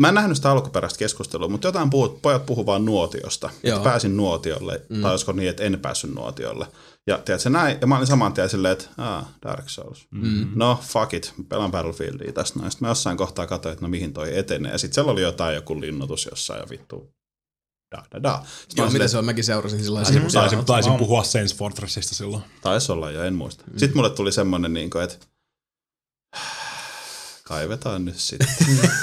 Mä 0.00 0.08
en 0.08 0.14
nähnyt 0.14 0.36
sitä 0.36 0.50
alkuperäistä 0.50 0.98
keskustelua, 0.98 1.48
mutta 1.48 1.68
jotain 1.68 1.90
puhut, 1.90 2.22
pojat 2.22 2.46
puhuu 2.46 2.66
vaan 2.66 2.84
nuotiosta. 2.84 3.50
Joo. 3.62 3.76
Että 3.76 3.90
pääsin 3.90 4.16
nuotiolle, 4.16 4.82
mm. 4.88 5.02
tai 5.02 5.10
olisiko 5.10 5.32
niin, 5.32 5.48
että 5.48 5.62
en 5.62 5.78
päässyt 5.82 6.14
nuotiolle. 6.14 6.66
Ja 7.06 7.18
tiedätkö, 7.18 7.50
näin, 7.50 7.78
ja 7.80 7.86
mä 7.86 7.96
olin 7.96 8.06
saman 8.06 8.32
tien 8.32 8.48
silleen, 8.48 8.72
että 8.72 8.88
ah, 8.98 9.26
Dark 9.42 9.68
Souls. 9.68 10.06
Mm. 10.10 10.50
No, 10.54 10.78
fuck 10.82 11.14
it, 11.14 11.34
mä 11.38 11.44
pelaan 11.48 11.70
Battlefieldia 11.70 12.32
tästä 12.32 12.58
noin. 12.58 12.70
Sitten 12.70 12.86
mä 12.86 12.90
jossain 12.90 13.16
kohtaa 13.16 13.46
katsoin, 13.46 13.72
että 13.72 13.84
no 13.84 13.88
mihin 13.88 14.12
toi 14.12 14.38
etenee. 14.38 14.72
Ja 14.72 14.78
sitten 14.78 14.94
siellä 14.94 15.12
oli 15.12 15.22
jotain 15.22 15.54
joku 15.54 15.80
linnoitus 15.80 16.28
jossain 16.30 16.60
ja 16.60 16.66
vittu. 16.70 17.14
Da, 17.96 18.02
da, 18.12 18.22
da. 18.22 18.42
Sitten 18.60 18.76
Joo, 18.76 18.86
mitä 18.86 18.92
silleen, 18.92 19.08
se 19.08 19.18
on? 19.18 19.24
Mäkin 19.24 19.44
seurasin 19.44 19.84
sillä 19.84 20.00
Taisin, 20.02 20.14
lailla. 20.22 20.32
taisin, 20.40 20.64
taisin 20.64 20.94
puhua 20.94 21.24
Sense 21.24 21.56
Fortressista 21.56 22.14
silloin. 22.14 22.42
Taisi 22.62 22.92
olla 22.92 23.10
jo, 23.10 23.24
en 23.24 23.34
muista. 23.34 23.64
Mm. 23.66 23.78
Sitten 23.78 23.96
mulle 23.96 24.10
tuli 24.10 24.32
semmoinen, 24.32 24.72
niin 24.72 24.90
kuin, 24.90 25.04
että 25.04 25.16
kaivetaan 27.44 28.04
nyt 28.04 28.18
sitten. 28.18 28.48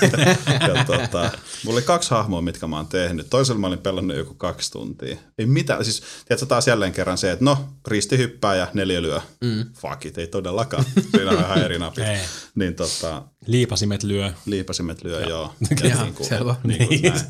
ja 0.76 0.86
tota, 0.86 1.32
mulla 1.64 1.78
oli 1.78 1.82
kaksi 1.82 2.10
hahmoa, 2.10 2.42
mitkä 2.42 2.68
mä 2.68 2.76
oon 2.76 2.88
tehnyt. 2.88 3.30
Toisella 3.30 3.60
mä 3.60 3.68
olin 3.68 3.80
pelannut 3.80 4.18
joku 4.18 4.34
kaksi 4.34 4.72
tuntia. 4.72 5.18
Ei 5.38 5.46
mitään. 5.46 5.86
Siis, 5.86 6.04
tiedätkö 6.28 6.46
taas 6.46 6.68
jälleen 6.68 6.92
kerran 6.92 7.18
se, 7.18 7.32
että 7.32 7.46
no, 7.46 7.70
risti 7.88 8.18
hyppää 8.18 8.56
ja 8.56 8.68
neljä 8.74 9.02
lyö. 9.02 9.22
Mm. 9.42 9.66
Fuck 9.74 10.06
it, 10.06 10.18
ei 10.18 10.28
todellakaan. 10.28 10.86
Siinä 11.12 11.32
on 11.32 11.40
ihan 11.40 11.58
eri 11.64 11.80
napit. 11.80 12.04
Ei. 12.04 12.20
niin 12.56 12.76
tota, 12.76 13.24
Liipasimet 13.48 14.04
lyö. 14.04 14.34
liipasimet 14.46 15.04
lyö, 15.04 15.22
joo. 15.22 15.54
Jaha, 15.84 16.04
niin 16.04 16.14
kuin, 16.14 16.30
selvä. 16.30 16.56
niin 16.64 16.88
kuin 16.88 17.02
näin. 17.02 17.22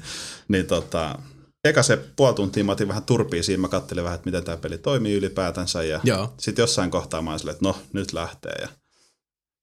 Niin 0.48 0.66
tota, 0.66 1.20
eka 1.64 1.84
se 1.84 1.98
puoli 2.16 2.36
tuntia 2.36 2.64
mä 2.64 2.72
otin 2.72 2.88
vähän 2.88 3.04
turpia 3.04 3.44
siinä, 3.44 3.62
mä 3.62 3.68
kattelin 3.68 4.04
vähän, 4.04 4.16
että 4.16 4.28
miten 4.28 4.44
tämä 4.44 4.58
peli 4.58 4.78
toimii 4.78 5.14
ylipäätänsä. 5.14 5.84
Ja 5.84 6.00
Joo. 6.04 6.34
sitten 6.40 6.64
jossain 6.64 6.92
kohtaa 6.92 7.22
mä 7.22 7.30
olin 7.30 7.40
silleen, 7.40 7.56
että 7.56 7.68
no, 7.68 7.76
nyt 7.94 8.14
lähtee. 8.14 8.56
Ja 8.62 8.68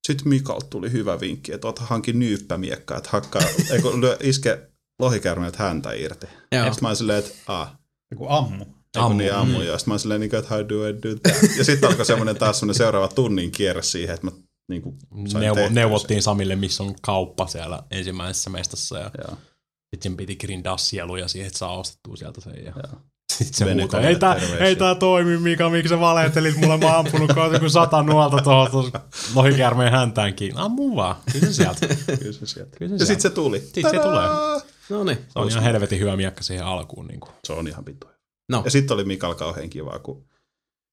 sitten 0.07 0.28
Mikalta 0.28 0.66
tuli 0.70 0.92
hyvä 0.92 1.20
vinkki, 1.20 1.53
että 1.53 1.68
ota 1.68 1.82
hanki 1.82 2.12
nyyppämiekkaa, 2.12 2.99
että 2.99 3.11
hakkaa, 3.12 3.42
ei 3.70 3.82
kun 3.82 4.01
lyö, 4.01 4.16
iske 4.22 4.68
lohikäärmeet 4.99 5.57
häntä 5.57 5.92
irti. 5.92 6.26
Joo. 6.53 6.64
Sitten 6.64 6.78
mä 6.82 6.88
olin 6.88 6.97
silleen, 6.97 7.18
että 7.18 7.32
ah, 7.47 7.78
Joku 8.11 8.26
ammu. 8.28 8.64
Ammu. 8.97 9.18
Niin 9.18 9.34
ammu, 9.34 9.61
ja 9.61 9.78
sitten 9.78 9.90
mä 9.90 9.92
olin 9.92 10.01
silleen, 10.01 10.20
niin 10.20 10.34
että 10.34 10.55
how 10.55 10.68
do 10.68 10.88
I 10.88 10.92
do 10.92 11.14
that? 11.22 11.57
Ja 11.59 11.64
sitten 11.64 11.90
alkoi 11.90 12.07
semmoinen 12.07 12.36
taas 12.36 12.59
semmoinen 12.59 12.78
seuraava 12.78 13.09
tunnin 13.09 13.51
kierre 13.51 13.82
siihen, 13.82 14.14
että 14.14 14.26
mä 14.26 14.32
niin 14.68 14.82
kuin, 14.82 14.99
sain 15.28 15.42
Neuvo, 15.42 15.61
neuvottiin 15.70 16.22
Samille, 16.22 16.57
missä 16.57 16.82
on 16.82 16.95
kauppa 17.03 17.47
siellä 17.47 17.82
ensimmäisessä 17.90 18.51
mestassa. 18.51 18.99
Ja 18.99 19.11
sen. 19.11 19.24
Joo. 19.28 19.38
Sitten 19.95 20.16
piti 20.16 20.36
grindaa 20.36 20.76
sieluja 20.76 21.28
siihen, 21.28 21.47
että 21.47 21.59
saa 21.59 21.78
ostettua 21.78 22.16
sieltä 22.16 22.40
sen. 22.40 22.64
Ja 22.64 22.72
Joo. 22.76 23.01
sitten 23.32 23.68
se 23.68 23.74
muuta. 23.74 24.01
Ei 24.01 24.16
tää, 24.16 24.34
terveisiä." 24.34 24.66
ei 24.66 24.76
tää 24.76 24.95
toimi, 24.95 25.38
Mika, 25.38 25.70
miksi 25.70 25.88
sä 25.88 26.01
valehtelit? 26.01 26.57
Mulle 26.57 26.76
mä 26.76 26.86
oon 26.86 26.97
ampunut 27.07 27.32
kohta 27.34 27.59
kuin 27.59 27.70
sata 27.70 28.03
nuolta 28.03 28.42
tuohon 28.42 28.92
lohikäärmeen 29.34 29.92
häntään 29.92 30.34
kiinni. 30.34 30.61
Ammu 30.61 30.97
vaan. 30.97 31.16
Kyllä 31.32 31.47
se 31.47 31.53
sieltä. 31.53 31.86
Kyllä 32.20 32.32
se 32.32 32.47
sieltä. 32.47 32.76
Kyllä 32.78 32.99
se 32.99 33.03
Ja 33.03 33.07
sitten 33.07 33.20
se 33.20 33.30
tuli. 33.30 33.61
Sit 33.61 33.90
se 33.90 33.99
tulee. 33.99 34.28
No 34.90 35.05
niin. 35.05 35.18
Se 35.28 35.38
on 35.38 35.49
ihan 35.49 35.62
helvetin 35.62 36.01
hyvä 36.01 36.16
miekka 36.16 36.42
siihen 36.42 36.64
alkuun. 36.66 37.07
Niin 37.07 37.20
kuin. 37.20 37.32
Se 37.45 37.53
on 37.53 37.68
ihan 37.68 37.86
vittu. 37.86 38.07
No. 38.49 38.62
Ja 38.64 38.70
sitten 38.70 38.95
oli 38.95 39.05
Mikal 39.05 39.34
kauhean 39.34 39.70
kivaa, 39.70 39.99
kun 39.99 40.24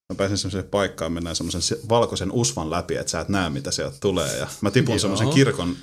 mä 0.10 0.16
pääsin 0.16 0.38
semmoiseen 0.38 0.64
paikkaan, 0.64 1.12
mennään 1.12 1.36
semmoisen 1.36 1.62
se- 1.62 1.80
valkoisen 1.90 2.32
usvan 2.32 2.70
läpi, 2.72 2.96
että 2.96 3.12
sä 3.12 3.20
et 3.20 3.30
näe, 3.30 3.50
mitä 3.50 3.72
sieltä 3.72 3.98
tulee. 4.00 4.38
Ja 4.38 4.48
mä 4.62 4.72
tipun 4.72 5.00
semmoisen 5.00 5.30
kirkon 5.30 5.76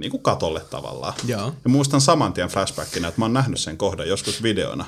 niin 0.00 0.10
kuin 0.10 0.22
katolle 0.22 0.60
tavallaan. 0.60 1.14
Joo. 1.26 1.54
Ja 1.64 1.70
muistan 1.70 2.00
saman 2.00 2.32
tien 2.32 2.48
flashbackina, 2.48 3.08
että 3.08 3.20
mä 3.20 3.24
oon 3.24 3.32
nähnyt 3.32 3.60
sen 3.60 3.76
kohdan 3.76 4.08
joskus 4.08 4.42
videona. 4.42 4.84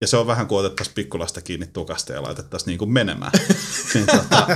Ja 0.00 0.06
se 0.06 0.16
on 0.16 0.26
vähän 0.26 0.46
kuin 0.46 0.58
otettaisiin 0.58 0.94
pikkulasta 0.94 1.40
kiinni 1.40 1.66
tukasta 1.66 2.12
ja 2.12 2.22
laitettaisiin 2.22 2.66
niin 2.66 2.78
kuin 2.78 2.92
menemään. 2.92 3.32
niin, 3.94 4.06
tota, 4.06 4.46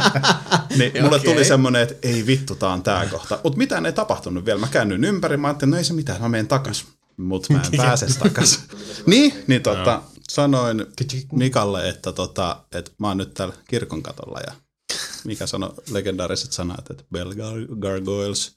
niin 0.79 1.03
mulle 1.03 1.17
Okei. 1.17 1.33
tuli 1.33 1.45
semmoinen, 1.45 1.83
että 1.83 2.09
ei 2.09 2.27
vittu, 2.27 2.55
tää 2.55 2.69
on 2.69 2.83
tää 2.83 3.07
kohta. 3.07 3.39
Mutta 3.45 3.59
mitään 3.59 3.87
ei 3.87 3.93
tapahtunut 3.93 4.45
vielä. 4.45 4.61
Mä 4.61 4.67
käännyin 4.67 5.05
ympäri, 5.05 5.37
mä 5.37 5.49
ajattelin, 5.49 5.71
no 5.71 5.77
ei 5.77 5.85
se 5.85 5.93
mitään, 5.93 6.23
mä 6.23 6.29
menen 6.29 6.49
takas. 6.49 6.85
Mutta 7.17 7.53
mä 7.53 7.63
en 7.73 7.77
pääse 7.87 8.07
takas. 8.19 8.61
niin, 9.07 9.45
niin 9.47 9.63
tota, 9.63 10.03
sanoin 10.29 10.87
Mikalle, 11.33 11.89
että, 11.89 12.13
tota, 12.13 12.57
että 12.73 12.91
mä 12.99 13.09
oon 13.09 13.17
nyt 13.17 13.35
täällä 13.35 13.55
kirkon 13.69 14.03
katolla 14.03 14.41
ja 14.47 14.53
Mika 15.25 15.47
sanoi 15.47 15.73
legendaariset 15.91 16.53
sanat, 16.53 16.91
että 16.91 17.05
Bell 17.13 17.33
Gar- 17.33 17.79
Gargoyles. 17.81 18.57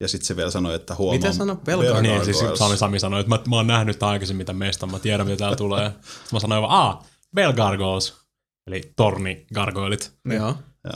Ja 0.00 0.08
sitten 0.08 0.26
se 0.26 0.36
vielä 0.36 0.50
sanoi, 0.50 0.74
että 0.74 0.94
huomaa. 0.94 1.18
Mitä 1.18 1.32
sanoi? 1.32 1.56
Bell 1.56 1.80
Bell 1.82 2.00
Niin, 2.00 2.24
siis. 2.24 2.38
Sami, 2.54 2.76
Sami 2.76 3.00
sanoi, 3.00 3.20
että 3.20 3.30
mä, 3.30 3.40
mä 3.48 3.56
oon 3.56 3.66
nähnyt 3.66 3.98
tämän 3.98 4.12
aikaisemmin 4.12 4.40
mitä 4.40 4.52
mestan, 4.52 4.90
mä 4.90 4.98
tiedän 4.98 5.26
mitä 5.26 5.38
täällä 5.38 5.56
tulee. 5.56 5.90
Sitten 5.90 6.28
mä 6.32 6.40
sanoin 6.40 6.62
vaan, 6.62 6.80
aa, 6.80 7.04
Bell 7.34 7.52
Gargoyles, 7.52 8.14
eli 8.66 8.92
torni 8.96 9.46
gargoilit. 9.54 10.12
Joo. 10.24 10.54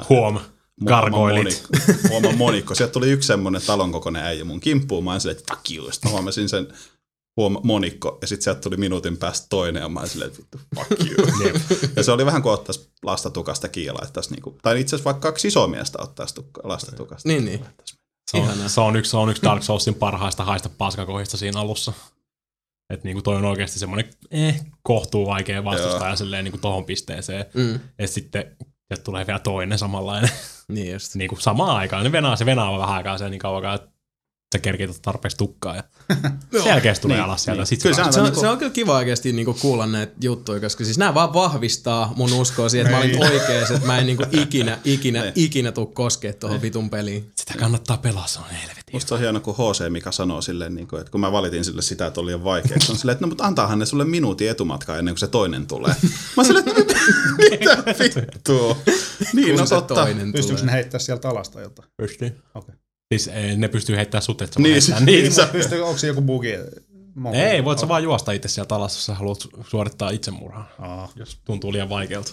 Huom, 0.09 0.41
gargoilit. 0.87 1.63
Monikko. 1.73 2.09
Huomaa 2.09 2.33
monikko. 2.33 2.75
Sieltä 2.75 2.93
tuli 2.93 3.11
yksi 3.11 3.27
semmoinen 3.27 3.63
talon 3.67 3.93
kokoinen 3.93 4.25
äijä 4.25 4.45
mun 4.45 4.61
kimppuun. 4.61 5.05
Mä 5.05 5.11
olin 5.11 5.21
silleen, 5.21 5.39
että 5.39 5.55
fuck 5.55 5.71
you. 5.71 5.93
Sitten 5.93 6.11
mä 6.11 6.13
huomasin 6.13 6.49
sen 6.49 6.69
huoma 7.37 7.61
monikko. 7.65 8.19
Ja 8.21 8.27
sitten 8.27 8.45
sieltä 8.45 8.61
tuli 8.61 8.77
minuutin 8.77 9.17
päästä 9.17 9.47
toinen. 9.51 9.81
Ja 9.81 9.89
mä 9.89 10.01
olin 10.01 10.11
silleen, 10.11 10.31
että 10.31 10.43
vittu, 10.43 10.61
fuck 10.77 11.01
you. 11.07 11.51
ja 11.97 12.03
se 12.03 12.13
oli 12.13 12.27
vähän 12.27 12.43
kuin 12.43 12.53
ottaisi 12.53 12.91
lasta 13.03 13.31
tukasta 13.31 13.69
kiinni 13.69 13.87
ja 13.87 13.95
laittaisi 13.95 14.31
niinku, 14.31 14.59
tai 14.63 14.81
itse 14.81 14.97
asiassa 14.97 15.05
vaikka 15.05 15.29
kaksi 15.29 15.49
isoa 15.49 15.67
miestä 15.67 16.03
ottaisi 16.03 16.35
lasta 16.63 16.97
tukasta. 16.97 17.29
Niin, 17.29 17.45
niin. 17.45 17.65
Se 18.31 18.37
on, 18.37 18.45
Ihanaa. 18.45 18.69
se, 18.69 18.81
on 18.81 18.97
yksi, 18.97 19.11
se 19.11 19.17
on 19.17 19.31
yksi 19.31 19.43
Dark 19.43 19.63
Soulsin 19.63 19.95
parhaista 19.95 20.45
haista 20.45 20.69
paskakohdista 20.79 21.37
siinä 21.37 21.61
alussa. 21.61 21.93
Että 22.91 23.05
niinku 23.05 23.23
toi 23.23 23.37
on 23.37 23.45
oikeasti 23.45 23.79
semmoinen 23.79 24.11
eh, 24.31 24.61
kohtuu 24.83 25.27
vaikea 25.27 25.65
vastustaja 25.65 26.17
silleen 26.17 26.45
niinku 26.45 26.59
tohon 26.59 26.85
pisteeseen. 26.85 27.45
Mm. 27.55 27.81
Ja 27.99 28.09
sitten 28.09 28.57
sieltä 28.89 29.05
tulee 29.05 29.27
vielä 29.27 29.39
toinen 29.39 29.79
samanlainen. 29.79 30.31
Niin 30.69 30.93
just. 30.93 31.15
niinku 31.15 31.37
samaan 31.37 31.77
aikaan. 31.77 32.05
Ne 32.05 32.13
venaa, 32.13 32.37
se 32.37 32.47
venaa 32.47 32.79
vähän 32.79 32.97
aikaa 32.97 33.19
se 33.19 33.31
niin 33.31 33.39
kauan, 33.39 33.75
että 33.75 33.90
sä 34.55 34.59
kerkit 34.59 34.91
ottaa 34.91 35.13
tarpeeksi 35.13 35.37
tukkaa. 35.37 35.77
Ja 35.77 35.83
sen 36.53 36.67
jälkeen 36.67 36.95
se 36.95 37.01
tulee 37.01 37.17
Niin, 37.17 37.25
alas 37.25 37.45
sieltä. 37.45 37.61
niin. 37.61 37.67
Sit 37.67 37.83
Kyllä 37.83 37.95
se, 37.97 37.99
se 37.99 38.03
vaan- 38.03 38.13
Se 38.13 38.21
on, 38.21 38.25
niinku- 38.25 38.41
se 38.41 38.49
on 38.49 38.59
kyllä 38.59 38.73
kiva 38.73 38.97
oikeasti 38.97 39.33
niinku 39.33 39.55
kuulla 39.55 39.87
näitä 39.87 40.13
juttuja, 40.21 40.61
koska 40.61 40.85
siis 40.85 40.99
nämä 40.99 41.15
vaan 41.15 41.35
vahvistaa 41.35 42.13
mun 42.17 42.33
uskoa 42.33 42.69
siihen, 42.69 42.87
että 42.87 42.97
mä 42.99 43.05
olin 43.05 43.23
oikees, 43.33 43.71
että 43.71 43.87
mä 43.87 43.99
en 43.99 44.07
niinku 44.07 44.25
ikinä, 44.43 44.79
ikinä, 44.85 45.33
ikinä 45.35 45.73
tuu 45.73 45.87
koskea 45.87 46.33
tuohon 46.33 46.63
vitun 46.63 46.91
peliin. 46.91 47.31
sitä 47.37 47.55
kannattaa 47.59 47.97
pelaa, 47.97 48.27
se 48.27 48.39
on 48.39 48.45
helvetin. 48.51 48.83
Musta 48.93 49.15
on 49.15 49.21
hieno, 49.21 49.41
kun 49.41 49.55
HC 49.55 49.91
Mika 49.91 50.13
sanoo 50.13 50.43
silleen, 50.43 50.75
niin 50.75 50.89
kuin, 50.89 51.01
että 51.01 51.13
kun 51.13 51.21
mä 51.21 51.33
valitin 51.33 51.65
sille 51.65 51.83
sitä, 51.83 52.07
että 52.07 52.21
oli 52.21 52.27
liian 52.27 52.45
vaikea, 52.45 52.77
se 52.81 52.93
on 52.93 52.99
silleen, 52.99 53.13
että 53.15 53.25
no 53.25 53.29
mutta 53.29 53.45
antaahan 53.45 53.79
ne 53.79 53.87
sulle 53.87 54.05
minuutin 54.05 54.51
etumatkaa 54.51 54.99
ennen 54.99 55.15
kuin 55.15 55.21
se 55.21 55.27
toinen 55.29 55.67
tulee. 55.67 55.95
Mä 56.37 56.45
silleen, 56.45 56.69
että 56.69 56.95
mitä 57.51 57.83
vittua. 57.87 58.77
Niin, 59.33 59.49
Kun 59.49 59.59
no 59.59 59.67
se 59.67 59.75
totta. 59.75 59.95
toinen 59.95 60.33
Pystyykö 60.33 60.63
ne 60.63 60.73
heittää 60.73 61.01
sieltä 61.01 61.29
alasta 61.29 61.61
jotain? 61.61 61.89
Pystyy. 61.97 62.41
Okei. 62.55 62.75
Siis 63.15 63.29
ei, 63.29 63.57
ne 63.57 63.69
pystyy 63.69 63.97
heittämään 63.97 64.23
sut, 64.23 64.43
että 64.43 64.55
sä 64.55 64.61
Niin, 64.61 64.65
niin, 64.65 64.73
heittää 64.73 64.97
siis- 64.99 65.07
niitä. 65.07 65.23
niin, 65.23 65.33
sä- 65.33 65.47
Pystyykö, 65.53 65.85
onko 65.87 65.99
se 65.99 66.07
joku 66.07 66.21
bugi? 66.23 66.49
Ei, 67.33 67.65
voit 67.65 67.79
sä 67.79 67.89
vaan 67.89 68.03
juosta 68.03 68.33
itse 68.33 68.49
sieltä 68.49 68.75
alas, 68.75 68.95
jos 68.95 69.07
sä 69.07 69.15
haluat 69.15 69.45
su- 69.45 69.65
suorittaa 69.69 70.11
itsemurhaa, 70.11 70.69
Aa. 70.79 71.09
jos 71.17 71.39
tuntuu 71.45 71.73
liian 71.73 71.89
vaikealta. 71.89 72.33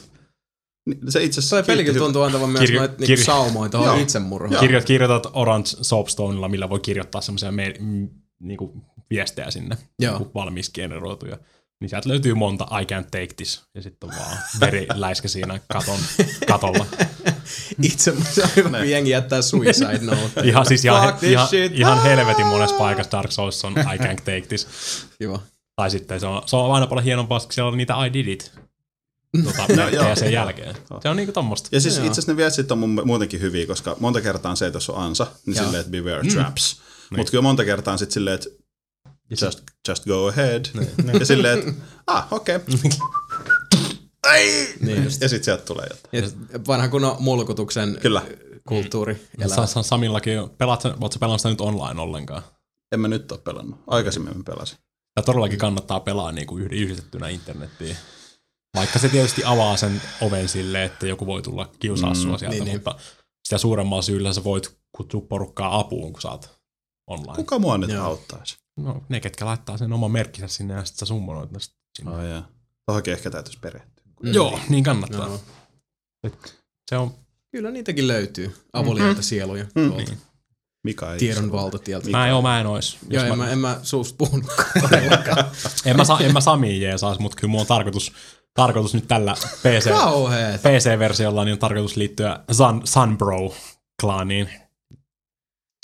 Niin, 0.86 1.12
Se 1.12 1.24
itse 1.24 1.40
asiassa 1.40 1.64
pelikin 1.64 1.96
tuntuu 1.96 2.22
antavan 2.22 2.50
myös 2.50 2.62
Kirjo- 2.62 2.80
noita 2.80 2.94
niinku 2.94 3.06
kirjo- 3.06 3.26
saumoja 3.26 3.70
tuohon 3.70 4.00
itsemurhaan. 4.00 4.60
Kirjo, 4.60 4.82
kirjoitat 4.82 5.32
Orange 5.34 5.70
Soapstonella, 5.82 6.50
millä 6.50 6.70
voi 6.70 6.80
kirjoittaa 6.80 7.22
semmoisia 7.22 7.52
me, 7.52 7.74
m, 7.80 8.08
niinku 8.40 8.74
viestejä 9.10 9.52
sinne, 9.52 9.78
Joo. 10.00 10.18
niinku 10.18 10.32
valmiiksi 10.34 10.72
generoituja. 10.74 11.38
Niin 11.82 11.90
sieltä 11.90 12.10
löytyy 12.10 12.34
monta 12.34 12.64
I 12.80 12.84
can't 12.84 13.04
take 13.12 13.28
this, 13.38 13.64
ja 13.76 13.82
sitten 13.82 14.10
on 14.10 14.16
vaan 14.20 14.38
veriläiskä 14.60 15.28
siinä 15.38 15.60
katon, 15.74 16.00
katolla. 16.48 16.86
Itse 17.84 18.14
kun 18.64 18.90
jengi 18.90 19.10
jättää 19.10 19.42
suicide 19.42 20.00
note. 20.02 20.42
Ihan 20.44 20.66
siis 20.66 20.86
ihan, 20.86 21.14
this 21.14 21.32
ihan, 21.32 21.48
shit. 21.48 21.72
ihan 21.76 22.04
helvetin 22.04 22.46
monessa 22.46 22.78
paikassa 22.78 23.12
Dark 23.12 23.32
Souls 23.32 23.66
on 23.66 23.74
I 23.74 23.98
can't 23.98 24.16
take 24.16 24.42
this. 24.42 24.68
Kiva. 25.20 25.40
Tai 25.76 25.92
sitten 25.92 26.20
se 26.20 26.28
on, 26.28 26.42
se 26.46 26.56
on 26.56 26.74
aina 26.74 26.88
paljon 26.88 27.04
hienompaa, 27.04 27.40
koska 27.40 27.54
siellä 27.54 27.72
on 27.72 27.78
niitä 27.78 28.06
I 28.06 28.14
did 28.14 28.28
it 28.28 28.52
tota, 29.44 29.76
merkkejä 29.76 30.16
sen 30.16 30.32
jälkeen. 30.32 30.76
Se 31.02 31.10
on 31.10 31.16
niinku 31.16 31.34
tommosta. 31.34 31.70
Ja 31.72 31.82
siis 31.82 31.98
itse 31.98 32.10
asiassa 32.12 32.32
ne 32.32 32.38
viestit 32.38 32.72
on 32.72 32.80
muutenkin 33.06 33.42
hyviä, 33.42 33.68
koska 33.68 33.96
monta 34.00 34.22
kertaa 34.22 34.52
on 34.52 34.58
se, 34.58 34.68
että 34.68 34.78
jos 34.78 34.90
on 34.90 35.04
ansa, 35.04 35.28
niin 35.46 35.56
Joo. 35.56 35.66
silleen, 35.66 35.82
että 35.82 35.92
beware 35.92 36.30
traps. 36.30 36.82
Mutta 37.18 37.32
kyllä 37.32 37.42
monta 37.42 37.66
kertaa 37.66 37.92
on 37.92 38.00
sitten 38.00 38.14
silleen, 38.14 38.36
että 38.36 38.50
just, 39.42 39.62
just 39.88 40.06
go 40.06 40.28
ahead. 40.28 40.66
Ja 41.20 41.26
silleen, 41.26 41.60
että 41.60 41.72
ah, 42.08 42.34
okei. 42.34 42.56
Okay. 42.56 42.78
Niin 44.80 45.04
just. 45.04 45.22
Ja 45.22 45.30
sitten 45.30 45.44
sieltä 45.46 45.64
tulee 45.66 45.88
jotain. 45.90 46.32
Et 46.54 46.68
vanha 46.68 46.88
kunnon 46.88 47.16
mulkutuksen 47.20 47.98
Kyllä. 48.02 48.26
kulttuuri. 48.68 49.28
Ja 49.38 49.48
Sa- 49.66 49.84
Samillakin, 49.84 50.50
pelaat 50.58 50.82
sä, 50.82 50.94
oot 51.02 51.14
sä 51.14 51.20
pelannut 51.20 51.42
sitä 51.42 51.50
nyt 51.50 51.62
online 51.62 52.02
ollenkaan? 52.02 52.44
En 52.92 53.00
mä 53.00 53.08
nyt 53.08 53.32
ole 53.32 53.40
pelannut. 53.44 53.80
Aikaisemmin 53.88 54.38
mä 54.38 54.44
pelasin. 54.44 54.78
Ja 55.16 55.24
todellakin 55.24 55.60
kannattaa 55.60 56.00
pelaa 56.00 56.32
niinku 56.32 56.58
yhd- 56.60 56.74
yhdistettynä 56.76 57.30
internettiin. 57.30 57.98
Vaikka 58.76 59.00
se 59.00 59.10
tietysti 59.10 59.42
avaa 59.46 59.78
sen 59.78 60.02
oven 60.22 60.48
sille, 60.50 60.84
että 60.84 61.08
joku 61.08 61.26
voi 61.26 61.42
tulla 61.42 61.70
kiusaa 61.80 62.14
sua 62.14 62.38
sieltä, 62.38 62.56
niin, 62.56 62.64
niin. 62.66 62.76
mutta 62.78 62.96
sitä 63.44 63.58
suuremmalla 63.58 64.02
syyllä 64.02 64.34
sä 64.34 64.44
voit 64.44 64.78
kutsua 64.92 65.22
porukkaa 65.22 65.80
apuun, 65.80 66.14
kun 66.14 66.22
sä 66.22 66.30
oot 66.32 66.60
online. 67.08 67.36
Kuka 67.36 67.60
mua 67.60 67.78
nyt 67.78 67.90
Joo. 67.90 68.06
auttaisi? 68.06 68.58
No, 68.78 69.04
ne, 69.10 69.20
ketkä 69.20 69.46
laittaa 69.46 69.78
sen 69.78 69.94
oman 69.94 70.12
merkkinsä 70.12 70.48
sinne 70.48 70.74
ja 70.74 70.86
sitten 70.86 71.00
sä 71.00 71.06
summonoit 71.06 71.52
ne 71.52 71.60
sinne. 71.98 72.12
Oh, 72.12 72.24
yeah. 72.24 72.44
Tohonkin 72.86 73.14
ehkä 73.14 73.30
täytyisi 73.30 73.60
perehtyä. 73.60 73.97
Joo, 74.24 74.60
niin 74.70 74.84
kannattaa. 74.84 75.28
Joo. 75.28 75.42
Se 76.90 76.98
on 76.98 77.14
Kyllä 77.52 77.72
niitäkin 77.72 78.08
löytyy, 78.08 78.56
avuliaita 78.74 79.22
sieluja. 79.22 79.66
Mm. 79.76 79.90
Niin. 79.98 80.18
Mika 80.84 81.14
ei 81.14 81.20
tiedon 81.20 81.52
valtatieltä. 81.52 82.10
Mä 82.10 82.28
en, 82.28 82.34
oo, 82.34 82.42
mä 82.42 82.60
en 82.60 82.68
ois. 82.68 82.98
Joo, 83.10 83.24
en 83.24 83.30
mä, 83.30 83.36
mä, 83.36 83.52
en 83.52 83.60
mä 83.60 83.80
suusta 83.84 84.18
puhunut. 84.18 84.52
en, 85.86 85.98
mä, 85.98 86.04
en 86.20 86.34
mä 86.34 86.42
Sami 86.42 86.82
jeesaas, 86.82 87.20
mutta 87.20 87.38
kyllä 87.42 87.52
mulla 87.52 87.62
on 87.62 87.68
tarkoitus, 87.68 88.14
tarkoitus 88.54 88.94
nyt 88.94 89.08
tällä 89.08 89.34
PC, 89.34 89.90
Kauheet. 90.04 90.62
PC-versiolla 90.62 91.46
niin 91.46 91.54
on 91.54 91.60
tarkoitus 91.60 91.96
liittyä 91.96 92.40
Sun, 92.52 92.82
Sunbro-klaaniin. 92.86 94.50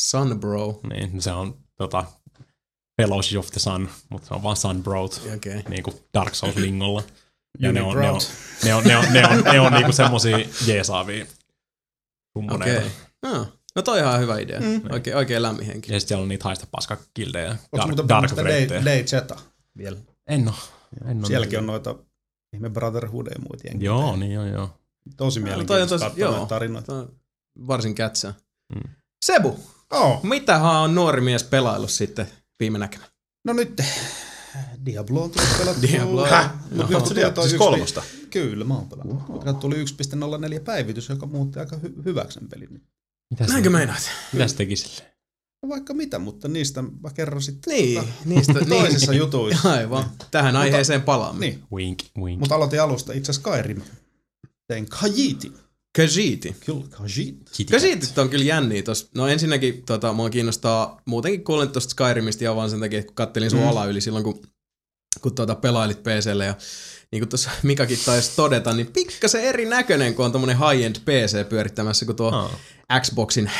Sunbro. 0.01 0.79
Niin, 0.89 1.21
se 1.21 1.31
on 1.31 1.57
tota, 1.77 2.05
Fellowship 3.01 3.39
of 3.39 3.51
the 3.51 3.59
Sun, 3.59 3.89
mutta 4.09 4.27
se 4.27 4.33
on 4.33 4.43
vaan 4.43 4.57
Sunbro. 4.57 5.03
Okay. 5.03 5.61
niin 5.69 5.83
kuin 5.83 5.95
Dark 6.13 6.33
Souls-lingolla. 6.33 7.03
Ja 7.59 7.71
ne 7.71 7.81
on, 7.81 7.97
ne 7.97 8.09
on, 8.09 8.21
ne 8.63 8.73
on, 8.75 8.83
ne 8.83 8.97
on, 8.97 9.05
ne 9.13 9.27
on, 9.27 9.43
ne 9.43 9.59
on 9.59 9.73
niinku 9.73 9.91
semmosia 9.91 10.37
jeesaavia 10.65 11.25
kummoneita. 12.33 12.79
Okei. 12.79 12.91
No, 13.23 13.47
no 13.75 13.81
toi 13.81 14.01
on 14.01 14.07
ihan 14.07 14.19
hyvä 14.19 14.37
idea. 14.39 14.59
Mm. 14.59 14.81
Oikein, 14.91 15.15
oikein 15.15 15.41
lämmin 15.41 15.65
henki. 15.65 15.93
Ja 15.93 15.99
sitten 15.99 16.07
siellä 16.07 16.21
on 16.23 16.29
niitä 16.29 16.43
haista 16.43 16.67
paska 16.71 16.97
kildejä. 17.13 17.49
Onko 17.49 17.77
Dark, 17.77 17.87
muuten 17.87 18.07
dark 18.09 18.29
sitä 18.29 18.41
Freighttejä. 18.41 18.85
Day 18.85 19.03
Zeta 19.03 19.35
vielä? 19.77 19.97
En 20.27 20.47
oo. 20.47 20.55
En 21.05 21.17
oo 21.19 21.25
Sielläkin 21.25 21.59
on 21.59 21.67
noita 21.67 21.95
ihme 22.55 22.69
Brotherhood 22.69 23.27
ja 23.27 23.39
muut 23.39 23.63
jengiä. 23.63 23.85
Joo, 23.85 24.15
niin 24.15 24.31
joo, 24.31 24.45
joo. 24.45 24.79
Tosi 25.17 25.39
mielenkiintoista 25.39 25.99
katsoa 25.99 26.19
joo. 26.19 26.31
noita 26.31 26.45
tarinoita. 26.45 27.05
Varsin 27.67 27.95
kätsää. 27.95 28.33
Mm. 28.75 28.89
Sebu, 29.25 29.59
Oh. 29.91 30.23
mitähän 30.23 30.71
on 30.75 30.95
nuori 30.95 31.21
mies 31.21 31.43
pelaillut 31.43 31.89
sitten 31.91 32.27
viime 32.59 32.77
näkemä? 32.79 33.03
No 33.45 33.53
nyt 33.53 33.81
Diablo 34.85 35.23
on 35.23 35.31
tullut 35.31 35.49
pelattua. 35.57 35.89
Diablo. 35.89 36.25
Häh? 36.25 36.51
No, 36.71 36.87
Diablo 36.89 36.99
toi 37.31 37.43
siis 37.43 37.53
yksi- 37.53 37.57
kolmosta? 37.57 38.03
Kyllä, 38.29 38.65
mä 38.65 38.73
oon 38.75 38.89
pelannut. 38.89 39.27
Mutta 39.27 39.53
tuli 39.53 39.75
1.04 39.83 40.59
päivitys, 40.59 41.09
joka 41.09 41.25
muutti 41.25 41.59
aika 41.59 41.75
hy- 41.75 42.05
hyväksi 42.05 42.39
sen 42.39 42.49
pelin. 42.49 42.81
Mitä 43.29 43.45
Näinkö 43.45 43.69
meinaat? 43.69 44.09
Mitä 44.33 44.47
se 44.47 44.55
teki 44.55 44.75
sille? 44.75 45.13
No 45.63 45.69
Vaikka 45.69 45.93
mitä, 45.93 46.19
mutta 46.19 46.47
niistä 46.47 46.81
mä 46.81 47.09
kerron 47.13 47.41
sitten 47.41 47.73
Niin, 47.73 48.03
niistä 48.25 48.53
toisissa 48.69 49.11
niin. 49.11 49.19
jutuissa. 49.19 49.71
Aivan. 49.77 50.05
Tähän 50.31 50.55
aiheeseen 50.55 51.01
palaamme. 51.01 51.45
Niin, 51.45 51.63
Wink, 51.73 51.99
wink. 52.17 52.39
mutta 52.39 52.55
aloitin 52.55 52.81
alusta 52.81 53.13
itse 53.13 53.31
asiassa 53.31 53.51
Skyrim. 53.51 53.81
Tein 54.67 54.89
Khajiitin. 54.89 55.53
Khajiiti. 55.95 56.55
Kyllä, 56.65 56.83
Khajiit. 56.89 57.51
Khajiitit 57.69 58.17
on 58.17 58.29
kyllä 58.29 58.45
jänniä 58.45 58.83
tos. 58.83 59.09
No 59.15 59.27
ensinnäkin 59.27 59.83
tota, 59.85 60.13
mua 60.13 60.29
kiinnostaa, 60.29 61.01
muutenkin 61.05 61.43
kuulin 61.43 61.69
tuosta 61.69 61.91
Skyrimistä 61.91 62.45
ihan 62.45 62.55
vaan 62.55 62.69
sen 62.69 62.79
takia, 62.79 62.99
että 62.99 63.07
kun 63.07 63.15
kattelin 63.15 63.49
sun 63.49 63.59
mm. 63.59 63.67
ala 63.67 63.85
yli 63.85 64.01
silloin, 64.01 64.23
kun, 64.23 64.41
kun 65.21 65.35
tuota, 65.35 65.55
pelailit 65.55 66.03
PClle 66.03 66.45
ja 66.45 66.55
niin 67.11 67.21
kuin 67.21 67.29
tuossa 67.29 67.49
Mikakin 67.63 67.99
taisi 68.05 68.31
todeta, 68.35 68.73
niin 68.73 68.87
pikkasen 68.87 69.43
erinäköinen, 69.43 70.15
kun 70.15 70.25
on 70.25 70.31
tommonen 70.31 70.57
high-end 70.57 70.95
PC 70.95 71.49
pyörittämässä 71.49 72.05
kuin 72.05 72.15
tuo 72.15 72.31
Aa. 72.31 72.49
Xboxin 72.99 73.51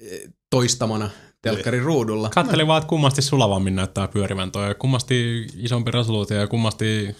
eh, 0.00 0.20
toistamana 0.50 1.10
telkkarin 1.42 1.82
ruudulla. 1.82 2.30
Kattelin 2.34 2.66
vaan, 2.66 2.78
että 2.78 2.88
kummasti 2.88 3.22
sulavammin 3.22 3.76
näyttää 3.76 4.08
pyörivän 4.08 4.52
toi, 4.52 4.68
ja 4.68 4.74
kummasti 4.74 5.46
isompi 5.56 5.90
resoluutio 5.90 6.36
ja 6.36 6.46
kummasti 6.46 7.16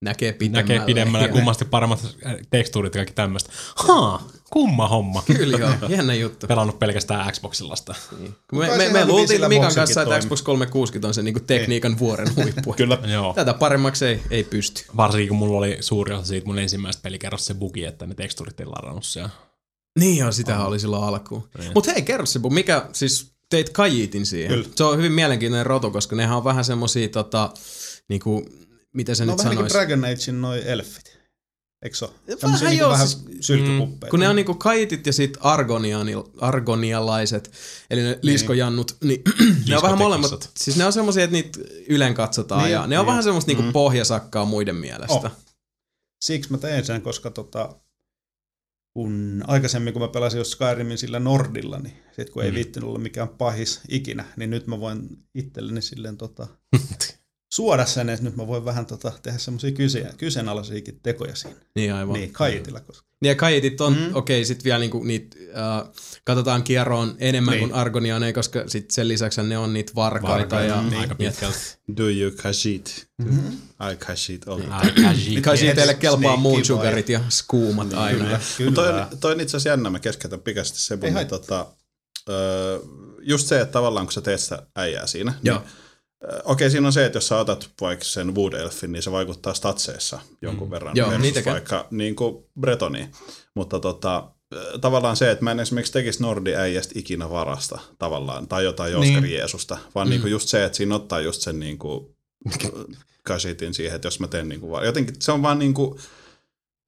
Näkee 0.00 0.32
pidemmälle. 0.32 0.62
näkee 0.62 0.86
pidemmälle 0.86 1.26
ja 1.26 1.32
kummasti 1.38 1.64
paremmat 1.64 2.16
tekstuurit 2.50 2.94
ja 2.94 2.98
kaikki 2.98 3.14
tämmöistä. 3.14 3.50
Haa, 3.76 4.28
kumma 4.50 4.88
homma. 4.88 5.22
Kyllä 5.26 5.58
joo, 5.58 5.70
jännä 5.88 6.14
juttu. 6.14 6.46
Pelannut 6.46 6.78
pelkästään 6.78 7.32
Xboxilla 7.32 7.76
sitä. 7.76 7.94
Niin. 8.18 8.34
Me, 8.52 8.76
me, 8.76 8.88
me 8.88 9.06
luultiin 9.06 9.48
Mikan 9.48 9.74
kanssa, 9.74 10.02
että. 10.02 10.20
Xbox 10.20 10.42
360 10.42 11.08
on 11.08 11.14
se 11.14 11.22
niinku 11.22 11.40
tekniikan 11.40 11.98
vuoren 11.98 12.36
huippu. 12.36 12.72
Kyllä. 12.76 12.98
Joo. 13.12 13.34
Tätä 13.34 13.54
paremmaksi 13.54 14.06
ei, 14.06 14.22
ei 14.30 14.44
pysty. 14.44 14.84
Varsinkin 14.96 15.28
kun 15.28 15.38
mulla 15.38 15.58
oli 15.58 15.76
suuri 15.80 16.14
osa 16.14 16.24
siitä 16.24 16.46
mun 16.46 16.58
ensimmäistä 16.58 17.02
pelikerrosta 17.02 17.46
se 17.46 17.54
bugi, 17.54 17.84
että 17.84 18.06
ne 18.06 18.14
teksturit 18.14 18.60
ei 18.60 18.66
ladannut 18.66 19.04
siellä. 19.04 19.30
Niin 19.98 20.16
joo, 20.16 20.32
sitähän 20.32 20.66
oli 20.66 20.80
silloin 20.80 21.04
alkuun. 21.04 21.48
Niin. 21.58 21.72
Mutta 21.74 21.92
hei, 21.92 22.02
kerro 22.02 22.26
se, 22.26 22.40
mikä 22.50 22.86
siis 22.92 23.32
teit 23.50 23.70
kajiitin 23.70 24.26
siihen? 24.26 24.50
Kyllä. 24.50 24.68
Se 24.76 24.84
on 24.84 24.96
hyvin 24.96 25.12
mielenkiintoinen 25.12 25.66
rotu, 25.66 25.90
koska 25.90 26.16
nehän 26.16 26.36
on 26.36 26.44
vähän 26.44 26.64
semmosia 26.64 27.08
tota, 27.08 27.50
niinku, 28.08 28.46
miten 28.94 29.16
se 29.16 29.24
No 29.24 29.32
nyt 29.32 29.38
vähän 29.38 29.50
niin 29.50 29.58
kuin 29.58 29.70
sanoisi? 29.70 29.88
Dragon 29.88 30.04
Agein 30.04 30.40
noi 30.40 30.62
elfit. 30.68 31.20
Eikö 31.82 31.96
se 31.96 32.04
ole? 32.04 32.12
Vähän 32.42 32.60
niinku 32.60 32.78
joo, 32.78 32.90
vähän 32.90 33.08
siis- 33.08 33.24
sylkykuppeja. 33.40 34.10
Kun 34.10 34.20
ne 34.20 34.28
on 34.28 34.36
niinku 34.36 34.54
kajitit 34.54 35.06
ja 35.06 35.12
sit 35.12 35.38
argonialaiset, 36.40 37.50
eli 37.90 38.02
ne 38.02 38.18
liskojannut, 38.22 38.96
niin 39.04 39.22
ne 39.68 39.76
on 39.76 39.82
vähän 39.82 39.98
molemmat, 39.98 40.50
siis 40.56 40.76
ne 40.76 40.84
on 40.84 40.92
semmosia, 40.92 41.24
että 41.24 41.32
niitä 41.32 41.58
ylen 41.88 42.14
katsotaan 42.14 42.62
Niin, 42.62 42.72
ja 42.72 42.86
ne 42.86 42.98
on 42.98 43.02
niin. 43.04 43.06
vähän 43.06 43.22
semmoista 43.24 43.50
niinku 43.52 43.72
pohjasakkaa 43.72 44.44
muiden 44.44 44.76
mielestä. 44.76 45.14
Oh. 45.14 45.30
Siksi 46.24 46.50
mä 46.50 46.58
tein 46.58 46.84
sen, 46.86 47.02
koska 47.02 47.30
tota, 47.30 47.76
kun 48.92 49.44
aikaisemmin 49.46 49.92
kun 49.92 50.02
mä 50.02 50.08
pelasin 50.08 50.38
just 50.38 50.52
Skyrimin 50.52 50.98
sillä 50.98 51.20
Nordilla, 51.20 51.78
niin 51.78 51.96
sit 52.16 52.30
kun 52.30 52.42
ei 52.44 52.50
Mm. 52.50 52.54
viittinyt 52.54 52.88
olla 52.88 52.98
mikään 52.98 53.28
pahis 53.28 53.80
ikinä, 53.88 54.24
niin 54.36 54.50
nyt 54.50 54.66
mä 54.66 54.80
voin 54.80 55.08
itselleni 55.34 55.82
silleen 55.82 56.16
tota, 56.16 56.46
suoda 57.52 57.86
sen, 57.86 58.08
että 58.08 58.24
nyt 58.24 58.36
mä 58.36 58.46
voin 58.46 58.64
vähän 58.64 58.86
tota, 58.86 59.12
tehdä 59.22 59.38
semmoisia 59.38 59.72
kyse, 59.72 60.10
kyseenalaisiakin 60.16 61.00
tekoja 61.02 61.34
siinä. 61.34 61.56
Niin 61.74 61.94
aivan. 61.94 62.14
Niin, 62.14 62.32
kaitilla. 62.32 62.80
Koska. 62.80 63.10
Niin 63.20 63.28
ja 63.28 63.34
kajitit 63.34 63.80
on, 63.80 63.92
mm. 63.92 64.14
Okei, 64.14 64.38
okay, 64.38 64.44
sit 64.44 64.64
vielä 64.64 64.78
niinku 64.78 65.02
niitä, 65.02 65.36
äh, 65.56 65.90
katsotaan 66.24 66.62
kierroon 66.62 67.14
enemmän 67.18 67.52
niin. 67.52 67.60
Niin. 67.60 67.70
kuin 67.70 67.80
argonianeja, 67.80 68.32
koska 68.32 68.64
sit 68.66 68.90
sen 68.90 69.08
lisäksi 69.08 69.42
ne 69.42 69.58
on 69.58 69.72
niitä 69.72 69.92
varkaita. 69.94 70.38
Varkaita, 70.38 70.74
ja, 70.74 70.82
niin, 70.82 71.00
aika 71.00 71.14
pitkälti. 71.14 71.58
Do 71.96 72.08
you 72.08 72.30
kashit? 72.42 73.06
Mm-hmm. 73.18 73.52
I 73.92 73.96
kashit 73.96 74.48
all. 74.48 74.60
Kai 75.42 75.58
siitä 75.58 75.74
teille 75.74 75.94
kelpaa 75.94 76.36
moon 76.36 76.54
boy. 76.54 76.64
sugarit 76.64 77.08
ja 77.08 77.20
skuumat 77.28 77.94
aina. 77.94 78.24
Kyllä, 78.56 78.72
Toi 78.72 78.88
kyllä. 78.88 79.08
on, 79.12 79.18
toi 79.18 79.32
on 79.32 79.40
itse 79.40 79.56
asiassa 79.56 79.68
jännä, 79.68 79.90
mä 79.90 79.98
keskeytän 79.98 80.40
pikaisesti 80.40 80.80
se, 80.80 80.94
Ei 80.94 80.98
mutta 80.98 81.12
haittaa. 81.12 81.38
tota, 81.38 81.66
öö, 82.28 82.78
just 83.20 83.46
se, 83.46 83.60
että 83.60 83.72
tavallaan 83.72 84.06
kun 84.06 84.12
sä 84.12 84.20
teet 84.20 84.40
sitä 84.40 84.66
äijää 84.76 85.06
siinä, 85.06 85.34
Joo. 85.42 85.58
niin 85.58 85.68
Okei, 86.44 86.70
siinä 86.70 86.86
on 86.86 86.92
se, 86.92 87.06
että 87.06 87.16
jos 87.16 87.28
sä 87.28 87.38
otat 87.38 87.70
vaikka 87.80 88.04
sen 88.04 88.34
Wood 88.34 88.52
Elfin, 88.52 88.92
niin 88.92 89.02
se 89.02 89.12
vaikuttaa 89.12 89.54
statseissa 89.54 90.18
jonkun 90.42 90.68
mm. 90.68 90.70
verran 90.70 90.96
Joo, 90.96 91.10
versus 91.10 91.46
vaikka 91.46 91.86
niin 91.90 92.16
kuin 92.16 92.44
Bretoniin. 92.60 93.12
Mutta 93.54 93.80
tota, 93.80 94.30
tavallaan 94.80 95.16
se, 95.16 95.30
että 95.30 95.44
mä 95.44 95.50
en 95.50 95.60
esimerkiksi 95.60 95.92
tekisi 95.92 96.22
Nordi 96.22 96.54
äijästä 96.54 96.92
ikinä 96.96 97.30
varasta 97.30 97.78
tavallaan, 97.98 98.48
tai 98.48 98.64
jotain 98.64 98.92
Joskari 98.92 99.20
niin. 99.20 99.38
Jeesusta, 99.38 99.78
vaan 99.94 100.06
mm. 100.06 100.10
niin 100.10 100.20
kuin 100.20 100.30
just 100.30 100.48
se, 100.48 100.64
että 100.64 100.76
siinä 100.76 100.94
ottaa 100.94 101.20
just 101.20 101.40
sen 101.40 101.60
niin 101.60 101.78
kuin 101.78 102.16
kasitin 103.22 103.74
siihen, 103.74 103.96
että 103.96 104.06
jos 104.06 104.20
mä 104.20 104.28
teen 104.28 104.48
niin 104.48 104.60
kuin. 104.60 104.84
Jotenkin 104.84 105.14
se 105.18 105.32
on 105.32 105.42
vaan 105.42 105.58
niin 105.58 105.74
kuin, 105.74 106.00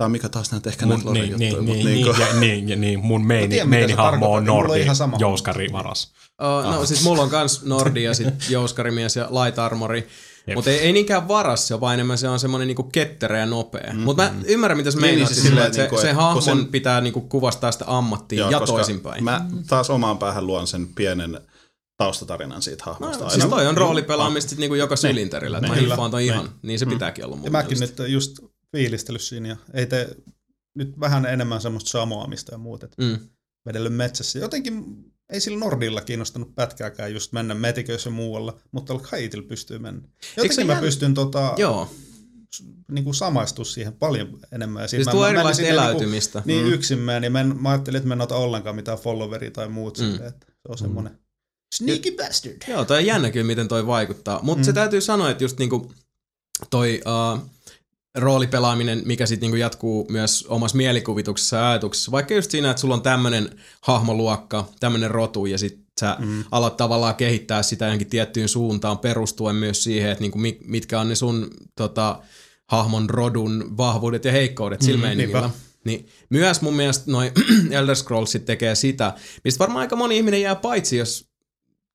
tai 0.02 0.08
mikä 0.08 0.28
taas 0.28 0.52
näitä 0.52 0.70
ehkä 0.70 0.86
näitä 0.86 1.04
Mun, 1.04 1.12
niin, 1.12 1.38
niin, 1.38 1.50
juttuja, 1.52 1.74
niin, 1.74 1.86
niin, 1.86 2.06
kuin- 2.06 2.20
ja, 2.20 2.26
niin, 2.40 2.68
ja 2.68 2.76
niin, 2.76 3.00
mun 3.00 3.26
meini, 3.26 3.48
tiedän, 3.70 4.22
on 4.22 4.44
Nordi. 4.44 4.86
Jouskari 5.18 5.68
varas. 5.72 6.12
Uh, 6.42 6.72
no 6.74 6.86
siis 6.86 7.04
mulla 7.04 7.22
on 7.22 7.30
kans 7.30 7.64
Nordi 7.64 8.02
ja 8.02 8.14
sit 8.14 8.26
Jouskarimies 8.48 9.16
ja 9.16 9.28
Light 9.30 9.58
Armori. 9.58 10.08
Mutta 10.54 10.70
ei, 10.70 10.78
ei 10.78 10.92
niinkään 10.92 11.28
varas 11.28 11.68
se, 11.68 11.80
vaan 11.80 11.94
enemmän 11.94 12.18
se 12.18 12.28
on 12.28 12.38
semmoinen 12.40 12.66
niinku 12.68 12.82
ketterä 12.82 13.38
ja 13.38 13.46
nopea. 13.46 13.92
Mm, 13.92 13.98
Mutta 14.00 14.22
mä 14.22 14.32
ymmärrän, 14.44 14.76
mitä 14.78 14.90
sä 14.90 14.96
Niin, 14.96 15.00
meinaat. 15.02 15.18
niin, 15.18 15.26
Niin, 15.28 15.34
siis 15.34 15.46
silleen, 15.46 15.66
että 15.66 15.76
se, 15.76 15.82
niinku, 15.82 15.98
se 16.00 16.12
hahmon 16.12 16.42
sen- 16.42 16.66
pitää 16.66 17.00
niinku 17.00 17.20
kuvastaa 17.20 17.72
sitä 17.72 17.84
ammattia 17.88 18.38
Joo, 18.40 18.50
ja 18.50 18.60
toisinpäin. 18.60 19.24
Mä 19.24 19.46
taas 19.66 19.90
omaan 19.90 20.18
päähän 20.18 20.46
luon 20.46 20.66
sen 20.66 20.86
pienen 20.94 21.40
taustatarinan 21.96 22.62
siitä 22.62 22.84
hahmosta. 22.86 23.18
No, 23.18 23.24
aina. 23.24 23.34
siis 23.34 23.46
toi 23.46 23.66
on 23.66 23.76
roolipelaamista 23.76 24.50
sit 24.50 24.58
niinku 24.58 24.74
joka 24.74 24.96
sylinterillä. 24.96 25.58
että 25.58 25.68
Mä 25.68 25.74
Kyllä. 25.74 25.88
hiffaan 25.88 26.10
ton 26.10 26.20
ihan. 26.20 26.50
Niin 26.62 26.78
se 26.78 26.86
pitääkin 26.86 27.24
olla 27.24 27.36
mun 27.36 27.44
Ja 27.44 27.50
mäkin 27.50 27.80
nyt 27.80 27.94
just 28.08 28.32
fiilistellyt 28.72 29.22
siinä 29.22 29.48
ja 29.48 29.56
ei 29.74 29.86
tee 29.86 30.16
nyt 30.74 31.00
vähän 31.00 31.26
enemmän 31.26 31.60
semmoista 31.60 31.90
samoamista 31.90 32.54
ja 32.54 32.58
muuta. 32.58 32.86
että 32.86 33.02
Mm. 33.02 33.18
vedellyt 33.66 33.94
metsässä. 33.94 34.38
Jotenkin 34.38 34.84
ei 35.32 35.40
sillä 35.40 35.58
Nordilla 35.58 36.00
kiinnostanut 36.00 36.54
pätkääkään 36.54 37.12
just 37.12 37.32
mennä 37.32 37.54
metiköissä 37.54 38.10
muualla, 38.10 38.58
mutta 38.72 38.98
Kaitilla 38.98 39.48
pystyy 39.48 39.78
mennä. 39.78 40.08
Jotenkin 40.36 40.66
mä 40.66 40.74
jänn- 40.74 40.80
pystyn 40.80 41.14
tota, 41.14 41.54
Joo, 41.58 41.90
niin 42.90 43.04
kuin 43.04 43.14
samaistua 43.14 43.64
siihen 43.64 43.92
paljon 43.92 44.38
enemmän. 44.52 44.82
Ja 44.82 44.88
siis 44.88 45.08
tuo 45.08 45.26
erilaista 45.26 45.56
sinne 45.56 45.70
eläytymistä. 45.70 46.42
Niin, 46.44 46.64
niin 46.64 46.74
yksin 46.74 46.98
mä, 46.98 47.20
niin 47.20 47.32
mä, 47.32 47.40
en, 47.40 47.62
mä 47.62 47.70
ajattelin, 47.70 47.96
että 47.96 48.08
mä 48.08 48.14
en 48.14 48.20
ota 48.20 48.36
ollenkaan 48.36 48.76
mitään 48.76 48.98
followeria 48.98 49.50
tai 49.50 49.68
muut. 49.68 49.98
Mm. 49.98 50.04
Mm. 50.04 50.14
Että 50.14 50.46
se 50.46 50.68
on 50.68 50.78
semmoinen 50.78 51.18
sneaky 51.74 52.10
bastard. 52.16 52.56
Joo, 52.68 52.84
toi 52.84 52.96
on 52.96 53.06
jännä 53.06 53.30
kyllä, 53.30 53.46
miten 53.46 53.68
toi 53.68 53.86
vaikuttaa. 53.86 54.40
Mutta 54.42 54.58
mm. 54.62 54.64
se 54.64 54.72
täytyy 54.72 55.00
sanoa, 55.00 55.30
että 55.30 55.44
just 55.44 55.58
niinku 55.58 55.92
toi 56.70 57.00
uh, 57.06 57.50
roolipelaaminen, 58.14 59.02
mikä 59.04 59.26
sitten 59.26 59.46
niinku 59.46 59.56
jatkuu 59.56 60.06
myös 60.10 60.46
omassa 60.48 60.76
mielikuvituksessa 60.76 61.56
ja 61.56 61.70
ajatuksessa, 61.70 62.12
vaikka 62.12 62.34
just 62.34 62.50
siinä, 62.50 62.70
että 62.70 62.80
sulla 62.80 62.94
on 62.94 63.02
tämmönen 63.02 63.50
hahmoluokka, 63.80 64.68
tämmönen 64.80 65.10
rotu, 65.10 65.46
ja 65.46 65.58
sit 65.58 65.82
sä 66.00 66.16
mm. 66.18 66.44
alat 66.50 66.76
tavallaan 66.76 67.14
kehittää 67.14 67.62
sitä 67.62 67.84
johonkin 67.84 68.10
tiettyyn 68.10 68.48
suuntaan 68.48 68.98
perustuen 68.98 69.56
myös 69.56 69.84
siihen, 69.84 70.10
että 70.10 70.22
niinku 70.22 70.38
mi- 70.38 70.60
mitkä 70.64 71.00
on 71.00 71.08
ne 71.08 71.14
sun 71.14 71.50
tota, 71.76 72.22
hahmon 72.68 73.10
rodun 73.10 73.76
vahvuudet 73.76 74.24
ja 74.24 74.32
heikkoudet 74.32 74.80
mm, 74.82 75.00
meiningillä. 75.00 75.40
niinpä. 75.40 75.58
Niin 75.84 76.08
myös 76.30 76.62
mun 76.62 76.74
mielestä 76.74 77.04
noi 77.06 77.32
Elder 77.70 77.96
Scrollsit 77.96 78.44
tekee 78.44 78.74
sitä, 78.74 79.14
mistä 79.44 79.58
varmaan 79.58 79.80
aika 79.80 79.96
moni 79.96 80.16
ihminen 80.16 80.42
jää 80.42 80.54
paitsi, 80.54 80.96
jos 80.96 81.31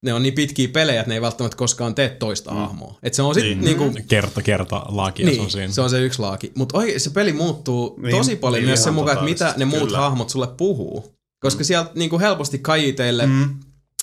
ne 0.03 0.13
on 0.13 0.23
niin 0.23 0.33
pitkiä 0.33 0.67
pelejä, 0.67 0.99
että 0.99 1.09
ne 1.09 1.15
ei 1.15 1.21
välttämättä 1.21 1.57
koskaan 1.57 1.95
tee 1.95 2.09
toista 2.09 2.51
mm. 2.51 2.57
hahmoa. 2.57 2.99
Et 3.03 3.13
se 3.13 3.21
on 3.21 3.35
sitten 3.35 3.61
niin. 3.61 3.79
niinku, 3.79 3.99
Kerta, 4.07 4.41
kerta, 4.41 4.85
laakia 4.87 5.25
se 5.25 5.31
on 5.31 5.37
niin, 5.37 5.51
siinä. 5.51 5.73
se 5.73 5.81
on 5.81 5.89
se 5.89 6.01
yksi 6.01 6.19
laaki. 6.19 6.51
Mutta 6.55 6.79
se 6.97 7.09
peli 7.09 7.33
muuttuu 7.33 7.99
Niin, 8.01 8.15
tosi 8.17 8.35
paljon 8.35 8.61
niin, 8.61 8.67
myös 8.67 8.83
sen 8.83 8.93
mukaan, 8.93 9.13
että 9.13 9.25
mitä 9.25 9.53
ne 9.57 9.65
muut 9.65 9.83
kyllä. 9.83 9.97
hahmot 9.97 10.29
sulle 10.29 10.47
puhuu. 10.47 11.17
Koska 11.39 11.59
mm. 11.61 11.65
sieltä 11.65 11.91
niinku 11.95 12.19
helposti 12.19 12.59
kajiteille 12.59 13.25
mm. 13.25 13.55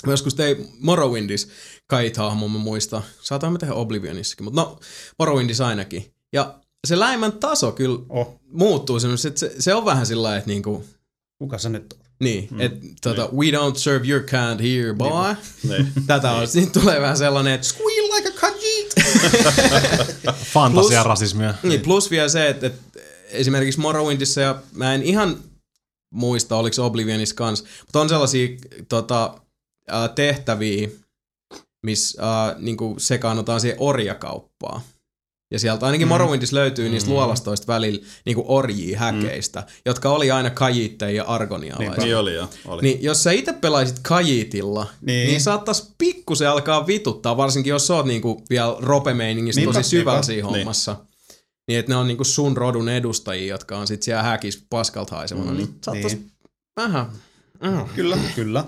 Joskus 0.06 0.34
tein 0.34 0.68
Morrowindis 0.80 1.48
Kite-hahmon, 1.90 2.50
mä 2.50 2.58
muistan. 2.58 3.02
Saatoin 3.22 3.52
mä 3.52 3.58
tehdä 3.58 3.74
Oblivionissakin, 3.74 4.44
mutta 4.44 4.60
no 4.60 4.78
Morrowindis 5.18 5.60
ainakin. 5.60 6.14
Ja 6.32 6.54
se 6.86 6.98
läimän 6.98 7.32
taso 7.32 7.72
kyllä 7.72 7.98
Oh, 8.08 8.40
muuttuu 8.52 9.00
semmoisesti, 9.00 9.28
että 9.28 9.40
se, 9.40 9.62
se 9.62 9.74
on 9.74 9.84
vähän 9.84 10.06
sillä 10.06 10.22
lailla, 10.22 10.38
että 10.38 10.50
niinku, 10.50 10.84
kuka 11.38 11.58
sä 11.58 11.68
nyt 11.68 11.94
on? 11.98 12.03
Niin, 12.24 12.48
mm. 12.50 12.60
että 12.60 12.86
tota, 13.02 13.28
we 13.32 13.46
don't 13.50 13.76
serve 13.76 14.08
your 14.08 14.22
kind 14.22 14.60
here, 14.60 14.94
boy. 14.94 15.34
Niin. 15.68 15.92
Tätä 16.06 16.30
on, 16.30 16.48
siitä 16.48 16.80
tulee 16.80 17.00
vähän 17.00 17.16
sellainen, 17.16 17.52
että 17.52 17.66
Squeal 17.66 18.08
like 18.16 18.28
a 18.28 18.32
Khajiit! 18.32 18.94
Fantasia 20.52 21.02
Plus- 21.02 21.06
rasismia. 21.06 21.54
Niin, 21.62 21.80
plus 21.80 22.10
vielä 22.10 22.28
se, 22.28 22.48
että, 22.48 22.66
että 22.66 23.00
esimerkiksi 23.28 23.80
Morrowindissa, 23.80 24.40
ja 24.40 24.62
mä 24.72 24.94
en 24.94 25.02
ihan 25.02 25.36
muista, 26.14 26.56
oliko 26.56 26.86
Oblivionissa 26.86 27.34
kanssa, 27.34 27.64
mutta 27.80 28.00
on 28.00 28.08
sellaisia 28.08 28.48
tota, 28.88 29.34
ää, 29.88 30.08
tehtäviä, 30.08 30.88
missä 31.86 32.22
ää, 32.22 32.54
niinku 32.58 32.94
sekaannutaan 32.98 33.60
siihen 33.60 33.76
orjakauppaan. 33.80 34.80
Ja 35.54 35.58
sieltä 35.58 35.86
ainakin 35.86 36.06
mm. 36.06 36.08
Morrowindissa 36.08 36.56
löytyy 36.56 36.88
niistä 36.88 37.10
Mm. 37.10 37.14
luolastoista 37.14 37.66
välillä 37.72 38.06
niinku 38.24 38.44
orjia 38.48 38.98
häkeistä, 38.98 39.60
mm. 39.60 39.66
jotka 39.86 40.10
oli 40.10 40.30
aina 40.30 40.50
kajitteja 40.50 41.10
ja 41.16 41.24
argonialaisia. 41.24 42.04
Niin 42.04 42.16
oli 42.16 42.34
jo. 42.34 42.48
Oli. 42.66 42.82
Niin 42.82 43.02
jos 43.02 43.22
sä 43.22 43.30
itse 43.32 43.52
pelaisit 43.52 43.98
kajitilla, 44.02 44.82
niin, 45.00 45.06
Niin. 45.06 45.28
niin 45.28 45.40
saattais 45.40 45.94
pikkusen 45.98 46.50
alkaa 46.50 46.86
vituttaa, 46.86 47.36
varsinkin 47.36 47.70
jos 47.70 47.86
sä 47.86 47.94
oot 47.94 48.06
niinku 48.06 48.42
vielä 48.50 48.76
ropemeiningistä 48.78 49.60
Niinpä, 49.60 49.78
tosi 49.78 49.88
syvällä 49.88 50.22
siinä 50.22 50.48
hommassa. 50.48 50.96
Niin, 51.68 51.78
että 51.78 51.92
ne 51.92 51.96
on 51.96 52.06
niinku 52.06 52.24
sun 52.24 52.56
rodun 52.56 52.88
edustajia, 52.88 53.54
jotka 53.54 53.78
on 53.78 53.86
sit 53.86 54.02
siellä 54.02 54.22
häkis 54.22 54.64
paskalta 54.70 55.16
haisevana, 55.16 55.50
mm, 55.50 55.56
niin 55.56 55.68
saattais 55.84 56.12
niin. 56.16 56.30
vähän, 56.76 57.06
mm, 57.62 57.84
Kyllä, 57.94 58.18
kyllä. 58.34 58.64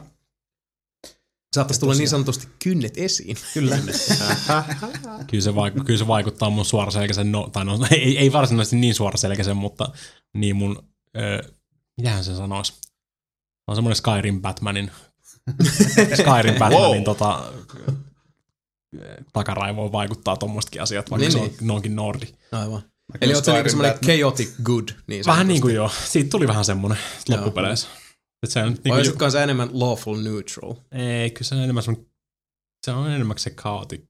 Saattais 1.56 1.78
tulla 1.78 1.94
niin 1.94 2.08
sanotusti 2.08 2.48
kynnet 2.64 2.98
esiin. 2.98 3.36
Kyllä. 3.54 3.78
Kyllä 5.30 5.42
se, 5.44 5.50
vaiku- 5.50 5.84
kyllä 5.84 5.98
se 5.98 6.06
vaikuttaa 6.06 6.50
mun 6.50 6.64
suoraselkäisen, 6.64 7.32
no, 7.32 7.48
tai 7.52 7.64
no, 7.64 7.78
ei, 7.90 8.18
ei 8.18 8.32
varsinaisesti 8.32 8.76
niin 8.76 8.94
suoraselkäisen, 8.94 9.56
mutta 9.56 9.88
niin 10.36 10.56
mun, 10.56 10.82
öö, 11.16 11.42
mitähän 11.96 12.24
se 12.24 12.36
sanoisi? 12.36 12.72
Se 12.72 12.80
on 13.68 13.76
semmoinen 13.76 13.96
Skyrim 13.96 14.42
Batmanin, 14.42 14.90
Skyrim 16.20 16.54
Batmanin 16.58 16.96
Wow. 16.96 17.02
tota, 17.04 17.52
takaraivoon 19.32 19.92
vaikuttaa 19.92 20.36
tommosetkin 20.36 20.82
asiat, 20.82 21.10
vaikka 21.10 21.22
Niin, 21.28 21.32
se 21.32 21.38
on, 21.38 21.50
niin. 21.60 21.70
onkin 21.70 21.96
nordi. 21.96 22.26
Aivan. 22.52 22.82
Eli 23.20 23.34
oot 23.34 23.44
sä 23.44 23.52
niinku 23.52 23.70
Batman. 23.76 24.00
chaotic 24.04 24.50
good, 24.62 24.88
niin 25.06 25.26
Vähän 25.26 25.48
niin 25.48 25.60
kuin 25.60 25.74
joo, 25.74 25.90
siitä 26.04 26.30
tuli 26.30 26.48
vähän 26.48 26.64
semmonen 26.64 26.98
Joo. 27.28 27.52
Et 28.42 28.50
se 28.50 28.60
on 28.62 28.66
Vai 28.72 28.76
niin 28.84 28.94
olisitko 28.94 29.18
kanssa 29.18 29.42
enemmän 29.42 29.68
lawful 29.72 30.16
neutral? 30.22 30.74
ei, 30.92 31.30
kyllä 31.30 31.44
se 31.48 31.54
on 31.54 31.60
enemmän 31.60 31.82
semmonen, 31.82 32.10
se 32.86 32.92
on 32.92 33.10
enemmän 33.10 33.38
se 33.38 33.50
chaotic 33.50 34.00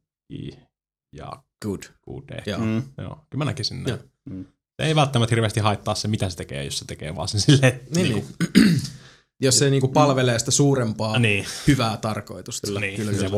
ja 1.16 1.42
Good. 1.62 1.82
good 2.04 2.24
ehkä. 2.38 2.50
Joo. 2.50 2.60
Mm. 2.60 2.82
Joo, 2.98 3.14
kyllä 3.30 3.38
mä 3.38 3.44
näkisin 3.44 3.76
näin. 3.84 3.88
Joo. 3.88 3.98
Mm. 4.30 4.44
Ei 4.78 4.94
välttämättä 4.94 5.34
hirveästi 5.34 5.60
haittaa 5.60 5.94
se, 5.94 6.08
mitä 6.08 6.30
se 6.30 6.36
tekee, 6.36 6.64
jos 6.64 6.78
se 6.78 6.84
tekee 6.84 7.16
vaan 7.16 7.28
sen 7.28 7.40
silleen, 7.40 7.80
Niin, 7.94 8.12
niinku- 8.12 8.32
niin. 8.54 8.80
Jos 9.42 9.58
se 9.58 9.70
niinku 9.70 9.88
palvelee 9.88 10.38
sitä 10.38 10.50
suurempaa 10.50 11.18
niin, 11.18 11.46
hyvää 11.66 11.96
tarkoitusta. 11.96 12.66
kyllä, 12.66 12.80
niin, 12.80 12.96
kyllä, 12.96 13.12
se 13.12 13.30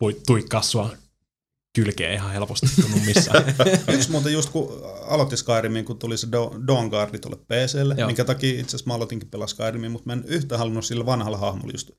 voi 0.00 0.20
tuikkaa 0.26 0.62
sua 0.62 0.90
kylkeen 1.74 2.14
ihan 2.14 2.32
helposti 2.32 2.66
tunnu 2.82 2.96
missään. 3.06 3.44
Yksi 3.94 4.10
muuten 4.10 4.32
just 4.32 4.50
kun 4.50 4.80
aloitti 5.08 5.36
Skyrimin, 5.36 5.84
kun 5.84 5.98
tuli 5.98 6.18
se 6.18 6.26
Do- 6.26 6.66
Dawnguardi 6.66 7.18
tuolle 7.18 7.36
PClle, 7.36 7.94
Joo. 7.98 8.06
minkä 8.06 8.24
takia 8.24 8.50
itse 8.60 8.76
asiassa 8.76 8.86
mä 8.90 8.94
aloitinkin 8.94 9.28
pelaa 9.30 9.46
Skyrimin, 9.46 9.90
mutta 9.90 10.06
mä 10.06 10.12
en 10.12 10.24
yhtä 10.26 10.58
halunnut 10.58 10.84
sillä 10.84 11.06
vanhalla 11.06 11.36
hahmolla 11.38 11.72
just 11.74 11.90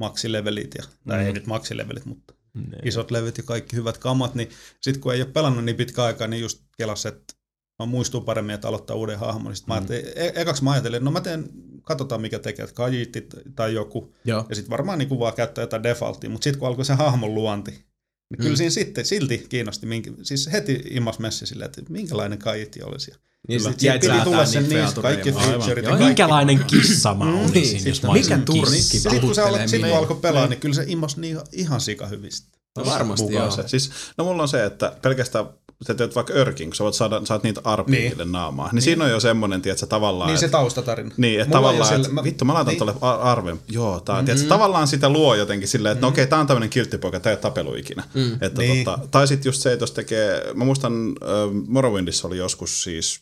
maksilevelit, 0.00 0.74
ja, 0.78 0.84
tai 1.08 1.20
Mm. 1.20 1.26
ei 1.26 1.32
nyt 1.32 1.46
maksilevelit, 1.46 2.04
mutta 2.04 2.34
Niin. 2.54 2.88
isot 2.88 3.10
levyt 3.10 3.36
ja 3.38 3.42
kaikki 3.44 3.76
hyvät 3.76 3.98
kamat, 3.98 4.34
niin 4.34 4.48
sit 4.80 4.98
kun 4.98 5.14
ei 5.14 5.22
ole 5.22 5.30
pelannut 5.30 5.64
niin 5.64 5.76
pitkä 5.76 6.04
aikaa, 6.04 6.26
niin 6.26 6.42
just 6.42 6.62
kelas, 6.76 7.06
että 7.06 7.34
mä 7.78 7.86
muistuu 7.86 8.20
paremmin, 8.20 8.54
että 8.54 8.68
aloittaa 8.68 8.96
uuden 8.96 9.18
hahmon. 9.18 9.44
Niin 9.50 9.56
sit 9.56 9.66
mä 9.66 9.74
ajattelin, 9.74 10.04
e- 10.16 10.32
ekaksi 10.34 10.64
mä 10.64 10.70
ajattelin, 10.70 10.96
että 10.96 11.04
no 11.04 11.10
mä 11.10 11.20
teen, 11.20 11.44
katsotaan 11.82 12.20
mikä 12.20 12.38
tekee, 12.38 12.62
että 12.64 12.74
kajiitti 12.74 13.26
tai 13.56 13.74
joku, 13.74 14.14
Joo. 14.24 14.46
ja 14.48 14.54
sitten 14.54 14.70
varmaan 14.70 14.98
niin 14.98 15.18
vaan 15.18 15.34
käyttää 15.34 15.62
jotain 15.62 15.82
defaulttia, 15.82 16.30
mutta 16.30 16.44
sitten 16.44 16.58
kun 16.58 16.68
alkoi 16.68 16.84
se 16.84 16.94
hahmon 16.94 17.34
luonti, 17.34 17.84
niin 18.32 18.38
kyllä 18.38 18.50
Mm. 18.50 18.56
siinä 18.56 18.70
sitten 18.70 19.04
silti 19.04 19.46
kiinnosti, 19.48 19.86
minkä, 19.86 20.10
siis 20.22 20.48
heti 20.52 20.82
immas 20.90 21.18
messi 21.18 21.46
silleen, 21.46 21.66
että 21.66 21.82
minkälainen 21.92 22.38
kajiitti 22.38 22.82
olisi. 22.82 23.12
Niin 23.48 23.58
Kyllä. 23.60 23.70
sit 23.70 23.82
jäit 23.82 24.00
Piti 24.00 24.12
tulla 24.24 24.46
sen 24.46 24.68
niin, 24.68 24.84
kaikki 25.02 25.32
featureit 25.32 25.86
Joo. 25.86 25.98
Minkälainen 25.98 26.64
kissa 26.64 27.14
mä 27.14 27.24
olisin, 27.24 27.52
Niin, 27.52 27.72
jos 27.74 27.82
siis 27.82 28.02
mä 28.02 28.12
mikä 28.12 28.34
olisin 28.34 28.44
turkki 28.44 28.70
kissa? 28.76 29.10
Sitten 29.10 29.20
kun 29.20 29.34
sä 29.34 29.42
puhuttelee 29.42 29.48
aloit, 29.48 29.70
sit 29.70 29.80
kun 29.82 29.96
alkoi 29.98 30.16
pelaa, 30.16 30.46
niin 30.46 30.60
kyllä 30.60 30.74
se 30.74 30.84
immas 30.86 31.16
niin, 31.16 31.38
ihan 31.52 31.80
sika 31.80 32.06
hyvistä. 32.06 32.58
No 32.76 32.84
varmasti 32.86 33.32
joo. 33.32 33.50
se. 33.50 33.62
Siis, 33.66 33.90
no 34.18 34.24
mulla 34.24 34.42
on 34.42 34.48
se, 34.48 34.64
että 34.64 34.96
pelkästään 35.02 35.44
sä 35.86 35.94
teet 35.94 36.14
vaikka 36.14 36.32
örkin, 36.32 36.68
kun 36.68 36.74
sä 36.74 36.84
voit 36.84 36.94
saada, 36.94 37.20
saat 37.24 37.42
niitä 37.42 37.60
arpia 37.64 38.00
Niin. 38.16 38.32
naamaa, 38.32 38.66
niin, 38.66 38.74
niin, 38.74 38.82
siinä 38.82 39.04
on 39.04 39.10
jo 39.10 39.20
semmoinen, 39.20 39.62
tiedätkö, 39.62 39.86
tavallaan, 39.86 40.28
Niin 40.28 40.38
se 40.38 40.48
taustatarina. 40.48 41.14
niin, 41.16 41.40
että 41.40 41.56
Mulla 41.58 41.68
tavallaan, 41.72 41.96
että 42.00 42.12
mä- 42.12 42.24
vittu, 42.24 42.44
mä 42.44 42.54
laitan 42.54 42.70
niin. 42.72 42.78
tuolle 42.78 42.94
ar- 43.00 43.20
arven, 43.20 43.60
joo, 43.68 44.00
tää, 44.00 44.14
mm-hmm. 44.14 44.24
tiedätkö, 44.26 44.48
tavallaan 44.48 44.86
sitä 44.88 45.08
luo 45.08 45.34
jotenkin 45.34 45.68
silleen, 45.68 45.92
että 45.92 45.98
mm-hmm. 46.06 46.06
no 46.06 46.14
okei, 46.14 46.26
tää 46.26 46.40
on 46.40 46.46
tämmöinen 46.46 46.70
kilttipoika, 46.70 47.20
tää 47.20 47.30
ei 47.30 47.34
ole 47.34 47.40
tapelu 47.40 47.74
ikinä. 47.74 48.02
Mm. 48.14 48.32
Että, 48.40 48.60
Niin. 48.62 48.84
tota, 48.84 48.98
tai 49.10 49.28
sitten 49.28 49.48
just 49.48 49.62
se, 49.62 49.72
että 49.72 49.82
jos 49.82 49.92
tekee, 49.92 50.42
mä 50.54 50.64
muistan, 50.64 50.92
äh, 51.22 51.28
Morrowindissa 51.68 52.28
oli 52.28 52.38
joskus 52.38 52.82
siis 52.82 53.20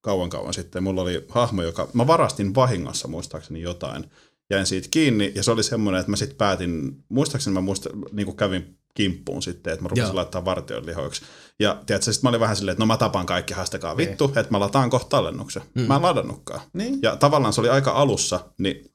kauan 0.00 0.30
kauan 0.30 0.54
sitten, 0.54 0.82
mulla 0.82 1.02
oli 1.02 1.24
hahmo, 1.28 1.62
joka, 1.62 1.88
mä 1.92 2.06
varastin 2.06 2.54
vahingossa 2.54 3.08
muistaakseni 3.08 3.62
jotain, 3.62 4.04
jäin 4.50 4.66
siitä 4.66 4.88
kiinni, 4.90 5.32
ja 5.34 5.42
se 5.42 5.50
oli 5.50 5.62
semmoinen, 5.62 6.00
että 6.00 6.10
mä 6.10 6.16
sitten 6.16 6.36
päätin, 6.38 6.96
muistaakseni 7.08 7.54
mä 7.54 7.60
muista, 7.60 7.90
niin 8.12 8.36
kävin 8.36 8.76
kimppuun 8.94 9.42
sitten, 9.42 9.72
että 9.72 9.82
mä 9.82 9.88
rupesin 9.88 10.06
Joo. 10.08 10.14
laittaa 10.16 10.44
vartioon 10.44 10.86
lihoiksi. 10.86 11.22
Ja 11.60 11.82
tiedätkö, 11.86 12.12
sitten 12.12 12.26
mä 12.26 12.28
olin 12.28 12.40
vähän 12.40 12.56
silleen, 12.56 12.72
että 12.72 12.82
no 12.82 12.86
mä 12.86 12.96
tapan 12.96 13.26
kaikki, 13.26 13.54
haastakaa 13.54 13.96
vittu, 13.96 14.24
että 14.24 14.50
mä 14.50 14.60
lataan 14.60 14.90
kohta 14.90 15.08
tallennuksen. 15.08 15.62
Mm. 15.74 15.82
Mä 15.82 15.96
en 15.96 16.02
ladannutkaan. 16.02 16.60
Niin. 16.72 16.98
Ja 17.02 17.16
tavallaan 17.16 17.52
se 17.52 17.60
oli 17.60 17.68
aika 17.68 17.90
alussa, 17.90 18.40
niin 18.58 18.90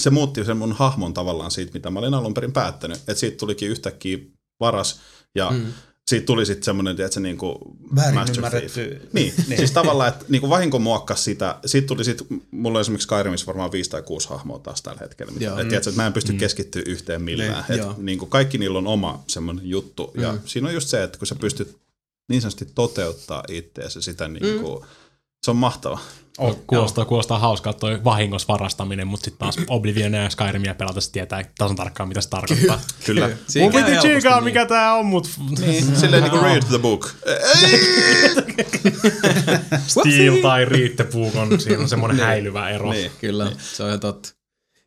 se 0.00 0.10
muutti 0.10 0.44
sen 0.44 0.56
mun 0.56 0.72
hahmon 0.72 1.14
tavallaan 1.14 1.50
siitä, 1.50 1.72
mitä 1.74 1.90
mä 1.90 1.98
olin 1.98 2.14
alun 2.14 2.34
perin 2.34 2.52
päättänyt. 2.52 2.96
Että 2.96 3.14
siitä 3.14 3.36
tulikin 3.36 3.68
yhtäkkiä 3.70 4.18
varas, 4.60 5.00
ja 5.34 5.50
mm. 5.50 5.66
siitä 6.06 6.26
tuli 6.26 6.46
sitten 6.46 6.64
semmoinen, 6.64 6.90
että 7.00 7.14
se 7.14 7.20
niinku 7.20 7.76
Väärin 7.96 8.14
Master 8.14 8.50
Thief. 8.50 8.76
Niin, 9.12 9.34
niin, 9.48 9.58
siis 9.58 9.70
tavallaan, 9.72 10.08
että 10.08 10.24
niinku 10.28 10.50
vahinko 10.50 10.78
muokkas 10.78 11.24
sitä. 11.24 11.58
Siitä 11.66 11.86
tuli 11.86 12.04
sit, 12.04 12.22
mulla 12.50 12.78
on 12.78 12.80
esimerkiksi 12.80 13.04
Skyrimissa 13.06 13.46
varmaan 13.46 13.72
viisi 13.72 13.90
tai 13.90 14.02
kuusi 14.02 14.28
hahmoa 14.28 14.58
taas 14.58 14.82
tällä 14.82 15.00
hetkellä. 15.00 15.32
Joo. 15.40 15.58
Että 15.58 15.68
tiedätkö, 15.68 15.90
että 15.90 16.02
mä 16.02 16.06
en 16.06 16.12
pysty 16.12 16.32
mm. 16.32 16.38
keskittyä 16.38 16.82
yhteen 16.86 17.22
millään. 17.22 17.64
Niin, 17.68 17.78
Et 17.80 17.86
joo. 17.86 17.94
niinku 17.98 18.26
kaikki 18.26 18.58
niillä 18.58 18.78
on 18.78 18.86
oma 18.86 19.24
semmoinen 19.26 19.68
juttu. 19.68 20.12
Ja 20.14 20.32
Mm. 20.32 20.38
siinä 20.44 20.68
on 20.68 20.74
just 20.74 20.88
se, 20.88 21.02
että 21.02 21.18
kun 21.18 21.26
sä 21.26 21.34
pystyt 21.34 21.83
niin 22.28 22.40
sanotusti 22.40 22.66
toteuttaa 22.74 23.44
itseäsi 23.48 24.02
sitä 24.02 24.28
niinku, 24.28 24.80
mm. 24.80 24.86
se 25.42 25.50
on 25.50 25.56
mahtava. 25.56 25.98
Oh, 26.38 26.58
kuulostaa, 26.66 27.04
kuulostaa 27.04 27.38
hauskaa 27.38 27.72
toi 27.72 28.04
vahingos 28.04 28.48
varastaminen, 28.48 29.06
mutta 29.06 29.24
sitten 29.24 29.38
taas 29.38 29.56
Oblivionia 29.68 30.22
ja 30.22 30.30
Skyrimia 30.30 30.74
pelatessa 30.74 31.12
tietää 31.12 31.44
tasan 31.58 31.76
tarkkaan, 31.76 32.08
mitä 32.08 32.20
se 32.20 32.28
tarkoittaa. 32.28 32.80
Kyllä. 33.04 33.30
Mun 33.60 33.72
piti 33.72 33.98
tsiikaa, 33.98 34.34
niin. 34.34 34.44
mikä 34.44 34.66
tää 34.66 34.94
on, 34.94 35.06
mut 35.06 35.30
Niin, 35.60 35.96
silleen 35.96 36.22
niinku 36.22 36.40
read 36.40 36.62
the 36.62 36.78
book. 36.78 37.10
Steel 39.86 40.36
tai 40.42 40.64
Riittepuuk 40.64 41.36
on, 41.36 41.60
siinä 41.60 41.82
on 41.82 41.88
semmoinen 41.88 42.26
häilyvä 42.26 42.70
ero. 42.70 42.90
Niin. 42.90 43.10
Kyllä, 43.20 43.52
se 43.58 43.82
on 43.82 43.88
ihan 43.88 44.00
totta. 44.00 44.34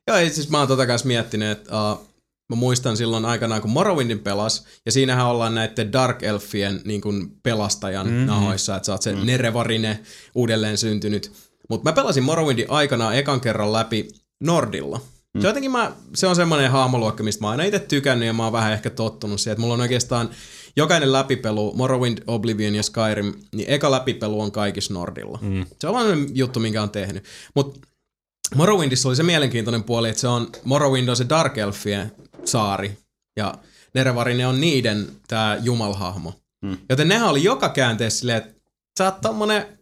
Joo, 0.07 0.17
siis 0.17 0.49
mä 0.49 0.59
oon 0.59 0.67
tota 0.67 0.87
kanssa 0.87 1.07
miettinyt, 1.07 1.51
että 1.51 1.91
uh, 1.91 2.06
mä 2.49 2.55
muistan 2.55 2.97
silloin 2.97 3.25
aikanaan, 3.25 3.61
kun 3.61 3.71
Morrowindin 3.71 4.19
pelas, 4.19 4.65
ja 4.85 4.91
siinähän 4.91 5.25
ollaan 5.25 5.55
näiden 5.55 5.93
Dark 5.93 6.23
Elfien 6.23 6.81
niin 6.85 7.01
kuin 7.01 7.31
pelastajan 7.43 8.07
mm-hmm. 8.07 8.25
nahoissa, 8.25 8.75
että 8.75 8.85
sä 8.85 8.91
oot 8.91 9.01
se 9.01 9.15
mm. 9.15 9.25
Nerevarine 9.25 9.99
uudelleen 10.35 10.77
syntynyt. 10.77 11.31
Mutta 11.69 11.89
mä 11.89 11.93
pelasin 11.93 12.23
Morrowindin 12.23 12.71
aikanaan 12.71 13.15
ekan 13.15 13.41
kerran 13.41 13.73
läpi 13.73 14.07
Nordilla. 14.43 15.01
Mm. 15.33 15.41
Se, 15.41 15.47
jotenkin 15.47 15.71
mä, 15.71 15.91
se 16.15 16.27
on 16.27 16.35
semmoinen 16.35 16.71
hahmoluokka, 16.71 17.23
mistä 17.23 17.41
mä 17.41 17.47
oon 17.47 17.51
aina 17.51 17.63
itse 17.63 17.79
tykännyt 17.79 18.27
ja 18.27 18.33
mä 18.33 18.43
oon 18.43 18.53
vähän 18.53 18.73
ehkä 18.73 18.89
tottunut 18.89 19.41
siihen, 19.41 19.51
että 19.53 19.61
mulla 19.61 19.73
on 19.73 19.81
oikeastaan 19.81 20.29
jokainen 20.75 21.11
läpipelu, 21.11 21.73
Morrowind, 21.75 22.17
Oblivion 22.27 22.75
ja 22.75 22.83
Skyrim, 22.83 23.33
niin 23.55 23.69
eka 23.69 23.91
läpipelu 23.91 24.41
on 24.41 24.51
kaikissa 24.51 24.93
Nordilla. 24.93 25.39
Mm. 25.41 25.65
Se 25.79 25.87
on 25.87 25.93
vaan 25.93 26.27
juttu, 26.33 26.59
minkä 26.59 26.83
on 26.83 26.89
tehnyt. 26.89 27.23
Mutta 27.55 27.87
Morrowindissa 28.55 29.09
oli 29.09 29.15
se 29.15 29.23
mielenkiintoinen 29.23 29.83
puoli, 29.83 30.09
että 30.09 30.21
se 30.21 30.27
on, 30.27 30.49
Morrowind 30.63 31.07
on 31.07 31.15
se 31.15 31.29
Dark 31.29 31.57
Elfien 31.57 32.11
saari, 32.47 32.97
ja 33.37 33.55
Nerevarine 33.93 34.47
on 34.47 34.61
niiden 34.61 35.07
tää 35.27 35.55
jumalhahmo. 35.55 36.33
Mm. 36.65 36.77
Joten 36.89 37.07
nehän 37.07 37.29
oli 37.29 37.43
joka 37.43 37.69
käänteessä 37.69 38.19
silleen, 38.19 38.37
että 38.37 38.53
sä 38.99 39.05
oot 39.05 39.21
tommonen, 39.21 39.79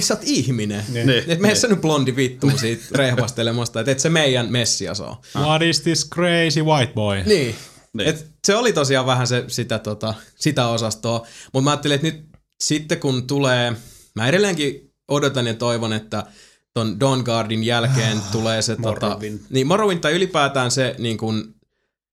sä 0.00 0.14
oot 0.14 0.22
ihminen. 0.24 0.84
Niin. 0.88 1.10
Et 1.26 1.38
mene 1.40 1.54
sä 1.54 1.68
nyt 1.68 1.80
blondi 1.80 2.16
vittuun 2.16 2.58
siitä 2.58 2.84
rehvastelemasta, 2.94 3.80
että 3.80 3.92
et 3.92 4.00
se 4.00 4.08
meidän 4.08 4.52
messias 4.52 5.00
oo. 5.00 5.22
What 5.38 5.62
is 5.62 5.80
this 5.80 6.10
crazy 6.10 6.62
white 6.62 6.92
boy? 6.92 7.16
Niin. 7.16 7.26
Niin. 7.26 7.54
niin. 7.92 8.08
Et 8.08 8.26
se 8.46 8.56
oli 8.56 8.72
tosiaan 8.72 9.06
vähän 9.06 9.26
se, 9.26 9.44
sitä, 9.48 9.78
tota, 9.78 10.14
sitä 10.36 10.68
osastoa. 10.68 11.26
Mutta 11.52 11.64
mä 11.64 11.70
ajattelin, 11.70 11.94
että 11.94 12.06
nyt 12.06 12.26
sitten 12.64 13.00
kun 13.00 13.26
tulee, 13.26 13.72
mä 14.14 14.28
edelleenkin 14.28 14.90
odotan 15.08 15.46
ja 15.46 15.54
toivon, 15.54 15.92
että 15.92 16.26
ton 16.74 17.00
Dawnguardin 17.00 17.64
jälkeen 17.64 18.20
tulee 18.32 18.62
se 18.62 18.76
tota, 18.76 18.88
Morrowind. 18.88 19.40
niin 19.50 19.66
Morrowind 19.66 20.00
tai 20.00 20.12
ylipäätään 20.12 20.70
se 20.70 20.94
niin 20.98 21.18
kun, 21.18 21.54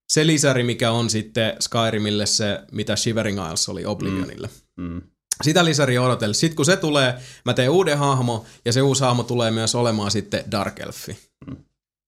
se 0.10 0.28
lisäri, 0.28 0.64
mikä 0.64 0.92
on 0.92 1.10
sitten 1.10 1.56
Skyrimille 1.60 2.26
se, 2.26 2.60
mitä 2.72 2.96
Shivering 2.96 3.46
Isles 3.46 3.70
oli 3.70 3.86
Oblivionille. 3.86 4.50
Mm. 4.78 5.02
Sitä 5.44 5.66
lisäriä 5.66 6.02
odotellessa. 6.02 6.40
Sitten 6.40 6.56
kun 6.56 6.66
se 6.66 6.78
tulee, 6.78 7.20
mä 7.46 7.54
teen 7.54 7.70
uuden 7.70 7.98
hahmo, 7.98 8.46
ja 8.66 8.74
se 8.74 8.82
uusi 8.82 9.04
hahmo 9.04 9.24
tulee 9.24 9.52
myös 9.52 9.76
olemaan 9.76 10.12
sitten 10.12 10.44
Dark 10.52 10.80
Elfi. 10.80 11.18
Mm. 11.48 11.56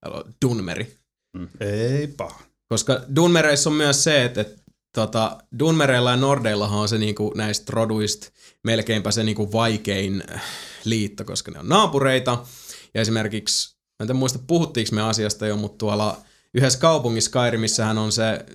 Eli 0.06 0.24
Dunmeri. 0.46 0.96
Ei 1.60 2.08
paha. 2.08 2.40
Koska 2.68 3.02
Dunmereissä 3.16 3.70
on 3.70 3.76
myös 3.76 4.04
se, 4.04 4.26
että, 4.26 4.42
että 4.42 4.62
tota, 4.96 5.38
Dunmereilla 5.60 6.12
ja 6.12 6.18
Nordeillahan 6.18 6.80
on 6.80 6.90
se 6.90 6.98
niinku 6.98 7.34
näistä 7.36 7.72
roduista 7.72 8.28
melkeinpä 8.64 9.12
se 9.12 9.24
niinku 9.24 9.52
vaikein 9.52 10.24
liitto, 10.86 11.24
koska 11.24 11.52
ne 11.52 11.60
on 11.60 11.70
naapureita. 11.70 12.46
Ja 12.94 13.02
esimerkiksi, 13.02 13.76
mä 13.76 14.04
en 14.04 14.08
tiedä 14.08 14.20
muista 14.20 14.40
puhuttiinko 14.48 14.96
me 14.96 15.02
asiasta 15.02 15.48
jo, 15.48 15.58
mutta 15.58 15.78
tuolla 15.78 16.22
yhdessä 16.56 16.80
kaupungissa 16.80 17.30
Skyrimissähän 17.30 17.98
on 17.98 18.12
se, 18.12 18.46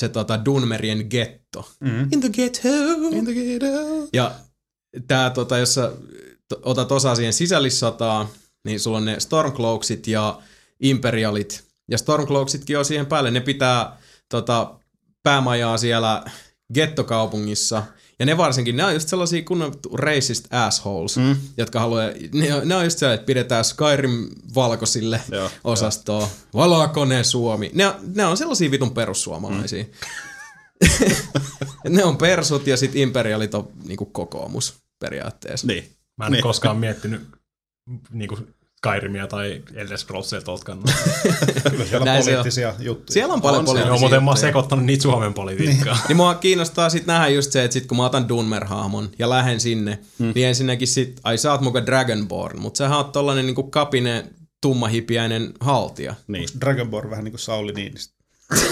se 0.00 0.08
tota 0.08 0.44
Dunmerien 0.44 1.06
getto. 1.10 1.68
Mm. 1.80 2.08
In 2.12 2.20
the 2.20 2.28
ghetto. 2.28 2.68
In 3.10 3.24
the 3.24 3.34
ghetto. 3.34 3.66
Ja 4.12 4.34
tää, 5.06 5.30
tota, 5.30 5.58
jos 5.58 5.74
sä 5.74 5.92
otat 6.62 6.92
osaa 6.92 7.14
siihen 7.14 7.32
sisällissotaan, 7.32 8.28
niin 8.64 8.80
sulla 8.80 8.98
on 8.98 9.04
ne 9.04 9.20
Stormcloaksit 9.20 10.06
ja 10.06 10.42
Imperialit. 10.80 11.64
Ja 11.90 11.98
Stormcloaksitkin 11.98 12.78
on 12.78 12.84
siihen 12.84 13.06
päälle. 13.06 13.30
Ne 13.30 13.40
pitää 13.40 13.98
tota, 14.28 14.74
päämajaa 15.22 15.78
siellä 15.78 16.24
gettokaupungissa. 16.74 17.82
Ja 18.18 18.26
ne 18.26 18.36
varsinkin, 18.36 18.76
ne 18.76 18.84
on 18.84 18.94
just 18.94 19.08
sellaisia 19.08 19.42
kunnon 19.42 19.74
racist 19.92 20.46
assholes, 20.50 21.16
mm. 21.16 21.36
jotka 21.56 21.80
haluaa, 21.80 22.04
ne, 22.32 22.54
on- 22.54 22.68
ne 22.68 22.74
on 22.76 22.84
just 22.84 22.98
sellaisia, 22.98 23.14
että 23.14 23.26
pidetään 23.26 23.64
Skyrim 23.64 24.28
valkoisille 24.54 25.20
Joo, 25.30 25.50
osastoa, 25.64 26.28
valakone 26.54 27.24
Suomi. 27.24 27.70
Ne, 27.74 27.86
on- 27.86 27.94
ne 28.14 28.24
on 28.24 28.36
sellaisia 28.36 28.70
vitun 28.70 28.94
perussuomalaisia. 28.94 29.84
ne 31.88 32.04
on 32.04 32.16
persut 32.16 32.66
ja 32.66 32.76
sit 32.76 32.96
imperialit 32.96 33.54
on 33.54 33.68
niinku 33.84 34.04
kokoomus 34.04 34.74
periaatteessa. 34.98 35.66
Niin. 35.66 35.90
Mä 36.16 36.26
en 36.26 36.32
Niin. 36.32 36.42
koskaan 36.42 36.76
miettinyt 36.76 37.26
niinku 38.10 38.38
Skyrimia 38.84 39.26
tai 39.26 39.62
Elder 39.74 39.98
Scrollsia 39.98 40.40
tuolta 40.40 40.64
kannalta. 40.64 40.92
Kyllä 41.70 41.84
siellä 41.84 42.02
on 42.02 42.06
se 42.06 42.10
on. 42.18 42.24
poliittisia 42.24 42.74
juttuja. 42.78 43.14
Siellä 43.14 43.34
on 43.34 43.42
paljon 43.42 43.58
On 43.58 43.64
poliittisia 43.64 43.90
Joo, 43.94 43.98
muuten 43.98 44.24
mä 44.24 44.30
oon 44.30 44.36
juttuja. 44.36 44.48
sekoittanut 44.48 44.84
niitä 44.84 45.02
Suomen 45.02 45.34
politiikkaa. 45.34 45.98
Niin 46.08 46.16
mua 46.16 46.34
kiinnostaa 46.34 46.90
sit 46.90 47.06
nähdä 47.06 47.28
just 47.28 47.52
se, 47.52 47.64
että 47.64 47.72
sit 47.72 47.86
kun 47.86 47.96
mä 47.96 48.04
otan 48.06 48.28
Dunmer-hahmon 48.28 49.10
ja 49.18 49.30
lähden 49.30 49.60
sinne, 49.60 49.98
mm. 50.18 50.32
niin 50.34 50.48
ensinnäkin 50.48 50.88
sit, 50.88 51.20
ai 51.24 51.38
sä 51.38 51.52
oot 51.52 51.60
muka 51.60 51.86
Dragonborn, 51.86 52.60
mutta 52.60 52.78
sä 52.78 52.96
oot 52.96 53.12
tollanen 53.12 53.46
niinku 53.46 53.62
kapine, 53.62 54.24
tummahipiäinen 54.60 55.52
haltija. 55.60 56.14
niin. 56.26 56.48
Dragonborn 56.60 57.10
vähän 57.10 57.24
niin 57.24 57.32
kuin 57.32 57.40
Sauli 57.40 57.72
Niinistö. 57.72 58.14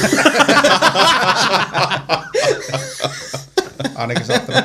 Ainakin 3.95 4.27
saattaa. 4.27 4.63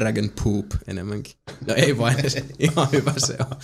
Dragon 0.00 0.32
poop 0.44 0.66
enemmänkin. 0.86 1.34
No 1.66 1.74
ei 1.74 1.98
vain, 1.98 2.16
ihan 2.58 2.88
hyvä 2.92 3.14
se 3.18 3.36
on. 3.40 3.56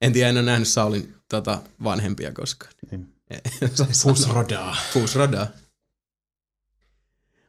en 0.00 0.12
tiedä, 0.12 0.28
en 0.28 0.36
ole 0.36 0.44
nähnyt 0.44 0.68
Saulin 0.68 1.14
tota, 1.28 1.62
vanhempia 1.84 2.32
koskaan. 2.32 2.72
Niin. 2.90 3.14
Fusrodaa. 4.02 4.76
Fusroda. 4.92 5.46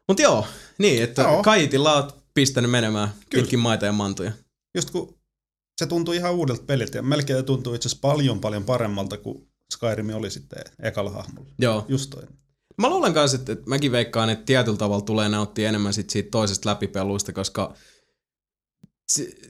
Mut 0.08 0.20
joo, 0.20 0.47
niin, 0.78 1.03
että 1.03 1.22
Joo. 1.22 1.43
Kaitilla 1.43 1.93
oot 1.93 2.24
pistänyt 2.34 2.72
menemään 2.72 3.10
Kyllä. 3.30 3.41
pitkin 3.41 3.60
maita 3.60 3.86
ja 3.86 3.91
mantuja. 3.91 4.32
Just 4.76 4.89
kun 4.89 5.18
se 5.78 5.86
tuntui 5.86 6.16
ihan 6.16 6.34
uudelta 6.34 6.64
peliltä 6.64 6.97
ja 6.97 7.01
melkein 7.03 7.45
tuntuu 7.45 7.74
itse 7.74 7.88
asiassa 7.88 8.01
paljon 8.01 8.39
paljon 8.39 8.64
paremmalta 8.64 9.18
kuin 9.18 9.47
Skyrim 9.74 10.10
oli 10.10 10.32
sitten 10.32 10.64
ekalla 10.80 11.12
hahmolla. 11.12 11.49
Joo. 11.60 11.86
Just 11.88 12.10
toi. 12.10 12.24
Mä 12.78 12.89
luulen 12.89 13.13
kanssa, 13.13 13.38
että, 13.38 13.51
että 13.51 13.69
mäkin 13.69 13.91
veikkaan, 13.91 14.30
että 14.30 14.45
tietyllä 14.45 14.78
tavalla 14.78 15.05
tulee 15.05 15.30
nauttia 15.30 15.69
enemmän 15.69 15.93
sit 15.93 16.09
siitä 16.09 16.30
toisesta 16.32 16.69
läpipeluista, 16.69 17.34
koska 17.34 17.73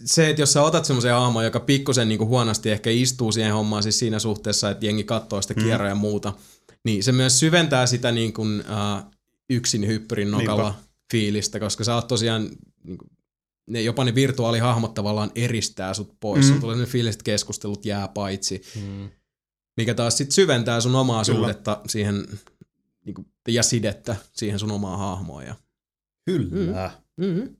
se, 0.05 0.29
että 0.29 0.41
jos 0.41 0.53
sä 0.53 0.61
otat 0.61 0.85
semmoisen 0.85 1.13
hahmon, 1.13 1.45
joka 1.45 1.59
pikkusen 1.59 2.09
niin 2.09 2.19
huonosti 2.19 2.71
ehkä 2.71 2.89
istuu 2.89 3.31
siihen 3.31 3.53
hommaan 3.53 3.83
siis 3.83 3.99
siinä 3.99 4.19
suhteessa, 4.19 4.69
että 4.69 4.85
jengi 4.85 5.03
katsoo 5.03 5.41
sitä 5.41 5.53
kierroa 5.53 5.89
ja 5.89 5.95
muuta, 5.95 6.33
niin 6.83 7.03
se 7.03 7.11
myös 7.11 7.39
syventää 7.39 7.85
sitä 7.85 8.11
niin 8.11 8.33
kuin, 8.33 8.59
uh, 8.59 9.11
yksin 9.49 9.87
hyppyrin 9.87 10.31
nokalla 10.31 10.69
Niinpä. 10.69 10.83
fiilistä, 11.11 11.59
koska 11.59 11.83
sä 11.83 11.95
oot 11.95 12.07
tosiaan, 12.07 12.49
niin 12.83 12.97
kuin, 12.97 13.09
ne, 13.69 13.81
jopa 13.81 14.03
ne 14.03 14.15
virtuaalihahmot 14.15 14.93
tavallaan 14.93 15.31
eristää 15.35 15.93
sut 15.93 16.15
pois. 16.19 16.45
Mm. 16.45 16.53
Mm. 16.53 16.61
Tulee 16.61 16.75
ne 16.75 16.85
fiilis, 16.85 17.15
että 17.15 17.23
keskustelut 17.23 17.85
jää 17.85 18.07
paitsi 18.07 18.61
mikä 19.77 19.93
taas 19.93 20.17
sit 20.17 20.31
syventää 20.31 20.81
sun 20.81 20.95
omaa 20.95 21.23
Kyllä. 21.23 21.37
suhdetta 21.37 21.81
siihen 21.87 22.25
niinku, 23.05 23.25
ja 23.47 23.63
sidettä 23.63 24.15
siihen 24.33 24.59
sun 24.59 24.71
omaan 24.71 24.99
hahmoon. 24.99 25.45
Ja, 25.45 25.55
Kyllä. 26.25 26.91
mm-hmm. 27.17 27.55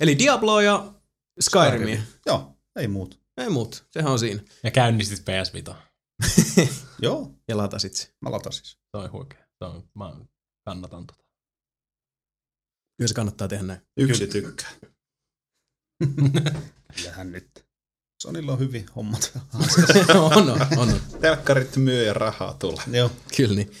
Eli 0.00 0.18
Diablo 0.18 0.60
ja 0.60 0.94
Skyrimia. 1.40 2.02
Joo, 2.26 2.58
ei 2.76 2.88
muut. 2.88 3.20
Ei 3.36 3.48
muut, 3.48 3.86
sehän 3.90 4.12
on 4.12 4.18
siinä. 4.18 4.42
Ja 4.64 4.70
käynnistit 4.70 5.24
PS 5.24 5.54
Vita. 5.54 5.74
Joo, 7.02 7.34
Ja 7.48 7.56
latasit 7.56 7.94
se. 7.94 8.14
mä 8.20 8.30
latasin. 8.30 8.64
Se 8.64 8.76
on 8.94 9.12
huikea. 9.12 9.38
Se 9.58 9.64
on, 9.64 9.88
mä 9.94 10.12
kannatan 10.64 11.06
tota. 11.06 11.24
Kyllä 12.96 13.08
se 13.08 13.14
kannattaa 13.14 13.48
tehdä 13.48 13.62
näin. 13.64 13.80
Yksi 13.96 14.26
tykkää. 14.26 14.70
Kyllähän 16.96 17.32
nyt. 17.32 17.68
Sonilla 18.22 18.52
on 18.52 18.58
hyvin 18.58 18.86
hommat. 18.96 19.32
on, 20.14 20.32
on, 20.38 20.50
on, 20.50 20.60
on. 20.78 21.00
Telkkarit 21.20 21.76
myy 21.76 22.04
ja 22.06 22.14
rahaa 22.14 22.54
tulee. 22.54 22.84
Joo. 22.92 23.10
Kyllä 23.36 23.54
niin. 23.54 23.72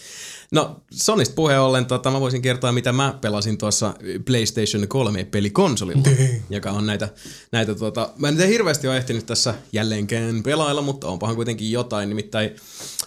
No, 0.52 0.80
Sonista 0.90 1.34
puheen 1.34 1.60
ollen, 1.60 1.86
tota, 1.86 2.10
mä 2.10 2.20
voisin 2.20 2.42
kertoa, 2.42 2.72
mitä 2.72 2.92
mä 2.92 3.18
pelasin 3.20 3.58
tuossa 3.58 3.94
PlayStation 4.24 4.88
3 4.88 5.24
pelikonsolilla, 5.24 6.02
joka 6.50 6.70
on 6.70 6.86
näitä, 6.86 7.08
näitä 7.52 7.74
tota, 7.74 8.12
mä 8.16 8.28
en 8.28 8.48
hirveästi 8.48 8.88
ole 8.88 8.96
ehtinyt 8.96 9.26
tässä 9.26 9.54
jälleenkään 9.72 10.42
pelailla, 10.42 10.82
mutta 10.82 11.08
onpahan 11.08 11.36
kuitenkin 11.36 11.72
jotain, 11.72 12.08
nimittäin 12.08 12.50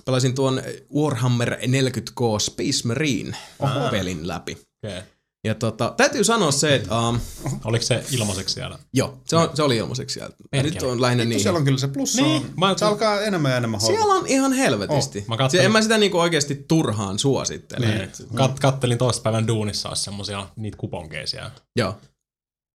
pelasin 0.05 0.35
tuon 0.35 0.61
Warhammer 0.95 1.53
40K 1.53 2.39
Space 2.39 2.87
Marine 2.87 3.37
pelin 3.91 4.27
läpi. 4.27 4.57
Okay. 4.85 5.01
Ja 5.43 5.55
tota, 5.55 5.93
täytyy 5.97 6.23
sanoa 6.23 6.51
se, 6.51 6.75
että 6.75 6.99
um, 6.99 7.19
Oliko 7.65 7.85
se 7.85 8.03
ilmaiseksi 8.11 8.53
siellä? 8.53 8.79
joo, 8.93 9.17
se, 9.25 9.35
on, 9.35 9.49
se 9.53 9.63
oli 9.63 9.77
ilmaiseksi 9.77 10.13
sieltä. 10.13 10.35
Perkele. 10.51 10.73
Nyt 10.73 10.83
on 10.83 11.01
lähinnä 11.01 11.25
Niin. 11.25 11.39
Siellä 11.39 11.57
on 11.57 11.65
kyllä 11.65 11.77
se 11.77 11.87
plussa. 11.87 12.21
Niin, 12.21 12.41
on. 12.43 12.53
mä- 12.57 12.77
se 12.77 12.85
alkaa 12.85 13.21
enemmän 13.21 13.51
ja 13.51 13.57
enemmän 13.57 13.79
houkuttaa. 13.81 14.01
Siellä 14.05 14.19
on 14.19 14.27
ihan 14.27 14.53
helvetisti. 14.53 15.19
Oh, 15.19 15.25
mä 15.27 15.37
kattelin- 15.37 15.65
en 15.65 15.71
mä 15.71 15.81
sitä 15.81 15.97
niinku 15.97 16.19
oikeasti 16.19 16.65
turhaan 16.67 17.19
suosittele. 17.19 17.85
Niin. 17.87 18.01
Et- 18.01 18.27
Kat, 18.35 18.59
kattelin 18.59 18.97
toista 18.97 19.21
päivän 19.23 19.47
duunissa 19.47 19.89
olisi 19.89 20.03
semmosia 20.03 20.47
niitä 20.55 20.77
kuponkeja 20.77 21.27
siellä. 21.27 21.51
Joo. 21.75 21.97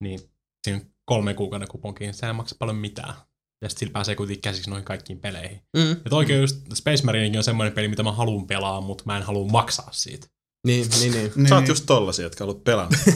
Niin 0.02 0.20
siinä 0.68 0.80
kolme 1.04 1.34
kuukauden 1.34 1.68
kuponkiin, 1.68 2.14
sehän 2.14 2.34
ei 2.34 2.36
maksa 2.36 2.56
paljon 2.58 2.76
mitään. 2.76 3.14
Ja 3.62 3.68
sitten 3.68 3.80
sillä 3.80 3.92
pääsee 3.92 4.14
kuitenkin 4.14 4.42
käsiksi 4.42 4.70
noihin 4.70 4.84
kaikkiin 4.84 5.18
peleihin. 5.20 5.60
Mm. 5.76 5.88
Ja 5.90 5.96
oikein 6.10 6.40
just 6.40 6.56
Space 6.74 7.04
Marinekin 7.04 7.38
on 7.38 7.44
semmoinen 7.44 7.72
peli, 7.72 7.88
mitä 7.88 8.02
mä 8.02 8.12
haluan 8.12 8.46
pelaa, 8.46 8.80
mutta 8.80 9.04
mä 9.06 9.16
en 9.16 9.22
halua 9.22 9.48
maksaa 9.48 9.88
siitä. 9.92 10.26
Niin, 10.66 10.86
niin, 11.00 11.12
niin. 11.12 11.32
Niin, 11.36 11.48
Sä 11.48 11.54
oot 11.54 11.64
niin. 11.64 11.68
just 11.68 11.84
tollasia, 11.86 12.24
jotka 12.24 12.44
haluat 12.44 12.64
pelata. 12.64 12.96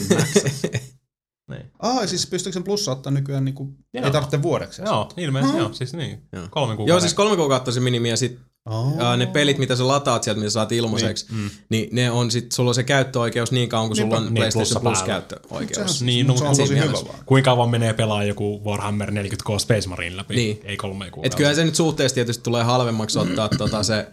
Niin. 1.50 1.62
Ah, 1.78 2.08
siis 2.08 2.26
pystyykö 2.26 2.54
sen 2.54 2.64
plussa 2.64 2.92
ottaa 2.92 3.12
nykyään, 3.12 3.44
niin 3.44 3.54
kuin, 3.54 3.76
Joo. 3.94 4.04
ei 4.04 4.10
tarvitse 4.10 4.42
vuodeksi? 4.42 4.82
Joo, 4.82 5.08
ilmeisesti 5.16 5.56
joo, 5.58 5.72
siis 5.72 5.92
niin. 5.92 6.22
Joo. 6.32 6.42
Kolme 6.50 6.76
kuukauden. 6.76 6.88
Joo, 6.92 7.00
siis 7.00 7.14
kolme 7.14 7.36
kuukautta 7.36 7.72
se 7.72 7.80
minimi 7.80 8.08
ja 8.10 8.16
sit 8.16 8.38
Oh. 8.70 9.16
ne 9.16 9.26
pelit, 9.26 9.58
mitä 9.58 9.76
sä 9.76 9.86
lataat 9.88 10.22
sieltä, 10.22 10.38
mitä 10.38 10.50
saat 10.50 10.72
ilmaiseksi, 10.72 11.26
niin, 11.30 11.42
Mm. 11.42 11.50
niin 11.68 11.88
ne 11.92 12.10
on 12.10 12.30
sit, 12.30 12.52
sulla 12.52 12.70
on 12.70 12.74
se 12.74 12.82
käyttöoikeus 12.82 13.52
niin 13.52 13.68
kauan, 13.68 13.88
kun 13.88 13.96
sulla 13.96 14.16
on 14.16 14.22
Niin, 14.24 14.34
PlayStation 14.34 14.82
Plus 14.82 14.98
päällä. 14.98 15.06
käyttöoikeus. 15.06 15.98
Sehän- 15.98 16.06
Niin, 16.06 16.26
no, 16.26 16.36
se 16.36 16.44
on 16.44 16.54
siinä 16.56 16.66
tosi 16.68 16.74
hyvä 16.76 16.84
mielessä. 16.86 17.06
vaan. 17.12 17.18
Kuinka 17.26 17.50
kauan 17.50 17.70
menee 17.70 17.92
pelaa 17.92 18.24
joku 18.24 18.62
Warhammer 18.64 19.10
40K 19.10 19.58
Space 19.58 19.88
Marine 19.88 20.16
läpi? 20.16 20.34
Niin. 20.34 20.60
Ei 20.64 20.76
kolme 20.76 21.04
Et 21.04 21.10
kuukautta. 21.10 21.36
kyllä 21.36 21.54
se 21.54 21.64
nyt 21.64 21.74
suhteessa 21.74 22.14
tietysti 22.14 22.42
tulee 22.44 22.62
halvemmaksi 22.64 23.18
ottaa 23.18 23.48
tota 23.48 23.82
se 23.82 24.06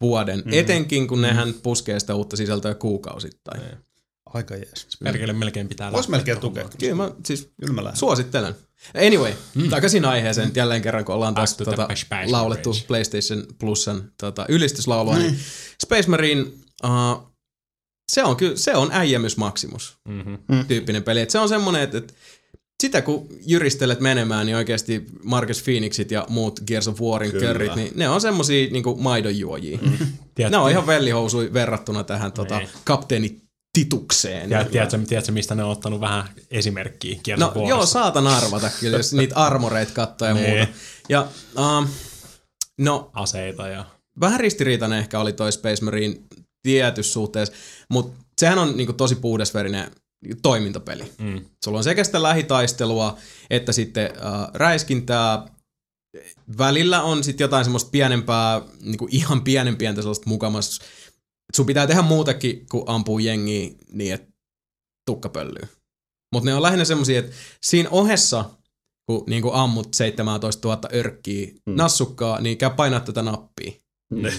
vuoden, 0.00 0.42
Mm. 0.44 0.52
etenkin 0.52 1.08
kun 1.08 1.22
nehän 1.22 1.54
puskee 1.54 2.00
sitä 2.00 2.14
uutta 2.14 2.36
sisältöä 2.36 2.74
kuukausittain. 2.74 3.60
Niin. 3.60 3.76
Aika 4.34 4.54
jees. 4.56 4.86
Perkele 5.04 5.32
melkein 5.32 5.68
pitää 5.68 5.92
Vois 5.92 6.08
lähteä 6.08 6.16
melkein 6.34 6.40
tukea. 6.40 6.68
Kyllä 6.78 6.94
mä 6.94 7.10
siis 7.26 7.50
Kyllä 7.60 7.72
mä 7.72 7.84
lähden. 7.84 7.98
suosittelen. 7.98 8.54
Anyway, 9.06 9.32
mm. 9.54 9.68
takaisin 9.70 10.04
aiheeseen 10.04 10.46
nyt 10.46 10.56
jälleen 10.56 10.82
kerran, 10.82 11.04
kun 11.04 11.14
ollaan 11.14 11.34
taas 11.34 11.56
tota, 11.56 11.88
laulettu 12.26 12.70
Marines. 12.70 12.86
PlayStation 12.86 13.46
Plusan 13.58 14.12
tota, 14.20 14.46
ylistyslaulua, 14.48 15.18
niin 15.18 15.38
Space 15.84 16.10
Marine, 16.10 16.42
uh, 16.84 17.34
se 18.12 18.24
on 18.24 18.36
kyllä, 18.36 18.56
se 18.56 18.74
on 18.76 18.88
äijämys 18.92 19.36
maximus 19.36 19.96
Mhm. 20.08 20.34
tyyppinen 20.68 21.02
peli. 21.02 21.20
Et 21.20 21.30
se 21.30 21.38
on 21.38 21.48
semmonen, 21.48 21.82
että 21.82 21.98
et 21.98 22.14
sitä 22.82 23.02
kun 23.02 23.26
jyristelet 23.46 24.00
menemään, 24.00 24.46
niin 24.46 24.56
oikeasti 24.56 25.04
Marcus 25.22 25.62
Phoenixit 25.62 26.10
ja 26.10 26.26
muut 26.28 26.60
Gears 26.66 26.88
of 26.88 27.00
Warin 27.00 27.30
Kyllä. 27.30 27.46
körrit, 27.46 27.74
niin 27.74 27.92
ne 27.94 28.08
on 28.08 28.20
semmosia 28.20 28.70
niinku 28.70 28.96
maidonjuojia. 28.96 29.78
Tiedät- 30.34 30.50
Ne 30.50 30.56
on 30.58 30.70
ihan 30.70 30.86
vellihousui 30.86 31.52
verrattuna 31.52 32.04
tähän 32.04 32.32
tota, 32.32 32.58
Niin. 32.58 32.68
kapteeni 32.84 33.44
Titukseen. 33.78 34.48
Tiedät, 34.48 34.70
tiedätkö, 34.70 34.98
tiedätkö, 35.08 35.32
mistä 35.32 35.54
ne 35.54 35.64
on 35.64 35.70
ottanut 35.70 36.00
vähän 36.00 36.24
esimerkkiä 36.50 37.18
Gears 37.24 37.40
No 37.40 37.46
of 37.48 37.54
Warista? 37.54 37.70
joo, 37.70 37.86
saatan 37.86 38.26
arvata 38.26 38.70
kyllä, 38.80 38.96
jos 38.96 39.12
niitä 39.12 39.34
armoreita 39.34 39.92
katsoo 39.92 40.28
ja 40.28 40.34
Niin. 40.34 40.50
muuta. 40.56 40.72
Ja 41.08 41.26
um, 41.78 41.88
No, 42.80 43.10
aseita 43.12 43.68
ja... 43.68 43.84
vähän 44.20 44.40
ristiriitainen 44.40 44.98
ehkä 44.98 45.20
oli 45.20 45.32
toi 45.32 45.52
Space 45.52 45.84
Marine 45.84 46.16
tietyssä 46.62 47.12
suhteessa, 47.12 47.54
mutta 47.90 48.24
sehän 48.40 48.58
on 48.58 48.76
niinku 48.76 48.92
tosi 48.92 49.14
puhdasverinen 49.14 49.90
toimintapeli. 50.42 51.12
Mm. 51.18 51.44
Sulla 51.64 51.78
on 51.78 51.84
sekä 51.84 52.04
sitä 52.04 52.22
lähitaistelua, 52.22 53.18
että 53.50 53.72
sitten 53.72 54.04
äh, 54.06 54.48
räiskintää. 54.54 55.46
Välillä 56.58 57.02
on 57.02 57.24
sitten 57.24 57.44
jotain 57.44 57.64
semmoista 57.64 57.90
pienempää, 57.90 58.62
niinku 58.80 59.08
ihan 59.10 59.42
pienen 59.44 59.76
pientä 59.76 60.02
sellaista 60.02 60.28
mukamas. 60.30 60.80
Sun 61.56 61.66
pitää 61.66 61.86
tehdä 61.86 62.02
muutakin 62.02 62.66
kuin 62.70 62.84
ampuu 62.86 63.18
jengiä 63.18 63.70
niin, 63.92 64.14
että 64.14 64.32
tukka 65.06 65.28
pöllyy. 65.28 65.68
Mutta 66.34 66.50
ne 66.50 66.54
on 66.54 66.62
lähinnä 66.62 66.84
semmosia, 66.84 67.18
että 67.18 67.32
siinä 67.62 67.88
ohessa, 67.90 68.44
kun 69.06 69.24
niinku 69.26 69.50
ammut 69.52 69.94
17 69.94 70.68
000 70.68 70.80
örkkiä 70.94 71.46
Mm. 71.66 71.76
nassukkaa, 71.76 72.40
niin 72.40 72.58
käy 72.58 72.70
painaa 72.70 73.00
tätä 73.00 73.22
nappia. 73.22 73.72
Ne. 74.12 74.32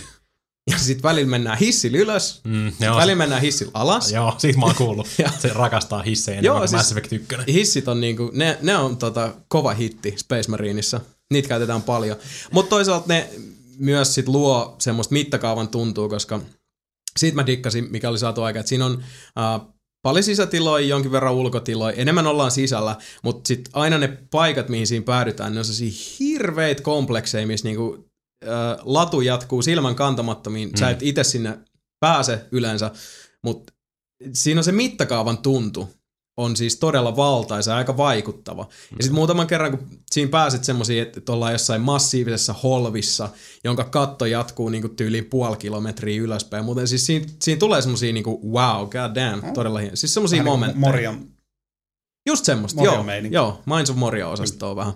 Ja 0.72 0.78
sitten 0.78 1.04
välillä 1.04 1.30
mennään 1.30 1.58
hissillä 1.58 1.98
ylös, 1.98 2.42
Mm, 2.44 2.68
on 2.90 2.98
välillä 2.98 3.16
mennään 3.16 3.42
hissillä 3.42 3.72
alas. 3.74 4.12
Joo, 4.12 4.34
siitä 4.38 4.60
mä 4.60 4.66
oon 4.66 4.76
kuullut. 4.76 5.08
Ja- 5.24 5.32
se 5.40 5.50
rakastaa 5.54 6.02
hissejä 6.02 6.36
Joo, 6.42 6.42
enemmän 6.56 6.60
kuin 6.60 6.70
siis- 6.70 6.80
Mass 6.80 6.92
Effect 6.92 7.14
1. 7.14 7.54
Hissit 7.54 7.88
on 7.88 8.02
niinku, 8.02 8.32
ne, 8.34 8.58
ne 8.62 8.78
on 8.78 8.98
tota 8.98 9.34
kova 9.48 9.74
hitti 9.74 10.14
Space 10.18 10.50
Marineissa. 10.52 11.02
Niitä 11.34 11.48
käytetään 11.48 11.82
paljon. 11.82 12.18
Mutta 12.52 12.70
toisaalta 12.70 13.06
ne 13.08 13.30
myös 13.78 14.16
sit 14.16 14.28
luo 14.28 14.76
semmoista 14.80 15.14
mittakaavan 15.14 15.68
tuntuu, 15.68 16.10
koska 16.10 16.40
siitä 17.18 17.36
mä 17.36 17.46
dikkasin, 17.46 17.88
mikä 17.92 18.10
oli 18.10 18.20
saatu 18.20 18.44
aika, 18.44 18.60
että 18.60 18.70
siinä 18.70 18.86
on 18.86 19.04
äh, 19.40 19.68
paljon 20.02 20.24
sisätiloja, 20.24 20.88
jonkin 20.88 21.12
verran 21.12 21.34
ulkotiloja, 21.34 21.96
enemmän 21.96 22.28
ollaan 22.28 22.52
sisällä, 22.52 22.96
mutta 23.24 23.48
sitten 23.48 23.72
aina 23.76 23.98
ne 23.98 24.08
paikat, 24.32 24.70
mihin 24.70 24.88
siinä 24.88 25.06
päädytään, 25.06 25.54
ne 25.54 25.60
on 25.60 25.66
sellaisia 25.66 26.02
hirveitä 26.20 26.82
komplekseja, 26.84 27.48
missä 27.48 27.68
niinku, 27.68 28.06
latu 28.84 29.22
jatkuu 29.22 29.62
silmän 29.62 29.96
kantamattomiin. 29.96 30.70
Mm. 30.70 30.78
Sä 30.78 30.90
et 30.90 31.04
itse 31.04 31.24
sinne 31.24 31.60
pääse 32.00 32.46
yleensä, 32.52 32.92
mutta 33.42 33.74
siinä 34.34 34.60
on 34.60 34.64
se 34.64 34.72
mittakaavan 34.72 35.38
tuntu 35.38 35.90
on 36.38 36.56
siis 36.56 36.76
todella 36.76 37.16
valtaisa 37.16 37.72
ja 37.72 37.78
aika 37.78 37.98
vaikuttava. 37.98 38.68
Ja 38.72 39.04
sitten 39.04 39.16
muutaman 39.16 39.48
kerran, 39.48 39.78
kun 39.78 39.88
siinä 40.12 40.30
pääset 40.30 40.64
semmoisiin, 40.64 41.02
että 41.02 41.32
ollaan 41.32 41.52
jossain 41.52 41.82
massiivisessa 41.82 42.54
holvissa, 42.54 43.30
jonka 43.64 43.84
katto 43.84 44.26
jatkuu 44.26 44.70
niinku 44.70 44.90
tyyliin 44.90 45.26
puoli 45.26 45.58
kilometriä 45.58 46.22
ylöspäin. 46.22 46.66
Muuten 46.66 46.88
siis 46.88 47.06
siinä, 47.06 47.26
siinä 47.42 47.60
tulee 47.60 47.82
semmoisia 47.82 48.14
niinku 48.14 48.52
wow, 48.52 48.90
god 48.90 49.16
damn, 49.16 49.54
todella 49.54 49.80
hieno. 49.80 49.96
Siis 49.96 50.14
semmoisia 50.14 50.44
momentteja. 50.44 50.80
Morjan 50.80 51.28
Just 52.30 52.46
semmoista, 52.46 52.84
joo. 52.84 53.04
meininki. 53.04 53.36
Joo, 53.36 53.62
Minds 53.66 53.90
of 53.90 53.98
Moria-osastoa 53.98 54.76
vähän. 54.76 54.94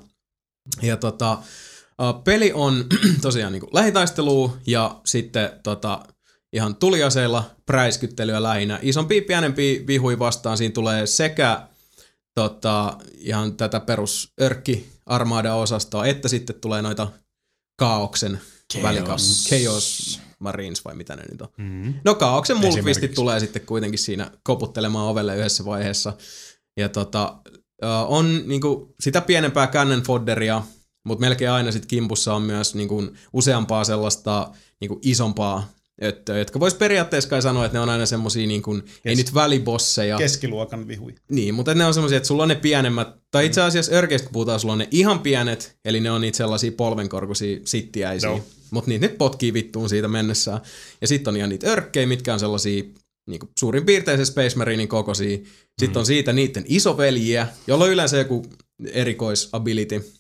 Ja 0.82 0.98
tota, 0.98 1.38
uh, 2.02 2.24
peli 2.24 2.52
on 2.54 2.86
tosiaan 3.22 3.54
niinku 3.54 3.70
lähitaistelua 3.74 4.58
ja 4.68 5.02
sitten 5.06 5.50
tota, 5.64 6.04
ihan 6.54 6.76
tuliaseilla 6.76 7.52
präiskyttelyä 7.66 8.44
lähinnä. 8.44 8.80
Isompia, 8.82 9.22
pienempiä 9.28 9.88
vihui 9.88 10.20
vastaan 10.20 10.58
siinä 10.58 10.74
tulee 10.74 11.08
sekä 11.08 11.68
tota, 12.36 12.98
ihan 13.18 13.58
tätä 13.58 13.80
perus 13.80 14.34
örkki 14.42 14.90
armada-osastoa, 15.06 16.06
että 16.06 16.28
sitten 16.28 16.56
tulee 16.62 16.82
noita 16.82 17.08
kaauksen 17.80 18.42
välikas, 18.84 19.48
Chaos 19.50 20.20
Marines 20.40 20.86
vai 20.86 20.96
mitä 20.96 21.16
ne 21.16 21.24
nyt 21.32 21.42
on. 21.42 21.48
Mm. 21.58 21.94
No 22.06 22.16
kaauksen 22.16 22.58
mulkvistit 22.58 23.14
tulee 23.14 23.40
sitten 23.40 23.66
kuitenkin 23.66 24.00
siinä 24.00 24.32
koputtelemaan 24.44 25.08
ovelle 25.08 25.38
yhdessä 25.38 25.66
vaiheessa. 25.66 26.14
Ja 26.78 26.90
tota, 26.90 27.38
on 28.08 28.44
niinku 28.46 28.96
sitä 29.00 29.22
pienempää 29.22 29.68
cannon 29.68 30.02
fodderia, 30.02 30.64
mutta 31.04 31.22
melkein 31.22 31.52
aina 31.52 31.72
sit 31.72 31.86
kimpussa 31.86 32.34
on 32.34 32.42
myös 32.42 32.76
niinku 32.76 33.04
useampaa 33.34 33.84
sellaista 33.84 34.52
niinku 34.82 35.00
isompaa 35.02 35.74
öttöä, 36.04 36.38
jotka 36.38 36.60
vois 36.60 36.74
periaatteessa 36.74 37.30
kai 37.30 37.42
sanoa, 37.42 37.66
että 37.66 37.78
ne 37.78 37.82
on 37.82 37.90
aina 37.90 38.06
semmosia 38.06 38.48
niinku, 38.48 38.80
ei 39.06 39.16
nyt 39.16 39.34
välibosseja. 39.34 40.18
keskiluokan 40.18 40.88
vihui. 40.88 41.16
Niin, 41.30 41.54
mutta 41.54 41.76
ne 41.76 41.86
on 41.86 41.94
semmoisia, 41.94 42.18
että 42.18 42.28
sulla 42.28 42.44
on 42.44 42.50
ne 42.50 42.56
pienemmät, 42.56 43.08
tai 43.32 43.46
itse 43.46 43.62
asiassa 43.62 43.96
örkeistä 43.96 44.26
kun 44.26 44.34
puhutaan, 44.34 44.60
sulla 44.60 44.74
on 44.74 44.80
ne 44.80 44.88
ihan 44.92 45.20
pienet, 45.20 45.78
eli 45.86 46.00
ne 46.00 46.12
on 46.12 46.22
niitä 46.22 46.38
sellaisia 46.38 46.72
polvenkorkuisia 46.72 47.60
sittiäisiä, 47.66 48.30
Joo. 48.30 48.46
mutta 48.72 48.90
niitä 48.90 49.08
nyt 49.08 49.18
potkii 49.18 49.54
vittuun 49.54 49.90
siitä 49.90 50.08
mennessään. 50.08 50.62
Ja 51.02 51.08
sitten 51.08 51.32
on 51.32 51.38
ihan 51.38 51.50
niitä 51.50 51.68
örkkejä, 51.68 52.08
mitkä 52.08 52.34
on 52.34 52.40
sellaisia 52.40 52.84
niin 53.30 53.40
suurin 53.60 53.86
piirtein 53.86 54.18
se 54.18 54.26
Space 54.26 54.58
Marinin 54.58 54.88
kokoisia. 54.88 55.38
Sitten 55.80 56.00
on 56.00 56.06
siitä 56.06 56.34
niiden 56.34 56.64
isoveljiä, 56.68 57.48
jolla 57.68 57.84
on 57.84 57.92
yleensä 57.92 58.18
joku 58.18 58.46
erikoisability. 58.92 60.12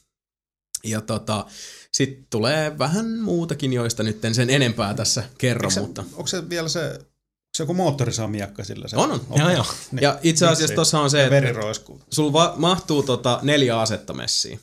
Ja 0.84 1.02
tota, 1.02 1.46
sitten 1.92 2.26
tulee 2.30 2.78
vähän 2.80 3.20
muutakin, 3.20 3.74
joista 3.74 4.04
nyt 4.04 4.26
en 4.26 4.36
sen 4.36 4.50
enempää 4.50 4.94
tässä 4.94 5.24
kerro, 5.38 5.70
se, 5.70 5.80
mutta... 5.82 6.04
onko 6.14 6.28
se 6.28 6.50
vielä 6.50 6.70
se, 6.70 7.00
se 7.58 7.64
joku 7.64 7.74
moottorisaamiakka 7.74 8.64
sillä? 8.64 8.88
Se 8.88 8.98
On, 8.98 9.12
on. 9.12 9.22
Okei. 9.30 9.42
Joo, 9.46 9.50
joo. 9.50 9.66
Niin. 9.92 10.02
Ja 10.02 10.20
itse 10.24 10.46
asiassa 10.46 10.62
Vitsi. 10.62 10.76
tuossa 10.76 11.00
on 11.00 11.10
se, 11.10 11.20
Ja 11.20 11.38
että 11.38 11.60
sulla 12.10 12.34
va- 12.34 12.54
mahtuu 12.58 13.04
tota 13.04 13.40
neljä 13.42 13.80
asetta 13.80 14.14
messiin. 14.14 14.60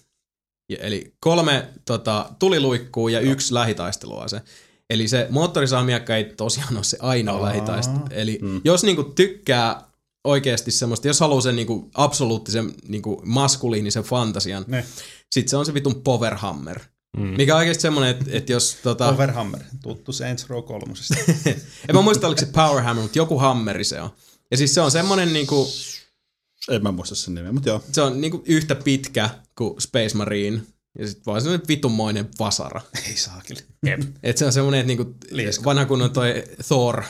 Ja, 0.68 0.76
eli 0.80 1.14
kolme 1.20 1.68
tota, 1.84 2.30
tuliluikkuu 2.38 3.08
ja 3.08 3.20
yksi 3.20 3.54
lähitaisteluase. 3.54 4.42
Eli 4.90 5.08
se 5.08 5.26
moottorisaamiakka 5.30 6.16
ei 6.16 6.24
tosiaan 6.24 6.76
ole 6.76 6.84
se 6.84 6.96
ainoa 7.00 7.36
Aa. 7.36 7.42
lähitaistelu. 7.42 8.00
Eli 8.10 8.38
mm. 8.42 8.60
jos 8.64 8.84
niinku 8.84 9.04
tykkää 9.04 9.85
oikeasti 10.26 10.70
semmoista, 10.70 11.06
jos 11.06 11.20
haluaa 11.20 11.40
sen 11.40 11.56
niinku 11.56 11.90
absoluuttisen 11.94 12.74
niinku 12.88 13.22
maskuliinisen 13.24 14.02
fantasian, 14.02 14.64
Ne. 14.68 14.84
sit 15.32 15.48
se 15.48 15.56
on 15.56 15.66
se 15.66 15.74
vitun 15.74 16.02
Powerhammer. 16.02 16.80
Mm. 17.16 17.22
Mikä 17.22 17.54
on 17.54 17.58
oikeasti 17.58 17.82
semmoinen, 17.82 18.10
että 18.10 18.24
et 18.28 18.48
jos 18.48 18.76
tota... 18.82 19.08
Overhammer, 19.08 19.60
tuttu 19.82 20.12
Saints 20.12 20.48
Row 20.48 20.64
kolmosesta. 20.64 21.14
en 21.88 21.94
mä 21.94 22.02
muista, 22.02 22.26
oliko 22.26 22.40
se 22.40 22.46
Powerhammer, 22.46 23.02
mutta 23.02 23.18
joku 23.18 23.38
hammeri 23.38 23.84
se 23.84 24.00
on. 24.00 24.10
Ja 24.50 24.56
siis 24.56 24.74
se 24.74 24.80
on 24.80 24.90
semmoinen 24.90 25.32
niinku, 25.32 25.68
En 26.70 26.82
mä 26.82 26.92
muista 26.92 27.14
sen 27.14 27.34
nimeä, 27.34 27.52
mutta 27.52 27.68
joo. 27.68 27.82
se 27.92 28.02
on 28.02 28.20
niinku 28.20 28.42
yhtä 28.46 28.74
pitkä 28.74 29.30
kuin 29.58 29.80
Space 29.80 30.16
Marine. 30.16 30.62
Ja 30.98 31.06
sitten 31.08 31.26
vaan 31.26 31.40
semmoinen 31.40 31.68
vitunmoinen 31.68 32.28
vasara. 32.38 32.80
Ei 33.08 33.16
saakeli. 33.16 33.60
Et 34.22 34.38
se 34.38 34.46
on 34.46 34.52
semmoinen, 34.52 34.80
että 34.80 34.86
niinku 34.86 35.14
vanha 35.64 35.84
kunnon 35.86 36.10
toi 36.10 36.44
Thor 36.68 37.02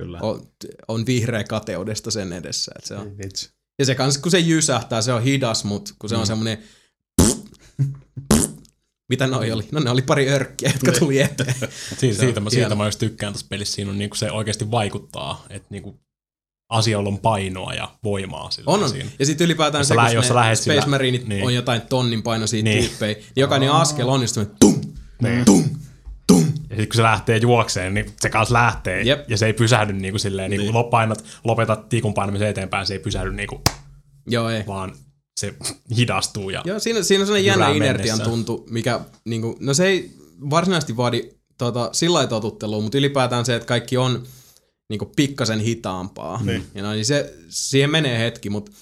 Kyllä. 0.00 0.18
on, 0.22 0.46
on 0.88 1.06
vihreä 1.06 1.44
kateudesta 1.44 2.10
sen 2.10 2.32
edessä. 2.32 2.72
Et 2.78 2.84
se 2.84 2.94
on. 2.94 3.18
Vitsi. 3.18 3.50
Ja 3.78 3.84
se 3.84 3.94
kans, 3.94 4.18
kun 4.18 4.30
se 4.30 4.38
jysähtää, 4.38 5.02
se 5.02 5.12
on 5.12 5.22
hidas, 5.22 5.64
mutta 5.64 5.94
kun 5.98 6.10
se 6.10 6.16
on 6.16 6.26
semmoinen... 6.26 6.58
Mitä 9.08 9.26
noi 9.26 9.52
oli? 9.52 9.68
No 9.72 9.80
ne 9.80 9.90
oli 9.90 10.02
pari 10.02 10.28
örkkiä, 10.30 10.72
jotka 10.74 10.98
tuli 10.98 11.20
eteen. 11.20 11.54
Siitä, 11.98 12.18
siitä, 12.20 12.40
mä, 12.40 12.50
siitä 12.50 12.74
mä 12.74 12.84
just 12.84 12.98
tykkään 12.98 13.32
tässä 13.32 13.46
pelissä. 13.48 13.74
Siinä 13.74 13.90
on 13.90 13.98
niinku 13.98 14.16
se 14.16 14.30
oikeasti 14.30 14.70
vaikuttaa, 14.70 15.44
että 15.50 15.66
niinku 15.70 16.00
asioilla 16.68 17.08
on 17.08 17.18
painoa 17.18 17.74
ja 17.74 17.94
voimaa. 18.04 18.50
Sillä 18.50 18.72
On, 18.72 18.82
on. 18.82 18.90
Siinä. 18.90 19.10
Ja 19.18 19.26
sitten 19.26 19.44
ylipäätään 19.44 19.80
Jos 19.80 19.88
se, 19.88 19.96
lä- 19.96 20.04
kun 20.06 20.14
jos 20.14 20.28
ne 20.28 20.34
lähet 20.34 20.58
Space 20.58 20.80
sillä- 20.80 20.90
Marineit 20.90 21.26
niin. 21.26 21.44
on 21.44 21.54
jotain 21.54 21.80
tonnin 21.80 22.22
painoisia 22.22 22.62
Niin. 22.62 22.84
tyyppejä, 22.88 23.14
niin 23.14 23.24
jokainen 23.36 23.72
askel 23.72 24.08
on 24.08 24.20
just 24.22 24.34
semmoinen 24.34 24.56
tum, 24.60 24.80
Niin. 25.22 25.44
tum, 25.44 25.62
tum. 25.64 25.80
Ja 26.70 26.76
sitten 26.76 26.88
kun 26.88 26.96
se 26.96 27.02
lähtee 27.02 27.36
juokseen, 27.36 27.94
niin 27.94 28.12
se 28.20 28.30
kanssa 28.30 28.52
lähtee. 28.52 29.02
Jep. 29.02 29.30
Ja 29.30 29.36
se 29.36 29.46
ei 29.46 29.52
pysähdy 29.52 29.92
niinku 29.92 30.18
silleen, 30.18 30.50
niin. 30.50 30.60
niin 30.60 30.84
painat, 30.90 31.24
lopetat 31.44 31.88
tikun 31.88 32.14
painamisen 32.14 32.48
eteenpäin, 32.48 32.86
se 32.86 32.94
ei 32.94 32.98
pysähdy 32.98 33.32
niinku, 33.32 33.60
Joo, 34.26 34.48
ei. 34.48 34.66
vaan 34.66 34.92
se 35.40 35.54
hidastuu. 35.96 36.50
Ja, 36.50 36.62
Joo, 36.64 36.78
siinä, 36.78 37.02
siinä 37.02 37.22
on 37.22 37.26
sellainen 37.26 37.46
jännä 37.46 37.68
inertian 37.68 38.20
tuntu, 38.20 38.66
mikä, 38.70 39.00
niinku, 39.24 39.56
no 39.60 39.74
se 39.74 39.86
ei 39.86 40.10
varsinaisesti 40.50 40.96
vaadi 40.96 41.30
tota, 41.58 41.88
sillä 41.92 42.26
totuttelua, 42.26 42.80
mutta 42.80 42.98
ylipäätään 42.98 43.44
se, 43.44 43.54
että 43.54 43.66
kaikki 43.66 43.96
on 43.96 44.26
niinku, 44.88 45.12
pikkasen 45.16 45.60
hitaampaa. 45.60 46.40
Niin. 46.42 46.66
Ja 46.74 46.82
no, 46.82 46.92
niin 46.92 47.04
se, 47.04 47.34
siihen 47.48 47.90
menee 47.90 48.18
hetki, 48.18 48.50
mutta 48.50 48.72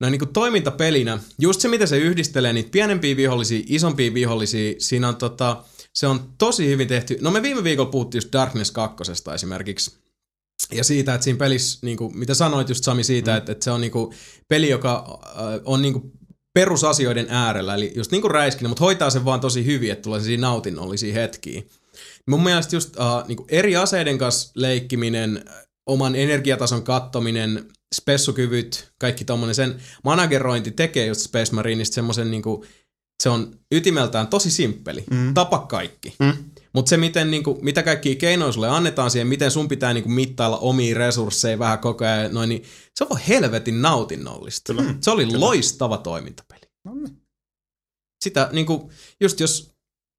no, 0.00 0.10
niinku, 0.10 0.26
toimintapelinä, 0.26 1.18
just 1.38 1.60
se, 1.60 1.68
mitä 1.68 1.86
se 1.86 1.98
yhdistelee 1.98 2.52
niitä 2.52 2.70
pienempiä 2.72 3.16
vihollisia, 3.16 3.62
isompia 3.66 4.14
vihollisia, 4.14 4.74
siinä 4.78 5.08
on 5.08 5.16
tota, 5.16 5.64
se 5.94 6.06
on 6.06 6.32
tosi 6.38 6.66
hyvin 6.66 6.88
tehty. 6.88 7.18
No 7.20 7.30
me 7.30 7.42
viime 7.42 7.64
viikolla 7.64 7.90
puhuttiin 7.90 8.18
just 8.18 8.32
Darkness 8.32 8.70
2 8.70 9.12
esimerkiksi. 9.34 10.02
Ja 10.72 10.84
siitä, 10.84 11.14
että 11.14 11.24
siinä 11.24 11.38
pelissä, 11.38 11.78
niin 11.82 11.96
kuin, 11.96 12.18
mitä 12.18 12.34
sanoit 12.34 12.68
just 12.68 12.84
Sami 12.84 13.04
siitä, 13.04 13.30
mm. 13.30 13.36
että, 13.36 13.52
että 13.52 13.64
se 13.64 13.70
on 13.70 13.80
niin 13.80 13.90
kuin, 13.90 14.16
peli, 14.48 14.68
joka 14.68 15.20
äh, 15.24 15.60
on 15.64 15.82
niin 15.82 15.92
kuin, 15.92 16.12
perusasioiden 16.54 17.26
äärellä, 17.28 17.74
eli 17.74 17.92
just 17.96 18.10
niin 18.10 18.22
kuin 18.22 18.30
räiskinä, 18.30 18.68
mutta 18.68 18.84
hoitaa 18.84 19.10
sen 19.10 19.24
vaan 19.24 19.40
tosi 19.40 19.66
hyvin, 19.66 19.92
että 19.92 20.02
tulee 20.02 20.20
sellaisia 20.20 20.40
nautinnollisia 20.40 21.14
hetkiä. 21.14 21.62
Mun 22.28 22.42
mielestä 22.42 22.76
just 22.76 23.00
äh, 23.00 23.28
niin 23.28 23.36
kuin 23.36 23.46
eri 23.50 23.76
aseiden 23.76 24.18
kanssa 24.18 24.52
leikkiminen, 24.54 25.44
oman 25.86 26.16
energiatason 26.16 26.82
kattominen, 26.82 27.68
spessukyvyt, 27.94 28.92
kaikki 28.98 29.24
tommonen, 29.24 29.54
sen 29.54 29.80
managerointi 30.04 30.70
tekee 30.70 31.06
just 31.06 31.20
Space 31.20 31.54
Marineista 31.54 31.94
semmoisen 31.94 32.30
niinku, 32.30 32.64
se 33.22 33.28
on 33.28 33.58
ytimeltään 33.72 34.26
tosi 34.26 34.50
simppeli. 34.50 35.04
Mm. 35.10 35.34
Tapa 35.34 35.58
kaikki. 35.58 36.14
Mm. 36.18 36.32
Mutta 36.72 36.88
se, 36.88 36.96
miten, 36.96 37.30
niinku, 37.30 37.58
mitä 37.62 37.82
kaikkia 37.82 38.14
keinoja 38.14 38.52
sulle 38.52 38.68
annetaan 38.68 39.10
siihen, 39.10 39.26
miten 39.26 39.50
sun 39.50 39.68
pitää 39.68 39.92
niinku, 39.92 40.08
mittailla 40.08 40.58
omia 40.58 40.98
resursseja 40.98 41.58
vähän 41.58 41.78
koko 41.78 42.04
ajan, 42.04 42.34
noin, 42.34 42.48
niin 42.48 42.62
se 42.94 43.06
on 43.10 43.18
helvetin 43.28 43.82
nautinnollista. 43.82 44.74
Kyllä. 44.74 44.94
Se 45.00 45.10
oli 45.10 45.24
Kyllä. 45.26 45.40
loistava 45.40 45.98
toimintapeli. 45.98 46.60
No 46.84 46.94
niin. 46.94 47.22
Sitä, 48.24 48.48
niinku, 48.52 48.90
just 49.20 49.40
jos 49.40 49.71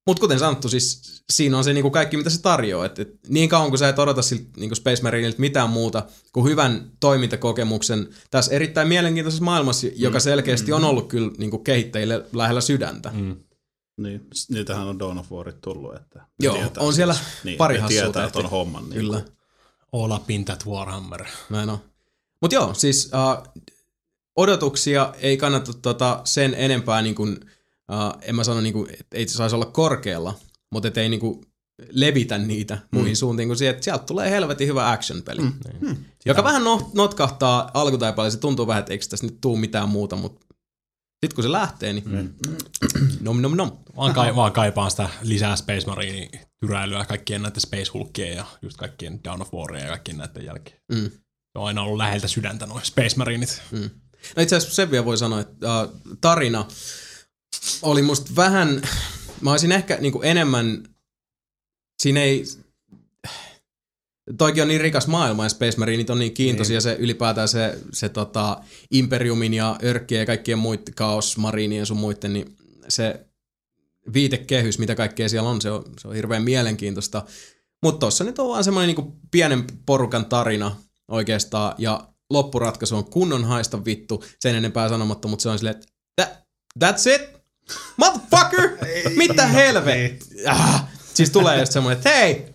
Mutta 0.06 0.20
kuten 0.20 0.38
sanottu, 0.38 0.68
siis 0.68 1.22
siinä 1.32 1.58
on 1.58 1.64
se 1.64 1.72
niinku 1.72 1.90
kaikki, 1.90 2.16
mitä 2.16 2.30
se 2.30 2.42
tarjoaa. 2.42 2.86
Et, 2.86 2.98
et 2.98 3.28
niin 3.28 3.48
kauan 3.48 3.70
kun 3.70 3.78
sä 3.78 3.88
et 3.88 3.98
odota 3.98 4.22
siltä 4.22 4.44
niinku 4.56 4.74
Space 4.74 5.02
Marinelta 5.02 5.38
mitään 5.38 5.70
muuta 5.70 6.06
kuin 6.32 6.50
hyvän 6.50 6.90
toimintakokemuksen 7.00 8.08
tässä 8.30 8.52
erittäin 8.52 8.88
mielenkiintoisessa 8.88 9.44
maailmassa, 9.44 9.86
joka 9.96 10.20
selkeästi 10.20 10.72
on 10.72 10.84
ollut 10.84 11.08
kyllä 11.08 11.30
niinku 11.38 11.58
kehittäjille 11.58 12.26
lähellä 12.32 12.60
sydäntä. 12.60 13.10
Mm. 13.14 13.36
Niin, 13.96 14.26
niitähän 14.48 14.86
on 14.86 14.98
Dawn 14.98 15.18
of 15.18 15.32
Warit 15.32 15.60
tullut, 15.60 15.96
että 15.96 16.26
Joo, 16.40 16.54
tietää 16.54 16.82
on 16.82 16.94
siellä 16.94 17.16
niin, 17.44 17.58
pari 17.58 17.78
hassua 17.78 18.02
tietää 18.02 18.22
tehty. 18.22 18.38
ton 18.38 18.50
homman. 18.50 18.84
Niin 18.90 19.00
Kyllä. 19.00 19.22
All 19.92 20.10
up 20.10 20.30
in 20.30 20.44
that 20.44 20.66
Warhammer. 20.66 21.24
Näin 21.50 21.70
on. 21.70 21.78
Mut 22.42 22.52
joo, 22.52 22.74
siis 22.74 23.10
uh, 23.14 23.64
odotuksia 24.36 25.14
ei 25.18 25.36
kannata 25.36 25.72
tota 25.72 26.20
sen 26.24 26.54
enempää 26.58 27.02
niin 27.02 27.14
kuin, 27.14 27.40
uh, 27.92 28.22
en 28.22 28.34
mä 28.34 28.44
sano 28.44 28.60
niin 28.60 28.72
kuin, 28.72 28.90
että 28.90 29.16
ei 29.16 29.28
se 29.28 29.34
saisi 29.34 29.54
olla 29.54 29.66
korkealla, 29.66 30.34
mutta 30.72 30.88
et 30.88 30.98
ei 30.98 31.08
niin 31.08 31.20
kuin 31.20 31.46
levitä 31.90 32.38
niitä 32.38 32.78
muihin 32.90 33.16
suuntiin 33.16 33.48
kuin 33.48 33.56
siihen, 33.56 33.74
että 33.74 33.84
sieltä 33.84 34.04
tulee 34.04 34.30
helvetin 34.30 34.68
hyvä 34.68 34.90
action-peli. 34.90 35.42
Mm. 35.42 35.52
Niin. 35.80 36.06
Joka 36.26 36.44
vähän 36.44 36.64
no, 36.64 36.90
notkahtaa 36.94 37.70
alkutaipaleella, 37.74 38.30
se 38.30 38.38
tuntuu 38.38 38.66
vähän, 38.66 38.80
että 38.80 38.92
eikö 38.92 39.06
tässä 39.06 39.26
nyt 39.26 39.40
tuu 39.40 39.56
mitään 39.56 39.88
muuta, 39.88 40.16
mutta 40.16 40.46
sitten 41.24 41.34
kun 41.34 41.44
se 41.44 41.52
lähtee, 41.52 41.92
niin 41.92 42.04
mm. 42.06 42.34
nom 43.20 43.40
nom 43.40 43.56
nom. 43.56 43.72
Vaan, 43.96 44.14
kai, 44.14 44.36
vaan 44.36 44.52
kaipaan 44.52 44.90
sitä 44.90 45.08
lisää 45.22 45.56
Space 45.56 45.86
Marine 45.86 46.30
tyräilyä 46.60 47.04
kaikkien 47.04 47.42
näiden 47.42 47.60
Space 47.60 47.90
Hulkien 47.94 48.36
ja 48.36 48.44
just 48.62 48.76
kaikkien 48.76 49.20
Down 49.24 49.42
of 49.42 49.54
Waria 49.54 49.82
ja 49.82 49.88
kaikkien 49.88 50.18
näiden 50.18 50.44
jälkeen. 50.44 50.80
Mm. 50.92 51.10
Se 51.10 51.58
on 51.58 51.66
aina 51.66 51.82
ollut 51.82 51.96
läheltä 51.96 52.28
sydäntä 52.28 52.66
noin 52.66 52.84
Space 52.84 53.16
Marineit. 53.16 53.62
Mm. 53.70 53.90
No 54.36 54.42
itse 54.42 54.56
asiassa 54.56 54.74
sen 54.74 54.90
vielä 54.90 55.04
voi 55.04 55.18
sanoa, 55.18 55.40
että 55.40 55.80
äh, 55.80 55.88
tarina 56.20 56.64
oli 57.82 58.02
musta 58.02 58.30
vähän, 58.36 58.82
mä 59.40 59.50
olisin 59.50 59.72
ehkä 59.72 59.96
niinku 60.00 60.22
enemmän, 60.22 60.88
siinä 62.02 62.22
ei, 62.22 62.44
toikin 64.38 64.62
on 64.62 64.68
niin 64.68 64.80
rikas 64.80 65.06
maailma 65.06 65.44
ja 65.44 65.48
Space 65.48 65.78
Marineit 65.78 66.10
on 66.10 66.18
niin 66.18 66.34
kiintoisia, 66.34 66.74
niin. 66.74 66.82
se 66.82 66.96
ylipäätään 66.98 67.48
se, 67.48 67.78
se 67.92 68.08
tota, 68.08 68.60
Imperiumin 68.90 69.54
ja 69.54 69.78
Örkkien 69.84 70.20
ja 70.20 70.26
kaikkien 70.26 70.58
muiden 70.58 71.72
ja 71.78 71.86
sun 71.86 71.96
muiden, 71.96 72.32
niin 72.32 72.56
se 72.88 73.26
viitekehys, 74.12 74.78
mitä 74.78 74.94
kaikkea 74.94 75.28
siellä 75.28 75.48
on, 75.50 75.60
se 75.60 75.70
on, 75.70 75.84
se 76.00 76.08
on 76.08 76.14
hirveän 76.14 76.42
mielenkiintoista. 76.42 77.22
Mutta 77.82 78.06
tossa 78.06 78.24
nyt 78.24 78.38
on 78.38 78.48
vaan 78.48 78.64
semmoinen 78.64 78.86
niinku 78.86 79.16
pienen 79.30 79.64
porukan 79.86 80.26
tarina 80.26 80.76
oikeastaan, 81.08 81.74
ja 81.78 82.08
loppuratkaisu 82.30 82.96
on 82.96 83.04
kunnon 83.04 83.44
haista 83.44 83.84
vittu, 83.84 84.24
sen 84.40 84.54
enempää 84.54 84.88
sanomatta, 84.88 85.28
mutta 85.28 85.42
se 85.42 85.48
on 85.48 85.58
silleen, 85.58 85.76
että 85.76 85.86
"That- 86.20 86.44
that's 86.84 87.14
it? 87.14 87.33
Motherfucker! 87.96 88.70
Mitä 89.16 89.46
helvettiä? 89.46 90.52
Ah, 90.52 90.84
siis 91.14 91.30
tulee 91.30 91.60
just 91.60 91.72
semmoinen, 91.72 91.96
että 91.98 92.10
hei, 92.10 92.46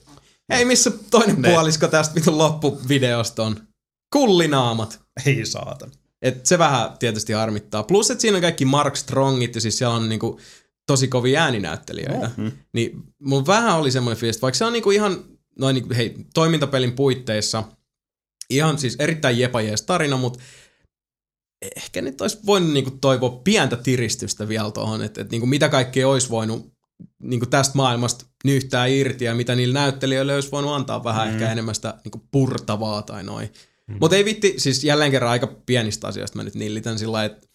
hei 0.53 0.65
missä 0.65 0.91
toinen 1.11 1.41
puolisko 1.41 1.87
tästä 1.87 2.15
vitun 2.15 2.37
loppuvideosta 2.37 3.43
on? 3.43 3.67
Kullinaamat. 4.13 5.01
Ei 5.25 5.45
saatan. 5.45 5.91
Et 6.21 6.45
se 6.45 6.57
vähän 6.57 6.97
tietysti 6.99 7.33
harmittaa. 7.33 7.83
Plus, 7.83 8.11
että 8.11 8.21
siinä 8.21 8.37
on 8.37 8.41
kaikki 8.41 8.65
Mark 8.65 8.95
Strongit 8.95 9.55
ja 9.55 9.61
siis 9.61 9.77
siellä 9.77 9.95
on 9.95 10.09
niinku 10.09 10.39
tosi 10.87 11.07
kovia 11.07 11.43
ääninäyttelijöitä. 11.43 12.25
Oh. 12.25 12.51
Niin 12.73 13.03
mun 13.21 13.47
vähän 13.47 13.75
oli 13.75 13.91
semmoinen 13.91 14.19
fiilis, 14.19 14.41
vaikka 14.41 14.57
se 14.57 14.65
on 14.65 14.73
niinku 14.73 14.91
ihan 14.91 15.23
noin 15.59 15.73
niinku, 15.73 15.93
hei, 15.95 16.15
toimintapelin 16.33 16.91
puitteissa 16.91 17.63
ihan 18.49 18.77
siis 18.77 18.95
erittäin 18.99 19.39
jepajees 19.39 19.81
tarina, 19.81 20.17
mutta 20.17 20.39
ehkä 21.75 22.01
nyt 22.01 22.21
olisi 22.21 22.39
voinut 22.45 22.73
niinku 22.73 22.91
toivoa 22.91 23.41
pientä 23.43 23.75
tiristystä 23.75 24.47
vielä 24.47 24.71
tuohon, 24.71 25.03
että 25.03 25.21
et 25.21 25.31
niinku 25.31 25.47
mitä 25.47 25.69
kaikkea 25.69 26.07
olisi 26.07 26.29
voinut 26.29 26.73
niinku 27.23 27.45
tästä 27.45 27.77
maailmasta 27.77 28.25
nyhtää 28.43 28.85
irti 28.85 29.25
ja 29.25 29.35
mitä 29.35 29.55
niillä 29.55 29.73
näyttelijöille 29.73 30.35
olisi 30.35 30.51
voinut 30.51 30.71
antaa 30.71 31.03
vähän 31.03 31.27
mm. 31.27 31.33
ehkä 31.33 31.51
enemmän 31.51 31.75
sitä 31.75 31.93
niinku 32.03 32.27
purtavaa 32.31 33.01
tai 33.01 33.23
noin. 33.23 33.53
Mm. 33.87 33.97
Mutta 33.99 34.15
ei 34.15 34.25
vitti, 34.25 34.53
siis 34.57 34.83
jälleen 34.83 35.11
kerran 35.11 35.31
aika 35.31 35.47
pienistä 35.65 36.07
asioista 36.07 36.37
mä 36.37 36.43
nyt 36.43 36.55
nillitän 36.55 36.99
sillä 36.99 37.25
että 37.25 37.47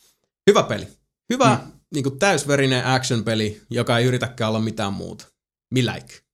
hyvä 0.50 0.62
peli. 0.62 0.88
Hyvä 1.32 1.58
mm. 1.64 1.72
niinku 1.94 2.10
täysverinen 2.10 2.86
action-peli, 2.86 3.62
joka 3.70 3.98
ei 3.98 4.04
yritäkään 4.04 4.48
olla 4.48 4.60
mitään 4.60 4.92
muuta. 4.92 5.26
Millaik. 5.74 6.24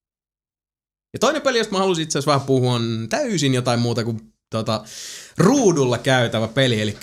Ja 1.13 1.19
toinen 1.19 1.43
peli, 1.43 1.59
josta 1.59 1.73
mä 1.73 1.79
halusin 1.79 2.03
itse 2.03 2.19
asiassa 2.19 2.35
vähän 2.35 2.47
puhua, 2.47 2.75
on 2.75 3.07
täysin 3.11 3.55
jotain 3.55 3.81
muuta 3.81 4.05
kuin 4.05 4.30
tota, 4.51 4.85
ruudulla 5.39 5.99
käytävä 5.99 6.49
peli, 6.49 6.81
eli 6.81 6.97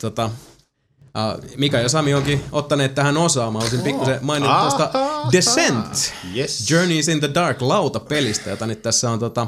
tota, 0.00 0.24
uh, 0.26 1.50
Mika 1.56 1.78
ja 1.78 1.88
Sami 1.88 2.14
onkin 2.14 2.44
ottaneet 2.52 2.94
tähän 2.94 3.16
osaa. 3.16 3.50
Mä 3.50 3.58
haluaisin 3.58 3.82
pikkusen 3.82 4.18
mainita 4.22 4.60
tuosta 4.60 4.90
Descent. 5.32 6.14
Yes. 6.36 6.70
Journeys 6.70 7.08
in 7.08 7.20
the 7.20 7.30
Dark 7.34 7.62
lautapelistä, 7.62 8.50
jota 8.50 8.66
nyt 8.66 8.82
tässä 8.82 9.10
on 9.10 9.18
tota... 9.18 9.46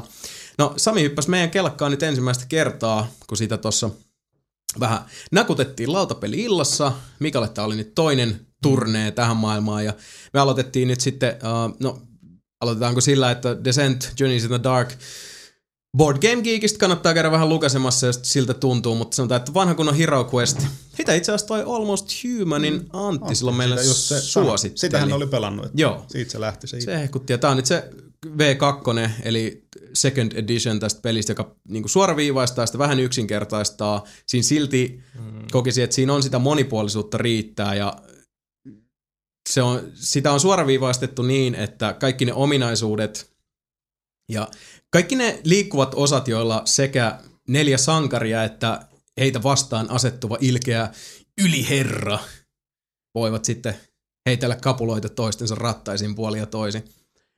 No 0.57 0.73
Sami 0.77 1.01
hyppäsi 1.01 1.29
meidän 1.29 1.51
kelkkaan 1.51 1.91
nyt 1.91 2.03
ensimmäistä 2.03 2.45
kertaa, 2.49 3.11
kun 3.27 3.37
sitä 3.37 3.57
tuossa 3.57 3.89
vähän 4.79 4.99
nakutettiin 5.31 5.93
lautapeli 5.93 6.43
illassa. 6.43 6.91
Mikalle 7.19 7.49
tämä 7.49 7.65
oli 7.65 7.75
nyt 7.75 7.95
toinen 7.95 8.45
turnee 8.61 9.11
tähän 9.11 9.37
maailmaan 9.37 9.85
ja 9.85 9.93
me 10.33 10.39
aloitettiin 10.39 10.87
nyt 10.87 11.01
sitten, 11.01 11.35
uh, 11.35 11.75
no 11.79 12.01
aloitetaanko 12.61 13.01
sillä, 13.01 13.31
että 13.31 13.63
Descent 13.63 14.13
Journeys 14.19 14.43
in 14.43 14.49
the 14.49 14.59
Dark 14.63 14.89
Board 15.97 16.17
Game 16.29 16.41
Geekistä 16.41 16.79
kannattaa 16.79 17.13
käydä 17.13 17.31
vähän 17.31 17.49
lukasemassa, 17.49 18.07
jos 18.07 18.19
siltä 18.23 18.53
tuntuu, 18.53 18.95
mutta 18.95 19.15
sanotaan, 19.15 19.39
että 19.39 19.53
vanha 19.53 19.75
kunnon 19.75 19.95
Hero 19.95 20.29
Quest. 20.33 20.61
Sitä 20.97 21.13
itse 21.13 21.31
asiassa 21.31 21.47
toi 21.47 21.63
Almost 21.67 22.09
Humanin 22.23 22.89
Antti 22.93 23.35
silloin 23.35 23.57
meille 23.57 23.77
Sitä 23.77 23.89
just 23.89 24.01
se 24.01 24.21
suositteli. 24.21 24.77
Sitähän 24.77 25.13
oli 25.13 25.27
pelannut. 25.27 25.65
Että 25.65 25.81
Joo. 25.81 26.05
Siitä 26.07 26.31
se 26.31 26.39
lähti 26.39 26.67
se, 26.67 26.81
Se 26.81 26.99
hehkutti. 26.99 27.33
Ja 27.33 27.37
tää 27.37 27.49
on 27.49 27.57
nyt 27.57 27.65
se 27.65 27.89
V2, 28.27 29.09
eli 29.23 29.63
second 29.93 30.31
edition 30.35 30.79
tästä 30.79 31.01
pelistä, 31.01 31.31
joka 31.31 31.55
niinku 31.69 31.89
suoraviivaistaa 31.89 32.65
sitä 32.65 32.77
vähän 32.77 32.99
yksinkertaistaa. 32.99 34.03
Siinä 34.25 34.43
silti 34.43 35.03
mm. 35.19 35.47
kokisi, 35.51 35.81
että 35.81 35.95
siinä 35.95 36.13
on 36.13 36.23
sitä 36.23 36.39
monipuolisuutta 36.39 37.17
riittää 37.17 37.75
ja 37.75 37.93
se 39.49 39.61
on, 39.61 39.91
sitä 39.93 40.31
on 40.31 40.39
suoraviivaistettu 40.39 41.21
niin, 41.21 41.55
että 41.55 41.93
kaikki 41.93 42.25
ne 42.25 42.33
ominaisuudet 42.33 43.31
ja 44.31 44.47
kaikki 44.91 45.15
ne 45.15 45.41
liikkuvat 45.43 45.93
osat, 45.95 46.27
joilla 46.27 46.61
sekä 46.65 47.19
neljä 47.47 47.77
sankaria 47.77 48.43
että 48.43 48.79
heitä 49.19 49.43
vastaan 49.43 49.91
asettuva 49.91 50.37
ilkeä 50.41 50.89
yliherra 51.43 52.19
voivat 53.15 53.45
sitten 53.45 53.75
heitellä 54.25 54.55
kapuloita 54.55 55.09
toistensa 55.09 55.55
rattaisiin 55.55 56.15
puolin 56.15 56.39
ja 56.39 56.45
toisin. 56.45 56.83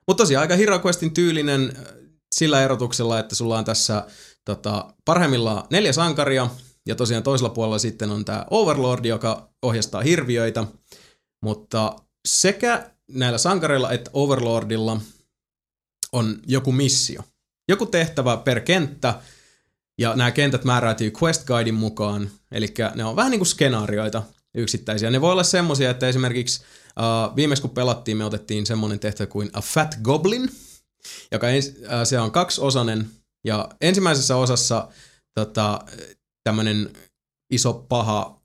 Mutta 0.07 0.23
tosiaan 0.23 0.41
aika 0.41 0.55
Hero 0.55 0.79
Questin 0.85 1.13
tyylinen 1.13 1.73
äh, 1.77 1.83
sillä 2.35 2.63
erotuksella, 2.63 3.19
että 3.19 3.35
sulla 3.35 3.57
on 3.57 3.65
tässä 3.65 4.07
tota, 4.45 4.93
parhaimmillaan 5.05 5.63
neljä 5.69 5.93
sankaria, 5.93 6.49
ja 6.87 6.95
tosiaan 6.95 7.23
toisella 7.23 7.49
puolella 7.49 7.79
sitten 7.79 8.11
on 8.11 8.25
tämä 8.25 8.45
Overlord, 8.49 9.05
joka 9.05 9.49
ohjastaa 9.61 10.01
hirviöitä, 10.01 10.67
mutta 11.43 11.95
sekä 12.27 12.91
näillä 13.11 13.37
sankareilla 13.37 13.91
että 13.91 14.09
Overlordilla 14.13 15.01
on 16.11 16.39
joku 16.47 16.71
missio. 16.71 17.23
Joku 17.71 17.85
tehtävä 17.85 18.37
per 18.37 18.59
kenttä, 18.59 19.19
ja 19.97 20.15
nämä 20.15 20.31
kentät 20.31 20.63
määräytyy 20.63 21.11
Quest 21.23 21.45
Guidein 21.45 21.75
mukaan, 21.75 22.29
eli 22.51 22.73
ne 22.95 23.05
on 23.05 23.15
vähän 23.15 23.31
niin 23.31 23.39
kuin 23.39 23.47
skenaarioita 23.47 24.23
yksittäisiä. 24.55 25.11
Ne 25.11 25.21
voi 25.21 25.31
olla 25.31 25.43
semmosia, 25.43 25.89
että 25.89 26.07
esimerkiksi 26.07 26.61
uh, 26.99 27.35
viimeis 27.35 27.61
kun 27.61 27.69
pelattiin, 27.69 28.17
me 28.17 28.25
otettiin 28.25 28.65
semmoinen 28.65 28.99
tehtävä 28.99 29.27
kuin 29.27 29.49
A 29.53 29.61
Fat 29.61 29.95
Goblin, 30.01 30.49
joka 31.31 31.49
ens, 31.49 31.67
uh, 31.67 31.83
se 32.03 32.19
on 32.19 32.31
kaksiosainen, 32.31 33.09
ja 33.43 33.69
ensimmäisessä 33.81 34.35
osassa 34.35 34.87
tota, 35.35 35.79
tämmöinen 36.43 36.89
iso 37.49 37.73
paha 37.73 38.41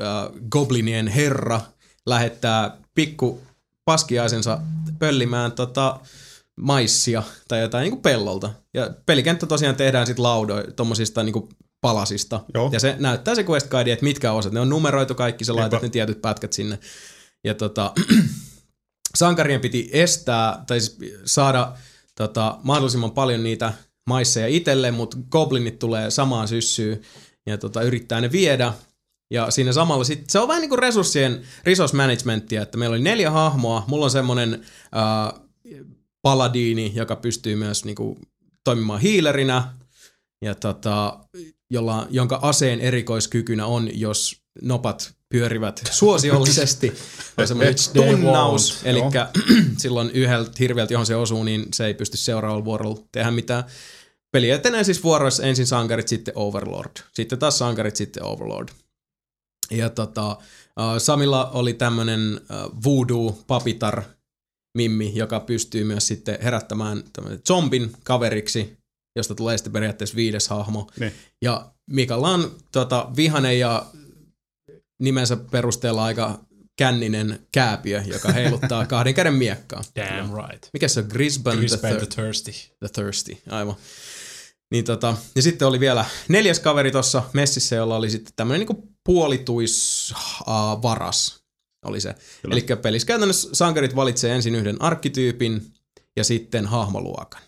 uh, 0.00 0.40
goblinien 0.50 1.08
herra 1.08 1.60
lähettää 2.06 2.76
pikku 2.94 3.42
paskiaisensa 3.84 4.60
pöllimään 4.98 5.52
tota, 5.52 6.00
maissia 6.60 7.22
tai 7.48 7.60
jotain 7.60 7.82
niin 7.82 7.92
kuin 7.92 8.02
pellolta. 8.02 8.52
Ja 8.74 8.90
pelikenttä 9.06 9.46
tosiaan 9.46 9.76
tehdään 9.76 10.06
sitten 10.06 10.22
laudoja, 10.22 10.72
tommosista 10.72 11.22
niin 11.22 11.32
kuin 11.32 11.48
palasista. 11.80 12.40
Joo. 12.54 12.70
Ja 12.72 12.80
se 12.80 12.96
näyttää 12.98 13.34
se 13.34 13.44
quest 13.50 13.68
guide, 13.68 13.92
että 13.92 14.04
mitkä 14.04 14.32
osat. 14.32 14.52
Ne 14.52 14.60
on 14.60 14.68
numeroitu 14.68 15.14
kaikki, 15.14 15.44
sä 15.44 15.56
laitat 15.56 15.82
ne 15.82 15.88
tietyt 15.88 16.22
pätkät 16.22 16.52
sinne. 16.52 16.78
Ja 17.44 17.54
tota, 17.54 17.92
sankarien 19.16 19.60
piti 19.60 19.90
estää, 19.92 20.64
tai 20.66 20.80
siis 20.80 20.98
saada 21.24 21.72
tota, 22.14 22.58
mahdollisimman 22.62 23.10
paljon 23.10 23.42
niitä 23.42 23.72
maisseja 24.06 24.46
itselleen, 24.46 24.94
mutta 24.94 25.16
goblinit 25.30 25.78
tulee 25.78 26.10
samaan 26.10 26.48
syssyyn 26.48 27.00
ja 27.46 27.58
tota, 27.58 27.82
yrittää 27.82 28.20
ne 28.20 28.32
viedä. 28.32 28.72
Ja 29.30 29.50
siinä 29.50 29.72
samalla 29.72 30.04
sit, 30.04 30.30
se 30.30 30.38
on 30.38 30.48
vähän 30.48 30.60
niin 30.60 30.68
kuin 30.68 30.78
resurssien 30.78 31.42
resource 31.64 31.96
managementia, 31.96 32.62
että 32.62 32.78
meillä 32.78 32.94
oli 32.94 33.02
neljä 33.02 33.30
hahmoa, 33.30 33.84
mulla 33.86 34.04
on 34.04 34.10
semmonen 34.10 34.64
äh, 34.96 35.40
paladiini, 36.26 36.92
joka 36.94 37.16
pystyy 37.16 37.56
myös 37.56 37.84
niin 37.84 37.94
kuin, 37.96 38.18
toimimaan 38.64 39.00
hiilerinä, 39.00 39.74
ja 40.42 40.54
tota, 40.54 41.18
jolla, 41.70 42.06
jonka 42.10 42.38
aseen 42.42 42.80
erikoiskykynä 42.80 43.66
on, 43.66 43.90
jos 44.00 44.42
nopat 44.62 45.14
pyörivät 45.28 45.82
suosiollisesti. 45.90 46.92
On 47.38 47.48
semmoinen 47.48 47.74
tunnaus, 47.94 48.80
eli 48.84 49.00
silloin 49.82 50.10
yhdeltä 50.10 50.50
hirviöltä, 50.58 50.94
johon 50.94 51.06
se 51.06 51.16
osuu, 51.16 51.44
niin 51.44 51.66
se 51.74 51.86
ei 51.86 51.94
pysty 51.94 52.16
seuraavalla 52.16 52.64
vuorolla 52.64 53.02
tehdä 53.12 53.30
mitään. 53.30 53.64
Peli 54.32 54.50
etenee 54.50 54.84
siis 54.84 55.04
vuoroissa 55.04 55.42
ensin 55.42 55.66
sankarit, 55.66 56.08
sitten 56.08 56.34
Overlord. 56.36 56.96
Sitten 57.12 57.38
taas 57.38 57.58
sankarit, 57.58 57.96
sitten 57.96 58.22
Overlord. 58.22 58.68
Ja 59.70 59.90
tota, 59.90 60.30
äh, 60.30 60.98
Samilla 60.98 61.50
oli 61.50 61.74
tämmönen 61.74 62.40
äh, 62.50 62.56
voodoo 62.84 63.38
papitar 63.46 64.02
mimmi, 64.76 65.12
joka 65.14 65.40
pystyy 65.40 65.84
myös 65.84 66.06
sitten 66.06 66.38
herättämään 66.42 67.02
tämmöisen 67.12 67.40
zombin 67.48 67.92
kaveriksi, 68.04 68.76
josta 69.16 69.34
tulee 69.34 69.58
sitten 69.58 69.72
periaatteessa 69.72 70.16
viides 70.16 70.48
hahmo. 70.48 70.90
Niin. 71.00 71.12
Ja 71.42 71.72
Mikalla 71.90 72.28
on 72.28 72.56
tota, 72.72 73.08
vihanen 73.16 73.58
ja 73.58 73.86
nimensä 75.02 75.36
perusteella 75.36 76.04
aika 76.04 76.38
känninen 76.78 77.46
kääpiö, 77.52 78.02
joka 78.06 78.32
heiluttaa 78.32 78.86
kahden 78.94 79.14
käden 79.14 79.34
miekkaa. 79.34 79.82
Damn 79.96 80.34
right. 80.34 80.68
Mikä 80.72 80.88
se 80.88 81.00
on? 81.00 81.06
Grisban, 81.08 81.58
Grisban 81.58 81.90
the, 81.90 81.98
the 81.98 82.06
third, 82.06 82.14
Thirsty. 82.14 82.52
the 82.78 82.88
Thirsty, 82.92 83.36
aivan. 83.50 83.76
Niin 84.72 84.84
tota, 84.84 85.16
ja 85.34 85.42
sitten 85.42 85.68
oli 85.68 85.80
vielä 85.80 86.04
neljäs 86.28 86.60
kaveri 86.60 86.90
tuossa 86.90 87.22
messissä, 87.32 87.76
jolla 87.76 87.96
oli 87.96 88.10
sitten 88.10 88.32
tämmöinen 88.36 88.58
niinku 88.58 88.88
puolituis 89.04 90.14
uh, 90.40 90.82
varas 90.82 91.45
oli 91.86 92.00
se. 92.00 92.14
Eli 92.50 92.66
pelissä 92.82 93.06
käytännössä 93.06 93.48
sankarit 93.52 93.96
valitsee 93.96 94.34
ensin 94.34 94.54
yhden 94.54 94.82
arkkityypin 94.82 95.72
ja 96.16 96.24
sitten 96.24 96.66
hahmoluokan. 96.66 97.42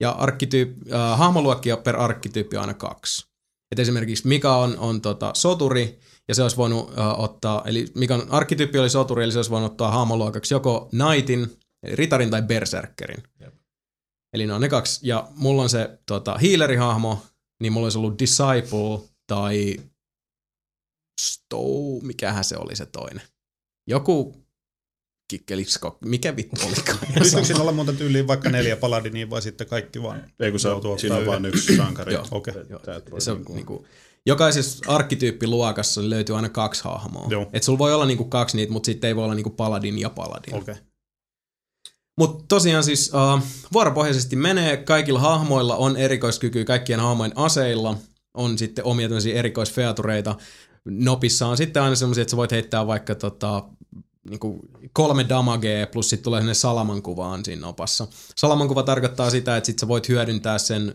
Ja 0.00 0.10
arkkityyp, 0.10 0.92
äh, 0.92 1.18
hahmoluokkia 1.18 1.76
per 1.76 1.96
arkkityyppi 1.96 2.56
on 2.56 2.60
aina 2.60 2.74
kaksi. 2.74 3.26
Et 3.72 3.78
esimerkiksi 3.78 4.28
Mika 4.28 4.56
on, 4.56 4.78
on 4.78 5.00
tota, 5.00 5.30
soturi, 5.34 5.98
ja 6.28 6.34
se 6.34 6.42
olisi 6.42 6.56
voinut 6.56 6.98
äh, 6.98 7.20
ottaa, 7.20 7.62
eli 7.66 7.86
Mikan 7.94 8.22
arkkityyppi 8.30 8.78
oli 8.78 8.90
soturi, 8.90 9.24
eli 9.24 9.32
se 9.32 9.38
olisi 9.38 9.50
voinut 9.50 9.72
ottaa 9.72 9.90
hahmoluokaksi 9.90 10.54
joko 10.54 10.88
Knightin, 10.90 11.58
eli 11.82 11.96
Ritarin 11.96 12.30
tai 12.30 12.42
Berserkerin. 12.42 13.22
Jep. 13.40 13.54
Eli 14.32 14.46
ne 14.46 14.52
on 14.52 14.60
ne 14.60 14.68
kaksi. 14.68 15.08
Ja 15.08 15.28
mulla 15.36 15.62
on 15.62 15.68
se 15.68 15.98
tota, 16.06 16.38
healerihahmo, 16.38 17.22
niin 17.62 17.72
mulla 17.72 17.86
olisi 17.86 17.98
ollut 17.98 18.18
Disciple 18.18 19.08
tai 19.26 19.76
Stow, 21.20 22.02
mikähän 22.02 22.44
se 22.44 22.56
oli 22.56 22.76
se 22.76 22.86
toinen. 22.86 23.22
Joku 23.88 24.34
kikkelisko, 25.30 25.98
mikä 26.04 26.36
vittu 26.36 26.66
olikaan. 26.66 26.98
Pitäisikö 27.14 27.44
siinä 27.44 27.60
olla 27.60 27.72
monta 27.72 27.92
tyyliä, 27.92 28.26
vaikka 28.26 28.50
neljä 28.50 28.76
paladinia 28.76 29.30
vai 29.30 29.42
sitten 29.42 29.66
kaikki 29.66 30.02
vaan? 30.02 30.22
Ei 30.40 30.50
kun 30.50 30.60
se 30.60 30.68
on, 30.68 30.98
siinä 30.98 31.16
on 31.16 31.26
vain 31.26 31.44
yksi 31.44 31.76
sankari. 31.76 32.14
Joo. 32.14 32.26
Okei. 32.30 32.54
Joo. 32.68 32.80
Se 33.18 33.30
on, 33.30 33.36
niinku- 33.36 33.54
niinku, 33.54 33.86
jokaisessa 34.26 34.92
arkkityyppiluokassa 34.92 36.10
löytyy 36.10 36.36
aina 36.36 36.48
kaksi 36.48 36.84
hahmoa. 36.84 37.26
Joo. 37.30 37.50
Et 37.52 37.62
sulla 37.62 37.78
voi 37.78 37.94
olla 37.94 38.06
niinku 38.06 38.24
kaksi 38.24 38.56
niitä, 38.56 38.72
mutta 38.72 38.86
sitten 38.86 39.08
ei 39.08 39.16
voi 39.16 39.24
olla 39.24 39.34
niinku 39.34 39.50
paladin 39.50 39.98
ja 39.98 40.10
paladin. 40.10 40.54
Okei. 40.54 40.74
Mutta 42.18 42.44
tosiaan 42.48 42.84
siis 42.84 43.12
uh, 43.14 43.42
vuoropohjaisesti 43.72 44.36
menee, 44.36 44.76
kaikilla 44.76 45.20
hahmoilla 45.20 45.76
on 45.76 45.96
erikoiskyky, 45.96 46.64
kaikkien 46.64 47.00
hahmojen 47.00 47.32
aseilla 47.36 47.96
on 48.34 48.58
sitten 48.58 48.84
omia 48.84 49.08
tämmöisiä 49.08 49.34
erikoisfeatureita. 49.34 50.36
Nopissa 50.90 51.46
on 51.46 51.56
sitten 51.56 51.82
aina 51.82 51.96
semmoisia, 51.96 52.22
että 52.22 52.30
sä 52.30 52.36
voit 52.36 52.50
heittää 52.50 52.86
vaikka 52.86 53.14
tota, 53.14 53.64
niinku 54.30 54.60
kolme 54.92 55.28
damagea 55.28 55.86
plus 55.86 56.10
sitten 56.10 56.24
tulee 56.24 56.40
sinne 56.40 56.54
salamankuvaan 56.54 57.44
siinä 57.44 57.60
nopassa. 57.60 58.06
Salamankuva 58.36 58.82
tarkoittaa 58.82 59.30
sitä, 59.30 59.56
että 59.56 59.66
sit 59.66 59.78
sä 59.78 59.88
voit 59.88 60.08
hyödyntää 60.08 60.58
sen 60.58 60.94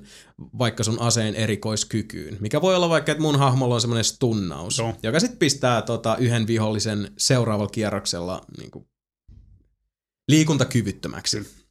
vaikka 0.58 0.84
sun 0.84 1.02
aseen 1.02 1.36
erikoiskykyyn, 1.36 2.38
mikä 2.40 2.62
voi 2.62 2.76
olla 2.76 2.90
vaikka, 2.90 3.12
että 3.12 3.22
mun 3.22 3.40
hahmolla 3.40 3.76
on 3.76 3.82
semmoinen 3.82 4.04
stunnaus, 4.04 4.78
Joo. 4.78 4.94
joka 5.04 5.20
sitten 5.20 5.40
pistää 5.40 5.82
tota, 5.82 6.18
yhden 6.18 6.48
vihollisen 6.48 7.12
seuraavalla 7.18 7.72
kierroksella 7.72 8.46
niinku, 8.58 8.88
liikuntakyvyttömäksi. 10.28 11.64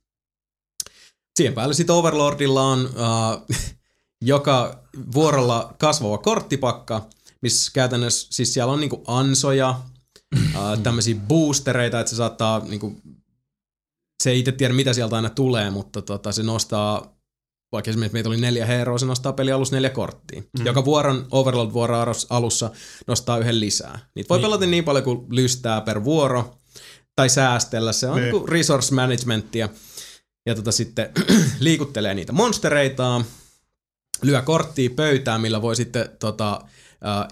Siihen 1.36 1.54
päälle 1.54 1.74
sitten 1.74 1.96
Overlordilla 1.96 2.62
on 2.62 2.86
uh, 2.86 3.56
joka 4.22 4.82
vuorolla 5.14 5.74
kasvava 5.78 6.18
korttipakka, 6.18 7.06
missä 7.42 7.70
käytännössä, 7.74 8.28
siis 8.30 8.54
siellä 8.54 8.72
on 8.72 8.80
niinku 8.80 9.04
ansoja, 9.06 9.80
uh, 10.36 10.78
tämmöisiä 10.82 11.14
boostereita, 11.28 12.00
että 12.00 12.10
se 12.10 12.16
saattaa 12.16 12.58
niinku, 12.68 13.00
se 14.22 14.30
ei 14.30 14.38
itse 14.38 14.52
tiedä 14.52 14.74
mitä 14.74 14.92
sieltä 14.92 15.16
aina 15.16 15.30
tulee, 15.30 15.70
mutta 15.70 16.02
tota, 16.02 16.32
se 16.32 16.42
nostaa, 16.42 17.16
vaikka 17.72 17.90
esimerkiksi 17.90 18.12
meitä 18.14 18.28
oli 18.28 18.40
neljä 18.40 18.66
heroa, 18.66 18.98
se 18.98 19.06
nostaa 19.06 19.32
peli 19.32 19.52
alussa 19.52 19.76
neljä 19.76 19.90
korttia. 19.90 20.42
Mm. 20.58 20.66
Joka 20.66 20.84
vuoron, 20.84 21.26
Overlord-vuoron 21.30 22.00
arus- 22.00 22.26
alussa 22.30 22.70
nostaa 23.06 23.38
yhden 23.38 23.60
lisää. 23.60 23.98
Niitä 24.14 24.28
voi 24.28 24.38
niin. 24.38 24.44
pelata 24.44 24.66
niin 24.66 24.84
paljon 24.84 25.04
kuin 25.04 25.26
lystää 25.30 25.80
per 25.80 26.04
vuoro, 26.04 26.58
tai 27.16 27.28
säästellä. 27.28 27.92
Se 27.92 28.08
on 28.08 28.16
Niin. 28.20 28.32
niin. 28.32 28.48
resource 28.48 28.94
managementia. 28.94 29.68
Ja 30.46 30.54
tota 30.54 30.72
sitten 30.72 31.10
liikuttelee 31.60 32.14
niitä 32.14 32.32
monstereitaan, 32.32 33.24
lyö 34.22 34.42
korttia 34.42 34.90
pöytään, 34.90 35.40
millä 35.40 35.62
voi 35.62 35.76
sitten 35.76 36.10
tota, 36.18 36.60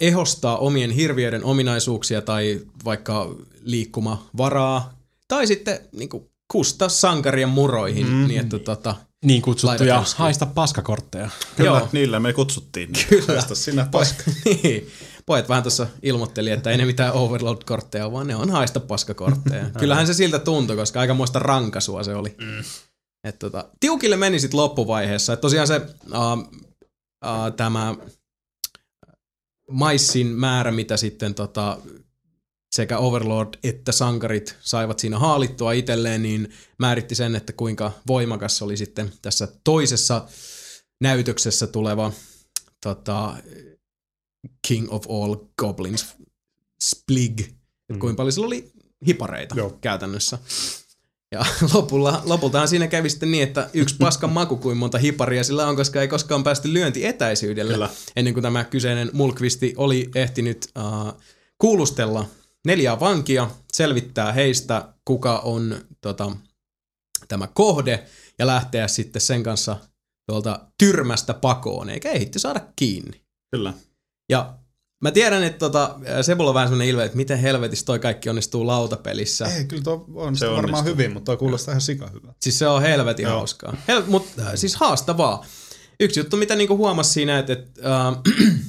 ehostaa 0.00 0.58
omien 0.58 0.90
hirviöiden 0.90 1.44
ominaisuuksia 1.44 2.22
tai 2.22 2.60
vaikka 2.84 3.34
liikkumavaraa. 3.62 4.94
Tai 5.28 5.46
sitten 5.46 5.78
niin 5.92 6.08
kuin, 6.08 6.30
kustaa 6.52 6.88
sankarien 6.88 7.48
muroihin, 7.48 8.06
mm. 8.06 8.26
niin 8.28 8.40
että 8.40 8.58
tota, 8.58 8.96
Niin 9.24 9.42
kutsuttuja 9.42 10.04
haista 10.16 10.46
paskakortteja. 10.46 11.30
Kyllä, 11.56 11.70
Joo. 11.70 11.88
niillä 11.92 12.20
me 12.20 12.32
kutsuttiin. 12.32 12.90
Kyllä. 13.08 13.24
Haista 13.26 13.54
sinä 13.54 13.88
paska. 13.90 14.22
niin. 14.44 14.88
Pojat 15.26 15.48
vähän 15.48 15.62
tuossa 15.62 15.86
ilmoitteli, 16.02 16.50
että 16.50 16.70
ei 16.70 16.76
ne 16.76 16.84
mitään 16.84 17.12
Overload-kortteja, 17.12 18.12
vaan 18.12 18.26
ne 18.26 18.36
on 18.36 18.50
haista 18.50 18.80
paskakortteja. 18.80 19.64
Kyllähän 19.80 20.06
se 20.06 20.14
siltä 20.14 20.38
tuntui, 20.38 20.76
koska 20.76 21.00
aikamoista 21.00 21.38
rankasua 21.38 22.02
se 22.02 22.14
oli. 22.14 22.34
Mm. 22.38 22.64
Et 23.24 23.38
tota, 23.38 23.64
tiukille 23.80 24.16
meni 24.16 24.40
sitten 24.40 24.60
loppuvaiheessa. 24.60 25.32
Et 25.32 25.40
tosiaan 25.40 25.66
se 25.66 25.76
uh, 25.76 26.38
uh, 26.38 27.54
tämä 27.56 27.94
maissin 29.70 30.26
määrä, 30.26 30.72
mitä 30.72 30.96
sitten 30.96 31.34
tota, 31.34 31.78
sekä 32.72 32.98
Overlord 32.98 33.54
että 33.64 33.92
sankarit 33.92 34.56
saivat 34.60 34.98
siinä 34.98 35.18
haalittua 35.18 35.72
itselleen, 35.72 36.22
niin 36.22 36.52
määritti 36.78 37.14
sen, 37.14 37.34
että 37.34 37.52
kuinka 37.52 37.92
voimakas 38.06 38.62
oli 38.62 38.76
sitten 38.76 39.12
tässä 39.22 39.48
toisessa 39.64 40.28
näytöksessä 41.00 41.66
tuleva 41.66 42.12
tota, 42.82 43.36
King 44.68 44.92
of 44.92 45.04
All 45.10 45.36
Goblins 45.58 46.06
Splig. 46.82 47.40
Mm. 47.92 47.98
Kuinka 47.98 48.16
paljon 48.16 48.32
sillä 48.32 48.46
oli 48.46 48.72
hipareita 49.06 49.54
Joo. 49.54 49.78
Käytännössä. 49.80 50.38
Ja 51.32 51.44
lopulla, 51.74 52.22
lopultahan 52.24 52.68
siinä 52.68 52.88
kävi 52.88 53.10
sitten 53.10 53.30
niin, 53.30 53.42
että 53.42 53.70
yksi 53.74 53.96
paskan 53.98 54.32
maku 54.32 54.56
kuin 54.56 54.76
monta 54.76 54.98
hiparia 54.98 55.44
sillä 55.44 55.66
on, 55.66 55.76
koska 55.76 56.00
ei 56.00 56.08
koskaan 56.08 56.42
päästy 56.42 56.72
lyöntietäisyydelle. 56.72 57.72
Kyllä. 57.72 57.90
Ennen 58.16 58.34
kuin 58.34 58.42
tämä 58.42 58.64
kyseinen 58.64 59.10
mulkvisti 59.12 59.74
oli 59.76 60.10
ehtinyt 60.14 60.68
uh, 60.78 61.20
kuulustella 61.58 62.26
neljää 62.66 63.00
vankia, 63.00 63.50
selvittää 63.72 64.32
heistä, 64.32 64.94
kuka 65.04 65.38
on 65.38 65.80
tota, 66.00 66.30
tämä 67.28 67.46
kohde, 67.46 68.04
ja 68.38 68.46
lähteä 68.46 68.88
sitten 68.88 69.22
sen 69.22 69.42
kanssa 69.42 69.76
tuolta 70.26 70.60
tyrmästä 70.78 71.34
pakoon, 71.34 71.90
eikä 71.90 72.10
ehitty 72.10 72.38
saada 72.38 72.60
kiinni. 72.76 73.20
Kyllä. 73.50 73.74
Ja 74.30 74.54
mä 75.00 75.10
tiedän, 75.10 75.42
että 75.44 75.58
tota, 75.58 75.96
Sebulla 76.22 76.50
on 76.50 76.54
vähän 76.54 76.68
sellainen 76.68 76.88
ilme, 76.88 77.04
että 77.04 77.16
miten 77.16 77.38
helvetissä 77.38 77.84
toi 77.86 77.98
kaikki 77.98 78.28
onnistuu 78.28 78.66
lautapelissä. 78.66 79.44
Ei, 79.46 79.64
kyllä 79.64 79.82
tuo 79.82 80.04
on 80.14 80.36
Se 80.36 80.46
varmaan 80.46 80.64
onnistuu. 80.64 80.92
hyvin, 80.92 81.12
mutta 81.12 81.32
tuo 81.32 81.36
kuulostaa 81.36 81.72
ihan 81.72 81.80
sika 81.80 82.06
hyvä. 82.06 82.32
Siis 82.40 82.58
se 82.58 82.68
on 82.68 82.82
helvetin 82.82 83.22
Joo. 83.24 83.32
hauskaa. 83.36 83.76
Hel- 83.88 84.02
Mutta 84.06 84.42
äh, 84.42 84.52
siis 84.54 84.76
haastavaa. 84.76 85.44
Yksi 86.00 86.20
juttu, 86.20 86.36
mitä 86.36 86.56
niinku 86.56 86.76
huomasi 86.76 87.10
siinä, 87.10 87.38
että, 87.38 87.52
että 87.52 88.06
äh, 88.08 88.14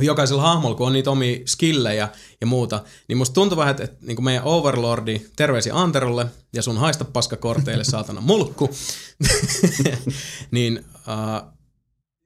jokaisella 0.00 0.42
hahmolla, 0.42 0.74
kun 0.76 0.86
on 0.86 0.92
niitä 0.92 1.10
omia 1.10 1.38
skillejä 1.46 2.08
ja 2.40 2.46
muuta, 2.46 2.82
niin 3.08 3.16
musta 3.16 3.34
tuntuu 3.34 3.58
vähän, 3.58 3.70
että, 3.70 3.84
että 3.84 3.96
niin 4.06 4.24
meidän 4.24 4.44
Overlordi, 4.44 5.20
terveisiä 5.36 5.74
Anterolle 5.74 6.26
ja 6.52 6.62
sun 6.62 6.78
haista 6.78 7.04
paskakorteille 7.04 7.84
saatana 7.84 8.20
mulkku, 8.20 8.70
niin 10.50 10.84
äh, 11.08 11.42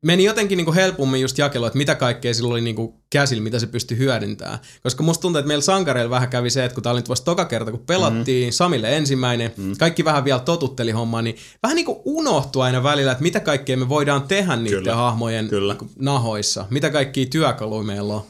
meni 0.06 0.24
jotenkin 0.24 0.56
niinku 0.56 0.74
helpommin 0.74 1.20
just 1.20 1.38
jakelua, 1.38 1.66
että 1.66 1.76
mitä 1.76 1.94
kaikkea 1.94 2.34
sillä 2.34 2.50
oli 2.50 2.60
niinku 2.60 2.94
käsillä, 3.10 3.42
mitä 3.42 3.58
se 3.58 3.66
pystyi 3.66 3.98
hyödyntämään. 3.98 4.58
Koska 4.82 5.02
musta 5.02 5.22
tuntuu, 5.22 5.38
että 5.38 5.46
meillä 5.48 5.62
sankareilla 5.62 6.10
vähän 6.10 6.28
kävi 6.28 6.50
se, 6.50 6.64
että 6.64 6.74
kun 6.74 6.82
tää 6.82 6.92
oli 6.92 7.02
vasta 7.08 7.24
toka 7.24 7.44
kerta, 7.44 7.70
kun 7.70 7.84
pelattiin, 7.86 8.48
mm. 8.48 8.52
Samille 8.52 8.96
ensimmäinen, 8.96 9.52
mm. 9.56 9.76
kaikki 9.78 10.04
vähän 10.04 10.24
vielä 10.24 10.40
totutteli 10.40 10.90
hommaa, 10.90 11.22
niin 11.22 11.36
vähän 11.62 11.76
niinku 11.76 12.02
unohtui 12.04 12.62
aina 12.62 12.82
välillä, 12.82 13.12
että 13.12 13.22
mitä 13.22 13.40
kaikkea 13.40 13.76
me 13.76 13.88
voidaan 13.88 14.22
tehdä 14.22 14.56
niiden 14.56 14.78
Kyllä. 14.78 14.96
hahmojen 14.96 15.48
Kyllä. 15.48 15.72
niinku 15.72 15.90
nahoissa, 15.98 16.66
mitä 16.70 16.90
kaikkia 16.90 17.26
työkaluja 17.26 17.82
meillä 17.82 18.14
on. 18.14 18.22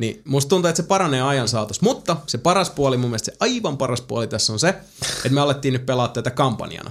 Niin 0.00 0.22
musta 0.24 0.48
tuntuu, 0.48 0.68
että 0.68 0.82
se 0.82 0.88
paranee 0.88 1.22
ajan 1.22 1.48
saatossa. 1.48 1.82
Mutta 1.82 2.16
se 2.26 2.38
paras 2.38 2.70
puoli, 2.70 2.96
mun 2.96 3.10
mielestä 3.10 3.30
se 3.32 3.36
aivan 3.40 3.76
paras 3.76 4.00
puoli 4.00 4.26
tässä 4.26 4.52
on 4.52 4.58
se, 4.58 4.68
että 4.68 5.30
me 5.30 5.40
alettiin 5.40 5.72
nyt 5.72 5.86
pelaa 5.86 6.08
tätä 6.08 6.30
kampanjana. 6.30 6.90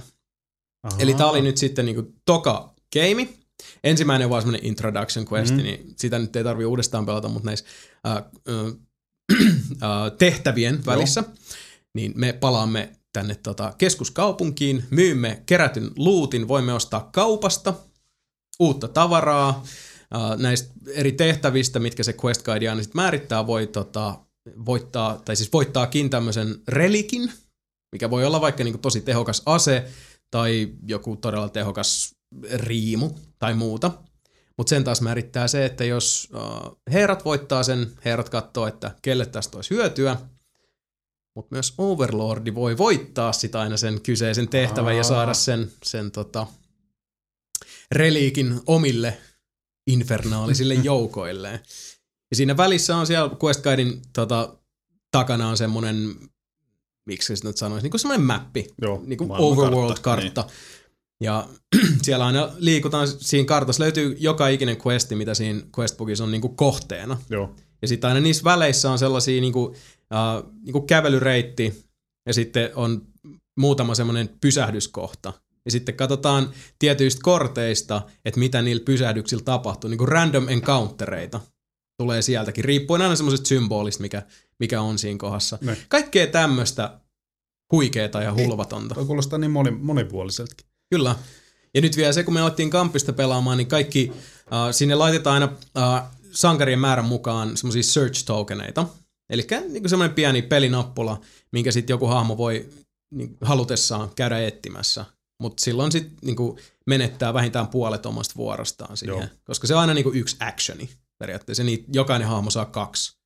Aha. 0.82 0.96
Eli 0.98 1.14
tää 1.14 1.26
oli 1.26 1.42
nyt 1.42 1.56
sitten 1.56 1.86
niinku 1.86 2.12
toka 2.24 2.74
game. 2.92 3.28
Ensimmäinen 3.84 4.26
on 4.26 4.30
vaan 4.30 4.42
semmoinen 4.42 4.66
introduction 4.66 5.26
quest, 5.32 5.50
mm-hmm. 5.50 5.64
niin 5.64 5.94
sitä 5.96 6.18
nyt 6.18 6.36
ei 6.36 6.44
tarvi 6.44 6.64
uudestaan 6.64 7.06
pelata, 7.06 7.28
mutta 7.28 7.46
näissä 7.46 7.66
äh, 8.06 8.16
äh, 8.16 8.24
äh, 9.82 10.12
tehtävien 10.18 10.86
välissä, 10.86 11.24
niin 11.94 12.12
me 12.14 12.32
palaamme 12.32 12.92
tänne 13.12 13.34
tota, 13.34 13.72
keskuskaupunkiin, 13.78 14.84
myymme 14.90 15.42
kerätyn 15.46 15.90
luutin, 15.96 16.48
voimme 16.48 16.72
ostaa 16.72 17.08
kaupasta 17.12 17.74
uutta 18.60 18.88
tavaraa, 18.88 19.64
äh, 20.14 20.38
näistä 20.38 20.72
eri 20.94 21.12
tehtävistä, 21.12 21.78
mitkä 21.78 22.02
se 22.02 22.14
Quest 22.24 22.42
Guide 22.42 22.68
aina 22.68 22.82
sit 22.82 22.94
määrittää, 22.94 23.46
voi 23.46 23.66
tota, 23.66 24.18
voittaa, 24.66 25.20
tai 25.24 25.36
siis 25.36 25.52
voittaakin 25.52 26.10
tämmöisen 26.10 26.54
relikin, 26.68 27.32
mikä 27.92 28.10
voi 28.10 28.24
olla 28.24 28.40
vaikka 28.40 28.64
niinku 28.64 28.78
tosi 28.78 29.00
tehokas 29.00 29.42
ase 29.46 29.84
tai 30.30 30.72
joku 30.86 31.16
todella 31.16 31.48
tehokas 31.48 32.19
riimu 32.52 33.10
tai 33.38 33.54
muuta. 33.54 33.90
Mutta 34.56 34.70
sen 34.70 34.84
taas 34.84 35.00
määrittää 35.00 35.48
se, 35.48 35.64
että 35.64 35.84
jos 35.84 36.28
uh, 36.34 36.80
herrat 36.92 37.24
voittaa 37.24 37.62
sen, 37.62 37.92
herrat 38.04 38.28
katsoo, 38.28 38.66
että 38.66 38.94
kelle 39.02 39.26
tästä 39.26 39.58
olisi 39.58 39.70
hyötyä, 39.70 40.16
mutta 41.36 41.54
myös 41.54 41.74
Overlordi 41.78 42.54
voi 42.54 42.78
voittaa 42.78 43.32
sitä 43.32 43.60
aina 43.60 43.76
sen 43.76 44.00
kyseisen 44.00 44.48
tehtävän 44.48 44.96
ja 44.96 45.04
saada 45.04 45.34
sen, 45.34 45.72
sen 45.82 46.10
tota, 46.10 46.46
reliikin 47.90 48.60
omille 48.66 49.18
infernaalisille 49.86 50.74
joukoilleen. 50.92 51.60
Ja 52.30 52.36
siinä 52.36 52.56
välissä 52.56 52.96
on 52.96 53.06
siellä 53.06 53.36
Quest 53.44 53.62
Guidein 53.62 54.02
tota, 54.12 54.56
takana 55.10 55.48
on 55.48 55.56
semmoinen, 55.56 56.16
miksi 57.06 57.36
se 57.36 57.48
nyt 57.48 57.56
sanoisi, 57.56 57.84
niin 57.84 57.90
kuin 57.90 58.00
semmoinen 58.00 58.26
mappi, 58.26 58.66
Joo, 58.82 59.02
niin 59.06 59.18
kuin 59.18 59.30
Overworld-kartta. 59.32 60.46
Ja 61.20 61.48
siellä 62.02 62.26
aina 62.26 62.50
liikutaan, 62.58 63.08
siinä 63.08 63.46
kartassa 63.46 63.82
löytyy 63.82 64.16
joka 64.18 64.48
ikinen 64.48 64.76
questi, 64.86 65.14
mitä 65.14 65.34
siinä 65.34 65.62
questbookissa 65.78 66.24
on 66.24 66.30
niin 66.30 66.40
kuin 66.40 66.56
kohteena. 66.56 67.18
Joo. 67.30 67.54
Ja 67.82 67.88
sitten 67.88 68.08
aina 68.08 68.20
niissä 68.20 68.44
väleissä 68.44 68.90
on 68.90 68.98
sellaisia 68.98 69.40
niin 69.40 69.52
kuin, 69.52 69.70
uh, 69.70 70.52
niin 70.62 70.72
kuin 70.72 70.86
kävelyreitti 70.86 71.84
ja 72.26 72.34
sitten 72.34 72.70
on 72.74 73.06
muutama 73.58 73.94
semmoinen 73.94 74.30
pysähdyskohta. 74.40 75.32
Ja 75.64 75.70
sitten 75.70 75.94
katsotaan 75.94 76.50
tietyistä 76.78 77.20
korteista, 77.22 78.02
että 78.24 78.40
mitä 78.40 78.62
niillä 78.62 78.84
pysähdyksillä 78.84 79.42
tapahtuu, 79.44 79.90
niin 79.90 79.98
kuin 79.98 80.08
random 80.08 80.48
encountereita 80.48 81.40
tulee 81.98 82.22
sieltäkin, 82.22 82.64
riippuen 82.64 83.02
aina 83.02 83.16
semmoisesta 83.16 83.48
symbolista, 83.48 84.02
mikä, 84.02 84.22
mikä 84.58 84.80
on 84.80 84.98
siinä 84.98 85.18
kohdassa. 85.18 85.58
Ne. 85.60 85.76
Kaikkea 85.88 86.26
tämmöistä 86.26 87.00
huikeeta 87.72 88.22
ja 88.22 88.34
hulvatonta. 88.34 88.94
Toi 88.94 89.06
kuulostaa 89.06 89.38
niin 89.38 89.50
moni, 89.50 89.70
monipuoliseltakin. 89.70 90.69
Kyllä. 90.90 91.16
Ja 91.74 91.80
nyt 91.80 91.96
vielä 91.96 92.12
se, 92.12 92.22
kun 92.22 92.34
me 92.34 92.40
alettiin 92.40 92.70
kampista 92.70 93.12
pelaamaan, 93.12 93.58
niin 93.58 93.68
kaikki, 93.68 94.12
äh, 94.52 94.58
sinne 94.70 94.94
laitetaan 94.94 95.42
aina 95.42 95.56
äh, 95.78 96.10
sankarien 96.30 96.78
määrän 96.78 97.04
mukaan 97.04 97.56
semmoisia 97.56 97.82
search 97.82 98.24
tokeneita. 98.24 98.86
Eli 99.30 99.46
niin 99.68 99.88
semmoinen 99.88 100.14
pieni 100.14 100.42
pelinappula, 100.42 101.20
minkä 101.52 101.72
sitten 101.72 101.94
joku 101.94 102.06
hahmo 102.06 102.36
voi 102.36 102.68
niin, 103.10 103.36
halutessaan 103.40 104.10
käydä 104.16 104.46
etsimässä. 104.46 105.04
Mutta 105.40 105.64
silloin 105.64 105.92
sitten 105.92 106.18
niin 106.22 106.36
menettää 106.86 107.34
vähintään 107.34 107.68
puolet 107.68 108.06
omasta 108.06 108.34
vuorostaan 108.36 108.96
siihen. 108.96 109.18
Joo. 109.18 109.28
Koska 109.44 109.66
se 109.66 109.74
on 109.74 109.80
aina 109.80 109.94
niin 109.94 110.14
yksi 110.14 110.36
actioni 110.40 110.90
periaatteessa. 111.18 111.64
Niitä, 111.64 111.84
jokainen 111.92 112.28
hahmo 112.28 112.50
saa 112.50 112.64
kaksi 112.64 113.16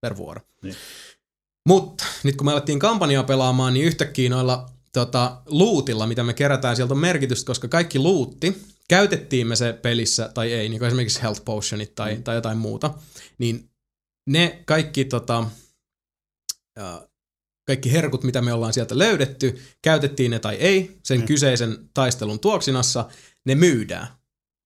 per 0.00 0.16
vuoro. 0.16 0.40
Niin. 0.62 0.74
Mutta 1.68 2.04
nyt 2.22 2.36
kun 2.36 2.46
me 2.46 2.52
alettiin 2.52 2.78
kampanjaa 2.78 3.22
pelaamaan, 3.22 3.74
niin 3.74 3.86
yhtäkkiä 3.86 4.30
noilla 4.30 4.70
tota, 4.92 5.42
luutilla, 5.46 6.06
mitä 6.06 6.24
me 6.24 6.34
kerätään, 6.34 6.76
sieltä 6.76 6.94
on 6.94 7.00
merkitystä, 7.00 7.46
koska 7.46 7.68
kaikki 7.68 7.98
luutti, 7.98 8.62
käytettiin 8.88 9.46
me 9.46 9.56
se 9.56 9.72
pelissä 9.72 10.30
tai 10.34 10.52
ei, 10.52 10.68
niin 10.68 10.78
kuin 10.78 10.86
esimerkiksi 10.86 11.22
health 11.22 11.44
potionit 11.44 11.94
tai, 11.94 12.14
mm. 12.14 12.22
tai 12.22 12.34
jotain 12.34 12.58
muuta, 12.58 12.94
niin 13.38 13.70
ne 14.26 14.62
kaikki, 14.66 15.04
tota, 15.04 15.46
äh, 16.78 17.00
kaikki 17.66 17.92
herkut, 17.92 18.24
mitä 18.24 18.42
me 18.42 18.52
ollaan 18.52 18.72
sieltä 18.72 18.98
löydetty, 18.98 19.62
käytettiin 19.82 20.30
ne 20.30 20.38
tai 20.38 20.54
ei, 20.54 20.98
sen 21.04 21.20
mm. 21.20 21.26
kyseisen 21.26 21.90
taistelun 21.94 22.40
tuoksinassa, 22.40 23.08
ne 23.46 23.54
myydään. 23.54 24.06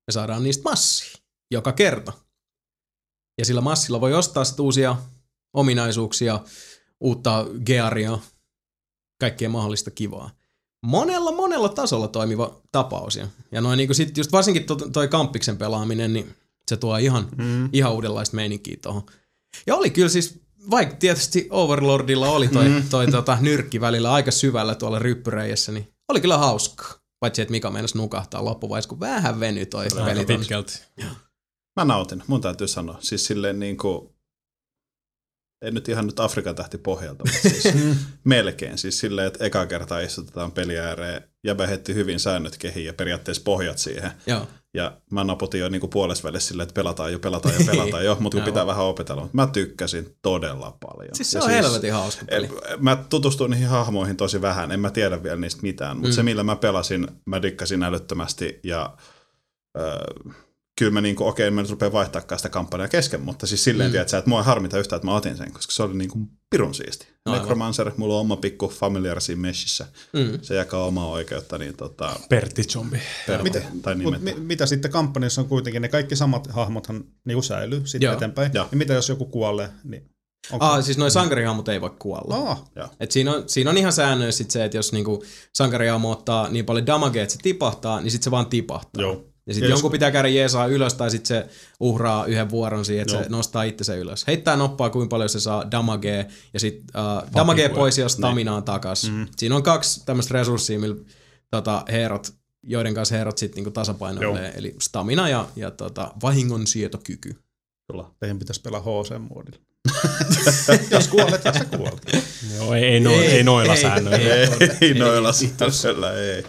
Me 0.06 0.12
saadaan 0.12 0.42
niistä 0.42 0.62
massia 0.62 1.18
joka 1.50 1.72
kerta. 1.72 2.12
Ja 3.38 3.44
sillä 3.44 3.60
massilla 3.60 4.00
voi 4.00 4.14
ostaa 4.14 4.44
sit 4.44 4.60
uusia 4.60 4.96
ominaisuuksia, 5.52 6.40
uutta 7.00 7.46
gearia, 7.66 8.18
kaikkea 9.22 9.48
mahdollista 9.48 9.90
kivaa. 9.90 10.30
Monella, 10.86 11.32
monella 11.32 11.68
tasolla 11.68 12.08
toimiva 12.08 12.60
tapaus. 12.72 13.16
Ja, 13.16 13.26
ja 13.52 13.60
noin 13.60 13.76
niin 13.76 13.94
sit 13.94 14.16
just 14.16 14.32
varsinkin 14.32 14.64
to, 14.64 14.76
toi 14.76 15.08
kamppiksen 15.08 15.56
pelaaminen, 15.56 16.12
niin 16.12 16.34
se 16.68 16.76
tuo 16.76 16.96
ihan, 16.96 17.28
mm. 17.36 17.68
ihan 17.72 17.92
uudenlaista 17.92 18.36
meininkiä 18.36 18.76
tuohon. 18.82 19.02
Ja 19.66 19.76
oli 19.76 19.90
kyllä 19.90 20.08
siis, 20.08 20.40
vaikka 20.70 20.96
tietysti 20.96 21.46
Overlordilla 21.50 22.28
oli 22.28 22.48
toi, 22.48 22.68
mm. 22.68 22.82
toi 22.90 23.06
tota, 23.06 23.38
nyrkki 23.40 23.80
välillä 23.80 24.12
aika 24.12 24.30
syvällä 24.30 24.74
tuolla 24.74 24.98
ryppyreijässä, 24.98 25.72
niin 25.72 25.88
oli 26.08 26.20
kyllä 26.20 26.38
hauskaa. 26.38 26.94
Paitsi, 27.20 27.42
että 27.42 27.52
Mika 27.52 27.70
meinasi 27.70 27.98
nukahtaa 27.98 28.44
loppuvaiheessa, 28.44 28.88
kun 28.88 29.00
vähän 29.00 29.40
venyi 29.40 29.66
toi 29.66 29.86
peli. 29.94 30.26
Mä 31.76 31.84
nautin, 31.84 32.22
mun 32.26 32.40
täytyy 32.40 32.68
sanoa. 32.68 32.98
Siis 33.00 33.26
silleen 33.26 33.60
niin 33.60 33.76
kuin, 33.76 34.08
ei 35.62 35.70
nyt 35.70 35.89
ihan 35.89 36.06
nyt 36.06 36.20
Afrikan 36.20 36.55
tähti 36.55 36.78
pohjalta, 36.78 37.24
mutta 37.26 37.48
siis 37.48 37.74
melkein. 38.24 38.78
Siis 38.78 38.98
silleen, 38.98 39.26
että 39.26 39.44
eka 39.44 39.66
kertaa 39.66 40.01
istutetaan 40.01 40.52
peli 40.52 40.78
ääreen 40.78 41.22
ja 41.44 41.55
heitti 41.68 41.94
hyvin 41.94 42.20
säännöt 42.20 42.59
kehiin 42.59 42.86
ja 42.86 42.94
periaatteessa 42.94 43.43
pohjat 43.44 43.78
siihen. 43.78 44.10
Joo. 44.26 44.47
Ja 44.74 44.97
mä 45.10 45.24
naputin 45.24 45.60
jo 45.60 45.68
niin 45.68 45.90
puolessa 45.90 46.24
välissä 46.28 46.48
silleen, 46.48 46.64
että 46.64 46.74
pelataan 46.74 47.12
jo, 47.12 47.18
pelataan 47.18 47.55
jo, 47.55 47.72
pelataan 47.72 48.05
jo, 48.05 48.16
mutta 48.20 48.36
kun 48.39 48.44
pitää 48.51 48.66
vähän 48.66 48.84
opetella. 48.84 49.28
Mä 49.32 49.47
tykkäsin 49.47 50.16
todella 50.22 50.76
paljon. 50.80 51.14
Siis 51.14 51.30
se 51.30 51.39
Ja 51.39 51.44
on 51.44 51.51
helvetin 51.51 51.93
hauska 51.93 52.24
peli. 52.24 52.47
en- 52.47 52.84
Mä 52.84 52.97
tutustuin 53.09 53.51
niihin 53.51 53.68
hahmoihin 53.68 54.16
tosi 54.16 54.43
vähän, 54.43 54.72
en 54.72 54.80
mä 54.80 54.90
tiedä 54.90 55.22
vielä 55.22 55.36
niistä 55.36 55.62
mitään, 55.62 55.97
mutta 55.97 56.09
mm. 56.09 56.14
se 56.14 56.22
millä 56.22 56.43
mä 56.44 56.56
pelasin, 56.56 57.09
mä 57.26 57.43
dikkasin 57.43 57.82
älyttömästi 57.82 58.60
ja 58.64 58.97
äh, 59.78 60.34
kyllä 60.82 60.92
mä 60.92 61.00
niinku, 61.00 61.26
okei, 61.26 61.50
mä 61.50 61.60
nyt 61.62 61.70
rupean 61.70 61.92
vaihtaa 61.92 62.36
sitä 62.36 62.48
kampanjaa 62.48 62.88
kesken, 62.88 63.20
mutta 63.20 63.46
siis 63.46 63.64
silleen, 63.64 63.90
mm. 63.90 63.92
tiedät, 63.92 64.12
että 64.14 64.28
mua 64.30 64.38
ei 64.40 64.44
harmita 64.44 64.78
yhtään, 64.78 64.96
että 64.96 65.06
mä 65.06 65.16
otin 65.16 65.36
sen, 65.36 65.52
koska 65.52 65.72
se 65.72 65.82
oli 65.82 65.94
niinku 65.94 66.18
pirun 66.50 66.74
siisti. 66.74 67.06
Aivan. 67.24 67.40
Necromancer, 67.40 67.90
mulla 67.96 68.14
on 68.14 68.20
oma 68.20 68.36
pikku 68.36 68.68
familiar 68.68 69.20
siinä 69.20 69.42
meshissä, 69.42 69.86
Mm. 70.12 70.38
se 70.42 70.54
jakaa 70.54 70.84
omaa 70.86 71.09
oikeutta, 71.09 71.59
niin 71.59 71.76
tota, 71.76 72.16
Pertti 72.28 72.62
zombi. 72.64 72.98
Pertti, 73.26 73.42
Mitä, 73.50 73.62
tai 73.82 73.94
mut 73.94 74.12
nimet. 74.12 74.22
mi, 74.22 74.40
mitä 74.40 74.66
sitten 74.66 74.90
kampanjassa 74.90 75.40
on 75.40 75.48
kuitenkin, 75.48 75.82
ne 75.82 75.88
kaikki 75.88 76.16
samat 76.16 76.46
hahmothan 76.46 77.04
niin 77.24 77.42
säilyy 77.42 77.82
sitten 77.84 78.06
Joo. 78.06 78.14
eteenpäin. 78.14 78.50
Joo. 78.54 78.68
Ja 78.70 78.76
mitä 78.76 78.94
jos 78.94 79.09
joku 79.09 79.24
kuolee, 79.26 79.68
niin 79.84 80.10
onko... 80.52 80.64
Ah, 80.66 80.84
siis 80.84 80.98
noin 80.98 81.10
sankarihahmot 81.10 81.68
ei 81.68 81.80
voi 81.80 81.90
kuolla. 81.98 82.34
Aa, 82.36 82.68
Et 83.00 83.10
siinä, 83.10 83.32
on, 83.34 83.42
siinä 83.46 83.70
on 83.70 83.78
ihan 83.78 83.92
säännöissä 83.92 84.38
sit 84.38 84.50
se, 84.50 84.64
että 84.64 84.76
jos 84.76 84.92
niinku 84.92 85.24
sankarihahmo 85.54 86.10
ottaa 86.10 86.48
niin 86.48 86.64
paljon 86.64 86.86
damagea, 86.86 87.22
että 87.22 87.32
se 87.32 87.38
tipahtaa, 87.42 88.00
niin 88.00 88.10
sitten 88.10 88.24
se 88.24 88.30
vaan 88.30 88.46
tipahtaa. 88.46 89.02
Joo. 89.02 89.31
Ja 89.47 89.55
sitten 89.55 89.70
jonkun 89.70 89.90
pitää 89.90 90.10
käydä 90.10 90.28
jeesaa 90.28 90.66
ylös 90.66 90.94
tai 90.94 91.10
sitten 91.10 91.28
se 91.28 91.48
uhraa 91.81 92.27
yhden 92.27 92.51
vuoron 92.51 92.85
siihen, 92.85 93.02
että 93.02 93.14
Joo. 93.14 93.23
se 93.23 93.28
nostaa 93.28 93.62
itsensä 93.62 93.94
ylös. 93.94 94.27
Heittää 94.27 94.56
noppaa 94.56 94.90
kuinka 94.90 95.09
paljon 95.09 95.28
se 95.28 95.40
saa 95.40 95.70
damagea 95.70 96.24
ja 96.55 96.60
sitten 96.60 97.02
uh, 97.02 97.32
damagea 97.35 97.69
pois 97.69 97.98
ja 97.98 98.09
staminaa 98.09 98.62
takas. 98.62 99.10
Mm. 99.10 99.27
Siinä 99.36 99.56
on 99.56 99.62
kaksi 99.62 100.02
tämmöistä 100.06 100.35
resurssia, 100.35 100.78
millä 100.78 100.97
tota, 101.51 101.85
herot, 101.89 102.32
joiden 102.62 102.94
kanssa 102.94 103.14
herot 103.14 103.39
sitten 103.39 103.56
niinku 103.56 103.70
tasapainoilee. 103.70 104.47
Joo. 104.47 104.52
Eli 104.56 104.74
stamina 104.81 105.28
ja, 105.28 105.48
ja 105.56 105.70
tota, 105.70 106.12
vahingonsietokyky. 106.23 107.36
teidän 108.20 108.39
pitäisi 108.39 108.60
pelaa 108.60 108.81
HC-muodilla. 108.81 109.59
jos 110.90 111.09
kuolet, 111.09 111.43
sä 111.43 111.64
kuolet. 111.77 112.02
Joo, 112.56 112.74
ei, 112.74 112.85
ei, 112.85 113.01
no, 113.01 113.10
ei, 113.10 113.27
ei 113.27 113.43
noilla 113.43 113.77
säännöillä. 113.77 114.35
Ei, 114.35 114.48
ei 114.81 114.94
noilla 114.94 115.32
vitus. 115.40 115.82
säännöillä, 115.82 116.12
ei. 116.12 116.44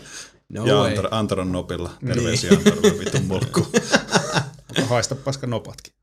No 0.50 0.66
ja 0.66 0.76
way. 0.76 0.90
Antor, 0.90 1.08
Antor 1.12 1.40
on 1.40 1.52
nopilla. 1.52 1.90
Terveisiä 2.06 2.52
Antorille, 2.52 3.00
vitun 3.00 3.26
mulkku. 3.32 3.68
Haista 4.90 5.16
paska 5.16 5.48
nopatkin. 5.48 5.94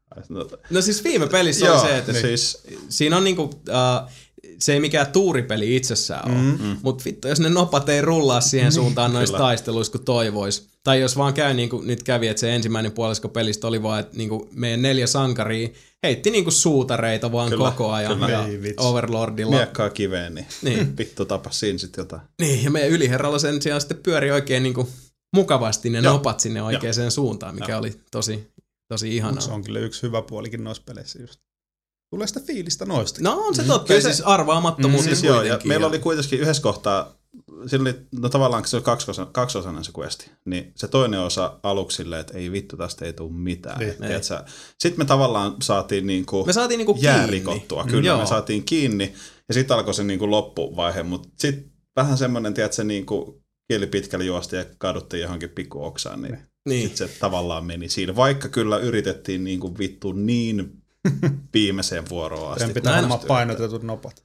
No 0.71 0.81
siis 0.81 1.05
viime 1.05 1.27
pelissä 1.27 1.67
Joo, 1.67 1.81
oli 1.81 1.89
se, 1.89 1.99
että 1.99 2.13
siis 2.13 2.63
siinä 2.89 3.17
on 3.17 3.25
niinku, 3.25 3.43
uh, 3.43 4.11
se 4.63 4.73
ei 4.73 4.81
mikään 4.81 5.07
tuuripeli 5.07 5.77
itsessään 5.77 6.31
ole, 6.31 6.39
mm, 6.39 6.77
mutta 6.83 7.05
vittu, 7.05 7.29
jos 7.29 7.41
ne 7.41 7.49
nopat 7.49 7.89
ei 7.89 8.01
rullaa 8.01 8.41
siihen 8.41 8.73
suuntaan 8.73 9.13
noissa 9.13 9.33
kyllä. 9.37 9.47
taisteluissa 9.47 9.93
kuin 9.93 10.05
toivois. 10.05 10.69
Tai 10.85 11.01
jos 11.01 11.17
vaan 11.17 11.35
käy 11.35 11.55
niin 11.55 11.69
kuin 11.71 11.87
nyt 11.87 12.03
kävi, 12.03 12.29
että 12.29 12.41
se 12.41 12.55
ensimmäinen 12.55 12.93
puolisko 12.93 13.29
pelistä 13.29 13.67
oli 13.67 13.83
vaan, 13.83 14.01
että 14.01 14.17
niinku 14.17 14.49
meidän 14.53 14.83
neljä 14.83 15.07
sankaria 15.07 15.69
heitti 16.03 16.31
niinku 16.31 16.51
suutareita 16.51 17.33
vaan 17.33 17.51
Kyllä, 17.51 17.71
koko 17.71 17.91
ajan 17.93 18.13
kyllä. 18.13 18.31
ja 18.31 18.47
Ei 18.47 18.63
vitsi. 18.63 18.87
Overlordilla. 18.87 19.57
miekkaa 19.57 19.91
kiveen, 19.91 20.35
niin, 20.35 20.47
Niin. 20.63 20.97
vittu 20.99 21.25
tapas 21.25 21.61
siinä 21.61 21.79
sitten 21.79 22.03
jotain. 22.03 22.23
Niin, 22.41 22.65
ja 22.65 22.71
meidän 22.71 22.91
yliherralla 22.91 23.39
sen 23.39 23.63
sijaan 23.63 23.81
sitten 23.81 24.01
pyöri 24.03 24.31
oikein 24.31 24.63
niinku 24.63 24.89
mukavasti 25.37 25.91
ne 25.91 25.99
Joo. 25.99 26.13
nopat 26.13 26.41
sinne 26.41 26.63
oikeaan 26.63 27.11
suuntaan, 27.11 27.55
mikä 27.55 27.79
oli 27.79 28.01
tosi, 28.11 28.51
tosi 28.89 29.17
ihanaa. 29.17 29.41
Se 29.41 29.51
on 29.51 29.65
kyllä 29.65 29.79
yksi 29.79 30.03
hyvä 30.03 30.23
puolikin 30.23 30.65
noissa 30.65 30.83
peleissä 30.87 31.19
just. 31.19 31.41
Tulee 32.11 32.27
sitä 32.27 32.41
fiilistä 32.41 32.85
noista. 32.87 33.21
No 33.23 33.39
on 33.47 33.55
se 33.55 33.63
totta, 33.65 33.87
Kyllä 33.87 33.99
ja 33.99 34.03
se- 34.03 34.13
siis 34.13 34.27
arvaamattomuus 34.27 35.05
Siis 35.05 35.19
siis 35.21 35.29
joo, 35.29 35.43
ja 35.43 35.59
meillä 35.65 35.87
oli 35.87 35.99
kuitenkin 35.99 36.41
yhdessä 36.41 36.63
kohtaa 36.63 37.21
siinä 37.67 37.83
oli, 37.83 37.95
no 38.21 38.29
tavallaan 38.29 38.67
se 38.67 38.77
oli 38.77 38.83
kaksiosa, 38.85 39.27
kaksiosainen 39.27 39.85
se 39.85 39.93
questi, 39.99 40.31
niin 40.45 40.73
se 40.77 40.89
toinen 40.89 41.21
osa 41.21 41.59
aluksi 41.63 41.97
silleen, 41.97 42.21
että 42.21 42.39
ei 42.39 42.53
vittu, 42.53 42.77
tästä 42.77 43.05
ei 43.05 43.13
tule 43.13 43.33
mitään. 43.33 43.79
Niin. 43.79 43.95
Niin. 44.01 44.11
Sitten 44.79 44.99
me 45.01 45.05
tavallaan 45.05 45.57
saatiin 45.63 46.07
niinku 46.07 46.45
Me 46.47 46.53
saatiin 46.53 46.79
niinku 46.79 46.99
jää 47.01 47.15
kiinni. 47.19 47.31
rikottua, 47.33 47.83
Mm, 47.85 47.91
kyllä 47.91 48.07
joo. 48.09 48.19
me 48.21 48.27
saatiin 48.27 48.65
kiinni, 48.65 49.15
ja 49.49 49.55
sitten 49.55 49.77
alkoi 49.77 49.95
se 49.95 50.05
niinku 50.05 50.31
loppuvaihe, 50.31 51.03
mutta 51.03 51.29
sitten 51.37 51.71
vähän 51.97 52.19
semmoinen, 52.19 52.55
tiedät 52.55 52.73
se 52.73 52.85
niinku 52.85 53.43
kieli 53.69 53.87
pitkälle 53.87 54.25
juosti 54.25 54.57
ja 54.57 54.65
kaduttiin 54.79 55.23
johonkin 55.23 55.51
pikku 55.51 55.85
oksaan, 55.85 56.23
niin, 56.23 56.39
Niin. 56.69 56.89
sit 56.89 56.97
se 56.97 57.09
tavallaan 57.21 57.65
meni 57.65 57.89
siinä. 57.89 58.17
Vaikka 58.17 58.49
kyllä 58.49 58.79
yritettiin 58.79 59.45
niinku 59.45 59.79
vittu 59.79 60.13
niin 60.13 60.80
viimeiseen 61.55 62.09
vuoroon 62.09 62.53
asti. 62.53 62.65
Sen 62.65 62.75
pitää 62.75 62.93
Näin 62.93 63.05
olla 63.05 63.15
on. 63.15 63.27
painotetut 63.27 63.83
nopat. 63.83 64.25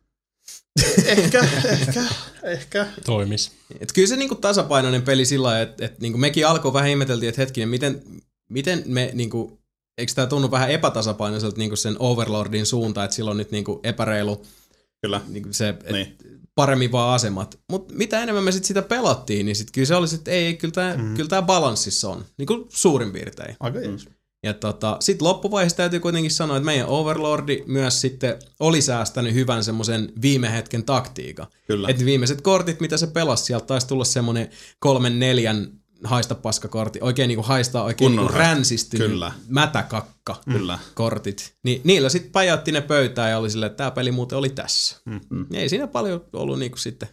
Ehkä, 1.06 1.48
ehkä, 1.70 2.04
ehkä. 2.44 2.88
Toimis. 3.06 3.52
Et 3.80 3.92
kyllä 3.94 4.08
se 4.08 4.16
niinku 4.16 4.36
tasapainoinen 4.36 5.02
peli 5.02 5.26
sillä 5.26 5.48
lailla, 5.48 5.62
että 5.62 5.86
et 5.86 6.00
niinku 6.00 6.18
mekin 6.18 6.48
alkoi 6.48 6.74
vähän 6.74 6.90
ihmeteltiin, 6.90 7.30
että 7.30 7.42
hetkinen, 7.42 7.70
miten, 7.70 8.02
miten 8.50 8.84
me 8.86 9.12
niinku, 9.14 9.60
eikö 9.98 10.12
tämä 10.16 10.28
tunnu 10.28 10.52
vähän 10.52 10.72
epätasapainoiselta 10.72 11.58
niinku 11.58 11.76
sen 11.76 11.96
Overlordin 12.00 12.66
suuntaan, 12.66 13.06
että 13.06 13.16
sillä 13.16 13.32
on 13.32 13.38
nyt 13.38 13.52
niinku 13.52 13.80
epäreilu 13.84 14.46
Kyllä. 15.02 15.22
niinku 15.28 15.50
se, 15.52 15.70
et 15.70 15.92
Niin. 15.92 16.18
paremmin 16.56 16.92
vaan 16.92 17.16
asemat. 17.16 17.60
Mutta 17.72 17.94
mitä 17.94 18.24
enemmän 18.24 18.44
me 18.44 18.52
sit 18.52 18.64
sitä 18.66 18.82
pelattiin, 18.82 19.46
niin 19.46 19.56
sit 19.56 19.72
kyllä 19.72 19.86
se 19.86 19.96
oli, 19.96 20.08
sit, 20.08 20.18
että 20.20 20.32
ei, 20.32 20.54
kyllä 20.54 20.72
tämä 20.72 20.98
mm. 20.98 21.16
kyllä 21.16 21.30
tää 21.30 21.42
balanssissa 21.42 22.10
on, 22.10 22.26
niinku 22.38 22.68
suurin 22.70 23.12
piirtein. 23.12 23.56
Aika 23.60 23.80
Mm. 23.80 23.98
Ja 24.46 24.54
tota, 24.54 24.98
sitten 25.00 25.28
loppuvaiheessa 25.28 25.78
täytyy 25.78 26.00
kuitenkin 26.00 26.32
sanoa, 26.32 26.58
että 26.58 26.66
meidän 26.66 26.88
Overlordi 26.88 27.64
myös 27.68 28.02
sitten 28.02 28.40
oli 28.60 28.82
säästänyt 28.82 29.34
hyvän 29.34 29.64
semmoisen 29.64 30.14
viime 30.22 30.52
hetken 30.52 30.84
taktiikan. 30.84 31.48
Kyllä. 31.68 31.90
Että 31.90 32.06
viimeiset 32.06 32.42
kortit, 32.42 32.80
mitä 32.80 32.98
se 32.98 33.08
pelasi, 33.08 33.46
sieltä 33.46 33.66
taisi 33.66 33.88
tulla 33.88 34.06
semmoinen 34.06 34.50
kolmen 34.80 35.20
neljän 35.20 35.72
haista 36.04 36.36
paskakortti, 36.36 37.00
oikein 37.02 37.28
niinku 37.28 37.44
haistaa 37.44 37.84
oikein 37.84 38.12
Kunnon 38.12 38.26
niinku 38.26 38.40
ränsistynyt 38.40 39.08
Kyllä. 39.08 39.32
mätäkakka 39.48 40.42
Kyllä. 40.52 40.80
kortit. 40.94 41.56
Niin 41.64 41.82
niillä 41.84 42.10
sitten 42.10 42.32
pajatti 42.32 42.72
ne 42.72 42.82
pöytään 42.82 43.32
ja 43.32 43.38
oli 43.38 43.50
silleen, 43.50 43.72
että 43.72 43.78
tämä 43.78 43.92
peli 43.92 44.12
muuten 44.12 44.38
oli 44.38 44.50
tässä. 44.50 45.02
Mm. 45.06 45.46
Ei 45.54 45.70
siinä 45.70 45.88
paljon 45.88 46.26
ollut 46.34 46.60
niinku 46.60 46.78
sitten 46.78 47.10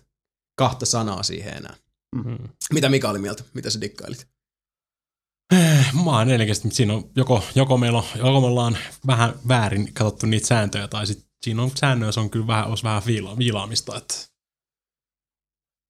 kahta 0.56 0.86
sanaa 0.86 1.22
siihen 1.22 1.56
enää. 1.56 1.76
Mm. 2.14 2.38
Mitä 2.72 2.88
Mika 2.88 3.10
oli 3.10 3.18
mieltä? 3.18 3.44
Mitä 3.54 3.70
sä 3.70 3.80
dikkailit? 3.80 4.31
Mä 6.04 6.18
oon 6.18 6.28
neljäkästi, 6.28 6.66
mutta 6.66 6.76
siinä 6.76 6.94
on 6.94 7.10
joko, 7.16 7.44
joko, 7.54 7.78
meillä 7.78 7.98
on, 7.98 8.04
joko 8.16 8.40
me 8.40 8.46
ollaan 8.46 8.78
vähän 9.06 9.34
väärin 9.48 9.92
katsottu 9.94 10.26
niitä 10.26 10.46
sääntöjä, 10.46 10.88
tai 10.88 11.06
sitten 11.06 11.28
siinä 11.42 11.62
on 11.62 11.70
säännöissä 11.74 12.20
on 12.20 12.30
kyllä 12.30 12.46
vähän, 12.46 12.66
olisi 12.66 12.84
vähän 12.84 13.02
viila, 13.06 13.38
viilaamista, 13.38 13.96
että 13.96 14.14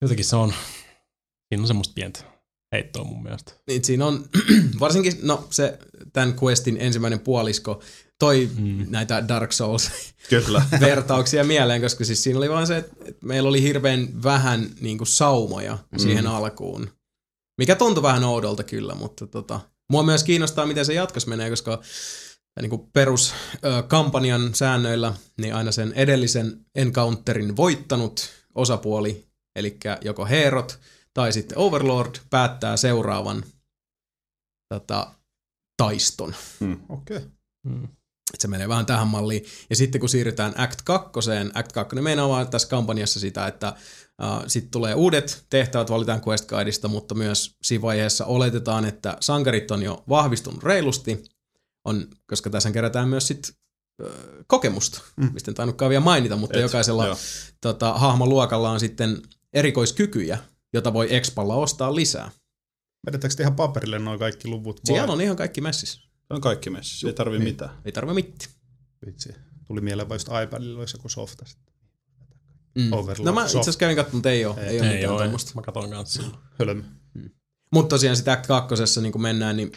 jotenkin 0.02 0.24
se 0.24 0.36
on, 0.36 0.52
siinä 1.48 1.62
on 1.62 1.66
semmoista 1.66 1.94
pientä 1.94 2.20
heittoa 2.72 3.04
mun 3.04 3.22
mielestä. 3.22 3.52
Niin 3.66 3.84
siinä 3.84 4.06
on, 4.06 4.24
varsinkin 4.80 5.12
no, 5.22 5.46
se 5.50 5.78
tämän 6.12 6.34
questin 6.42 6.76
ensimmäinen 6.80 7.20
puolisko 7.20 7.82
toi 8.18 8.50
mm. 8.58 8.86
näitä 8.88 9.28
Dark 9.28 9.52
Souls 9.52 9.90
Kyllä. 10.28 10.62
vertauksia 10.80 11.44
mieleen, 11.44 11.82
koska 11.82 12.04
siis 12.04 12.22
siinä 12.22 12.38
oli 12.38 12.50
vaan 12.50 12.66
se, 12.66 12.76
että 12.76 12.92
että 13.04 13.26
meillä 13.26 13.48
oli 13.48 13.62
hirveän 13.62 14.22
vähän 14.22 14.70
niin 14.80 14.98
kuin 14.98 15.08
saumoja 15.08 15.78
mm. 15.92 15.98
siihen 15.98 16.26
alkuun. 16.26 16.90
Mikä 17.58 17.76
tuntui 17.76 18.02
vähän 18.02 18.24
oudolta 18.24 18.62
kyllä, 18.62 18.94
mutta 18.94 19.26
tota, 19.26 19.60
mua 19.90 20.02
myös 20.02 20.24
kiinnostaa, 20.24 20.66
miten 20.66 20.86
se 20.86 20.94
jatkossa 20.94 21.28
menee, 21.28 21.50
koska 21.50 21.80
niin 22.60 22.70
kuin 22.70 22.90
perus 22.92 23.34
ö, 23.64 23.82
kampanjan 23.82 24.54
säännöillä, 24.54 25.14
niin 25.40 25.54
aina 25.54 25.72
sen 25.72 25.92
edellisen 25.92 26.66
encounterin 26.74 27.56
voittanut 27.56 28.30
osapuoli, 28.54 29.26
eli 29.56 29.78
joko 30.00 30.26
Herot 30.26 30.78
tai 31.14 31.32
sitten 31.32 31.58
Overlord, 31.58 32.14
päättää 32.30 32.76
seuraavan 32.76 33.44
tota, 34.74 35.14
taiston. 35.76 36.34
Okei. 36.88 37.20
Mm. 37.66 37.88
Et 38.34 38.40
se 38.40 38.48
menee 38.48 38.68
vähän 38.68 38.86
tähän 38.86 39.08
malliin. 39.08 39.44
Ja 39.70 39.76
sitten 39.76 40.00
kun 40.00 40.08
siirrytään 40.08 40.54
Act 40.56 40.82
2, 40.84 41.10
Act 41.54 41.72
2 41.72 41.96
meinaa 41.96 42.28
vaan 42.28 42.48
tässä 42.48 42.68
kampanjassa 42.68 43.20
sitä, 43.20 43.46
että 43.46 43.74
sitten 44.46 44.70
tulee 44.70 44.94
uudet 44.94 45.44
tehtävät, 45.50 45.90
valitaan 45.90 46.22
Quest 46.28 46.48
Guideista, 46.48 46.88
mutta 46.88 47.14
myös 47.14 47.56
siinä 47.62 47.82
vaiheessa 47.82 48.24
oletetaan, 48.26 48.84
että 48.84 49.16
sankarit 49.20 49.70
on 49.70 49.82
jo 49.82 50.04
vahvistunut 50.08 50.62
reilusti, 50.62 51.24
on, 51.84 52.06
koska 52.26 52.50
tässä 52.50 52.70
kerätään 52.70 53.08
myös 53.08 53.26
sit, 53.28 53.52
uh, 54.02 54.08
kokemusta, 54.46 55.00
mm. 55.16 55.30
mistä 55.32 55.50
en 55.50 55.54
tainnutkaan 55.54 55.88
vielä 55.88 56.04
mainita, 56.04 56.36
mutta 56.36 56.58
Et, 56.58 56.62
jokaisella 56.62 57.06
joo. 57.06 57.16
tota, 57.60 57.92
hahmoluokalla 57.94 58.70
on 58.70 58.80
sitten 58.80 59.22
erikoiskykyjä, 59.52 60.38
jota 60.72 60.92
voi 60.92 61.14
Expalla 61.14 61.54
ostaa 61.54 61.94
lisää. 61.94 62.30
Vedetäänkö 63.06 63.42
ihan 63.42 63.56
paperille 63.56 63.98
noin 63.98 64.18
kaikki 64.18 64.48
luvut? 64.48 64.76
vai? 64.88 64.96
Siellä 64.96 65.12
on 65.12 65.20
ihan 65.20 65.36
kaikki 65.36 65.60
messissä. 65.60 66.00
On 66.30 66.40
kaikki 66.40 66.70
messissä. 66.70 67.06
Ei 67.06 67.12
tarvi 67.12 67.38
Niin. 67.38 67.48
mitään. 67.48 67.70
Ei 67.84 67.92
tarvitse 67.92 68.14
mitti. 68.14 68.48
Vitsi. 69.06 69.34
Tuli 69.66 69.80
mieleen 69.80 70.08
vaan 70.08 70.16
just 70.16 70.28
iPadilla 70.44 70.78
olisi 70.80 70.96
joku 70.96 71.08
softa. 71.08 71.44
sitten. 71.46 71.71
Mm. 72.74 72.92
Overlord 72.92 73.26
No 73.26 73.32
mä 73.32 73.44
itse 73.44 73.58
asiassa 73.58 73.78
kävin 73.78 73.96
katsomaan, 73.96 74.16
mutta 74.16 74.30
ei 74.30 74.44
ole, 74.44 74.60
ei, 74.60 74.66
ei 74.66 74.80
ole 74.80 74.88
Ei 74.88 74.94
mitään 74.94 75.12
ole, 75.12 75.20
tuommoista. 75.20 75.52
mä 75.54 75.62
katon 75.62 75.90
kanssa. 75.90 76.22
Hölmö. 76.58 76.82
Mutta 77.72 77.88
tosiaan 77.88 78.16
sitä 78.16 78.32
Act 78.32 78.46
2, 78.46 79.00
niin 79.00 79.12
kun 79.12 79.22
mennään, 79.22 79.56
niin 79.56 79.72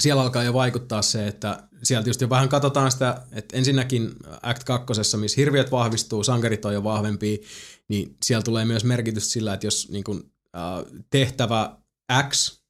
siellä 0.00 0.22
alkaa 0.22 0.42
jo 0.42 0.52
vaikuttaa 0.52 1.02
se, 1.02 1.28
että 1.28 1.68
sieltä 1.82 2.08
just 2.08 2.20
jo 2.20 2.30
vähän 2.30 2.48
katsotaan 2.48 2.90
sitä, 2.90 3.22
että 3.32 3.56
ensinnäkin 3.56 4.10
Act 4.42 4.64
2, 4.64 5.16
missä 5.16 5.40
hirviöt 5.40 5.70
vahvistuu, 5.70 6.24
sankarit 6.24 6.64
on 6.64 6.74
jo 6.74 6.84
vahvempia, 6.84 7.38
niin 7.88 8.16
siellä 8.24 8.42
tulee 8.42 8.64
myös 8.64 8.84
merkitys 8.84 9.32
sillä, 9.32 9.54
että 9.54 9.66
jos 9.66 9.88
niin 9.90 10.04
kun, 10.04 10.32
äh, 10.56 11.02
tehtävä 11.10 11.76
X 12.28 12.62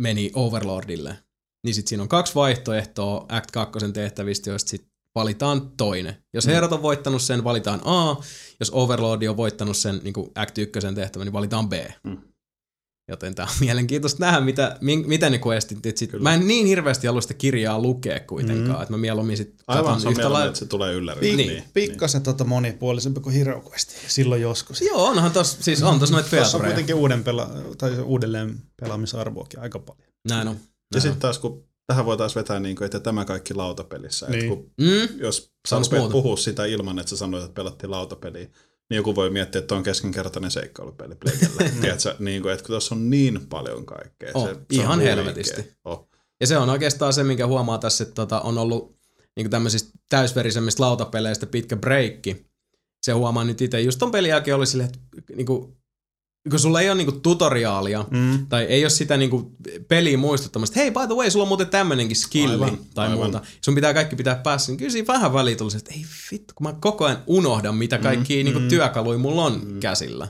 meni 0.00 0.30
Overlordille, 0.34 1.18
niin 1.64 1.74
sitten 1.74 1.88
siinä 1.88 2.02
on 2.02 2.08
kaksi 2.08 2.34
vaihtoehtoa 2.34 3.26
Act 3.28 3.50
2 3.50 3.92
tehtävistä, 3.92 4.50
joista 4.50 4.70
sitten 4.70 4.91
valitaan 5.14 5.70
toinen. 5.76 6.16
Jos 6.34 6.46
Herot 6.46 6.72
on 6.72 6.82
voittanut 6.82 7.22
sen, 7.22 7.44
valitaan 7.44 7.80
A. 7.84 8.16
Jos 8.60 8.70
Overlord 8.74 9.22
on 9.22 9.36
voittanut 9.36 9.76
sen 9.76 10.00
niin 10.02 10.14
kuin 10.14 10.30
Act 10.34 10.58
1 10.58 10.78
tehtävän, 10.94 11.26
niin 11.26 11.32
valitaan 11.32 11.68
B. 11.68 11.72
Mm. 12.04 12.18
Joten 13.08 13.34
tämä 13.34 13.48
on 13.48 13.54
mielenkiintoista 13.66 14.24
nähdä, 14.24 14.40
mitä, 14.40 14.76
min, 14.80 15.04
mitä 15.08 15.30
ne 15.30 15.40
questit 15.46 15.78
nyt. 15.84 16.22
Mä 16.22 16.34
en 16.34 16.46
niin 16.46 16.66
hirveästi 16.66 17.06
halua 17.06 17.20
sitä 17.20 17.34
kirjaa 17.34 17.78
lukea 17.80 18.20
kuitenkaan, 18.20 18.76
mm. 18.78 18.82
että 18.82 18.92
mä 18.92 18.98
mieluummin 18.98 19.36
sit 19.36 19.54
Aivan, 19.66 20.00
se 20.00 20.08
yhtä 20.08 20.32
lailla. 20.32 20.46
että 20.48 20.58
se 20.58 20.66
tulee 20.66 20.92
ylläri. 20.94 21.32
Pik- 21.32 21.36
Niin. 21.36 21.64
Pikkasen 21.74 22.22
tota 22.22 22.44
monipuolisempi 22.44 23.20
kuin 23.20 23.34
Hero 23.34 23.62
Quest. 23.70 23.90
Silloin 24.08 24.42
joskus. 24.42 24.80
Joo, 24.82 25.04
onhan 25.06 25.32
tos, 25.32 25.56
siis 25.60 25.82
on 25.82 25.98
tos 25.98 26.10
noita 26.10 26.28
Tuossa 26.30 26.46
on 26.46 26.50
featureja. 26.50 26.70
kuitenkin 26.74 26.94
uuden 26.94 27.24
pela- 27.24 27.74
tai 27.78 27.98
uudelleen 28.00 28.60
pelaamisarvoakin 28.80 29.60
aika 29.60 29.78
paljon. 29.78 30.08
Näin 30.28 30.48
on. 30.48 30.54
Ja 30.54 30.60
Näin 30.94 31.02
sitten 31.02 31.20
taas, 31.20 31.38
kun 31.38 31.64
tähän 31.86 32.06
voitaisiin 32.06 32.40
vetää, 32.40 32.60
niin 32.60 32.76
kuin, 32.76 32.86
että 32.86 33.00
tämä 33.00 33.24
kaikki 33.24 33.54
lautapelissä. 33.54 34.26
Niin. 34.26 34.34
Että 34.34 34.48
kun. 34.48 34.70
Mm? 34.80 35.18
jos 35.18 35.52
sä 35.68 35.78
rupeat 35.78 36.10
puhua 36.10 36.36
sitä 36.36 36.64
ilman, 36.64 36.98
että 36.98 37.10
sä 37.10 37.16
sanoit, 37.16 37.44
että 37.44 37.54
pelattiin 37.54 37.90
lautapeliä, 37.90 38.48
niin 38.90 38.96
joku 38.96 39.14
voi 39.14 39.30
miettiä, 39.30 39.58
että 39.58 39.74
on 39.74 39.82
keskinkertainen 39.82 40.50
seikkailupeli 40.50 41.14
Plegellä. 41.14 41.70
Tiedätkö, 41.80 42.14
niin 42.18 42.42
kuin, 42.42 42.52
että 42.52 42.64
kun 42.64 42.72
tuossa 42.72 42.94
on 42.94 43.10
niin 43.10 43.46
paljon 43.48 43.86
kaikkea. 43.86 44.30
On, 44.34 44.48
se, 44.48 44.54
se 44.54 44.60
ihan 44.70 44.98
on 44.98 45.04
helvetisti. 45.04 45.72
Oh. 45.84 46.08
Ja 46.40 46.46
se 46.46 46.58
on 46.58 46.70
oikeastaan 46.70 47.12
se, 47.12 47.24
minkä 47.24 47.46
huomaa 47.46 47.78
tässä, 47.78 48.04
että 48.04 48.14
tota, 48.14 48.40
on 48.40 48.58
ollut 48.58 48.96
niin 49.36 49.50
tämmöisistä 49.50 49.90
täysverisemmistä 50.08 50.82
lautapeleistä 50.82 51.46
pitkä 51.46 51.76
breikki. 51.76 52.46
Se 53.02 53.12
huomaa 53.12 53.44
nyt 53.44 53.60
itse. 53.60 53.80
Just 53.80 53.98
ton 53.98 54.10
pelin 54.10 54.28
jälkeen 54.28 54.56
oli 54.56 54.66
silleen, 54.66 54.90
että 55.18 55.32
niin 55.36 55.46
kuin, 55.46 55.76
kun 56.50 56.58
sulla 56.58 56.80
ei 56.80 56.90
ole 56.90 56.96
niin 56.98 57.06
kuin, 57.06 57.20
tutoriaalia, 57.20 58.04
Mm. 58.10 58.46
tai 58.46 58.64
ei 58.64 58.84
ole 58.84 58.90
sitä 58.90 59.16
niinku 59.16 59.52
peliä 59.88 60.16
muistuttamasta, 60.18 60.80
hei 60.80 60.90
by 60.90 61.06
the 61.06 61.14
way, 61.14 61.30
sulla 61.30 61.42
on 61.42 61.48
muuten 61.48 61.66
tämmöinenkin 61.68 62.16
skilli 62.16 62.52
Aivan, 62.64 62.78
tai 62.94 63.08
aivan. 63.08 63.18
muuta. 63.18 63.40
Sun 63.64 63.74
pitää 63.74 63.94
kaikki 63.94 64.16
pitää 64.16 64.34
päässä, 64.34 64.72
niin 64.72 64.78
kyllä 64.78 64.90
siinä 64.90 65.06
vähän 65.06 65.32
tuli 65.58 65.70
se, 65.70 65.76
että 65.78 65.94
ei 65.94 66.04
vittu, 66.32 66.54
kun 66.56 66.66
mä 66.66 66.74
koko 66.80 67.04
ajan 67.04 67.22
unohdan, 67.26 67.74
mitä 67.76 67.98
kaikki 67.98 68.36
mm, 68.36 68.44
niinku 68.44 68.60
mm. 68.60 68.68
työkaluja 68.68 69.18
mulla 69.18 69.44
on 69.44 69.60
mm. 69.64 69.80
käsillä. 69.80 70.28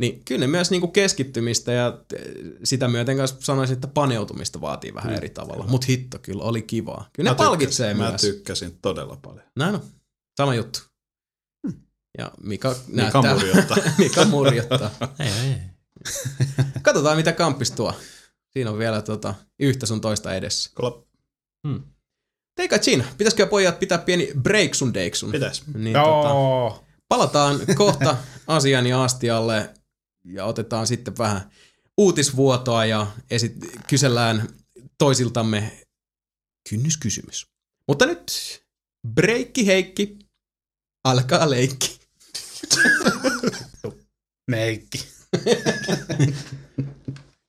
Niin 0.00 0.24
kyllä 0.24 0.40
ne 0.40 0.46
myös 0.46 0.70
niinku 0.70 0.88
keskittymistä 0.88 1.72
ja 1.72 1.98
eh, 2.16 2.22
sitä 2.64 2.88
myöten 2.88 3.16
kanssa 3.16 3.36
sanoisin, 3.40 3.74
että 3.74 3.88
paneutumista 3.88 4.60
vaatii 4.60 4.94
vähän 4.94 5.14
eri 5.14 5.28
tavalla. 5.28 5.64
Mutta 5.68 5.86
hitto 5.88 6.18
kyllä 6.18 6.42
oli 6.42 6.62
kivaa. 6.62 7.08
Kyllä 7.12 7.30
ne 7.30 7.34
Mä 7.34 7.44
palkitsee 7.44 7.88
tykkäsin, 7.94 8.10
myös. 8.12 8.22
Mä 8.22 8.28
tykkäsin 8.30 8.78
todella 8.82 9.18
paljon. 9.22 9.44
Näin 9.56 9.74
on. 9.74 9.82
Sama 10.36 10.54
juttu. 10.54 10.80
Ja 12.18 12.32
Mika, 12.42 12.68
Mika 12.68 13.02
näyttää... 13.02 13.34
murjottaa. 13.34 13.76
Mika 13.98 14.24
murjottaa. 14.24 14.90
Ei, 15.18 15.28
ei. 15.28 15.54
Katsotaan, 16.82 17.16
mitä 17.16 17.32
kamppis 17.32 17.70
tuo. 17.70 17.94
Siinä 18.50 18.70
on 18.70 18.78
vielä 18.78 19.02
tota, 19.02 19.34
yhtä 19.60 19.86
sun 19.86 20.00
toista 20.00 20.34
edessä. 20.34 20.70
Klop. 20.74 21.08
Teika 22.54 22.78
siinä. 22.82 23.04
Pitäisikö 23.18 23.46
pojat 23.46 23.78
pitää 23.78 23.98
pieni 23.98 24.28
breaksun 24.42 24.94
deiksun? 24.94 25.32
Pitäis. 25.32 25.66
Niin, 25.74 25.94
tota, 25.94 26.82
palataan 27.08 27.60
kohta 27.74 28.16
asian 28.46 28.86
ja 28.86 29.04
astialle 29.04 29.74
ja 30.24 30.44
otetaan 30.44 30.86
sitten 30.86 31.18
vähän 31.18 31.50
uutisvuotoa 31.98 32.84
ja 32.84 33.06
esit- 33.30 33.80
kysellään 33.86 34.48
toisiltamme 34.98 35.86
kynnyskysymys. 36.70 37.46
Mutta 37.88 38.06
nyt 38.06 38.32
breikki 39.14 39.66
Heikki, 39.66 40.18
alkaa 41.04 41.50
leikki. 41.50 41.97
Meikki. 44.48 45.00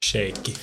Shake. 0.04 0.56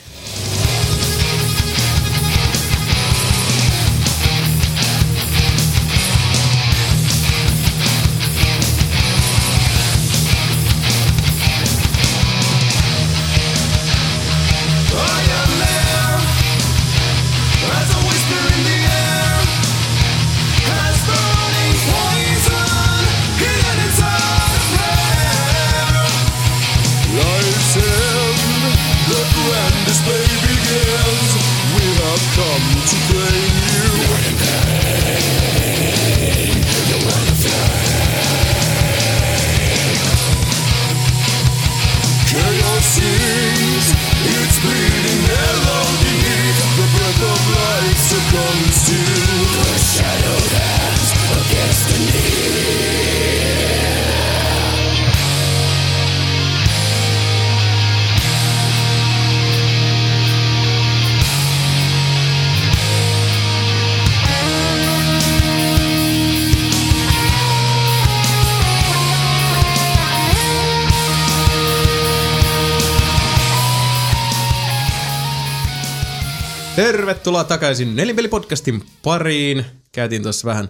Tervetuloa 76.77 77.45
takaisin 77.45 77.97
Nelinpeli-podcastin 77.97 78.83
pariin. 79.03 79.65
Käytiin 79.93 80.23
tuossa 80.23 80.49
vähän 80.49 80.69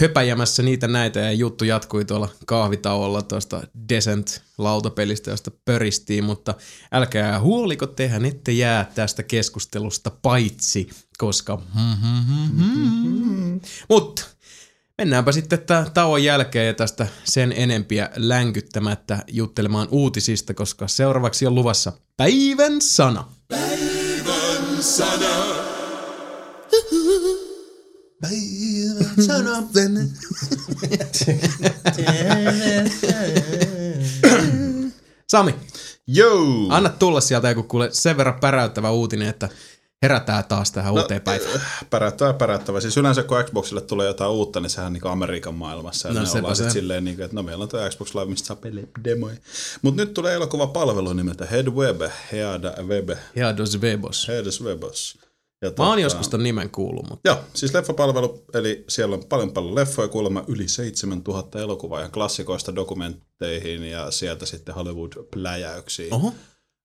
höpäjämässä 0.00 0.62
niitä 0.62 0.88
näitä 0.88 1.20
ja 1.20 1.32
juttu 1.32 1.64
jatkui 1.64 2.04
tuolla 2.04 2.28
kahvitauolla 2.46 3.22
tuosta 3.22 3.62
Descent-lautapelistä, 3.88 5.30
josta 5.30 5.50
pöristiin, 5.64 6.24
mutta 6.24 6.54
älkää 6.92 7.40
huoliko 7.40 7.86
tehän, 7.86 8.24
ette 8.24 8.52
jää 8.52 8.90
tästä 8.94 9.22
keskustelusta 9.22 10.10
paitsi, 10.22 10.90
koska... 11.18 11.58
Mutta 13.88 14.24
mennäänpä 14.98 15.32
sitten 15.32 15.58
tämän 15.58 15.90
tauon 15.90 16.24
jälkeen 16.24 16.66
ja 16.66 16.74
tästä 16.74 17.06
sen 17.24 17.54
enempiä 17.56 18.10
länkyttämättä 18.16 19.24
juttelemaan 19.28 19.88
uutisista, 19.90 20.54
koska 20.54 20.88
seuraavaksi 20.88 21.46
on 21.46 21.54
luvassa 21.54 21.92
päivän 22.16 22.80
sana. 22.80 23.28
Sami, 35.30 35.54
Joo! 36.06 36.66
anna 36.68 36.88
tulla 36.88 37.20
sieltä 37.20 37.48
joku 37.48 37.62
kuule 37.62 37.88
sen 37.92 38.16
verran 38.16 38.40
päräyttävä 38.40 38.90
uutinen, 38.90 39.28
että 39.28 39.48
herätään 40.02 40.44
taas 40.44 40.72
tähän 40.72 40.92
uuteen 40.92 41.20
päivään. 41.20 41.60
Päräyttävä, 41.90 42.32
päräyttävä. 42.32 42.80
Siis 42.80 42.96
yleensä 42.96 43.22
kun 43.22 43.44
Xboxille 43.44 43.80
tulee 43.80 44.06
jotain 44.06 44.30
uutta, 44.30 44.60
niin 44.60 44.70
sehän 44.70 44.86
on 44.86 44.92
niin 44.92 45.06
Amerikan 45.06 45.54
maailmassa. 45.54 46.08
Ja 46.08 46.14
No 46.14 46.20
no, 46.20 46.26
ne 46.34 46.38
ollaan 46.40 46.56
se. 46.56 46.62
sit 46.62 46.72
silleen, 46.72 47.04
niin 47.04 47.16
kuin, 47.16 47.24
että 47.24 47.34
no 47.36 47.42
meillä 47.42 47.62
on 47.62 47.68
tuo 47.68 47.80
Xbox 47.90 48.14
Live, 48.14 48.26
mistä 48.26 48.46
saa 48.46 48.56
pelejä 48.56 48.86
demoja. 49.04 49.36
Mutta 49.82 50.02
nyt 50.02 50.14
tulee 50.14 50.34
elokuva 50.34 50.66
palvelu 50.66 51.12
nimeltä 51.12 51.46
Head 51.46 51.66
Web, 51.68 52.00
Head 52.32 52.82
Web, 52.86 53.10
Ja 53.36 53.56
dos 53.56 53.80
vebos. 53.80 54.28
Head 54.28 54.46
Webos. 54.64 55.18
Ja 55.62 55.72
Mä 55.78 55.86
oon 55.88 55.98
tota- 55.98 56.00
joskus 56.02 56.28
ton 56.28 56.42
nimen 56.42 56.70
kuullut, 56.70 57.08
mutta 57.10 57.28
Joo, 57.28 57.38
siis 57.54 57.74
leffapalvelu, 57.74 58.44
eli 58.54 58.84
siellä 58.88 59.14
on 59.16 59.24
paljon 59.24 59.52
paljon 59.52 59.74
leffoja, 59.74 60.08
kuulemma 60.08 60.44
yli 60.48 60.68
7000 60.68 61.58
elokuvaa 61.60 62.00
ja 62.00 62.08
klassikoista 62.08 62.74
dokumentteihin 62.74 63.84
ja 63.84 64.10
sieltä 64.10 64.46
sitten 64.46 64.74
Hollywood-pläjäyksiin. 64.74 66.14
oho, 66.14 66.34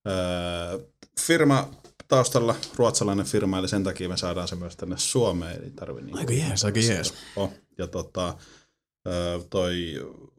Öö, 0.08 0.80
firma 1.22 1.70
taustalla, 2.08 2.56
ruotsalainen 2.76 3.26
firma, 3.26 3.60
eli 3.60 3.68
sen 3.68 3.84
takia 3.84 4.10
me 4.10 4.18
saadaan 4.18 4.48
se 4.48 4.56
myös 4.56 4.76
tänne 4.76 4.98
Suomeen, 4.98 5.64
ei 5.64 5.72
tarvi 5.72 6.02
niin 6.02 6.18
aika 6.18 6.34
jees, 6.34 6.66
aika 6.66 6.80
jees. 6.80 7.14
Ja 7.78 7.88
tota, 7.88 8.38
toi 9.50 9.76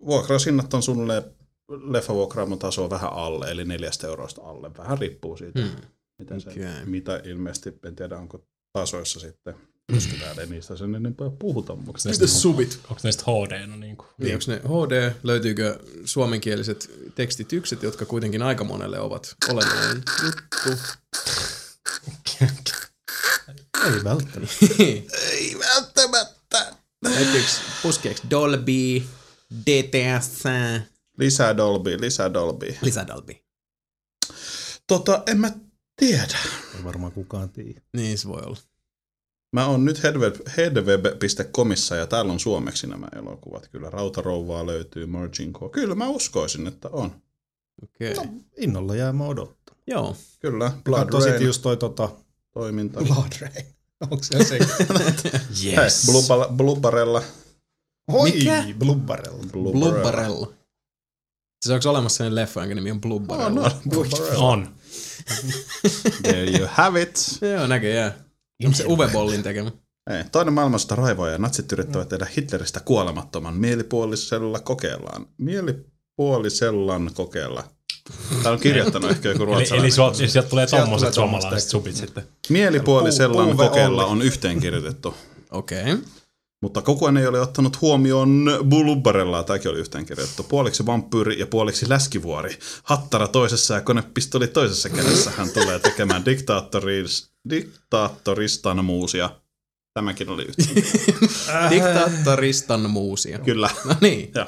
vuokraushinnat 0.07 0.74
on 0.74 0.82
suunnilleen 0.82 1.23
leffavuokraamon 1.69 2.59
taso 2.59 2.90
vähän 2.90 3.12
alle, 3.12 3.51
eli 3.51 3.65
neljästä 3.65 4.07
eurosta 4.07 4.43
alle. 4.43 4.70
Vähän 4.78 4.99
riippuu 4.99 5.36
siitä, 5.36 5.61
Hmm. 5.61 5.70
miten 6.19 6.40
se, 6.40 6.51
Okei. 6.51 6.65
mitä 6.85 7.20
ilmeisesti, 7.24 7.73
en 7.85 7.97
tiedä 7.97 8.19
onko 8.19 8.45
tasoissa 8.73 9.20
sitten, 9.20 9.55
koska 9.94 10.12
täällä 10.20 10.43
ei 10.43 10.48
niistä 10.48 10.77
sen 10.77 10.94
enempää 10.94 11.31
puhuta. 11.39 11.77
Mites 11.77 12.43
subit? 12.43 12.81
Onko 12.90 13.01
näistä 13.05 13.23
HD? 13.27 13.66
No 13.66 13.77
niin 13.77 13.97
kuin. 13.97 14.09
Niin, 14.19 14.35
onko 14.35 14.44
ne 14.48 14.56
HD, 14.56 15.12
löytyykö 15.23 15.78
suomenkieliset 16.05 16.90
tekstitykset, 17.15 17.82
jotka 17.82 18.05
kuitenkin 18.06 18.43
aika 18.43 18.65
monelle 18.65 19.01
ovat 19.01 19.36
olennainen 19.48 20.02
juttu? 20.24 20.82
Ei 23.85 24.05
välttämättä. 24.05 24.66
ei 25.32 25.56
välttämättä. 25.59 26.74
Löytyykö 27.05 27.48
puskeeksi 27.82 28.23
Dolby, 28.31 29.02
DTS, 29.66 30.43
Lisää 31.19 31.56
Dolby, 31.56 32.01
lisää 32.01 32.32
Dolby. 32.35 32.77
lisää 32.82 33.06
Dolby? 33.06 33.35
Tota, 34.86 35.23
en 35.27 35.40
mä 35.40 35.52
tiedä. 35.97 36.39
Ei 36.77 36.85
varmaan 36.85 37.12
kukaan 37.12 37.51
tiedä. 37.51 37.81
Niin 37.97 38.19
se 38.19 38.28
voi 38.28 38.43
olla. 38.43 38.68
Mä 39.52 39.66
oon 39.66 39.84
nyt 39.84 40.02
headweb, 40.02 40.36
headweb.comissa 40.56 41.96
ja 41.96 42.06
täällä 42.06 42.32
on 42.32 42.40
suomeksi 42.40 42.86
nämä 42.86 43.08
elokuvat. 43.16 43.68
Kyllä 43.68 43.90
Rautarouvaa 43.90 44.66
löytyy, 44.66 45.06
Merging 45.06 45.54
Co. 45.54 45.68
Kyllä 45.68 45.94
mä 45.94 46.08
uskoisin, 46.08 46.66
että 46.66 46.88
on. 46.92 47.12
Okei. 47.82 48.12
Okay. 48.12 48.26
Innolla 48.56 48.96
jäämä 48.96 49.24
odottaa. 49.24 49.76
Joo. 49.86 50.16
Kyllä, 50.40 50.72
Blood 50.84 51.08
Rain 51.12 51.42
just 51.42 51.62
toi 51.62 51.76
tota... 51.76 52.08
toiminta. 52.52 53.00
Blood 53.00 53.32
Rain. 53.40 53.66
Onko 54.00 54.18
se 54.22 54.44
se? 54.44 54.58
Hei, 55.76 55.88
Blubba- 56.06 56.52
Blubbarella. 56.56 57.22
Oi, 58.08 58.30
Mikä? 58.30 58.64
Blubbarella. 58.78 59.44
Blubbarella. 59.52 60.52
Siis 61.62 61.74
onko 61.74 61.90
olemassa 61.90 62.16
sellainen 62.16 62.34
leffa, 62.34 62.60
jonka 62.60 62.74
nimi 62.74 62.90
on 62.90 63.00
Blubbarella? 63.00 63.46
On, 63.46 63.58
on, 63.58 63.72
Blubbarella. 63.88 64.38
On. 64.38 64.74
There 66.22 66.58
you 66.58 66.68
have 66.70 67.02
it. 67.02 67.38
Joo, 67.40 67.66
näköjään. 67.66 68.27
Onko 68.64 68.76
se 68.76 68.85
Uwe 68.86 69.09
Bollin 69.12 69.43
tekemä? 69.43 69.70
Ei. 70.10 70.24
Toinen 70.32 70.55
maailmasta 70.55 70.94
raivoa 70.94 71.28
ja 71.30 71.39
natsit 71.39 71.72
yrittävät 71.72 72.09
tehdä 72.09 72.26
Hitleristä 72.36 72.80
kuolemattoman 72.80 73.55
mielipuolisella 73.55 74.60
kokeillaan. 74.60 75.26
Mielipuolisellan 75.39 77.10
kokeilla. 77.14 77.64
Tää 78.43 78.52
on 78.52 78.60
kirjoittanut 78.60 79.10
ehkä 79.10 79.28
joku 79.28 79.43
Eli, 79.43 79.47
ruotsalainen. 79.47 79.85
eli 79.85 79.90
suot, 79.90 80.14
sieltä 80.14 80.43
tulee 80.43 80.66
tulee 80.66 80.82
tommoset 80.82 81.14
suomalaiset 81.14 81.70
subit 81.70 81.97
sitten. 81.97 82.24
Mielipuolisellan 82.48 83.60
Olli. 83.60 84.05
on 84.05 84.22
yhteenkirjoitettu. 84.22 85.14
Okei. 85.51 85.82
Okay. 85.82 85.98
Mutta 86.62 86.82
kukaan 86.82 87.16
ei 87.16 87.26
ole 87.26 87.40
ottanut 87.40 87.80
huomioon 87.80 88.51
Bulubbarellaa, 88.68 89.43
tämäkin 89.43 89.70
oli 89.70 89.78
yhteenkirjoitettu. 89.78 90.43
Puoliksi 90.43 90.86
vampyyri 90.86 91.39
ja 91.39 91.47
puoliksi 91.47 91.89
läskivuori. 91.89 92.59
Hattara 92.82 93.28
toisessa 93.28 93.74
ja 93.74 93.80
konepistoli 93.80 94.47
toisessa 94.47 94.89
kädessä 94.89 95.30
hän 95.36 95.51
tulee 95.51 95.78
tekemään 95.78 96.24
diktaattoris, 96.24 97.30
diktaattoristan 97.51 98.85
muusia. 98.85 99.30
Tämäkin 99.94 100.28
oli 100.28 100.43
yhteen. 100.43 100.85
Diktaattoristan 101.70 102.90
muusia. 102.90 103.39
Kyllä. 103.39 103.70
No 103.85 103.94
niin, 104.01 104.30
Ja. 104.35 104.47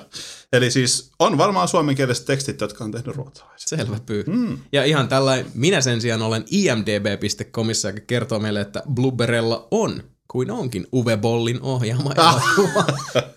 Eli 0.53 0.71
siis 0.71 1.11
on 1.19 1.39
varmaan 1.39 1.69
suomenkieliset 1.69 2.25
tekstit, 2.25 2.61
jotka 2.61 2.85
on 2.85 2.93
tehnyt 2.93 3.17
ruotsalaiset. 3.17 3.69
selvä 3.69 3.99
pyy. 4.07 4.25
Mm. 4.27 4.59
Ja 4.73 4.85
ihan 4.85 5.09
tällainen, 5.09 5.47
minä 5.55 5.81
sen 5.81 6.01
sijaan 6.01 6.23
olen 6.23 6.45
imdb.comissa, 6.51 7.89
joka 7.89 8.01
kertoo 8.07 8.39
meille, 8.39 8.61
että 8.61 8.83
Blubberella 8.95 9.69
on, 9.71 10.03
kuin 10.31 10.51
onkin, 10.51 10.87
Uwe 10.93 11.17
Bollin 11.17 11.63
ohjaama 11.63 12.13
elokuva. 12.13 12.85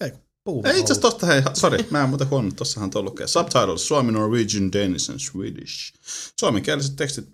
Ei, 0.00 0.12
Ei 0.64 0.80
itse 0.80 0.92
asiassa 0.92 1.00
tosta, 1.00 1.26
hei, 1.26 1.42
sorry, 1.54 1.78
mä 1.90 2.02
en 2.02 2.08
muuten 2.08 2.30
huomannut, 2.30 2.56
tossahan 2.56 2.90
tuo 2.90 3.02
lukee. 3.02 3.26
Subtitles, 3.26 3.88
Suomi, 3.88 4.12
Norwegian, 4.12 4.72
Danish 4.72 5.10
and 5.10 5.18
Swedish. 5.18 5.94
Suomenkieliset 6.40 6.96
tekstit 6.96 7.28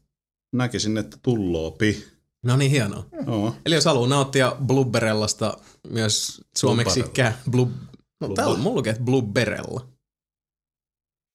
näkisin, 0.52 0.98
että 0.98 1.16
tulloopi. 1.22 2.06
No 2.44 2.56
niin, 2.56 2.70
hienoa. 2.70 3.06
Joo. 3.26 3.56
Eli 3.66 3.74
jos 3.74 3.84
haluaa 3.84 4.08
nauttia 4.08 4.56
Blubberellasta 4.66 5.58
myös 5.88 6.40
suomeksi 6.56 7.02
kä, 7.02 7.32
blub, 7.50 7.72
no 8.20 8.28
täällä 8.28 8.58
mulla 8.58 8.76
lukee, 8.76 8.90
että 8.90 9.04
Blubberella. 9.04 9.88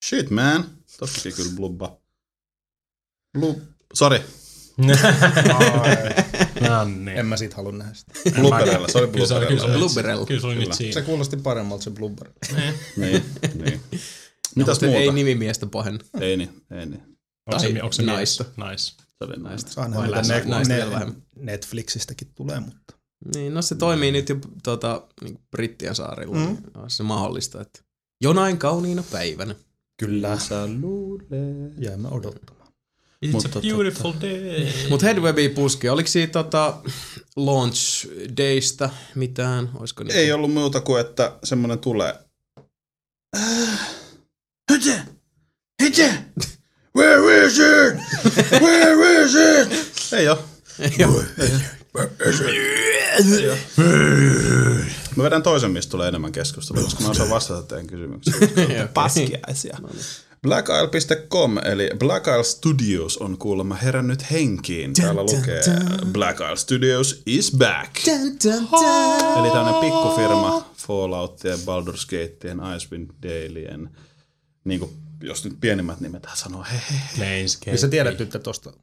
Shit 0.06 0.30
man. 0.30 0.66
Tossakin 1.00 1.34
kyllä 1.34 1.52
blubba. 1.56 1.98
Blub... 3.40 3.58
Sorry, 3.94 4.20
No 6.62 6.86
niin. 7.06 7.08
En 7.10 7.26
mä 7.26 7.38
siitä 7.38 7.56
halua 7.56 7.72
nähdä 7.72 7.94
sitä. 7.94 8.14
blubberella. 8.42 8.88
Se 8.88 8.98
oli 8.98 9.28
se, 9.28 9.34
oli- 9.34 9.46
kyllä 9.46 9.62
se, 9.62 9.68
blubberella. 9.68 9.72
oli- 9.72 9.80
Blubberella. 9.80 10.26
Kyllä 10.26 10.42
se 10.42 10.48
oli 10.48 10.56
nyt 10.56 10.74
Se 10.74 10.78
siinä. 10.78 11.02
kuulosti 11.02 11.38
paremmalta 11.38 11.84
se 11.84 11.92
blubber. 11.92 12.30
Niin, 12.98 13.24
niin. 13.64 13.82
No, 14.56 14.62
Mitäs 14.62 14.76
mutta 14.76 14.86
muuta? 14.86 15.00
Ei 15.02 15.12
nimimiestä 15.12 15.66
pahen. 15.66 16.00
Ei 16.22 16.38
niin, 16.38 16.62
ei 16.72 16.86
niin. 16.86 17.02
Onko 17.46 17.60
se, 17.60 17.72
Tai 17.72 17.82
onko 17.82 17.94
se 17.94 18.04
naista. 18.04 18.44
Nice. 18.44 18.84
Se 19.18 19.24
oli 19.26 19.44
näistä. 19.44 19.72
Saa 19.72 19.88
nähdä, 19.88 20.22
ne, 20.22 20.44
naista 20.46 20.74
ne. 20.74 21.14
Netflixistäkin 21.36 22.28
tulee, 22.36 22.60
mutta 22.60 22.94
Niin, 23.36 23.54
no 23.54 23.62
se 23.62 23.76
toimii 23.76 24.12
nyt 24.12 24.30
jo 24.30 24.36
tota, 24.64 25.08
niin 25.22 25.40
Brittien 25.52 25.96
saarilla. 25.96 26.36
Mm. 26.36 26.42
Niin 26.46 26.58
on 26.78 26.90
se 26.90 27.04
mahdollista, 27.04 27.62
että 27.62 27.80
jonain 28.22 28.58
kauniina 28.58 29.04
päivänä. 29.12 29.56
kyllä 29.98 30.40
Sä 30.40 30.68
luulet. 30.82 31.28
jäämme 31.78 32.08
odottamaan. 32.12 32.59
It's 33.26 33.32
Mutta 33.32 33.60
a 33.60 33.62
beautiful 33.62 34.14
day. 34.22 34.68
Mutta 34.90 35.06
Headwebi 35.06 35.50
puski, 35.50 35.90
oliko 35.90 36.10
siinä 36.10 36.32
tota 36.32 36.78
launch 37.36 38.08
daysta 38.38 38.90
mitään? 39.16 39.70
Olisiko 39.76 40.04
niinku- 40.04 40.20
Ei 40.20 40.32
ollut 40.32 40.54
muuta 40.54 40.82
kuin, 40.82 41.02
että 41.02 41.36
semmonen 41.44 41.80
tulee. 41.80 42.14
Hete! 44.72 45.02
Hete! 45.84 46.14
Where 46.98 47.46
is 47.46 47.58
it? 47.58 48.22
Where 48.62 49.24
is 49.24 49.32
it? 49.36 50.14
Ei 50.14 50.28
oo. 50.28 50.44
Joo. 50.98 51.24
Mä 55.16 55.24
vedän 55.24 55.44
toisen, 55.44 55.72
mistä 55.72 55.92
tulee 55.92 56.08
enemmän 56.08 56.32
keskustelua, 56.32 56.84
koska 56.84 57.04
mä 57.04 57.10
osaan 57.10 57.30
vastata 57.30 57.64
teidän 57.64 57.88
kysymyksiin. 57.88 58.36
Paskiaisia. 58.94 59.78
Blackisle.com 60.42 61.58
eli 61.58 61.90
Black 62.00 62.28
Isle 62.28 62.44
Studios 62.44 63.18
on 63.18 63.38
kuulemma 63.38 63.76
herännyt 63.76 64.32
henkiin. 64.32 64.94
Täällä 64.94 65.24
lukee 65.24 65.62
Black 66.12 66.40
Isle 66.40 66.56
Studios 66.56 67.22
is 67.26 67.56
back. 67.58 68.08
Eli 69.40 69.52
tämmönen 69.52 69.80
pikkufirma 69.80 70.72
Falloutien, 70.76 71.60
Baldur's 71.60 72.06
Gateien, 72.06 72.62
Icewind 72.76 73.10
Daleien, 73.24 73.90
niin 74.64 74.80
kuin, 74.80 74.92
jos 75.24 75.46
nyt 75.46 75.54
pienimmät 75.62 76.00
nimet 76.00 76.28
sanoo, 76.34 76.64
he, 76.64 76.82
he, 76.92 76.96
Planescape. 77.18 77.72
Ja 77.72 77.78
sä 77.78 77.88
tiedät 77.88 78.12
nyt, 78.12 78.22
että 78.22 78.40
tosta, 78.40 78.74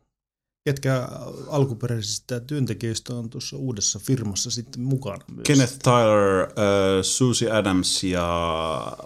ketkä 0.65 1.09
alkuperäisistä 1.49 2.41
työntekijöistä 2.41 3.15
on 3.15 3.31
tuossa 3.31 3.57
uudessa 3.57 3.99
firmassa 3.99 4.51
sitten 4.51 4.83
mukana 4.83 5.25
myös. 5.35 5.47
Kenneth 5.47 5.79
Tyler, 5.83 6.43
äh, 6.43 7.03
Susie 7.03 7.51
Adams 7.51 8.05
ja 8.05 8.99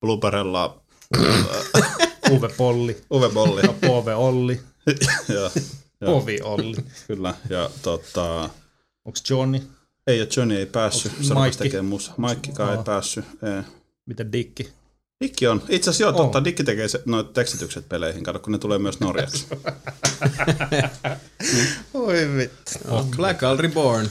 Blubberella 0.00 0.87
Uwe 2.30 2.48
Polli, 2.56 2.96
Uwe 3.10 3.28
Bolli. 3.28 3.62
Pove 3.86 4.14
Olli, 4.14 4.60
ja, 5.28 5.40
ja, 6.00 6.06
Povi 6.06 6.40
Olli. 6.42 6.76
kyllä, 7.06 7.34
ja 7.50 7.70
tota, 7.82 8.50
Onks 9.04 9.30
Johnny? 9.30 9.62
ei 10.06 10.20
ole 10.20 10.28
Johnny 10.36 10.56
ei 10.56 10.66
päässyt, 10.66 11.12
Onks 11.12 11.28
se 11.28 11.34
Maikki? 11.34 11.58
tekemään 11.58 11.84
musa. 11.84 12.12
Maikkikaan 12.16 12.78
ei 12.78 12.84
päässyt. 12.84 13.24
Ei. 13.24 13.62
Mitä 14.06 14.32
Dikki? 14.32 14.72
Dikki 15.24 15.46
on. 15.46 15.62
Itse 15.68 15.90
asiassa 15.90 16.02
joo, 16.04 16.10
On. 16.10 16.16
totta, 16.16 16.44
Dikki 16.44 16.64
tekee 16.64 16.88
se, 16.88 17.02
noita 17.06 17.32
tekstitykset 17.32 17.88
peleihin, 17.88 18.24
kato 18.24 18.38
kun 18.38 18.52
ne 18.52 18.58
tulee 18.58 18.78
myös 18.78 19.00
norjaksi. 19.00 19.46
Oi 21.94 22.14
vittu. 22.36 22.72
Joo, 22.88 23.06
Black 23.16 23.42
Isle 23.42 23.56
Reborn. 23.62 24.08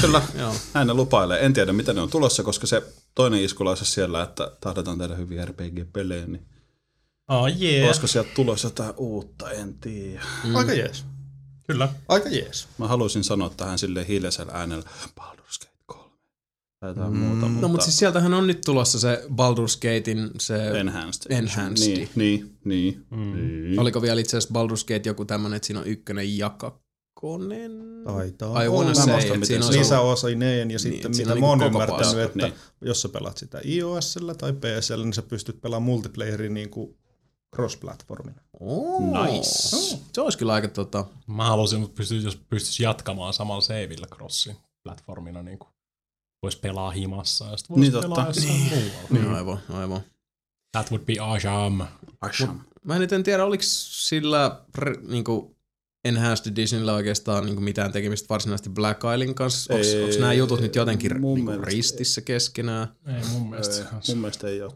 Kyllä, 0.00 0.22
Joo. 0.38 0.54
näin 0.74 0.86
ne 0.86 0.94
lupailee. 0.94 1.44
En 1.46 1.52
tiedä, 1.52 1.72
mitä 1.72 1.92
ne 1.92 2.00
on 2.00 2.10
tulossa, 2.10 2.42
koska 2.42 2.66
se 2.66 2.82
toinen 3.14 3.42
iskulaise 3.42 3.84
siellä, 3.84 4.22
että 4.22 4.52
tahdotaan 4.60 4.98
tehdä 4.98 5.14
hyviä 5.14 5.44
RPG-pelejä, 5.44 6.26
niin 6.26 6.46
Oh 7.28 7.48
yeah. 7.62 7.86
olisiko 7.86 8.06
sieltä 8.06 8.30
tulossa 8.34 8.66
jotain 8.66 8.94
uutta, 8.96 9.50
en 9.50 9.74
tiedä. 9.74 10.22
Aika 10.54 10.72
jees. 10.72 11.04
Kyllä. 11.66 11.88
Aika 12.08 12.28
jees. 12.28 12.68
Mä 12.78 12.88
haluaisin 12.88 13.24
sanoa 13.24 13.50
tähän 13.56 13.78
silleen 13.78 14.06
hiljaisella 14.06 14.52
äänellä 14.52 14.84
Baldur's 15.20 15.58
Gate 15.60 15.69
3 15.69 15.69
tai 16.80 16.90
jotain 16.90 17.12
mm. 17.12 17.18
muuta, 17.18 17.48
mutta, 17.48 17.60
No 17.60 17.68
mutta 17.68 17.84
siis 17.84 17.98
sieltähän 17.98 18.34
on 18.34 18.46
nyt 18.46 18.60
tulossa 18.60 19.00
se 19.00 19.24
Baldur's 19.28 19.76
Gatein 19.76 20.30
se... 20.40 20.68
Enhanced. 20.70 21.32
Enhanced. 21.32 21.86
Niin, 21.86 22.08
niin, 22.14 22.56
niin. 22.64 23.06
Mm. 23.10 23.32
niin. 23.32 23.80
Oliko 23.80 24.02
vielä 24.02 24.20
itse 24.20 24.36
asiassa 24.36 24.54
Baldur's 24.54 24.84
Gate 24.88 25.08
joku 25.08 25.24
tämmönen, 25.24 25.56
että 25.56 25.66
siinä 25.66 25.80
on 25.80 25.86
ykkönen 25.86 26.38
ja 26.38 26.50
kakkonen? 26.50 28.02
Taitaa 28.04 28.62
I 28.62 28.68
olla. 28.68 28.78
wanna 28.78 28.94
say, 28.94 29.34
että 29.34 29.46
siinä 29.46 29.62
se 29.62 29.68
on 29.68 29.78
lisäosineen 29.78 30.70
ja 30.70 30.78
sitten 30.78 31.06
että 31.06 31.16
siinä 31.16 31.34
mitä 31.34 31.46
mä 31.46 31.54
niinku 31.54 31.64
oon 31.64 31.72
koko 31.72 31.92
ymmärtänyt, 31.92 32.24
että 32.26 32.46
niin. 32.46 32.54
jos 32.80 33.02
sä 33.02 33.08
pelaat 33.08 33.38
sitä 33.38 33.60
iOSllä 33.64 34.34
tai 34.34 34.52
PCllä, 34.52 35.04
niin 35.04 35.12
sä 35.12 35.22
pystyt 35.22 35.60
pelaamaan 35.60 35.86
multiplayerin 35.86 36.54
niin 36.54 36.70
kuin 36.70 36.96
cross-platformina. 37.56 38.40
Oh, 38.60 39.24
Nice. 39.24 39.50
Se 40.12 40.20
olisi 40.20 40.38
kyllä 40.38 40.52
aika 40.52 40.68
tota... 40.68 41.04
Mä 41.26 41.44
haluaisin, 41.44 41.80
mutta 41.80 41.96
pystyis, 41.96 42.24
jos 42.24 42.36
pystyisi 42.36 42.82
jatkamaan 42.82 43.32
samalla 43.32 43.60
seivillä 43.60 44.06
crossin 44.06 44.56
platformina, 44.82 45.42
niin 45.42 45.58
kuin 45.58 45.70
voisi 46.42 46.58
pelaa 46.60 46.90
himassa 46.90 47.44
ja 47.44 47.56
sitten 47.56 47.76
voisi 47.76 47.90
Niin, 47.90 48.02
pelaa 48.02 48.24
totta. 48.24 48.40
jossain 48.40 48.60
muualla. 48.60 49.08
Niin. 49.10 49.28
Aivan, 49.34 49.58
aivan. 49.68 50.00
That 50.72 50.90
would 50.90 51.04
be 51.04 51.14
awesome. 51.20 51.84
Asham. 52.20 52.60
Mä 52.84 52.94
en 52.94 53.00
nyt 53.00 53.12
en 53.12 53.22
tiedä, 53.22 53.44
oliko 53.44 53.62
sillä 53.66 54.60
niinku 55.08 55.56
Enhanced 56.04 56.52
Editionilla 56.52 56.94
oikeastaan 56.94 57.44
niinku 57.46 57.60
mitään 57.60 57.92
tekemistä 57.92 58.26
varsinaisesti 58.28 58.70
Black 58.70 59.00
Islein 59.14 59.34
kanssa? 59.34 59.74
Ei, 59.74 60.02
onks 60.02 60.18
nämä 60.18 60.32
jutut 60.32 60.60
nyt 60.60 60.74
jotenkin 60.74 61.20
mun 61.20 61.34
niinku 61.34 61.50
mielestä 61.50 61.70
ristissä 61.70 62.20
keskenään? 62.20 62.88
Ei 63.06 63.24
mun 63.32 63.50
mielestä. 63.50 63.76
Ei, 63.76 63.84
mun 64.08 64.18
mielestä 64.18 64.46
ei 64.48 64.62
ole. 64.62 64.72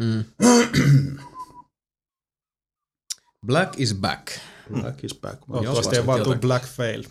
Mm. 0.00 0.24
Black 3.46 3.80
is 3.80 3.94
back. 3.94 4.28
Black 4.72 5.04
is 5.04 5.14
back. 5.20 5.38
Toivottavasti 5.46 5.96
ei 5.96 6.06
vaan 6.06 6.22
tuu. 6.22 6.34
Black 6.34 6.66
Fail 6.66 7.04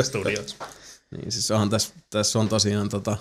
studios. 0.02 0.56
Niin, 1.16 1.32
siis 1.32 1.50
onhan 1.50 1.70
tässä, 1.70 1.94
tässä 2.10 2.38
on 2.38 2.48
tosiaan 2.48 2.88
tota, 2.88 3.16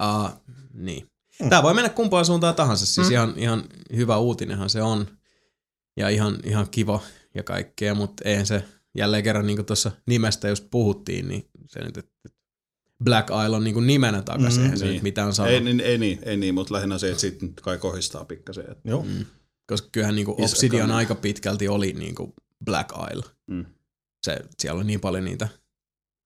uh, 0.00 0.30
niin. 0.74 1.06
Tää 1.48 1.62
voi 1.62 1.74
mennä 1.74 1.90
kumpaan 1.90 2.24
suuntaan 2.24 2.54
tahansa, 2.54 2.86
siis 2.86 3.06
mm. 3.06 3.12
ihan, 3.12 3.34
ihan 3.36 3.64
hyvä 3.96 4.16
uutinenhan 4.16 4.70
se 4.70 4.82
on. 4.82 5.06
Ja 5.96 6.08
ihan, 6.08 6.38
ihan 6.44 6.70
kiva 6.70 7.00
ja 7.34 7.42
kaikkea, 7.42 7.94
mutta 7.94 8.28
eihän 8.28 8.46
se 8.46 8.64
jälleen 8.94 9.22
kerran 9.22 9.46
niin 9.46 9.66
tuossa 9.66 9.90
nimestä, 10.06 10.48
jos 10.48 10.60
puhuttiin, 10.60 11.28
niin 11.28 11.48
se 11.68 11.80
nyt, 11.80 11.96
että 11.96 12.28
Black 13.04 13.28
Isle 13.44 13.56
on 13.56 13.64
niin 13.64 13.86
nimenä 13.86 14.22
takaisin, 14.22 14.60
mm, 14.60 14.64
eihän 14.64 14.78
se 14.78 14.84
niin. 14.84 14.94
nyt 14.94 15.02
mitään 15.02 15.34
sano. 15.34 15.48
Ei, 15.48 15.60
niin, 15.60 15.80
ei, 15.80 15.98
niin, 15.98 16.18
ei 16.22 16.36
niin, 16.36 16.54
mutta 16.54 16.74
lähinnä 16.74 16.98
se, 16.98 17.08
että 17.08 17.20
sitten 17.20 17.48
nyt 17.48 17.60
kai 17.60 17.78
kohistaa 17.78 18.24
pikkasen. 18.24 18.64
Että, 18.70 18.88
Joo. 18.88 19.02
Mm. 19.02 19.24
Koska 19.66 19.88
kyllähän 19.92 20.14
niin 20.14 20.28
Obsidian 20.28 20.90
aika 20.90 21.14
pitkälti 21.14 21.68
oli 21.68 21.92
niin 21.92 22.14
Black 22.64 22.90
Isle. 23.12 23.30
mm. 23.46 23.64
Se, 24.24 24.40
siellä 24.58 24.80
on 24.80 24.86
niin 24.86 25.00
paljon 25.00 25.24
niitä 25.24 25.48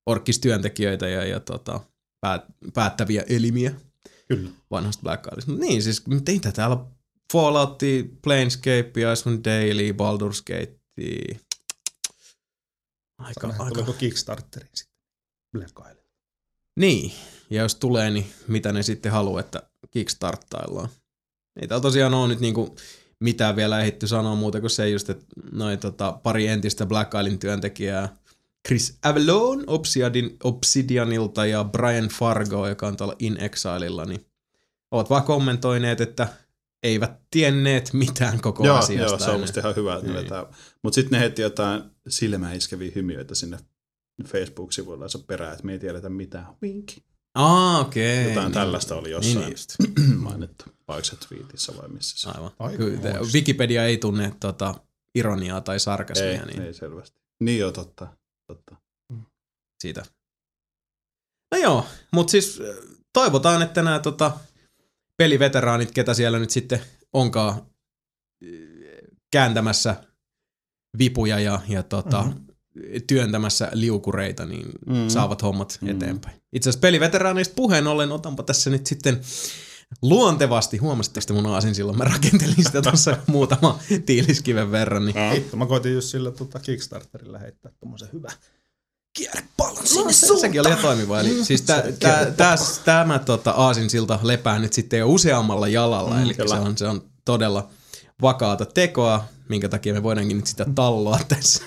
orkkistyöntekijöitä 0.07 1.09
ja, 1.09 1.25
ja 1.25 1.41
tota, 1.41 1.81
päät, 2.21 2.45
päättäviä 2.75 3.25
elimiä 3.29 3.73
Kyllä. 4.29 4.51
vanhasta 4.71 5.03
Black. 5.03 5.47
Mut 5.47 5.59
niin, 5.59 5.83
siis 5.83 6.05
teitä 6.25 6.53
täällä 6.53 6.77
Fallout, 7.33 7.81
Planescape, 8.23 9.13
Icewind 9.13 9.45
Daily, 9.45 9.93
Baldur's 9.93 10.43
Gate. 10.47 10.79
Aika, 13.19 13.47
Aika, 13.47 13.47
aika. 13.47 13.69
Tuleeko 13.69 13.93
Kickstarteriin 13.93 14.71
sitten? 14.75 14.97
Black 15.53 15.79
Isle. 15.79 16.07
Niin, 16.77 17.13
ja 17.51 17.63
jos 17.63 17.75
tulee, 17.75 18.11
niin 18.11 18.27
mitä 18.49 18.73
ne 18.73 18.83
sitten 18.83 19.13
haluaa, 19.13 19.41
että 19.41 19.63
kickstarttaillaan. 19.91 20.89
Ei 21.61 21.69
täällä 21.69 21.83
tosiaan 21.83 22.15
ole 22.15 22.29
nyt 22.29 22.41
niinku 22.41 22.77
mitään 23.21 23.57
vielä 23.57 23.81
ehditty 23.81 24.07
sanoa 24.07 24.35
muuta 24.35 24.61
kuin 24.61 24.71
se 24.71 24.89
just, 24.89 25.11
että 25.11 25.25
noin 25.53 25.79
tota, 25.79 26.21
pari 26.23 26.47
entistä 26.47 26.87
Black 26.87 27.15
Islein 27.15 27.39
työntekijää, 27.39 28.17
Chris 28.67 28.99
Avalon 29.05 29.65
Obsidian, 29.67 30.31
Obsidianilta 30.45 31.47
ja 31.47 31.65
Brian 31.65 32.09
Fargo, 32.09 32.69
joka 32.69 32.87
on 32.87 32.97
tuolla 32.97 33.15
In 33.19 33.37
Exilella, 33.41 34.05
niin 34.05 34.27
ovat 34.91 35.11
vaan 35.11 35.23
kommentoineet, 35.23 36.01
että 36.01 36.29
eivät 36.83 37.13
tienneet 37.31 37.93
mitään 37.93 38.41
koko 38.41 38.67
Joo, 38.67 38.77
asiasta. 38.77 39.07
joo, 39.17 39.19
se 39.19 39.31
on 39.31 39.41
musta 39.41 39.61
ihan 39.61 39.77
hyvä, 39.77 39.95
että 39.95 40.07
Niin. 40.07 40.17
vetää. 40.25 40.47
Mutta 40.83 40.95
sitten 40.95 41.19
ne 41.21 41.25
heti 41.25 41.43
jotain 41.43 41.83
silmäiskeviä 42.09 42.93
hymiöitä 42.95 43.35
sinne 43.35 43.59
Facebook-sivuillensa 44.27 45.19
perään, 45.19 45.53
että 45.53 45.67
me 45.67 45.73
ei 45.73 45.79
tiedetä 45.79 46.09
mitään. 46.09 46.47
Wink. 46.63 46.93
Aa, 47.35 47.81
okei. 47.81 48.29
Jotain 48.29 48.45
niin. 48.45 48.53
tällaista 48.53 48.95
oli 48.95 49.03
Niin, 49.03 49.13
jossain 49.13 49.55
niin 49.99 50.19
mainittu. 50.29 50.65
Vaikka 50.89 51.17
twiitissä 51.29 51.73
vai 51.77 51.89
missä 51.89 52.19
se 52.19 52.37
Aivan. 52.37 52.51
Aika 52.59 52.77
Kyllä. 52.77 53.21
Wikipedia 53.33 53.85
ei 53.85 53.97
tunne 53.97 54.33
tota, 54.41 54.75
ironiaa 55.15 55.61
tai 55.61 55.81
sarkasmia, 55.81 56.31
ei, 56.31 56.47
niin 56.47 56.63
ei 56.63 56.75
selvästi. 56.75 57.21
Niin 57.41 57.59
joo, 57.59 57.73
totta. 57.73 58.07
Totta. 58.47 58.77
siitä. 59.83 60.03
No 61.53 61.59
joo, 61.59 61.87
mutta 62.13 62.31
siis 62.31 62.61
äh, 62.61 62.97
toivotaan, 63.13 63.63
että 63.63 63.83
nämä 63.83 63.99
tota, 63.99 64.33
peliveteraanit, 65.17 65.91
ketä 65.91 66.15
siellä 66.15 66.39
nyt 66.39 66.51
sitten 66.51 66.81
onkaan 67.13 67.53
äh, 67.53 67.63
kääntämässä 69.33 69.97
vipuja 70.99 71.39
ja, 71.39 71.61
ja 71.69 71.83
tota, 71.83 72.23
mm-hmm. 72.23 72.47
työntämässä 73.07 73.69
liukureita, 73.73 74.47
niin 74.47 74.67
Mm. 74.67 74.93
mm-hmm. 74.93 75.09
saavat 75.09 75.43
hommat 75.43 75.79
Mm. 75.81 75.87
mm-hmm. 75.87 76.03
eteenpäin. 76.03 76.43
Itse 76.53 76.69
asiassa 76.69 76.81
peliveteraaneista 76.81 77.55
puheen 77.55 77.87
ollen 77.87 78.13
otanpa 78.13 78.43
tässä 78.43 78.71
nyt 78.71 78.87
sitten 78.87 79.21
luontevasti, 80.03 80.77
huomasitteko 80.77 81.27
te 81.27 81.33
mun 81.33 81.47
aasin 81.47 81.75
silloin, 81.75 81.99
mä 81.99 82.05
rakentelin 82.05 82.65
sitä 82.65 82.83
tuossa 82.83 83.17
muutama 83.27 83.79
tiiliskiven 84.07 84.73
verran, 84.73 85.07
niin 85.07 85.17
Hitto, 85.33 85.57
mä 85.57 85.67
koitin 85.67 85.95
just 85.95 86.09
sillä 86.09 86.31
tota 86.31 86.59
Kickstarterilla 86.59 87.39
heittää 87.39 87.73
tommosen 87.81 88.09
hyvä 88.13 88.33
kierrepallon 89.17 89.87
sinne 89.87 90.05
No, 90.05 90.13
se, 90.13 90.41
sekin 90.41 90.61
oli 90.61 90.69
ihan 90.69 90.83
toimiva. 90.83 91.21
Eli 91.21 91.45
siis 91.45 91.63
tä, 91.63 91.85
tä, 91.99 92.33
tä, 92.37 92.57
tämä 92.85 93.19
tota, 93.19 93.51
aasinsilta 93.51 94.19
lepää 94.23 94.59
nyt 94.59 94.73
sitten 94.73 94.99
jo 94.99 95.09
useammalla 95.09 95.69
jalalla, 95.69 96.21
eli 96.21 96.35
se 96.35 96.55
on, 96.55 96.79
se 96.79 96.87
on 96.87 97.03
todella 97.25 97.69
vakaata 98.23 98.67
tekoa, 98.67 99.25
minkä 99.49 99.69
takia 99.69 99.95
me 99.95 100.03
voidaankin 100.03 100.37
nyt 100.37 100.47
sitä 100.47 100.67
talloa 100.75 101.21
tässä. 101.29 101.65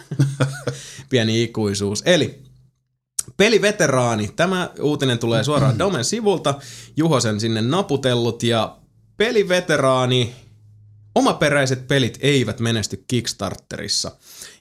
Pieni 1.09 1.43
ikuisuus. 1.43 2.03
Eli 2.05 2.48
peliveteraani. 3.39 4.29
Tämä 4.35 4.69
uutinen 4.81 5.19
tulee 5.19 5.43
suoraan 5.43 5.79
Domen 5.79 6.05
sivulta. 6.05 6.55
Juho 6.97 7.19
sen 7.19 7.39
sinne 7.39 7.61
naputellut 7.61 8.43
ja 8.43 8.77
peliveteraani. 9.17 10.35
Omaperäiset 11.15 11.87
pelit 11.87 12.17
eivät 12.21 12.59
menesty 12.59 13.03
Kickstarterissa. 13.07 14.11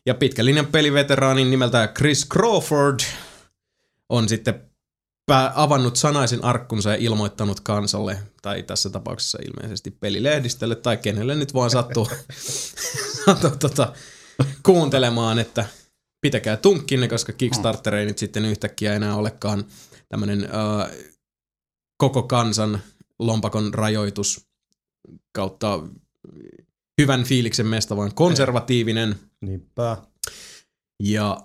Ja 0.06 0.14
pitkän 0.14 0.46
linjan 0.46 0.66
peliveteraanin 0.66 1.50
nimeltä 1.50 1.92
Chris 1.96 2.28
Crawford 2.28 3.00
on 4.08 4.28
sitten 4.28 4.68
avannut 5.54 5.96
sanaisen 5.96 6.44
arkkunsa 6.44 6.90
ja 6.90 6.96
ilmoittanut 6.96 7.60
kansalle, 7.60 8.18
tai 8.42 8.62
tässä 8.62 8.90
tapauksessa 8.90 9.38
ilmeisesti 9.46 9.90
pelilehdistölle, 9.90 10.74
tai 10.74 10.96
kenelle 10.96 11.34
nyt 11.34 11.54
vaan 11.54 11.70
sattuu, 11.70 12.08
sattuu 13.24 13.50
tota, 13.50 13.92
kuuntelemaan, 14.62 15.38
että 15.38 15.64
pitäkää 16.20 16.56
tunkkinne, 16.56 17.08
koska 17.08 17.32
Kickstarter 17.32 17.94
ei 17.94 18.06
nyt 18.06 18.18
sitten 18.18 18.44
yhtäkkiä 18.44 18.94
enää 18.94 19.14
olekaan 19.14 19.64
tämmöinen 20.08 20.44
äh, 20.44 20.90
koko 21.98 22.22
kansan 22.22 22.80
lompakon 23.18 23.74
rajoitus 23.74 24.46
kautta 25.32 25.80
hyvän 27.00 27.24
fiiliksen 27.24 27.66
mesta, 27.66 27.96
vaan 27.96 28.14
konservatiivinen. 28.14 29.16
Niinpä. 29.42 29.96
Ja 31.02 31.40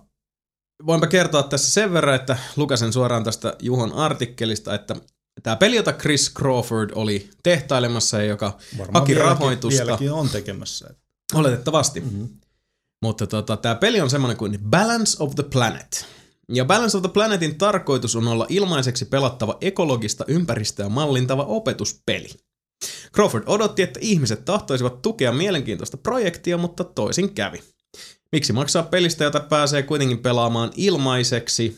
voinpa 0.85 1.07
kertoa 1.07 1.43
tässä 1.43 1.71
sen 1.71 1.93
verran, 1.93 2.15
että 2.15 2.37
lukasen 2.55 2.93
suoraan 2.93 3.23
tästä 3.23 3.55
Juhon 3.59 3.93
artikkelista, 3.93 4.75
että 4.75 4.95
tämä 5.43 5.55
peli, 5.55 5.75
jota 5.75 5.93
Chris 5.93 6.33
Crawford 6.33 6.89
oli 6.95 7.29
tehtailemassa 7.43 8.17
ja 8.17 8.25
joka 8.25 8.57
haki 8.93 9.13
rahoitusta, 9.13 9.83
Vieläkin 9.83 10.11
on 10.11 10.29
tekemässä. 10.29 10.93
oletettavasti. 11.33 11.99
Mm-hmm. 11.99 12.29
Mutta 13.03 13.27
tota, 13.27 13.57
tämä 13.57 13.75
peli 13.75 14.01
on 14.01 14.09
semmoinen 14.09 14.37
kuin 14.37 14.59
Balance 14.69 15.17
of 15.19 15.35
the 15.35 15.43
Planet. 15.43 16.05
Ja 16.49 16.65
Balance 16.65 16.97
of 16.97 17.03
the 17.03 17.11
Planetin 17.11 17.57
tarkoitus 17.57 18.15
on 18.15 18.27
olla 18.27 18.45
ilmaiseksi 18.49 19.05
pelattava 19.05 19.57
ekologista 19.61 20.25
ympäristöä 20.27 20.89
mallintava 20.89 21.43
opetuspeli. 21.43 22.29
Crawford 23.15 23.43
odotti, 23.47 23.81
että 23.81 23.99
ihmiset 24.03 24.45
tahtoisivat 24.45 25.01
tukea 25.01 25.31
mielenkiintoista 25.31 25.97
projektia, 25.97 26.57
mutta 26.57 26.83
toisin 26.83 27.33
kävi. 27.33 27.63
Miksi 28.31 28.53
maksaa 28.53 28.83
pelistä, 28.83 29.23
jota 29.23 29.39
pääsee 29.39 29.83
kuitenkin 29.83 30.19
pelaamaan 30.19 30.71
ilmaiseksi? 30.75 31.77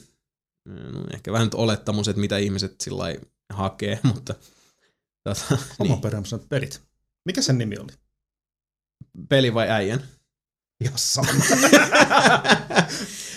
No, 0.65 1.03
ehkä 1.13 1.31
vähän 1.31 1.45
nyt 1.45 1.53
olettamus, 1.53 2.07
että 2.07 2.19
mitä 2.19 2.37
ihmiset 2.37 2.81
sillä 2.81 3.15
hakee, 3.53 3.99
mutta 4.13 4.35
tota, 5.23 5.41
niin. 5.49 5.59
Omaperäiset 5.79 6.49
pelit. 6.49 6.81
Mikä 7.25 7.41
sen 7.41 7.57
nimi 7.57 7.77
oli? 7.77 7.91
peli 9.29 9.53
vai 9.53 9.69
äijän? 9.69 10.03
Jos 10.83 11.13
sama. 11.13 11.31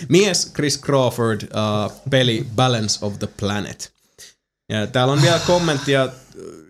Mies 0.09 0.51
Chris 0.55 0.81
Crawford, 0.81 1.41
uh, 1.43 1.91
peli 2.09 2.47
Balance 2.55 3.05
of 3.05 3.19
the 3.19 3.27
Planet. 3.39 3.91
Ja 4.69 4.87
täällä 4.87 5.13
on 5.13 5.21
vielä 5.21 5.39
kommenttia, 5.47 6.09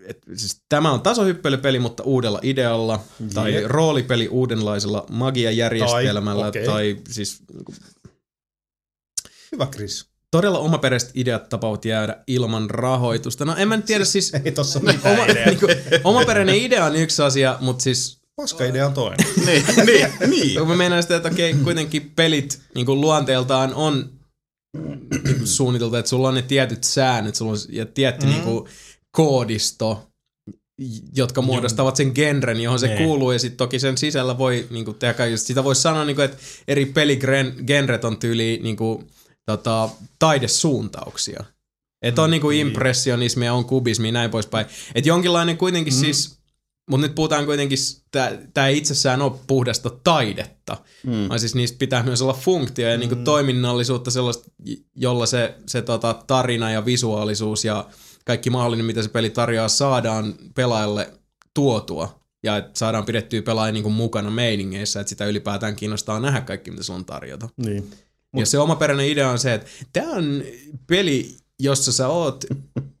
että 0.06 0.36
siis 0.36 0.62
tämä 0.68 0.92
on 0.92 1.00
tasohyppelypeli, 1.00 1.78
mutta 1.78 2.02
uudella 2.02 2.38
idealla, 2.42 3.00
tai 3.34 3.54
Jep. 3.54 3.64
roolipeli 3.66 4.28
uudenlaisella 4.28 5.06
magiajärjestelmällä, 5.10 6.42
Tai, 6.42 6.48
okei. 6.48 6.66
tai 6.66 6.96
siis 7.08 7.38
niinku 7.54 7.74
Hyvä 9.52 9.66
Chris. 9.66 10.06
todella 10.30 10.58
omaperäiset 10.58 11.10
ideat 11.14 11.48
tapaavat 11.48 11.84
jäädä 11.84 12.16
ilman 12.26 12.70
rahoitusta. 12.70 13.44
No 13.44 13.56
en 13.56 13.68
mä 13.68 13.80
tiedä 13.80 14.04
siis, 14.04 14.32
Ei 14.44 14.52
tossa 14.52 14.80
mitään 14.80 15.14
oma, 15.14 15.24
ideaa. 15.24 15.46
niinku, 15.50 15.66
omaperäinen 16.04 16.54
idea 16.54 16.84
on 16.84 16.96
yksi 16.96 17.22
asia, 17.22 17.56
mutta 17.60 17.82
siis 17.82 18.19
Paska 18.40 18.64
idea 18.64 18.86
on 18.86 18.94
toinen. 18.94 19.26
niin, 19.46 19.64
niin, 19.86 20.30
niin. 20.30 20.58
Kun 20.58 20.68
mä 20.68 20.76
meinaan 20.76 21.02
sitä, 21.02 21.16
että 21.16 21.28
okei, 21.28 21.54
kuitenkin 21.54 22.12
pelit 22.16 22.60
niin 22.74 22.86
kuin 22.86 23.00
luonteeltaan 23.00 23.74
on 23.74 24.10
niin 25.24 25.46
suunniteltu, 25.46 25.96
että 25.96 26.08
sulla 26.08 26.28
on 26.28 26.34
ne 26.34 26.42
tietyt 26.42 26.84
säännöt, 26.84 27.34
sulla 27.34 27.52
on 27.52 27.58
ja 27.68 27.86
tietty 27.86 28.26
mm. 28.26 28.32
niin 28.32 28.42
kuin 28.42 28.68
koodisto, 29.16 30.10
jotka 31.16 31.42
muodostavat 31.42 31.96
sen 31.96 32.12
genren, 32.14 32.60
johon 32.60 32.78
se 32.78 32.86
Nee. 32.86 32.96
kuuluu, 32.96 33.32
ja 33.32 33.38
sitten 33.38 33.56
toki 33.56 33.78
sen 33.78 33.98
sisällä 33.98 34.38
voi 34.38 34.66
niin 34.70 34.84
kuin, 34.84 34.98
tehdä 34.98 35.14
kaikista. 35.14 35.46
Sitä 35.46 35.64
voisi 35.64 35.82
sanoa, 35.82 36.04
niin 36.04 36.16
kuin, 36.16 36.24
että 36.24 36.36
eri 36.68 36.86
peligenret 36.86 38.04
on 38.04 38.18
tyyli 38.18 38.60
niin 38.62 38.76
kuin, 38.76 39.06
tota, 39.46 39.88
taidesuuntauksia. 40.18 41.44
Että 42.02 42.22
on 42.22 42.30
niin 42.30 42.40
kuin 42.40 42.58
impressionismia, 42.58 43.54
on 43.54 43.64
kubismi 43.64 44.12
näin 44.12 44.30
poispäin. 44.30 44.66
Että 44.94 45.08
jonkinlainen 45.08 45.56
kuitenkin 45.56 45.94
mm. 45.94 46.00
siis, 46.00 46.39
mutta 46.90 47.06
nyt 47.06 47.14
puhutaan 47.14 47.46
kuitenkin, 47.46 47.78
tämä 48.54 48.66
ei 48.66 48.78
itsessään 48.78 49.22
ole 49.22 49.32
puhdasta 49.46 49.90
taidetta, 50.04 50.76
mm. 51.06 51.28
vaan 51.28 51.40
siis 51.40 51.54
niistä 51.54 51.78
pitää 51.78 52.02
myös 52.02 52.22
olla 52.22 52.32
funktio 52.32 52.88
ja 52.88 52.96
mm. 52.96 53.00
niin 53.00 53.08
kuin 53.08 53.24
toiminnallisuutta 53.24 54.10
sellaista, 54.10 54.50
jolla 54.96 55.26
se, 55.26 55.54
se 55.66 55.82
tota, 55.82 56.22
tarina 56.26 56.70
ja 56.70 56.84
visuaalisuus 56.84 57.64
ja 57.64 57.88
kaikki 58.24 58.50
mahdollinen, 58.50 58.86
mitä 58.86 59.02
se 59.02 59.08
peli 59.08 59.30
tarjoaa, 59.30 59.68
saadaan 59.68 60.34
pelaajalle 60.54 61.12
tuotua 61.54 62.20
ja 62.42 62.56
että 62.56 62.78
saadaan 62.78 63.04
pidettyä 63.04 63.42
pelaaja 63.42 63.72
niin 63.72 63.82
kuin 63.82 63.92
mukana 63.92 64.30
meiningeissä, 64.30 65.00
että 65.00 65.08
sitä 65.08 65.26
ylipäätään 65.26 65.76
kiinnostaa 65.76 66.20
nähdä 66.20 66.40
kaikki, 66.40 66.70
mitä 66.70 66.82
sulla 66.82 66.98
on 66.98 67.04
tarjota. 67.04 67.48
Niin. 67.56 67.90
Ja 68.36 68.46
se 68.46 68.58
omaperäinen 68.58 69.06
idea 69.06 69.30
on 69.30 69.38
se, 69.38 69.54
että 69.54 69.66
tämä 69.92 70.10
on 70.10 70.42
peli, 70.86 71.36
jossa 71.58 71.92
sä 71.92 72.08
oot, 72.08 72.44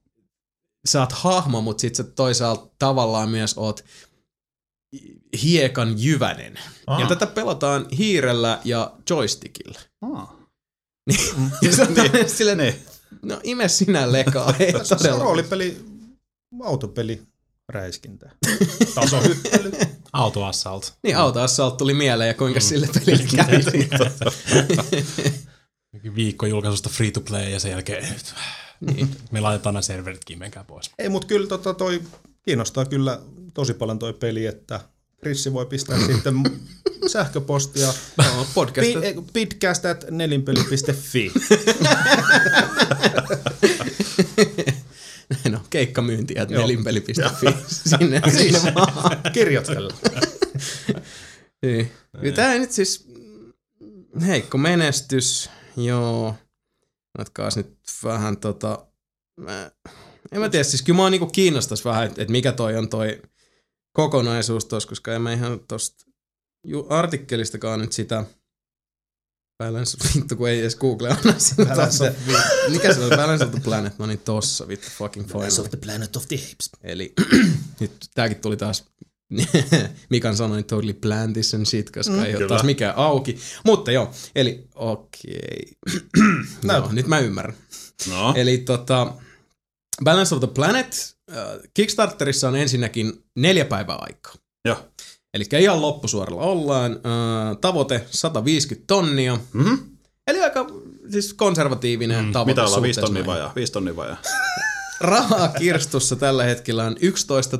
sä 0.88 1.00
oot 1.00 1.12
hahmo, 1.12 1.60
mutta 1.60 1.80
sit 1.80 1.94
sä 1.94 2.04
toisaalta 2.04 2.74
tavallaan 2.78 3.28
myös 3.30 3.54
oot 3.58 3.84
hiekan 5.42 5.94
jyvänen. 6.02 6.58
Aa. 6.86 7.00
Ja 7.00 7.06
tätä 7.06 7.26
pelataan 7.26 7.86
hiirellä 7.98 8.60
ja 8.64 8.92
joystickilla. 9.10 9.78
Ah. 10.00 10.28
Ja 11.62 11.72
se 11.76 11.82
on 11.82 11.94
niin. 11.94 12.28
silleen, 12.38 12.74
no 13.22 13.40
ime 13.42 13.68
sinä 13.68 14.12
lekaa. 14.12 14.54
Ei 14.58 14.72
Se 14.72 14.94
on 14.94 14.98
todella. 14.98 15.24
roolipeli, 15.24 15.84
autopeli, 16.64 17.22
räiskintä. 17.68 18.30
Tasohyppely. 18.94 19.72
Auto 20.12 20.44
Assault. 20.44 20.92
Niin 21.02 21.16
auto 21.16 21.40
Assault 21.40 21.76
tuli 21.76 21.94
mieleen 21.94 22.28
ja 22.28 22.34
kuinka 22.34 22.60
sille 22.60 22.88
pelille 22.94 23.24
kävi. 23.36 23.88
Viikko 26.14 26.46
julkaisusta 26.46 26.88
free 26.88 27.10
to 27.10 27.20
play 27.20 27.48
ja 27.50 27.60
sen 27.60 27.70
jälkeen 27.70 28.14
niin. 28.80 29.16
me 29.30 29.40
laitetaan 29.40 29.74
nämä 29.74 29.82
serveritkin, 29.82 30.38
menkää 30.38 30.64
pois. 30.64 30.90
Ei, 30.98 31.08
mutta 31.08 31.28
kyllä 31.28 31.46
tota, 31.46 31.74
toi 31.74 32.02
kiinnostaa 32.42 32.84
kyllä 32.84 33.20
tosi 33.54 33.74
paljon 33.74 33.98
toi 33.98 34.12
peli, 34.12 34.46
että 34.46 34.80
Krissi 35.22 35.52
voi 35.52 35.66
pistää 35.66 35.98
sitten 36.06 36.42
sähköpostia 37.06 37.86
no, 38.16 38.46
podcast. 38.54 39.84
At 39.84 40.04
nelinpeli.fi. 40.10 41.32
no, 45.50 45.62
keikkamyyntiä, 45.70 46.46
Joo. 46.48 46.60
nelinpeli.fi. 46.60 47.14
Sinne, 47.66 48.22
sinne 48.32 48.74
vaan. 48.74 49.16
Kirjoittella. 49.32 49.94
Niin. 51.62 51.90
Tää 52.34 52.58
nyt 52.58 52.72
siis 52.72 53.08
heikko 54.26 54.58
menestys, 54.58 55.50
joo. 55.76 56.34
Natkaas 57.18 57.56
nyt 57.56 57.78
vähän 58.04 58.36
tota, 58.36 58.86
mä, 59.40 59.70
en 60.32 60.40
mä 60.40 60.48
tiedä, 60.48 60.64
siis 60.64 60.82
kyllä 60.82 60.96
mua 60.96 61.10
niinku 61.10 61.26
kiinnostais 61.26 61.84
vähän, 61.84 62.06
että 62.06 62.22
et 62.22 62.28
mikä 62.28 62.52
toi 62.52 62.76
on 62.76 62.88
toi 62.88 63.22
kokonaisuus 63.92 64.64
tossa, 64.64 64.88
koska 64.88 65.14
en 65.14 65.22
mä 65.22 65.32
ihan 65.32 65.60
tosta 65.60 66.04
artikkelistakaan 66.88 67.80
nyt 67.80 67.92
sitä 67.92 68.24
Balance, 69.58 69.98
vittu 70.14 70.36
kun 70.36 70.48
ei 70.48 70.60
edes 70.60 70.76
Google 70.76 71.08
anna 71.08 71.38
sitä. 71.38 71.64
Balance 71.64 72.08
of 72.08 72.16
Mikä 72.68 72.94
se 72.94 73.00
on? 73.00 73.10
Balance 73.10 73.44
of 73.44 73.50
the 73.50 73.60
Planet, 73.60 73.98
no 73.98 74.06
niin 74.06 74.18
tossa, 74.18 74.68
vittu 74.68 74.88
fucking 74.98 75.26
final. 75.26 75.68
the 75.70 75.78
planet 75.84 76.16
of 76.16 76.28
the 76.28 76.36
apes. 76.36 76.70
Eli 76.82 77.12
nyt 77.80 77.92
tääkin 78.14 78.40
tuli 78.40 78.56
taas 78.56 78.84
Mikan 80.10 80.36
sanoi 80.36 80.62
totally 80.62 80.92
plan 80.92 81.32
this 81.32 81.54
and 81.54 81.66
shit, 81.66 81.90
koska 81.90 82.12
mm, 82.12 82.24
ei 82.24 82.36
ole 82.36 82.48
taas 82.48 82.62
mikään 82.62 82.96
auki. 82.96 83.38
Mutta 83.64 83.92
joo, 83.92 84.10
eli 84.34 84.64
okei. 84.74 85.76
Okay. 85.86 86.00
no, 86.80 86.88
nyt 86.92 87.06
mä 87.06 87.18
ymmärrän. 87.18 87.56
No. 88.10 88.34
Eli 88.36 88.58
tota, 88.58 89.12
Balance 90.04 90.34
of 90.34 90.40
the 90.40 90.48
Planet, 90.54 91.16
äh, 91.30 91.36
Kickstarterissa 91.74 92.48
on 92.48 92.56
ensinnäkin 92.56 93.24
neljä 93.36 93.64
päivää 93.64 93.96
aikaa. 93.96 94.34
Joo. 94.64 94.76
Eli 95.34 95.44
ihan 95.58 95.82
loppusuoralla 95.82 96.42
ollaan. 96.42 96.92
Äh, 96.92 97.56
tavoite 97.60 98.06
150 98.10 98.86
tonnia. 98.86 99.38
Mm-hmm. 99.52 99.78
Eli 100.26 100.40
aika 100.42 100.66
siis 101.10 101.34
konservatiivinen 101.34 102.24
mm, 102.24 102.32
tavoite. 102.32 102.50
Mitä 102.50 102.64
ollaan? 102.64 102.82
Viisi 102.82 103.00
tonnia 103.00 103.26
vajaa? 103.26 103.52
Viisi 103.56 103.72
tonnia 103.72 103.96
vajaa. 103.96 104.16
rahaa 105.00 105.48
kirstussa 105.48 106.16
tällä 106.16 106.44
hetkellä 106.44 106.84
on 106.84 106.96
11 107.00 107.58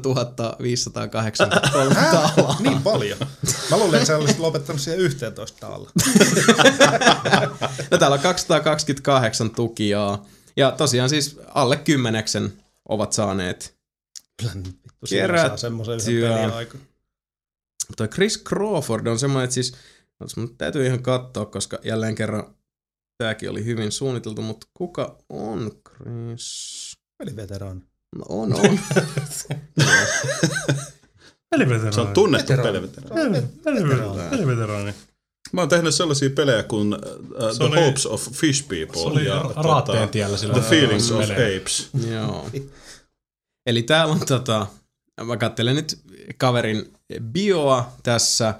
583 0.62 1.94
taalaa. 1.94 2.56
Niin 2.60 2.82
paljon. 2.82 3.18
Mä 3.70 3.76
luulen, 3.76 3.94
että 3.94 4.06
sä 4.06 4.16
olisit 4.16 4.38
lopettanut 4.38 4.80
siihen 4.80 5.00
11 5.00 5.58
taalla. 5.60 5.90
No 7.90 7.98
täällä 7.98 8.14
on 8.14 8.20
228 8.20 9.50
tukijaa. 9.50 10.26
Ja 10.56 10.70
tosiaan 10.70 11.08
siis 11.08 11.40
alle 11.54 11.76
kymmeneksen 11.76 12.52
ovat 12.88 13.12
saaneet. 13.12 13.74
Vittu, 14.42 14.70
siinä 15.04 15.48
saa 15.48 15.56
semmoisen 15.56 16.00
yhden 16.14 16.50
Kerättyä. 16.50 16.80
Toi 17.96 18.08
Chris 18.08 18.44
Crawford 18.44 19.06
on 19.06 19.18
semmoinen, 19.18 19.44
että 19.44 19.54
siis 19.54 19.74
otas, 20.20 20.36
mun 20.36 20.56
täytyy 20.56 20.86
ihan 20.86 21.02
katsoa, 21.02 21.46
koska 21.46 21.78
jälleen 21.84 22.14
kerran 22.14 22.54
tämäkin 23.18 23.50
oli 23.50 23.64
hyvin 23.64 23.92
suunniteltu, 23.92 24.42
mutta 24.42 24.66
kuka 24.74 25.18
on 25.28 25.70
Chris? 25.88 26.99
Peliveteraani. 27.20 27.80
No 28.16 28.24
on, 28.28 28.52
on. 28.54 28.60
Peliveteraani. 31.50 31.92
Se 31.94 32.00
on 32.00 32.12
tunnettu 32.14 32.52
Veteraani. 32.52 32.88
peliveteraani. 32.88 33.46
Peliveteraani. 33.64 34.30
Peliveteraani. 34.30 34.94
Mä 35.52 35.60
oon 35.60 35.68
tehnyt 35.68 35.94
sellaisia 35.94 36.30
pelejä 36.30 36.62
kuin 36.62 36.94
uh, 36.94 37.00
The 37.56 37.64
oli- 37.64 37.84
Hopes 37.84 38.06
of 38.06 38.28
Fish 38.32 38.68
People 38.68 39.02
Se 39.02 39.08
oli 39.08 39.24
Raatteen 39.64 40.08
tiellä 40.08 40.36
sillä 40.36 40.54
The 40.54 40.62
Feelings 40.62 41.10
of 41.12 41.18
pelejä. 41.28 41.58
Apes. 41.60 41.88
Joo. 42.10 42.50
Eli 43.66 43.82
täällä 43.82 44.12
on 44.14 44.20
tota, 44.26 44.66
mä 45.24 45.36
katselen 45.36 45.74
nyt 45.76 45.98
kaverin 46.38 46.92
bioa 47.22 47.92
tässä. 48.02 48.54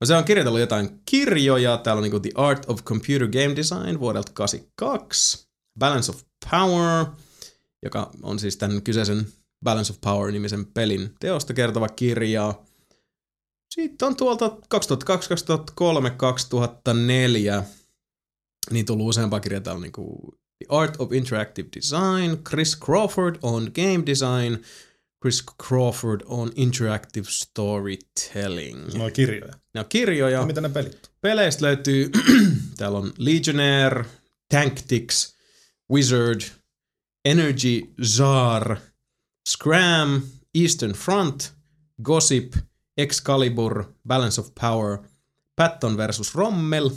No 0.00 0.06
se 0.06 0.14
on 0.16 0.24
kirjoitellut 0.24 0.60
jotain 0.60 1.00
kirjoja. 1.04 1.76
Täällä 1.76 1.98
on 1.98 2.02
niinku 2.02 2.20
The 2.20 2.30
Art 2.34 2.64
of 2.70 2.84
Computer 2.84 3.28
Game 3.28 3.56
Design 3.56 3.98
vuodelta 4.00 4.32
82. 4.34 5.46
Balance 5.78 6.10
of 6.12 6.20
Power, 6.50 7.06
joka 7.82 8.10
on 8.22 8.38
siis 8.38 8.56
tämän 8.56 8.82
kyseisen 8.82 9.26
Balance 9.64 9.92
of 9.92 10.00
Power-nimisen 10.00 10.66
pelin 10.66 11.14
teosta 11.20 11.54
kertova 11.54 11.88
kirja. 11.88 12.54
Sitten 13.74 14.08
on 14.08 14.16
tuolta 14.16 14.58
2002, 14.68 15.28
2003, 15.28 16.10
2004 16.10 17.64
niin 18.70 18.86
tullut 18.86 19.08
useampaa 19.08 19.40
kirjaa. 19.40 19.60
Täällä 19.60 19.78
on 19.78 19.82
niinku 19.82 20.34
The 20.58 20.76
Art 20.76 20.94
of 20.98 21.12
Interactive 21.12 21.68
Design, 21.76 22.44
Chris 22.48 22.78
Crawford 22.78 23.36
on 23.42 23.70
Game 23.74 24.06
Design, 24.06 24.64
Chris 25.22 25.44
Crawford 25.68 26.20
on 26.24 26.52
Interactive 26.56 27.26
Storytelling. 27.28 28.94
Noin 28.94 29.12
kirjoja. 29.12 29.54
Ne 29.74 29.80
on 29.80 29.86
kirjoja. 29.88 30.40
Ja 30.40 30.46
mitä 30.46 30.60
ne 30.60 30.68
pelit? 30.68 31.10
Peleistä 31.20 31.64
löytyy, 31.64 32.10
täällä 32.78 32.98
on 32.98 33.12
Legionnaire, 33.18 34.04
Tactics, 34.48 35.36
Wizard, 35.92 36.40
Energy 37.24 37.82
Czar, 38.02 38.76
Scram, 39.48 40.22
Eastern 40.54 40.92
Front, 40.92 41.52
Gossip, 42.02 42.54
Excalibur, 42.96 43.84
Balance 44.08 44.40
of 44.40 44.48
Power, 44.60 44.98
Patton 45.56 45.96
versus 45.96 46.34
Rommel. 46.34 46.90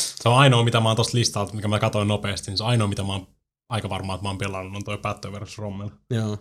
Se 0.00 0.28
on 0.28 0.38
ainoa, 0.38 0.64
mitä 0.64 0.80
mä 0.80 0.88
oon 0.88 0.96
tosta 0.96 1.18
listalta, 1.18 1.54
mikä 1.54 1.68
mä 1.68 1.78
katsoin 1.78 2.08
nopeasti, 2.08 2.50
niin 2.50 2.58
se 2.58 2.64
on 2.64 2.70
ainoa, 2.70 2.88
mitä 2.88 3.02
mä 3.02 3.12
oon 3.12 3.26
aika 3.68 3.88
varma, 3.88 4.14
että 4.14 4.22
mä 4.22 4.28
oon 4.28 4.38
pelannut, 4.38 4.76
on 4.76 4.84
toi 4.84 4.98
Patton 4.98 5.32
versus 5.32 5.58
Rommel. 5.58 5.90
Joo. 6.10 6.36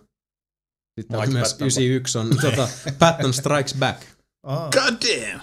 Sitten 0.99 1.20
on 1.20 1.34
myös 1.34 1.54
Patton. 1.54 1.68
91 1.68 2.18
on 2.18 2.30
tota, 2.41 2.68
Patton 2.99 3.34
Strikes 3.34 3.74
Back. 3.74 4.02
Aa. 4.44 4.70
God 4.70 4.95
damn! 5.02 5.41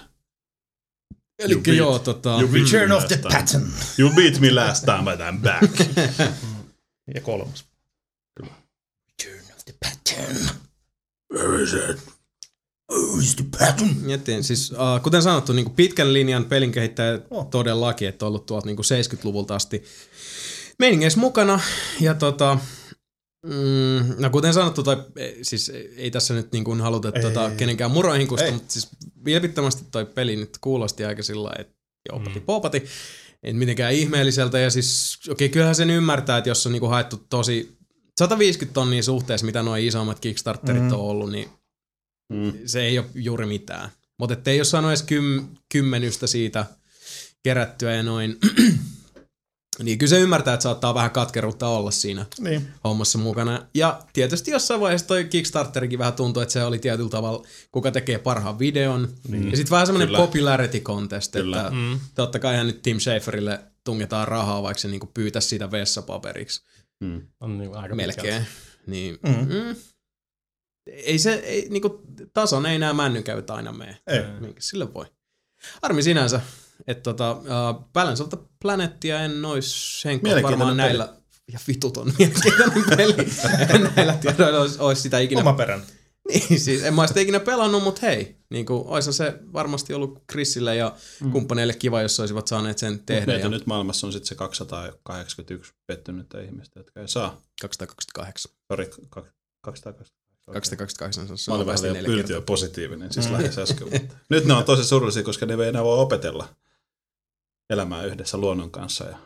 Eli 1.39 1.55
beat- 1.55 1.73
joo, 1.73 1.99
tota, 1.99 2.29
you 2.39 2.47
beat 2.47 2.71
Return 2.71 2.89
me 2.89 2.95
of 2.95 3.05
the 3.07 3.15
last 3.15 3.21
time. 3.29 3.39
Pattern. 3.39 3.71
You 3.97 4.09
beat 4.15 4.39
me 4.39 4.51
last 4.51 4.85
time, 4.85 5.03
but 5.03 5.19
I'm 5.19 5.41
back. 5.41 5.71
Ja 7.15 7.21
kolmas. 7.21 7.65
Pattern. 9.83 10.37
Where 11.33 11.63
is 11.63 11.73
it? 11.73 11.97
Oh, 12.91 13.19
is 13.19 13.35
the 13.35 13.45
pattern? 13.59 13.95
Mietin, 14.01 14.43
siis 14.43 14.71
uh, 14.71 15.01
kuten 15.03 15.21
sanottu, 15.23 15.53
niin 15.53 15.65
kuin 15.65 15.75
pitkän 15.75 16.13
linjan 16.13 16.45
pelin 16.45 16.71
kehittäjä 16.71 17.19
Oh. 17.29 17.47
todellakin, 17.49 18.07
että 18.07 18.25
on 18.25 18.27
ollut 18.27 18.45
tuolta 18.45 18.65
niin 18.67 18.75
kuin 18.75 18.85
70-luvulta 18.85 19.55
asti 19.55 19.83
meiningeissä 20.79 21.19
mukana. 21.19 21.59
Ja 22.01 22.13
tota, 22.13 22.57
mm, 23.45 24.15
no 24.19 24.29
kuten 24.29 24.53
sanottu, 24.53 24.83
toi, 24.83 24.97
eh, 25.15 25.33
siis 25.41 25.71
ei 25.97 26.11
tässä 26.11 26.33
nyt 26.33 26.51
niin 26.51 26.63
kuin 26.63 26.81
haluta 26.81 27.11
Ei, 27.15 27.21
tota, 27.21 27.49
ei, 27.49 27.55
kenenkään 27.57 27.91
muroihin 27.91 28.27
kusta, 28.27 28.45
Ei. 28.45 28.51
mutta 28.51 28.73
siis 28.73 28.87
vilpittömästi 29.25 29.83
toi 29.91 30.05
peli 30.05 30.35
nyt 30.35 30.57
kuulosti 30.61 31.05
aika 31.05 31.23
sillä 31.23 31.51
että 31.59 31.73
joopati 32.09 32.39
Mm. 32.39 32.45
poopati. 32.45 32.85
Ei 33.43 33.53
mitenkään 33.53 33.93
ihmeelliseltä 33.93 34.59
ja 34.59 34.69
siis 34.69 35.19
okei, 35.29 35.45
okay, 35.45 35.53
kyllähän 35.53 35.75
sen 35.75 35.89
ymmärtää, 35.89 36.37
että 36.37 36.49
jos 36.49 36.65
on 36.65 36.71
niinku 36.71 36.87
haettu 36.87 37.25
tosi 37.29 37.74
150 38.19 38.73
tonnia 38.73 39.03
suhteessa, 39.03 39.45
mitä 39.45 39.63
nuo 39.63 39.75
isommat 39.75 40.19
Kickstarterit 40.19 40.81
Mm. 40.83 40.91
on 40.91 40.99
ollut, 40.99 41.31
niin 41.31 41.49
Mm. 42.33 42.53
se 42.65 42.81
ei 42.81 42.99
ole 42.99 43.07
juuri 43.15 43.45
mitään. 43.45 43.89
Mutta 44.19 44.33
ettei 44.33 44.59
ole 44.59 44.65
saanut 44.65 44.91
edes 44.91 45.03
kym, 45.03 45.47
kymmenystä 45.71 46.27
siitä 46.27 46.65
kerättyä 47.43 47.95
ja 47.95 48.03
noin. 48.03 48.37
niin 49.83 49.97
kyllä 49.97 50.09
se 50.09 50.19
ymmärtää, 50.19 50.53
että 50.53 50.63
saattaa 50.63 50.93
vähän 50.93 51.11
katkeruutta 51.11 51.67
olla 51.67 51.91
siinä 51.91 52.25
Niin. 52.39 52.67
hommassa 52.83 53.17
mukana. 53.17 53.65
Ja 53.73 54.01
tietysti 54.13 54.51
jossain 54.51 54.79
vaiheessa 54.81 55.07
toi 55.07 55.23
Kickstarterikin 55.25 55.99
vähän 55.99 56.13
tuntui, 56.13 56.43
että 56.43 56.53
se 56.53 56.63
oli 56.63 56.79
tietyllä 56.79 57.09
tavalla, 57.09 57.47
kuka 57.71 57.91
tekee 57.91 58.17
parhaan 58.19 58.59
videon. 58.59 59.09
Mm. 59.27 59.49
Ja 59.51 59.57
sitten 59.57 59.71
vähän 59.71 59.85
semmoinen 59.87 60.07
Kyllä. 60.07 60.17
popularity 60.19 60.79
contest, 60.79 61.31
Kyllä. 61.31 61.57
että 61.59 61.71
Mm. 61.71 61.99
totta 62.15 62.39
kai 62.39 62.63
nyt 62.63 62.81
Tim 62.81 62.99
Schaferille 62.99 63.59
tungetaan 63.83 64.27
rahaa, 64.27 64.63
vaikka 64.63 64.81
se 64.81 64.87
niinku 64.87 65.09
pyytäisi 65.13 65.47
sitä 65.47 65.71
vessapaperiksi. 65.71 66.61
Mm. 67.03 67.27
On 67.39 67.57
niin 67.57 67.75
aika 67.77 67.95
Melkein. 67.95 68.45
Niin, 68.87 69.19
Mm. 69.23 69.33
mm. 69.53 69.75
Ei 70.91 71.19
se, 71.19 71.33
ei, 71.33 71.67
niinku, 71.69 72.01
tason 72.33 72.65
ei 72.65 72.79
nämä 72.79 72.93
männykäyt 72.93 73.49
aina 73.49 73.71
mene. 73.71 73.97
Ei. 74.07 74.21
Minkä 74.39 74.61
sille 74.61 74.93
voi. 74.93 75.05
Harmi 75.83 76.03
sinänsä, 76.03 76.41
että 76.87 77.03
tota, 77.03 77.31
uh, 77.31 77.89
Balance 77.93 78.23
of 78.23 78.29
the 78.29 78.37
Planetia 78.61 79.19
en 79.19 79.45
ois 79.45 80.01
Henkko 80.05 80.23
Mielenkiintoinen 80.27 80.59
varmaan 80.67 80.77
peli. 80.89 80.97
näillä, 80.97 81.21
ja 81.51 81.59
vituton 81.67 82.13
mielenkiintoinen 82.19 82.97
peli. 82.97 83.15
näillä 83.95 84.13
tiedoilla 84.13 84.59
olisi, 84.59 84.79
olisi 84.79 85.01
sitä 85.01 85.19
ikinä 85.19 85.41
Oma 85.41 85.53
perän. 85.53 85.83
niin, 86.49 86.59
siis 86.59 86.83
en 86.83 86.93
mä 86.93 87.07
sitä 87.07 87.19
ikinä 87.19 87.39
pelannut, 87.39 87.83
mutta 87.83 88.01
hei, 88.01 88.35
niin 88.49 88.65
kuin, 88.65 88.87
oisa 88.87 89.11
se 89.11 89.39
varmasti 89.53 89.93
ollut 89.93 90.23
Chrisille 90.31 90.75
ja 90.75 90.95
mm. 91.23 91.31
kumppaneille 91.31 91.73
kiva, 91.73 92.01
jos 92.01 92.19
olisivat 92.19 92.47
saaneet 92.47 92.77
sen 92.77 92.99
tehdä. 93.05 93.25
Mieti 93.25 93.41
Ja 93.41 93.49
nyt 93.49 93.65
maailmassa 93.65 94.07
on 94.07 94.13
sitten 94.13 94.27
se 94.27 94.35
281 94.35 95.73
pettynyttä 95.87 96.41
ihmistä, 96.41 96.79
jotka 96.79 96.99
ei 96.99 97.07
saa. 97.07 97.41
228. 97.61 98.51
Sori, 98.71 98.85
228. 99.09 100.15
228 100.53 101.37
se 101.37 101.51
Mä 101.51 101.57
on 101.57 101.65
neljä 101.81 102.01
yltiö 102.01 102.41
positiivinen, 102.41 103.13
siis 103.13 103.29
lähes 103.29 103.57
äsken. 103.57 103.87
Mutta 103.91 104.15
nyt 104.29 104.45
ne 104.45 104.53
on 104.53 104.63
tosi 104.63 104.83
surullisia, 104.83 105.23
koska 105.23 105.45
ne 105.45 105.53
ei 105.53 105.69
enää 105.69 105.83
voi 105.83 105.99
opetella 105.99 106.47
elämään 107.69 108.07
yhdessä 108.07 108.37
luonnon 108.37 108.71
kanssa 108.71 109.05
ja 109.05 109.17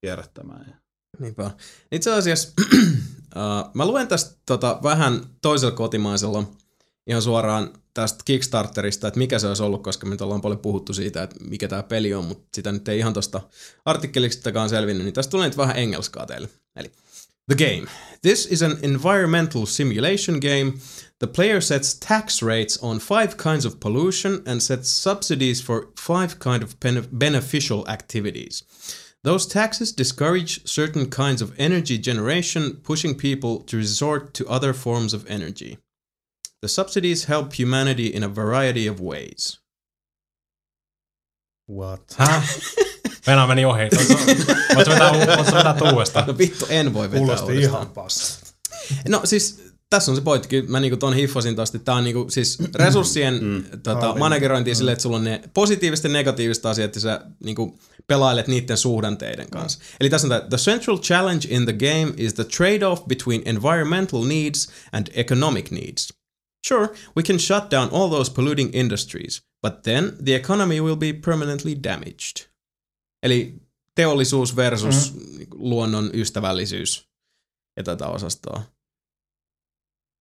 kierrättämään. 0.00 0.66
Ja... 0.68 0.76
Niinpä. 1.18 1.50
Itse 1.92 2.12
asiassa 2.12 2.52
uh, 3.36 3.70
mä 3.74 3.86
luen 3.86 4.08
tästä 4.08 4.36
tota, 4.46 4.78
vähän 4.82 5.20
toisella 5.42 5.74
kotimaisella 5.74 6.44
ihan 7.06 7.22
suoraan 7.22 7.70
tästä 7.94 8.18
Kickstarterista, 8.24 9.08
että 9.08 9.18
mikä 9.18 9.38
se 9.38 9.46
olisi 9.46 9.62
ollut, 9.62 9.82
koska 9.82 10.06
me 10.06 10.10
nyt 10.10 10.20
ollaan 10.20 10.40
paljon 10.40 10.60
puhuttu 10.60 10.94
siitä, 10.94 11.22
että 11.22 11.36
mikä 11.44 11.68
tämä 11.68 11.82
peli 11.82 12.14
on, 12.14 12.24
mutta 12.24 12.46
sitä 12.54 12.72
nyt 12.72 12.88
ei 12.88 12.98
ihan 12.98 13.12
tuosta 13.12 13.40
artikkelistakaan 13.84 14.68
selvinnyt, 14.68 15.04
niin 15.04 15.14
tästä 15.14 15.30
tulee 15.30 15.48
nyt 15.48 15.56
vähän 15.56 15.76
engelskaa 15.76 16.26
teille. 16.26 16.48
Eli 16.76 16.92
The 17.48 17.54
game. 17.54 17.86
This 18.22 18.46
is 18.46 18.62
an 18.62 18.78
environmental 18.82 19.66
simulation 19.66 20.40
game. 20.40 20.72
The 21.20 21.26
player 21.26 21.60
sets 21.60 21.94
tax 21.94 22.42
rates 22.42 22.78
on 22.82 22.98
five 22.98 23.36
kinds 23.36 23.64
of 23.64 23.78
pollution 23.78 24.42
and 24.46 24.60
sets 24.60 25.02
subsidies 25.02 25.62
for 25.62 25.92
five 25.96 26.38
kind 26.38 26.62
of 26.62 26.74
bene- 26.80 27.08
beneficial 27.12 27.84
activities. 27.88 28.64
Those 29.26 29.44
taxes 29.44 29.90
discourage 29.90 30.60
certain 30.64 31.10
kinds 31.10 31.42
of 31.42 31.52
energy 31.58 31.98
generation, 31.98 32.76
pushing 32.84 33.12
people 33.16 33.58
to 33.66 33.76
resort 33.76 34.32
to 34.34 34.46
other 34.46 34.72
forms 34.72 35.12
of 35.12 35.28
energy. 35.28 35.78
The 36.62 36.68
subsidies 36.68 37.24
help 37.24 37.52
humanity 37.52 38.06
in 38.06 38.22
a 38.22 38.28
variety 38.28 38.86
of 38.86 39.00
ways. 39.00 39.58
What? 41.66 42.14
Häh? 42.16 42.42
Venä 43.26 43.46
meni 43.46 43.64
ohi. 43.64 43.88
Voitko 44.74 44.92
vetää, 44.92 45.12
vetää 45.12 45.92
uudestaan? 45.92 46.26
No 46.26 46.38
vittu, 46.38 46.66
en 46.68 46.94
voi 46.94 47.10
vetää 47.10 47.18
Kuulosti 47.18 47.52
uudestaan. 47.52 47.82
ihan. 47.82 49.02
No 49.08 49.20
siis 49.24 49.66
tässä 49.90 50.12
on 50.12 50.16
se 50.16 50.22
pointti, 50.22 50.48
kyllä 50.48 50.68
mä 50.68 50.80
niinku 50.80 50.96
ton 50.96 51.14
hiffasin 51.14 51.56
tosta, 51.56 51.76
että 51.76 51.84
tää 51.84 51.94
on 51.94 52.04
niinku 52.04 52.26
siis 52.28 52.58
resurssien 52.74 53.44
mm. 53.44 53.64
tota, 53.82 54.14
managerointi 54.18 54.70
mm. 54.70 54.74
silleen, 54.74 54.92
että 54.92 55.02
sulla 55.02 55.16
on 55.16 55.24
ne 55.24 55.40
positiiviset 55.54 56.04
ja 56.04 56.10
negatiiviset 56.10 56.66
asiat 56.66 56.94
ja 56.94 57.00
sä 57.00 57.20
niinku 57.44 57.78
pelailet 58.06 58.46
niiden 58.46 58.76
suhdanteiden 58.76 59.50
kanssa. 59.50 59.78
Eli 60.00 60.10
tässä 60.10 60.26
on 60.26 60.28
tää, 60.28 60.48
the 60.48 60.56
central 60.56 60.98
challenge 60.98 61.48
in 61.48 61.64
the 61.64 61.72
game 61.72 62.14
is 62.16 62.34
the 62.34 62.44
trade-off 62.44 63.06
between 63.06 63.42
environmental 63.44 64.24
needs 64.24 64.68
and 64.92 65.06
economic 65.14 65.70
needs. 65.70 66.12
Sure, 66.68 66.88
we 67.16 67.22
can 67.22 67.38
shut 67.38 67.70
down 67.70 67.88
all 67.92 68.08
those 68.08 68.32
polluting 68.32 68.70
industries, 68.72 69.42
but 69.62 69.82
then 69.82 70.12
the 70.24 70.34
economy 70.34 70.80
will 70.80 70.96
be 70.96 71.12
permanently 71.12 71.76
damaged. 71.84 72.46
Eli 73.22 73.54
teollisuus 73.94 74.56
versus 74.56 75.14
mm. 75.14 75.46
luonnon 75.54 76.10
ystävällisyys 76.14 77.08
ja 77.76 77.82
tätä 77.82 78.06
osastoa. 78.06 78.62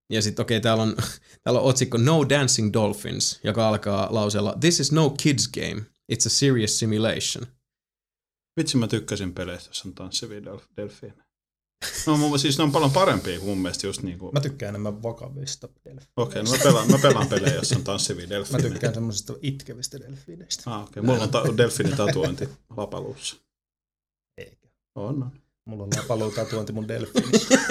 Ja 0.09 0.21
sitten 0.21 0.43
okei, 0.43 0.57
okay, 0.57 0.61
täällä, 0.61 0.83
on, 0.83 0.95
täällä 1.43 1.59
on 1.59 1.65
otsikko 1.69 1.97
No 1.97 2.29
Dancing 2.29 2.73
Dolphins, 2.73 3.39
joka 3.43 3.67
alkaa 3.67 4.07
lauseella 4.11 4.57
This 4.59 4.79
is 4.79 4.91
no 4.91 5.09
kids 5.09 5.47
game, 5.47 5.81
it's 6.11 6.25
a 6.25 6.29
serious 6.29 6.79
simulation. 6.79 7.47
Vitsi 8.57 8.77
mä 8.77 8.87
tykkäsin 8.87 9.33
peleistä, 9.33 9.69
jossa 9.69 9.87
on 9.89 9.95
tanssivia 9.95 10.39
delf- 10.39 10.67
delfiinejä. 10.77 11.25
No 12.07 12.17
mun, 12.17 12.39
siis 12.39 12.57
ne 12.57 12.63
on 12.63 12.71
paljon 12.71 12.91
parempia 12.91 13.39
kuin 13.39 13.49
mun 13.49 13.57
mielestä 13.57 13.87
just 13.87 14.01
niin 14.01 14.19
kuin... 14.19 14.33
Mä 14.33 14.39
tykkään 14.39 14.69
enemmän 14.69 15.03
vakavista 15.03 15.67
delfiineistä. 15.67 16.11
Okei, 16.17 16.41
okay, 16.41 16.51
no 16.51 16.57
mä 16.57 16.63
pelaan, 16.63 16.91
mä 16.91 16.97
pelaan 16.97 17.27
pelejä, 17.27 17.55
jossa 17.55 17.75
on 17.75 17.83
tanssivia 17.83 18.25
Mä 18.25 18.29
delfiinejä. 18.29 18.69
tykkään 18.71 18.93
semmosista 18.93 19.33
itkevistä 19.41 19.99
delfiineistä. 19.99 20.63
Ah, 20.65 20.83
okei. 20.83 20.89
Okay. 20.89 21.03
Mulla 21.03 21.23
on 21.23 21.29
ta- 21.29 21.57
delfiinitatuointi 21.57 22.49
lapaluussa. 22.77 23.35
Eikä. 24.37 24.67
On, 24.95 25.23
on. 25.23 25.31
Mulla 25.65 25.83
on 25.83 25.89
lapaluu 25.97 26.31
tatuointi 26.31 26.73
mun 26.73 26.87
delfiinissä. 26.87 27.55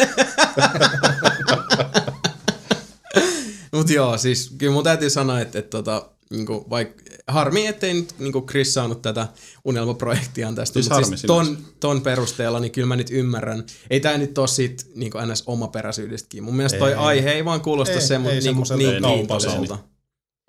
Mut 3.73 3.91
joo, 3.91 4.19
siis 4.19 4.55
kyllä 4.59 4.73
mun 4.73 4.85
täytyy 4.85 5.11
sanoa, 5.11 5.41
että, 5.41 5.59
että 5.59 5.71
tota, 5.71 6.11
niinku, 6.37 6.67
vaik, 6.71 6.89
harmi, 7.29 7.67
ettei 7.67 7.95
nyt 7.95 8.15
niinku 8.19 8.47
Chris 8.47 8.75
saanut 8.75 9.03
tätä 9.03 9.29
unelmaprojektiaan 9.65 10.55
tästä, 10.55 10.73
Siis 10.75 10.91
mutta 10.91 11.05
siis 11.09 11.23
ton, 11.23 11.59
ton 11.81 12.01
perusteella, 12.01 12.61
niin 12.61 12.73
kyllä 12.73 12.89
mä 12.89 12.97
nyt 12.97 13.11
ymmärrän. 13.11 13.65
Ei 13.91 14.01
tää 14.01 14.19
nyt 14.19 14.39
ole 14.39 14.49
siitä 14.49 14.85
niinku 14.95 15.19
ns. 15.33 15.43
omaperäisyydestäkin. 15.47 16.43
Mun 16.43 16.57
mielestä 16.57 16.79
toi 16.79 16.91
Ei. 16.91 16.97
aihe 16.97 17.31
ei 17.33 17.45
vaan 17.45 17.61
kuulosta 17.61 17.95
Ei, 17.95 18.01
semmo, 18.01 18.29
ei 18.29 18.35
niinku, 18.35 18.45
semmoiselta 18.45 18.83
niin 18.83 19.03
kaupalliselta. 19.03 19.57
kiintoiselta. 19.57 19.95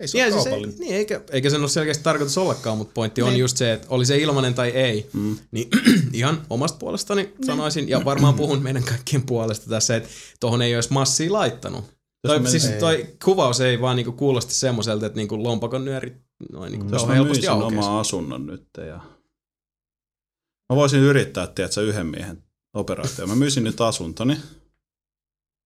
Ei 0.00 0.08
se 0.08 0.18
Niin, 0.18 0.34
ole 0.34 0.42
siis 0.42 0.54
ei, 0.54 0.66
niin 0.78 0.94
eikä, 0.96 1.20
eikä 1.30 1.50
sen 1.50 1.60
ole 1.60 1.68
selkeästi 1.68 2.04
tarkoitus 2.04 2.38
ollakaan, 2.38 2.78
mutta 2.78 2.92
pointti 2.94 3.22
on 3.22 3.28
Niin. 3.30 3.40
just 3.40 3.56
se, 3.56 3.72
että 3.72 3.86
oli 3.90 4.06
se 4.06 4.18
ilmanen 4.18 4.54
tai 4.54 4.68
ei, 4.68 5.06
Mm. 5.12 5.36
niin 5.50 5.68
ihan 6.12 6.42
omasta 6.50 6.78
puolestani 6.78 7.32
sanoisin, 7.46 7.88
ja 7.88 8.04
varmaan 8.04 8.34
puhun 8.34 8.62
meidän 8.62 8.82
kaikkien 8.84 9.22
puolesta 9.22 9.70
tässä, 9.70 9.96
että 9.96 10.08
tohon 10.40 10.62
ei 10.62 10.74
olisi 10.74 10.92
massia 10.92 11.32
laittanut. 11.32 11.84
Toi, 12.26 12.38
mä- 12.38 12.48
siis 12.48 12.64
ei. 12.66 12.80
toi 12.80 13.16
kuvaus 13.24 13.60
ei 13.60 13.80
vaan 13.80 13.96
niinku 13.96 14.12
kuulosti 14.12 14.54
semmoiselta, 14.54 15.06
että 15.06 15.16
niinku 15.16 15.42
lompakon 15.42 15.84
nyörit 15.84 16.14
noin 16.52 16.72
niinku 16.72 16.86
Jos 16.94 17.06
mä 17.06 17.14
helposti 17.14 17.48
aukeisi. 17.48 17.76
omaa 17.76 18.00
asunnon 18.00 18.46
nyt 18.46 18.66
ja... 18.86 19.00
Mä 20.72 20.76
voisin 20.76 21.00
yrittää, 21.00 21.46
tiedätkö, 21.46 21.82
yhden 21.82 22.06
miehen 22.06 22.42
operaatio. 22.74 23.26
Mä 23.26 23.34
myisin 23.34 23.64
nyt 23.64 23.80
asuntoni. 23.80 24.40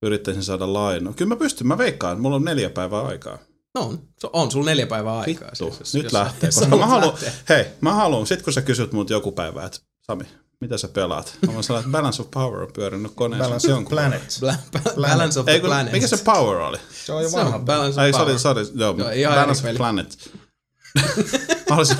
Yrittäisin 0.02 0.42
saada 0.42 0.72
lainaa. 0.72 1.12
Kyllä 1.12 1.28
mä 1.28 1.36
pystyn, 1.36 1.66
mä 1.66 1.78
veikkaan, 1.78 2.20
mulla 2.20 2.36
on 2.36 2.44
neljä 2.44 2.70
päivää 2.70 3.02
aikaa. 3.02 3.38
No 3.74 3.80
on, 3.80 3.98
se 4.18 4.28
on 4.32 4.50
sulla 4.50 4.66
neljä 4.66 4.86
päivää 4.86 5.18
aikaa. 5.18 5.48
Vittu, 5.50 5.64
siis, 5.70 5.78
jos- 5.80 5.94
nyt 5.94 6.02
jos- 6.04 6.12
lähtee. 6.12 6.46
jos 6.48 6.54
Koska 6.54 6.76
mä 6.76 6.86
haluan, 6.86 7.18
hei, 7.48 7.64
mä 7.80 7.94
haluan, 7.94 8.26
sit 8.26 8.42
kun 8.42 8.52
sä 8.52 8.62
kysyt 8.62 8.92
mut 8.92 9.10
joku 9.10 9.32
päivä, 9.32 9.64
että 9.64 9.78
Sami, 10.02 10.24
mitä 10.60 10.78
sä 10.78 10.88
pelaat? 10.88 11.38
Mä 11.46 11.52
voin 11.52 11.64
sanoa, 11.64 11.80
että 11.80 11.90
Balance 11.92 12.22
of 12.22 12.30
Power 12.30 12.60
on 12.62 12.72
pyörinyt 12.72 13.12
koneessa. 13.14 13.44
Balance 13.44 13.68
Se 13.68 13.74
of 13.74 13.88
Planet. 13.88 14.22
Bla- 14.22 14.78
ba- 14.78 14.94
Balance 15.08 15.40
of 15.40 15.48
Ei, 15.48 15.60
Planets. 15.60 15.92
mikä 15.92 16.06
se 16.06 16.16
Power 16.16 16.56
oli? 16.56 16.78
Se 17.04 17.12
on 17.12 17.22
jo 17.22 17.28
Se 17.30 17.36
vanha. 17.36 17.56
on 17.56 17.64
Balance 17.64 18.02
Ei, 18.04 18.10
of 18.10 18.16
sorry, 18.16 18.26
Power. 18.26 18.38
sorry. 18.38 18.66
Joo, 18.74 18.96
Joo, 18.98 19.10
ihan 19.10 19.34
Balance 19.34 19.58
of 19.60 19.64
peli. 19.64 19.76
Planet. 19.78 20.30
Mä 20.94 21.02
haluaisin 21.70 21.96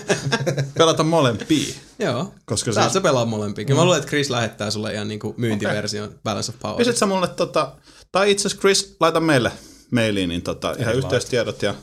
pelata 0.78 1.02
molempia. 1.02 1.74
Joo, 1.98 2.34
Koska 2.44 2.72
Saat 2.72 2.84
siis, 2.84 2.92
sä 2.92 3.00
pelaa 3.00 3.24
molempia. 3.24 3.64
Kyllä 3.64 3.78
mä 3.80 3.84
luulen, 3.84 3.98
että 3.98 4.08
Chris 4.08 4.30
lähettää 4.30 4.70
sulle 4.70 4.94
ihan 4.94 5.08
niinku 5.08 5.34
myyntiversion 5.36 6.14
Balance 6.24 6.52
of 6.52 6.58
Power. 6.60 6.76
pisit 6.76 6.96
sä 6.96 7.06
mulle 7.06 7.28
tota, 7.28 7.72
tai 8.12 8.30
itse 8.30 8.42
asiassa 8.48 8.60
Chris, 8.60 8.96
laita 9.00 9.20
meille 9.20 9.52
mailiin, 9.90 10.28
niin 10.28 10.42
tota, 10.42 10.70
ihan 10.72 10.84
laita. 10.84 10.98
yhteystiedot 10.98 11.62
ja 11.62 11.74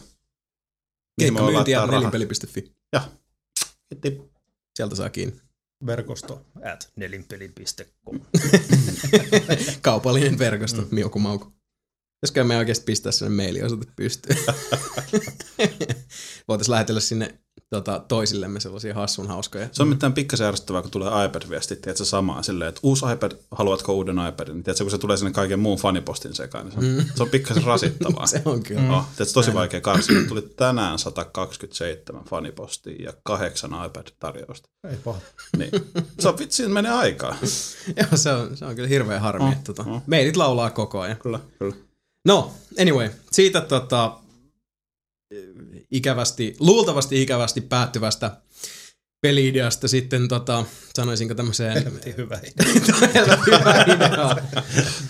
laittaa 1.39 1.85
rahaa. 1.85 1.88
nelinpeli.fi. 1.91 2.73
Kiitti. 3.89 4.21
Sieltä 4.76 4.95
saa 4.95 5.09
kiinni. 5.09 5.41
Verkosto 5.85 6.45
at 6.72 6.91
nelinpeli.com. 6.95 8.22
Kaupallinen 9.81 10.39
verkosto, 10.39 10.81
mm. 10.81 10.88
miuku 10.91 11.19
mauku. 11.19 11.45
Pitäisikö 11.45 12.43
me 12.43 12.57
oikeasti 12.57 12.85
pistää 12.85 13.11
sinne 13.11 13.43
mailiosoite 13.43 13.91
pystyyn? 13.95 14.39
Voitaisiin 16.47 16.72
lähetellä 16.72 16.99
sinne 16.99 17.39
tota, 17.69 18.03
toisillemme 18.07 18.59
sellaisia 18.59 18.93
hassun 18.93 19.27
hauskoja. 19.27 19.69
Se 19.71 19.81
on 19.83 19.89
mitään 19.89 20.13
pikkasen 20.13 20.47
ärsyttävää, 20.47 20.81
kun 20.81 20.91
tulee 20.91 21.25
iPad-viestit, 21.25 21.81
tiedätkö, 21.81 22.05
samaa 22.05 22.43
silleen, 22.43 22.69
että 22.69 22.79
uusi 22.83 23.05
iPad, 23.13 23.31
haluatko 23.51 23.93
uuden 23.93 24.15
iPadin? 24.29 24.53
Niin, 24.53 24.63
tiedätkö, 24.63 24.83
kun 24.83 24.91
se 24.91 24.97
tulee 24.97 25.17
sinne 25.17 25.31
kaiken 25.31 25.59
muun 25.59 25.77
fanipostin 25.77 26.35
sekaan, 26.35 26.65
niin 26.65 26.73
se 26.73 26.79
on, 26.79 26.85
mm. 26.85 27.11
se 27.15 27.23
on 27.23 27.29
pikkasen 27.29 27.63
rasittavaa. 27.63 28.27
Se 28.29 28.41
on 28.45 28.63
kyllä. 28.63 28.81
Mm. 28.81 28.89
Oh, 28.89 29.03
tiedätkö, 29.03 29.33
tosi 29.33 29.53
vaikea 29.53 29.81
karsia. 29.81 30.27
Tuli 30.27 30.41
tänään 30.41 30.99
127 30.99 32.23
fanipostia 32.23 33.03
ja 33.03 33.13
kahdeksan 33.23 33.71
iPad-tarjousta. 33.71 34.69
Ei 34.89 34.97
paha. 35.03 35.19
Niin. 35.57 35.71
Se 36.19 36.29
on 36.29 36.37
vitsi, 36.37 36.57
siinä 36.57 36.73
menee 36.73 36.91
aikaa. 36.91 37.35
Joo, 37.97 38.07
se 38.15 38.31
on, 38.31 38.57
se 38.57 38.65
on 38.65 38.75
kyllä 38.75 38.89
hirveän 38.89 39.21
harmi. 39.21 39.45
Oh, 39.45 39.51
että 39.51 39.73
tota, 39.73 39.89
oh. 39.89 40.01
Meilit 40.07 40.37
laulaa 40.37 40.69
koko 40.69 40.99
ajan. 40.99 41.17
Kyllä, 41.17 41.39
kyllä. 41.59 41.75
No, 42.25 42.51
anyway, 42.81 43.09
siitä 43.31 43.61
tota, 43.61 44.17
ikävästi, 45.91 46.55
luultavasti 46.59 47.21
ikävästi 47.21 47.61
päättyvästä 47.61 48.31
peliideasta 49.21 49.87
sitten 49.87 50.27
tota, 50.27 50.65
sanoisinko 50.95 51.35
tämmöiseen 51.35 51.73
Helvetin 51.83 52.17
hyvä. 52.17 52.39
todella 52.99 53.35
hyvä 53.47 53.83
idea. 53.87 54.35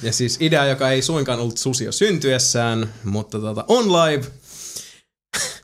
Ja 0.04 0.14
siis 0.14 0.38
idea, 0.40 0.66
joka 0.66 0.90
ei 0.90 1.02
suinkaan 1.02 1.40
ollut 1.40 1.58
susio 1.58 1.92
syntyessään, 1.92 2.94
mutta 3.04 3.40
tota, 3.40 3.66
On 3.68 3.94
Live, 3.94 4.26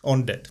On 0.03 0.27
dead. 0.27 0.45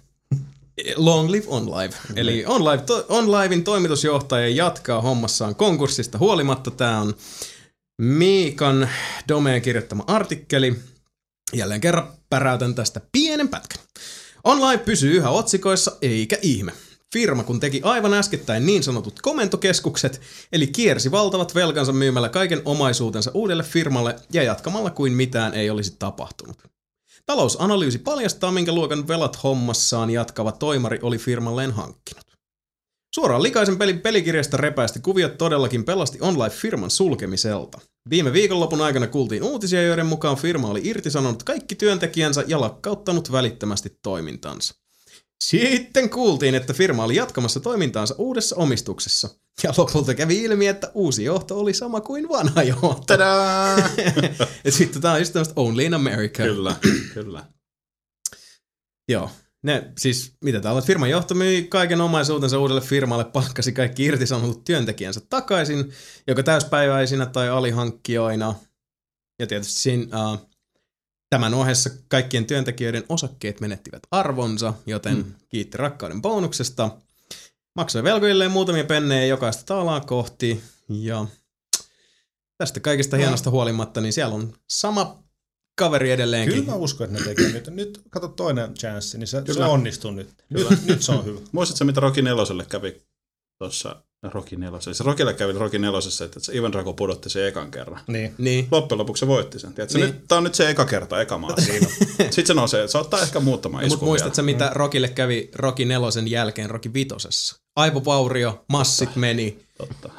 Long 0.97 1.31
Live 1.31 1.45
On 1.49 1.71
Live. 1.71 1.95
Eli 2.17 2.45
On, 2.47 2.65
Live, 2.65 2.83
to, 2.83 3.07
On 3.09 3.33
Livein 3.33 3.65
toimitusjohtaja 3.65 4.49
jatkaa 4.49 5.01
hommassaan 5.01 5.55
konkurssista 5.55 6.19
huolimatta. 6.19 6.71
Tämä 6.71 7.01
on 7.01 7.15
Miikan 7.99 8.89
Domeen 9.29 9.63
kirjoittama 9.63 10.05
artikkeli. 10.07 10.77
Jälleen 11.53 11.81
kerran 11.81 12.13
päräytän 12.31 12.75
tästä 12.75 13.01
pienen 13.13 13.49
pätkän. 13.49 13.83
On 14.45 14.61
Live 14.61 14.79
pysyy 14.79 15.17
yhä 15.17 15.31
otsikoissa, 15.31 15.97
eikä 16.03 16.39
ihme. 16.43 16.73
Firma 17.13 17.43
kun 17.43 17.61
teki 17.61 17.81
aivan 17.85 18.15
äskettäin 18.15 18.67
niin 18.67 18.83
sanotut 18.83 19.21
komentokeskukset, 19.23 20.21
eli 20.53 20.67
kiersi 20.67 21.11
valtavat 21.11 21.55
velkansa 21.55 21.93
myymällä 21.93 22.29
kaiken 22.29 22.63
omaisuutensa 22.65 23.31
uudelle 23.35 23.63
firmalle 23.63 24.17
ja 24.33 24.43
jatkamalla 24.43 24.91
kuin 24.91 25.13
mitään 25.13 25.55
ei 25.55 25.71
olisi 25.71 25.97
tapahtunut. 25.99 26.59
Talousanalyysi 27.27 27.99
paljastaa, 27.99 28.53
minkä 28.53 28.73
luokan 28.73 29.09
velat 29.09 29.43
hommassaan 29.43 30.11
jatkava 30.11 30.53
toimari 30.53 30.99
oli 31.03 31.19
firmalleen 31.19 31.73
hankkinut. 31.73 32.34
Suoraan 33.15 33.43
likaisen 33.43 33.79
pelin 33.79 34.01
pelikirjasta 34.01 34.57
repäisesti 34.57 35.01
kuviot 35.01 35.39
todellakin 35.39 35.85
pelasti 35.85 36.19
online-firman 36.21 36.91
sulkemiselta. 36.91 37.81
Viime 38.11 38.33
viikonlopun 38.33 38.81
aikana 38.81 39.07
kuultiin 39.07 39.43
uutisia, 39.43 39.83
joiden 39.83 40.07
mukaan 40.07 40.37
firma 40.37 40.69
oli 40.69 40.81
irtisanonut 40.85 41.43
kaikki 41.43 41.75
työntekijänsä 41.75 42.45
ja 42.47 42.61
lakkauttanut 42.61 43.33
välittömästi 43.33 43.99
toimintansa. 44.03 44.75
Sitten 45.45 46.11
kuultiin, 46.11 46.55
että 46.55 46.73
firma 46.73 47.05
oli 47.05 47.17
jatkamassa 47.17 47.61
toimintaansa 47.61 48.15
uudessa 48.19 48.57
omistuksessa. 48.57 49.29
Ja 49.63 49.75
lopulta 49.77 50.15
kävi 50.15 50.43
ilmi, 50.43 50.67
että 50.67 50.91
uusi 50.95 51.25
johto 51.25 51.59
oli 51.59 51.75
sama 51.75 52.01
kuin 52.01 52.29
vanha 52.29 52.63
johto. 52.63 53.05
Tadaa! 53.07 53.77
Ja 54.65 54.73
sitten 54.73 55.03
tää 55.03 55.13
on 55.13 55.19
just 55.19 55.33
tämmöistä 55.33 55.55
Only 55.57 55.83
in 55.83 55.95
America. 55.95 56.43
kyllä, 56.43 56.77
kyllä. 57.15 57.45
Joo. 59.09 59.31
Ne, 59.65 59.93
siis 59.99 60.33
mitä 60.41 60.61
täällä 60.61 60.79
on, 60.79 60.87
firman 60.87 61.11
johto 61.11 61.35
myi 61.35 61.63
kaiken 61.63 62.01
omaisuutensa 62.01 62.59
uudelle 62.59 62.81
firmalle, 62.81 63.25
palkkasi 63.25 63.73
kaikki 63.73 64.05
irtisanotut 64.05 64.65
työntekijänsä 64.65 65.21
takaisin, 65.31 65.93
joko 66.27 66.43
täyspäiväisinä 66.43 67.27
tai 67.27 67.49
alihankkijoina. 67.49 68.55
Ja 69.39 69.47
tietysti 69.47 69.81
siinä, 69.81 70.33
uh, 70.33 70.49
tämän 71.31 71.55
ohessa 71.55 71.91
kaikkien 72.09 72.47
työntekijöiden 72.47 73.05
osakkeet 73.09 73.61
menettivät 73.61 74.03
arvonsa, 74.11 74.75
joten 74.87 75.17
mm. 75.17 75.35
kiitti 75.49 75.79
rakkauden 75.79 76.23
bonuksesta. 76.23 76.91
Maksoi 77.77 78.03
velkoilleen 78.03 78.51
muutamia 78.51 78.85
pennejä 78.85 79.27
jokaista 79.27 79.63
taalaa 79.67 80.01
kohti, 80.01 80.63
ja 80.89 81.27
tästä 82.59 82.81
kaikesta 82.81 83.17
hienosta 83.17 83.51
huolimatta, 83.51 84.01
niin 84.01 84.13
siellä 84.13 84.35
on 84.35 84.55
sama 84.69 85.24
kaveri 85.75 86.11
edelleenkin. 86.11 86.55
Kyllä 86.59 86.73
mä 86.73 86.77
uskon, 86.77 87.07
että 87.07 87.19
ne 87.19 87.25
tekee 87.25 87.53
nyt. 87.53 87.67
Nyt 87.71 88.03
kato 88.11 88.29
toinen 88.29 88.75
chanssi, 88.75 89.19
niin 89.19 89.27
se, 89.29 89.43
se 89.55 89.65
onnistuu 89.65 90.11
nyt. 90.11 90.29
Nyt, 90.51 90.69
nyt 90.87 91.03
se 91.03 91.13
on 91.13 91.25
hyvä. 91.25 91.41
Muistatko, 91.53 91.85
mitä 91.85 92.01
Rocky 92.01 92.23
neloselle 92.23 92.65
kävi 92.69 93.03
tuossa 93.59 93.97
Rocky 94.23 94.57
neloselle? 94.57 94.95
Se 94.95 95.05
Rockille 95.05 95.35
kävi 95.35 95.53
Rocky 95.53 95.79
nelosessa, 95.79 96.25
että 96.25 96.41
se 96.41 96.57
Ivan 96.57 96.73
Drago 96.73 96.93
pudotti 96.93 97.31
sen 97.31 97.47
ekan 97.47 97.71
kerran. 97.71 98.01
Niin. 98.07 98.35
Niin. 98.39 98.69
Loppujen 98.71 98.99
lopuksi 98.99 99.21
se 99.21 99.27
voitti 99.27 99.59
sen. 99.59 99.75
Tiedätkö? 99.75 99.99
Niin. 99.99 100.07
Nyt, 100.07 100.29
tää 100.29 100.39
on 100.39 100.45
nyt 100.45 100.55
se 100.55 100.71
eka 100.71 100.85
kerta, 100.85 101.21
eka 101.21 101.39
maa 101.39 101.61
siinä. 101.61 101.87
Sitten 102.19 102.47
se 102.47 102.55
nousee, 102.55 102.89
se 102.89 102.99
ottaa 102.99 103.21
ehkä 103.21 103.41
muutama 103.41 103.77
Mutta 103.81 103.95
iskun 103.95 104.09
muistatko 104.09 104.47
vielä. 104.47 104.59
mitä 104.59 104.71
Rokille 104.75 105.09
kävi 105.09 105.51
Rocky 105.55 105.85
nelosen 105.85 106.29
jälkeen 106.31 106.71
Rocky 106.71 106.95
vitosessa? 106.95 107.57
Aivovaurio, 107.77 108.65
massit 108.69 109.17
meni, 109.17 109.59
Totta. 109.79 110.11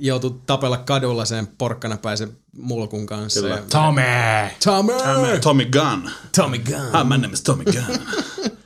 Joutui 0.00 0.34
tapella 0.46 0.76
kadulla 0.76 1.24
sen 1.24 1.46
porkkanapäisen 1.46 2.36
mulkun 2.56 3.06
kanssa. 3.06 3.40
Kyllä. 3.40 3.54
Ja... 3.54 3.62
Tommy! 3.70 4.02
Tommy! 4.64 4.92
Tommy 5.42 5.64
Gunn. 5.64 6.10
Tommy 6.36 6.58
Gunn. 6.58 6.98
Hi, 6.98 7.04
my 7.04 7.18
name 7.18 7.32
is 7.32 7.42
Tommy 7.42 7.64
Gunn. 7.64 8.00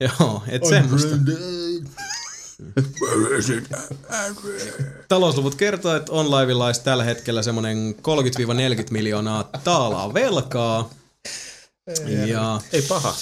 Joo, 0.00 0.42
et 0.48 0.64
semmoista. 0.64 1.16
Talousluvut 5.08 5.54
kertoo, 5.54 5.96
että 5.96 6.12
OnLivella 6.12 6.66
olisi 6.66 6.82
tällä 6.84 7.04
hetkellä 7.04 7.42
semmoinen 7.42 7.94
30-40 7.98 8.00
miljoonaa 8.90 9.50
taalaa 9.64 10.14
velkaa. 10.14 10.90
Ja 12.26 12.60
Ei 12.72 12.82
paha. 12.82 13.14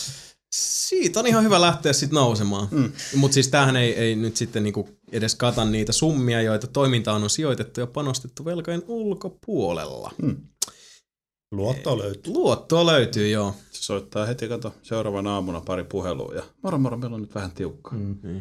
siitä 0.51 1.21
on 1.21 1.27
ihan 1.27 1.45
hyvä 1.45 1.61
lähteä 1.61 1.93
sitten 1.93 2.15
nousemaan. 2.15 2.69
Mm. 2.71 2.93
Mutta 3.15 3.35
siis 3.35 3.49
tämähän 3.49 3.77
ei, 3.77 3.95
ei 3.95 4.17
nyt 4.17 4.37
sitten 4.37 4.63
niinku 4.63 4.89
edes 5.15 5.35
kata 5.35 5.65
niitä 5.65 5.93
summia, 5.93 6.43
joita 6.43 6.67
toimintaan 6.67 7.23
on 7.23 7.31
sijoitettu 7.31 7.81
ja 7.81 7.87
panostettu 7.87 8.45
velkojen 8.45 8.83
ulkopuolella. 8.87 10.11
Mm. 10.23 10.37
Luotto 11.53 11.99
löytyy. 11.99 12.33
Luottoa 12.33 12.87
löytyy, 12.87 13.29
joo. 13.29 13.55
Se 13.71 13.83
soittaa 13.83 14.27
heti, 14.27 14.49
kato, 14.49 14.75
seuraavana 14.83 15.35
aamuna 15.35 15.61
pari 15.61 15.85
puhelua 15.85 16.35
ja 16.35 16.43
moro 16.63 16.79
moro, 16.79 16.97
meillä 16.97 17.15
on 17.15 17.21
nyt 17.21 17.35
vähän 17.35 17.51
tiukkaa. 17.51 17.99
Mm. 17.99 18.41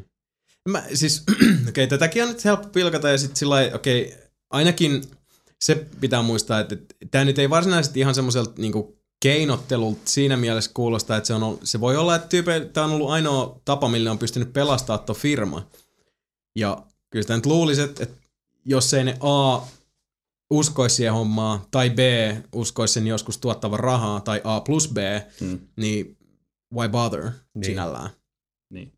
Mä, 0.69 0.83
siis, 0.93 1.23
okei, 1.31 1.69
okay, 1.69 1.87
tätäkin 1.87 2.23
on 2.23 2.29
nyt 2.29 2.45
helppo 2.45 2.67
pilkata 2.69 3.09
ja 3.09 3.17
sitten 3.17 3.35
sillä 3.35 3.55
lailla, 3.55 3.75
okei, 3.75 4.05
okay, 4.07 4.17
ainakin 4.49 5.03
se 5.61 5.87
pitää 5.99 6.21
muistaa, 6.21 6.59
että, 6.59 6.75
että 6.75 6.95
tämä 7.11 7.25
nyt 7.25 7.39
ei 7.39 7.49
varsinaisesti 7.49 7.99
ihan 7.99 8.15
semmoiselta 8.15 8.51
niinku 8.57 9.03
keinottelulta 9.23 10.01
siinä 10.05 10.37
mielessä 10.37 10.71
kuulostaa, 10.73 11.17
että 11.17 11.27
se, 11.27 11.33
on, 11.33 11.43
ollut- 11.43 11.61
se 11.63 11.79
voi 11.79 11.97
olla, 11.97 12.15
että 12.15 12.27
tyype, 12.27 12.69
tämä 12.73 12.85
on 12.85 12.91
ollut 12.91 13.09
ainoa 13.09 13.61
tapa, 13.65 13.87
millä 13.87 14.11
on 14.11 14.17
pystynyt 14.17 14.53
pelastamaan 14.53 15.05
tuon 15.05 15.15
firma. 15.15 15.67
Ja 16.55 16.85
kyllä 17.09 17.23
sitä 17.23 17.35
nyt 17.35 17.45
luulisi, 17.45 17.81
että, 17.81 18.03
että 18.03 18.17
jos 18.65 18.93
ei 18.93 19.03
ne 19.03 19.17
A 19.19 19.61
uskoisi 20.49 20.95
siihen 20.95 21.13
hommaan, 21.13 21.61
tai 21.71 21.89
B 21.89 21.97
uskoisi 22.55 22.93
sen 22.93 23.07
joskus 23.07 23.37
tuottavan 23.37 23.79
rahaa, 23.79 24.21
tai 24.21 24.41
A 24.43 24.61
plus 24.61 24.87
B, 24.87 24.97
Mm. 25.41 25.59
niin 25.75 26.17
why 26.73 26.89
bother 26.89 27.21
niin. 27.23 27.33
Niin. 27.55 27.65
sinällään. 27.65 28.09
Niin. 28.73 28.93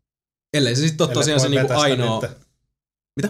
Ellei 0.54 0.76
se 0.76 0.88
sitten 0.88 1.06
ole 1.06 1.14
tosiaan 1.14 1.40
se 1.40 1.48
niinku 1.48 1.72
ainoa... 1.72 2.22
Mitä? 3.16 3.28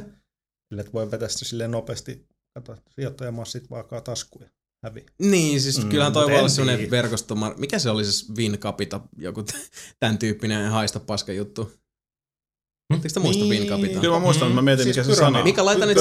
Sille, 0.68 0.80
että 0.80 0.92
voi 0.92 1.10
vetästä 1.10 1.44
silleen 1.44 1.70
nopeasti, 1.70 2.26
kato, 2.54 2.76
sijoittajamassit 2.90 3.70
vaakaa 3.70 4.00
taskuja, 4.00 4.48
hävi. 4.84 5.06
Niin, 5.18 5.60
siis 5.60 5.82
mm, 5.82 5.88
kyllähän 5.88 6.12
toi 6.12 6.26
voi 6.30 6.38
olla 6.38 6.48
semmoinen 6.48 6.76
tiedä. 6.78 6.90
verkosto, 6.90 7.34
mikä 7.56 7.78
se 7.78 7.90
oli 7.90 8.04
se 8.04 8.32
Win 8.32 8.58
Capita, 8.58 9.00
joku 9.18 9.44
tämän 10.00 10.18
tyyppinen 10.18 10.70
haista 10.70 11.00
paska 11.00 11.32
juttu. 11.32 11.72
Oletteko 12.92 13.14
te 13.14 13.20
muista 13.20 13.44
Niin. 13.44 13.60
Win 13.60 13.68
Capita? 13.68 14.00
Kyllä 14.00 14.14
mä 14.14 14.20
muistan, 14.20 14.48
että 14.48 14.54
mä 14.54 14.62
mietin, 14.62 14.84
Siis 14.84 14.96
mikä 14.96 15.04
se 15.08 15.12
pyramidi. 15.14 15.34
sana. 15.38 15.44
Mika, 15.44 15.64
laita 15.64 15.86
nyt 15.86 15.98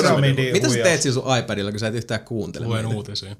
mitä 0.53 0.70
sä 0.70 0.76
teet 0.84 1.02
sillä 1.02 1.14
sun 1.14 1.38
iPadilla, 1.38 1.72
kun 1.72 1.80
sä 1.80 1.88
et 1.88 1.95
yhtään 1.95 2.20
kuuntele 2.26 2.66
Luen 2.66 2.86
meitä? 2.86 2.95
uutisia. 2.98 3.36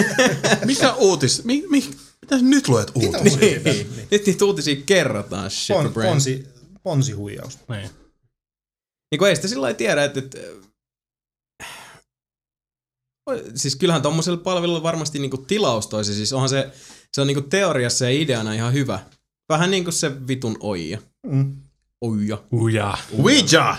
Mikä 0.64 0.94
uutis? 0.94 1.44
Mi, 1.44 1.64
mi, 1.70 1.84
mitä 2.20 2.38
sä 2.38 2.44
nyt 2.44 2.68
luet 2.68 2.90
uutisia? 2.94 3.38
Niin, 3.40 3.64
niin. 3.64 3.86
Nyt 4.10 4.26
niitä 4.26 4.44
uutisia 4.44 4.76
kerrotaan, 4.86 5.50
shit 5.50 5.76
Pon, 5.76 5.92
ponsi, 5.92 6.46
ponsihuijaus. 6.82 7.58
Niin. 7.68 7.90
Niin 9.10 9.18
kun 9.18 9.28
ei 9.28 9.36
sitä 9.36 9.48
sillä 9.48 9.62
lailla 9.62 9.76
tiedä, 9.78 10.04
että, 10.04 10.18
että 10.20 10.38
siis 13.54 13.76
kyllähän 13.76 14.02
tommoselle 14.02 14.38
palvelulle 14.38 14.82
varmasti 14.82 15.18
niinku 15.18 15.36
tilaus 15.38 15.86
toisi. 15.86 16.14
Siis 16.14 16.32
onhan 16.32 16.48
se, 16.48 16.70
se 17.12 17.20
on 17.20 17.26
niinku 17.26 17.42
teoriassa 17.42 18.04
ja 18.04 18.10
ideana 18.10 18.52
ihan 18.54 18.72
hyvä. 18.72 18.98
Vähän 19.48 19.70
niinku 19.70 19.92
se 19.92 20.26
vitun 20.28 20.56
oija. 20.60 20.98
Mm. 21.26 21.56
Oija. 22.00 22.44
Uja. 22.52 22.98
Ouija! 23.18 23.76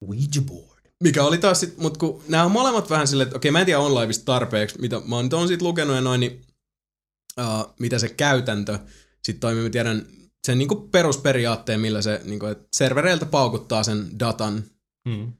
Ouija 0.00 0.42
board. 0.46 0.80
Mikä 1.02 1.24
oli 1.24 1.38
taas 1.38 1.60
sit, 1.60 1.76
mut 1.78 1.96
kun 1.96 2.22
nämä 2.28 2.44
on 2.44 2.50
molemmat 2.50 2.90
vähän 2.90 3.06
silleen, 3.08 3.26
että 3.26 3.36
okei 3.36 3.50
mä 3.50 3.60
en 3.60 3.66
tiedä 3.66 3.80
onlineista 3.80 4.24
tarpeeksi, 4.24 4.80
mitä 4.80 5.00
mä 5.04 5.16
oon 5.16 5.24
nyt 5.24 5.32
on 5.32 5.48
siitä 5.48 5.64
lukenut 5.64 5.96
ja 5.96 6.00
noin, 6.02 6.20
niin 6.20 6.42
uh, 7.38 7.74
mitä 7.78 7.98
se 7.98 8.08
käytäntö 8.08 8.78
sitten 9.22 9.40
toimii, 9.40 9.62
mä 9.64 9.70
tiedän 9.70 10.06
sen 10.46 10.58
niinku 10.58 10.76
perusperiaatteen, 10.76 11.80
millä 11.80 12.02
se, 12.02 12.20
niinku, 12.24 12.46
että 12.46 12.68
servereiltä 12.76 13.26
paukuttaa 13.26 13.82
sen 13.82 14.18
datan 14.18 14.64
Mm. 15.08 15.32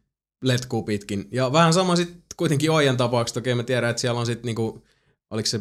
letkuu 0.45 0.82
pitkin. 0.82 1.28
Ja 1.32 1.53
vähän 1.53 1.74
sama 1.74 1.97
sitten 1.97 2.23
kuitenkin 2.37 2.70
Oijan 2.70 2.97
tapauksessa, 2.97 3.41
okei 3.41 3.55
mä 3.55 3.62
tiedän, 3.62 3.91
että 3.91 4.01
siellä 4.01 4.20
on 4.20 4.27
sitten 4.27 4.47
niinku, 4.47 4.85
oliko 5.31 5.47
se 5.47 5.61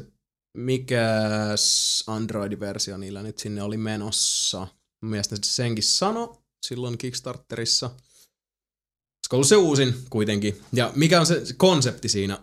mikäs 0.57 2.03
Android-versio 2.07 2.97
niillä 2.97 3.23
nyt 3.23 3.37
sinne 3.37 3.63
oli 3.63 3.77
menossa. 3.77 4.67
Mun 5.01 5.09
mielestä 5.09 5.35
se 5.35 5.41
senkin 5.43 5.83
sano 5.83 6.43
silloin 6.61 6.97
Kickstarterissa. 6.97 7.85
Olisiko 7.85 9.35
ollut 9.35 9.47
se 9.47 9.55
uusin 9.55 9.95
kuitenkin. 10.09 10.61
Ja 10.73 10.91
mikä 10.95 11.19
on 11.19 11.25
se 11.25 11.43
konsepti 11.57 12.09
siinä? 12.09 12.39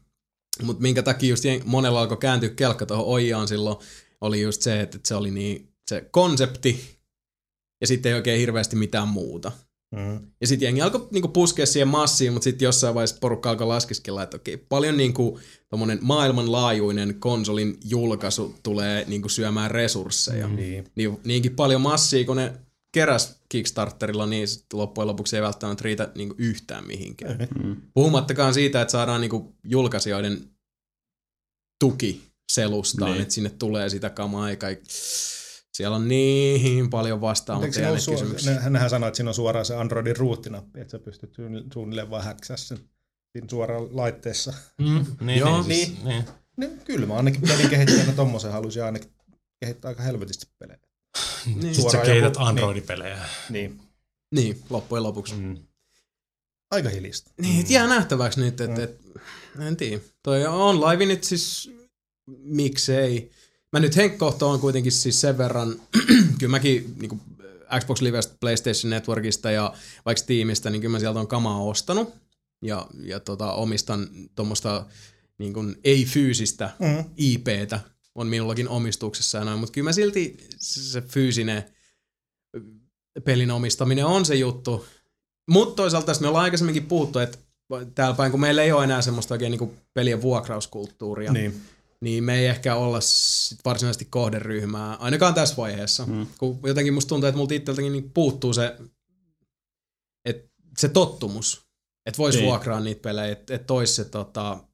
Mutta 0.62 0.82
minkä 0.82 1.02
takia 1.02 1.30
just 1.30 1.44
monella 1.64 2.00
alkoi 2.00 2.16
kääntyä 2.16 2.48
kelkka 2.48 2.86
tuohon 2.86 3.06
Oijaan 3.06 3.48
silloin, 3.48 3.76
oli 4.20 4.40
just 4.40 4.62
se, 4.62 4.80
että 4.80 4.98
se 5.04 5.14
oli 5.14 5.30
niin 5.30 5.72
se 5.88 6.08
konsepti, 6.10 6.98
ja 7.80 7.86
sitten 7.86 8.10
ei 8.10 8.16
oikein 8.16 8.40
hirveästi 8.40 8.76
mitään 8.76 9.08
muuta. 9.08 9.52
Mm. 9.94 10.30
Ja 10.40 10.46
sitten 10.46 10.66
jengi 10.66 10.82
alkoi 10.82 11.08
niinku 11.10 11.28
puskea 11.28 11.66
siihen 11.66 11.88
massiin, 11.88 12.32
mutta 12.32 12.44
sitten 12.44 12.66
jossain 12.66 12.94
vaiheessa 12.94 13.16
porukka 13.20 13.50
alkoi 13.50 13.66
laskeskella, 13.66 14.22
että 14.22 14.36
okei, 14.36 14.56
paljon 14.56 14.96
niinku 14.96 15.40
tommonen 15.68 15.98
maailmanlaajuinen 16.02 17.14
konsolin 17.20 17.78
julkaisu 17.84 18.54
tulee 18.62 19.04
niinku 19.08 19.28
syömään 19.28 19.70
resursseja. 19.70 20.48
Mm. 20.48 20.56
Niin. 20.56 20.84
Niin, 20.96 21.18
niinkin 21.24 21.56
paljon 21.56 21.80
massia, 21.80 22.24
kun 22.24 22.36
ne 22.36 22.52
keräs 22.92 23.40
Kickstarterilla, 23.48 24.26
niin 24.26 24.48
loppujen 24.72 25.08
lopuksi 25.08 25.36
ei 25.36 25.42
välttämättä 25.42 25.82
riitä 25.84 26.12
niinku 26.14 26.34
yhtään 26.38 26.86
mihinkään. 26.86 27.48
Mm. 27.64 27.76
Puhumattakaan 27.94 28.54
siitä, 28.54 28.80
että 28.82 28.92
saadaan 28.92 29.20
niinku 29.20 29.54
julkaisijoiden 29.64 30.50
tuki 31.80 32.22
selustaan, 32.52 33.10
Niin. 33.10 33.14
niin. 33.14 33.22
että 33.22 33.34
sinne 33.34 33.50
tulee 33.50 33.88
sitä 33.88 34.10
kamaa 34.10 34.50
ja 34.50 34.56
kaikki. 34.56 34.86
Siellä 35.74 35.96
on 35.96 36.08
niin 36.08 36.90
paljon 36.90 37.20
vastaamatta 37.20 37.74
siinä 37.74 37.88
ole 37.90 37.98
jääneet 37.98 38.08
su- 38.08 38.12
kysymyksiä. 38.22 38.60
ne, 38.60 38.70
nehän 38.70 38.90
sanoi, 38.90 39.08
että 39.08 39.16
siinä 39.16 39.30
on 39.30 39.34
suoraan 39.34 39.64
se 39.66 39.76
Androidin 39.76 40.16
ruuttinappi, 40.16 40.80
että 40.80 40.90
sä 40.90 40.98
pystyt 40.98 41.34
suunnilleen- 41.74 42.10
vaan 42.10 42.34
sen 42.54 42.78
suoraan 43.50 43.96
laitteessa. 43.96 44.52
Mm. 44.78 45.04
Niin, 45.20 45.38
Joo. 45.38 45.62
niin, 45.62 45.86
siis, 45.86 46.04
niin. 46.04 46.24
Niin, 46.56 46.80
kyllä 46.84 47.06
mä 47.06 47.14
ainakin 47.16 47.40
pelin 47.40 47.70
kehittäjänä 47.70 48.12
tommosen 48.12 48.52
halusin 48.52 48.84
ainakin 48.84 49.10
kehittää 49.60 49.88
aika 49.88 50.02
helvetisti 50.02 50.46
pelejä. 50.58 50.78
Niin. 51.46 51.54
Sitten 51.54 51.74
sä 51.74 51.80
Suoraan 51.80 52.06
kehität 52.06 52.34
joku- 52.34 52.44
Android-pelejä. 52.44 53.18
Niin. 53.50 53.80
Niin, 54.34 54.62
loppujen 54.70 55.02
lopuksi. 55.02 55.34
Mm. 55.34 55.56
Aika 56.70 56.88
hilistä. 56.88 57.30
Niin, 57.40 57.60
et 57.60 57.70
jää 57.70 57.86
nähtäväksi 57.86 58.40
nyt, 58.40 58.60
että 58.60 58.82
et, 58.82 59.00
en 59.60 59.76
tiedä. 59.76 60.02
Toi 60.22 60.46
on 60.46 60.80
live 60.80 61.06
nyt 61.06 61.24
siis, 61.24 61.70
miksei. 62.42 63.30
Mä 63.72 63.80
nyt 63.80 63.96
Henkkohto 63.96 64.50
on 64.50 64.60
kuitenkin 64.60 64.92
siis 64.92 65.20
sen 65.20 65.38
verran, 65.38 65.80
kyllä 66.38 66.50
mäkin 66.50 66.94
niin 67.00 67.20
Xbox 67.80 68.00
Livestä, 68.00 68.34
PlayStation 68.40 68.90
Networkista 68.90 69.50
ja 69.50 69.74
vaikka 70.04 70.22
Steamista, 70.22 70.70
niin 70.70 70.80
kyllä 70.80 70.92
mä 70.92 70.98
sieltä 70.98 71.20
on 71.20 71.26
kamaa 71.28 71.60
ostanut. 71.62 72.14
Ja, 72.62 72.86
ja 73.02 73.20
tota, 73.20 73.52
omistan 73.52 74.08
tuommoista 74.34 74.86
niin 75.38 75.52
kuin 75.52 75.76
ei-fyysistä 75.84 76.70
Mm. 76.78 77.04
IPtä 77.16 77.80
on 78.14 78.26
minullakin 78.26 78.68
omistuksessa 78.68 79.38
ja 79.38 79.44
noin, 79.44 79.58
mutta 79.58 79.72
kyllä 79.72 79.88
mä 79.88 79.92
silti 79.92 80.36
se 80.58 81.00
fyysinen 81.00 81.64
pelin 83.24 83.50
omistaminen 83.50 84.06
on 84.06 84.24
se 84.24 84.34
juttu. 84.34 84.86
Mutta 85.50 85.74
toisaalta 85.74 86.06
tästä 86.06 86.22
me 86.22 86.28
ollaan 86.28 86.44
aikaisemminkin 86.44 86.86
puhuttu, 86.86 87.18
että 87.18 87.38
täällä 87.94 88.16
päin, 88.16 88.30
kun 88.30 88.40
meillä 88.40 88.62
ei 88.62 88.72
ole 88.72 88.84
enää 88.84 89.02
semmoista 89.02 89.34
oikein 89.34 89.50
niinku 89.50 89.74
pelien 89.94 90.22
vuokrauskulttuuria, 90.22 91.32
niin. 91.32 91.50
Niin. 91.50 91.62
niin 92.00 92.24
me 92.24 92.38
ei 92.38 92.46
ehkä 92.46 92.74
olla 92.74 93.00
sit 93.00 93.58
varsinaisesti 93.64 94.04
kohderyhmää, 94.04 94.94
ainakaan 94.94 95.34
tässä 95.34 95.56
vaiheessa. 95.56 96.06
Mm. 96.06 96.26
Kun 96.38 96.58
jotenkin 96.62 96.94
musta 96.94 97.08
tuntuu, 97.08 97.28
että 97.28 97.38
multa 97.38 97.54
itseltäkin 97.54 97.92
niin 97.92 98.10
puuttuu 98.10 98.52
se, 98.52 98.76
että 100.24 100.48
se 100.78 100.88
tottumus, 100.88 101.65
että 102.06 102.18
vois 102.18 102.34
Niin. 102.34 102.44
vuokraa 102.44 102.80
niitä 102.80 103.00
pelejä, 103.02 103.32
että 103.32 103.54
et 103.54 103.66
tois 103.66 103.96
se 103.96 104.04
tota, 104.04 104.64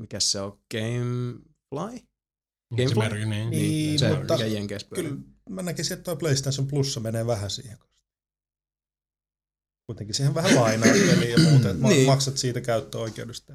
mikä 0.00 0.20
se 0.20 0.40
on, 0.40 0.60
Gamefly? 0.74 1.42
Se 1.78 2.76
Gamefly? 2.76 2.98
merkki, 2.98 3.24
niin. 3.26 3.50
Niin, 3.50 3.98
se, 3.98 4.16
mutta 4.18 4.34
mikä 4.34 4.46
Jenkeissä. 4.46 4.88
Kyllä 4.94 5.16
mä 5.50 5.62
näkisin, 5.62 5.92
että 5.94 6.04
toi 6.04 6.16
PlayStation 6.16 6.66
Plussa 6.68 7.00
menee 7.00 7.26
vähän 7.26 7.50
siihen. 7.50 7.78
Kuitenkin 9.86 10.14
siihen 10.14 10.34
vähän 10.34 10.54
lainaa 10.54 10.88
peliä 10.92 11.28
ja 11.30 11.38
muuta, 11.50 11.70
että 11.70 11.82
Niin. 11.82 11.88
niin. 11.96 12.06
maksat 12.06 12.36
siitä 12.38 12.60
käyttöoikeudesta. 12.60 13.52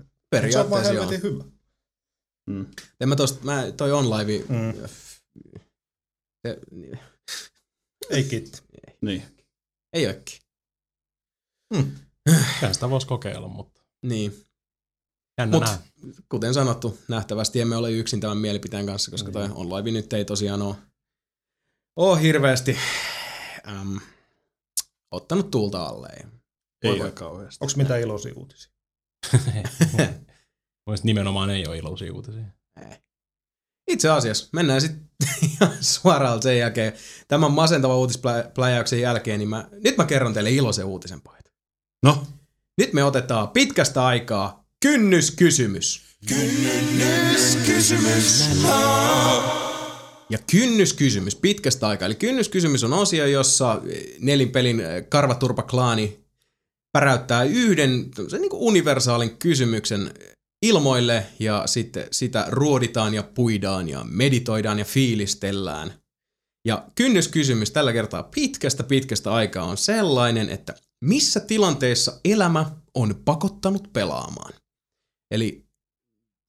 Se 0.51 0.59
on 0.59 0.69
vaan 0.69 0.83
Periaatteessa 0.83 1.27
hyvä. 1.27 1.43
Mm. 2.49 2.65
En 3.01 3.09
mä 3.09 3.15
tosta, 3.15 3.45
mä, 3.45 3.71
toi 3.77 3.91
OnLive, 3.91 4.39
Mm. 4.49 4.55
mm. 4.55 4.87
se, 6.47 6.59
Ei 8.09 8.23
kiitti. 8.23 8.61
Niin. 9.01 9.23
ei 9.93 10.05
olekin. 10.05 10.39
Kyllä 12.59 12.73
sitä 12.73 12.89
voisi 12.89 13.07
kokeilla, 13.07 13.47
mutta 13.47 13.81
Niin. 14.05 14.45
jännä 15.37 15.57
Mut 15.59 15.69
kuten 16.29 16.53
sanottu, 16.53 16.97
nähtävästi 17.07 17.61
emme 17.61 17.75
ole 17.75 17.91
yksin 17.91 18.19
tämän 18.21 18.37
mielipiteen 18.37 18.85
kanssa, 18.85 19.11
koska 19.11 19.31
toi 19.31 19.49
OnLive 19.53 19.91
nyt 19.91 20.13
ei 20.13 20.25
tosiaan 20.25 20.61
ole, 20.61 20.75
ole 21.95 22.21
hirveästi 22.21 22.77
äm, 23.67 23.99
ottanut 25.11 25.51
tuulta 25.51 25.85
alleen. 25.85 26.31
Ei 26.83 26.89
Voi 26.89 26.95
ole 26.95 27.03
voi. 27.03 27.11
kauheasti. 27.11 27.65
Onko 27.65 27.73
mitään 27.77 28.01
iloisia 28.01 28.33
uutisia? 28.35 28.71
Mielestäni 30.85 31.03
nimenomaan 31.09 31.49
ei 31.49 31.67
ole 31.67 31.77
iloisia 31.77 32.13
uutisia. 32.13 32.43
Itse 33.91 34.09
asiassa, 34.09 34.49
mennään 34.53 34.81
sitten 34.81 35.09
suoraan 35.81 36.41
sen 36.41 36.57
jälkeen, 36.57 36.93
tämän 37.27 37.51
masentavan 37.51 37.97
uutispläjäyksen 37.97 39.01
jälkeen, 39.01 39.39
niin 39.39 39.49
mä, 39.49 39.67
nyt 39.83 39.97
mä 39.97 40.05
kerron 40.05 40.33
teille 40.33 40.51
iloisen 40.51 40.85
uutisen, 40.85 41.21
pojat. 41.21 41.42
No, 42.03 42.23
Nyt 42.77 42.93
me 42.93 43.03
otetaan 43.03 43.49
pitkästä 43.49 44.05
aikaa 44.05 44.65
kynnyskysymys. 44.79 46.01
Kynnyskysymys. 46.27 48.45
Ja 50.29 50.37
kynnyskysymys 50.51 51.35
pitkästä 51.35 51.87
aikaa. 51.87 52.05
Eli 52.05 52.15
kynnyskysymys 52.15 52.83
on 52.83 52.93
osio, 52.93 53.25
jossa 53.25 53.81
nelinpelin 54.19 54.81
karvaturpaklaani 55.09 56.19
päräyttää 56.93 57.43
yhden 57.43 58.11
niin 58.39 58.49
universaalin 58.51 59.37
kysymyksen 59.37 60.13
ilmoille 60.61 61.25
ja 61.39 61.63
sitten 61.65 62.07
sitä 62.11 62.45
ruoditaan 62.49 63.13
ja 63.13 63.23
puidaan 63.23 63.89
ja 63.89 64.05
meditoidaan 64.09 64.79
ja 64.79 64.85
fiilistellään. 64.85 65.93
Ja 66.67 66.85
kynnyskysymys 66.95 67.71
tällä 67.71 67.93
kertaa 67.93 68.23
pitkästä 68.23 68.83
pitkästä 68.83 69.33
aikaa 69.33 69.63
on 69.63 69.77
sellainen, 69.77 70.49
että 70.49 70.75
missä 71.03 71.39
tilanteessa 71.39 72.19
elämä 72.25 72.71
on 72.93 73.21
pakottanut 73.25 73.93
pelaamaan? 73.93 74.53
Eli 75.31 75.65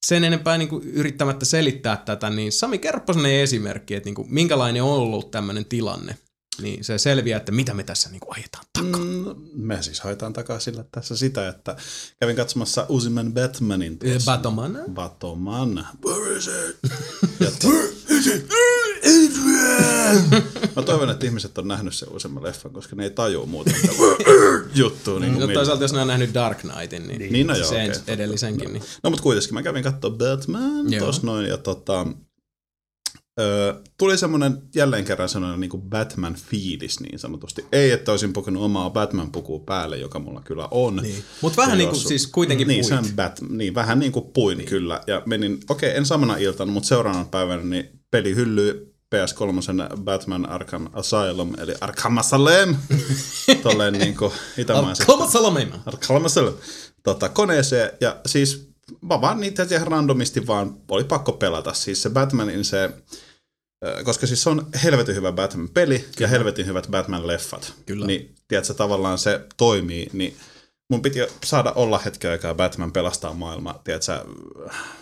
sen 0.07 0.25
enempää 0.25 0.59
niin 0.59 0.69
kuin 0.69 0.83
yrittämättä 0.83 1.45
selittää 1.45 1.97
tätä, 1.97 2.31
niin 2.31 2.53
Sami, 2.53 2.81
sellainen 3.07 3.41
esimerkki, 3.41 3.95
että 3.95 4.07
niin 4.07 4.15
kuin, 4.15 4.35
minkälainen 4.35 4.83
on 4.83 4.91
ollut 4.91 5.31
tämmöinen 5.31 5.65
tilanne. 5.65 6.19
Niin 6.63 6.85
se 6.85 6.99
selviää, 6.99 7.37
että 7.37 7.53
mitä 7.53 7.75
me 7.75 7.83
tässä 7.83 8.11
niin 8.11 8.21
kuin 8.21 8.35
ajetaan 8.39 8.65
takaa. 8.73 9.01
mm, 9.05 9.35
me 9.55 9.83
siis 9.83 10.01
haetaan 10.01 10.33
takaa 10.33 10.61
sillä 10.61 10.85
tässä 10.93 11.17
sitä, 11.17 11.49
että 11.49 11.77
kävin 12.21 12.37
katsomassa 12.37 12.87
uusimman 12.89 13.33
Batmanin 13.33 13.99
tuossa. 13.99 14.39
Batman? 14.39 14.79
Batman. 14.91 15.87
Where 16.05 16.37
is 16.37 16.47
it? 16.47 16.77
To... 18.25 18.31
Mä 20.77 20.83
toivon, 20.83 21.11
että 21.11 21.27
ihmiset 21.27 21.59
on 21.59 21.69
nähnyt 21.69 21.95
sen 21.95 22.09
uusimman 22.13 22.43
leffan, 22.43 22.73
koska 22.73 22.97
ne 22.97 23.05
ei 23.05 23.11
tajua 23.11 23.49
tätä 23.65 23.79
juttua. 24.75 25.21
Niin 25.21 25.39
No, 25.39 25.47
toisaalta 25.47 25.85
jos 25.85 25.93
ne 25.93 26.01
on 26.01 26.07
nähnyt 26.09 26.35
Dark 26.35 26.59
Knightin, 26.59 27.09
niin, 27.09 27.33
Niin, 27.33 27.47
no 27.47 27.55
joo, 27.57 27.69
se 27.69 27.75
okei. 27.75 28.15
edellisenkin. 28.15 28.73
Niin. 28.73 28.83
No 29.03 29.11
mutta 29.11 29.23
kuitenkin 29.23 29.55
mä 29.55 29.63
kävin 29.63 29.83
katsoa 29.83 30.11
Batman 30.11 30.87
tuossa 30.99 31.23
noin 31.25 31.47
ja 31.47 31.57
tota, 31.59 32.07
ö, 33.41 33.75
tuli 33.99 34.19
semmoinen 34.19 34.63
jälleen 34.75 35.05
kerran 35.05 35.29
semmoinen 35.29 35.61
niin 35.61 35.71
Batman-fiilis 35.71 37.01
niin 37.01 37.19
sanotusti. 37.19 37.65
Ei, 37.73 37.91
että 37.91 38.11
olisin 38.11 38.33
pukenut 38.33 38.63
omaa 38.63 38.91
Batman-pukua 38.91 39.59
päälle, 39.67 39.99
joka 39.99 40.19
mulla 40.19 40.41
kyllä 40.45 40.69
on. 40.71 40.97
Niin. 40.97 41.25
Mutta 41.41 41.63
vähän 41.63 41.79
niin 41.79 41.91
kuin 41.91 41.99
jos- 42.01 42.09
siis 42.09 42.27
kuitenkin 42.27 42.69
niin, 42.69 42.85
puit. 42.89 42.99
on 42.99 43.17
Bat, 43.17 43.41
niin, 43.49 43.75
vähän 43.75 43.99
niin 43.99 44.13
kuin 44.13 44.25
puin 44.35 44.59
niin. 44.59 44.69
kyllä. 44.69 45.01
Ja 45.07 45.23
menin, 45.27 45.61
okei, 45.69 45.89
okay, 45.89 45.99
en 45.99 46.07
samana 46.07 46.37
iltana, 46.37 46.73
mutta 46.73 46.87
seuraavana 46.87 47.25
päivänä 47.31 47.63
niin 47.63 48.01
peli 48.11 48.35
hyllyy 48.35 48.95
PS3 49.15 49.99
Batman 50.01 50.49
Arkham 50.49 50.87
Asylum, 50.93 51.53
eli 51.59 51.75
Arkham 51.81 52.19
Asylum, 52.19 52.77
tolleen 53.63 53.93
niin 53.93 54.17
kuin 54.17 54.33
itämaisesti. 54.59 55.07
Kolmas 55.07 55.33
salameima. 55.33 55.75
Arkham 55.87 56.25
Asylum, 56.25 56.55
tota, 57.03 57.29
koneeseen. 57.29 57.91
Ja 58.01 58.21
siis 58.27 58.74
mä 59.01 59.21
vaan 59.21 59.41
niitä 59.41 59.67
ihan 59.71 59.87
randomisti 59.87 60.47
vaan 60.47 60.77
oli 60.89 61.05
pakko 61.05 61.33
pelata. 61.33 61.75
Siis 61.75 62.03
se 62.03 62.11
Batmanin 62.11 62.65
se, 62.65 62.91
koska 64.05 64.27
siis 64.27 64.43
se 64.43 64.51
on 64.51 64.67
helvetin 64.85 65.15
hyvä 65.15 65.33
Batman-peli 65.33 66.05
ja 66.21 66.29
helvetin 66.29 66.67
hyvät 66.67 66.87
Batman-leffat. 66.87 67.73
Kyllä. 67.87 68.07
Niin, 68.07 68.35
tiedätkö, 68.49 68.75
tavallaan 68.75 69.19
se 69.19 69.41
toimii, 69.57 70.11
niin 70.13 70.37
mun 70.91 71.03
piti 71.03 71.19
saada 71.45 71.73
olla 71.73 71.99
hetken 71.99 72.31
aikaa 72.31 72.55
Batman 72.55 72.93
pelastaa 72.93 73.35
maailma, 73.35 73.81
tiedätkö, 73.85 74.25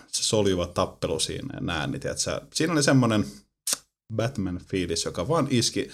se 0.06 0.24
soljuva 0.24 0.66
tappelu 0.66 1.20
siinä 1.20 1.54
ja 1.54 1.60
näin, 1.60 1.90
niin 1.90 2.00
tiedätkö, 2.00 2.40
siinä 2.54 2.72
oli 2.72 2.82
semmoinen 2.82 3.26
Batman-fiilis, 4.16 5.04
joka 5.04 5.28
vaan 5.28 5.46
iski. 5.50 5.90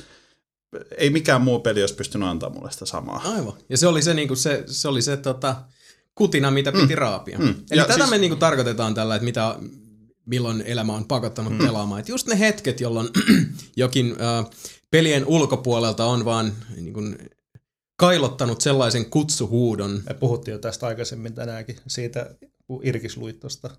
Ei 0.99 1.11
mikään 1.11 1.43
muu 1.43 1.61
peli 1.61 1.83
olisi 1.83 1.95
pystynyt 1.95 2.29
antaa 2.29 2.51
mulle 2.51 2.71
sitä 2.71 2.87
samaa. 2.87 3.23
Aivan. 3.25 3.53
Ja 3.69 3.79
se 3.79 3.87
oli 3.87 4.03
se, 4.03 4.15
niinku, 4.15 4.37
se, 4.37 4.65
se, 4.67 4.89
oli 4.89 5.03
se 5.03 5.17
tota, 5.17 5.57
kutina, 6.19 6.51
mitä 6.51 6.73
piti 6.73 6.95
mm. 6.95 6.99
raapia. 6.99 7.39
Mm. 7.39 7.45
Mm. 7.45 7.55
Eli 7.71 7.81
Ja 7.81 7.85
tätä 7.85 7.99
siis- 7.99 8.11
me 8.11 8.19
niinku 8.19 8.37
tarkoitetaan 8.37 8.95
tällä, 8.95 9.15
että 9.15 9.25
mitä, 9.25 9.59
milloin 10.27 10.63
elämä 10.67 10.93
on 10.93 11.05
pakottanut 11.05 11.53
mm. 11.53 11.59
pelaamaan. 11.59 12.01
Et 12.01 12.09
just 12.09 12.27
ne 12.27 12.39
hetket, 12.39 12.81
jolloin 12.81 13.09
jokin 13.77 14.17
äh, 14.21 14.51
pelien 14.91 15.27
ulkopuolelta 15.27 16.05
on 16.05 16.25
vaan 16.25 16.53
niinku, 16.77 17.01
kailottanut 18.01 18.61
sellaisen 18.61 19.11
kutsuhuudon. 19.11 20.03
Me 20.09 20.15
puhuttiin 20.15 20.53
jo 20.53 20.59
tästä 20.59 20.87
aikaisemmin 20.87 21.35
tänäänkin, 21.35 21.77
siitä 21.87 22.35
kun 22.67 22.81
Irkis 22.87 23.17
luit 23.17 23.41
tuosta 23.41 23.71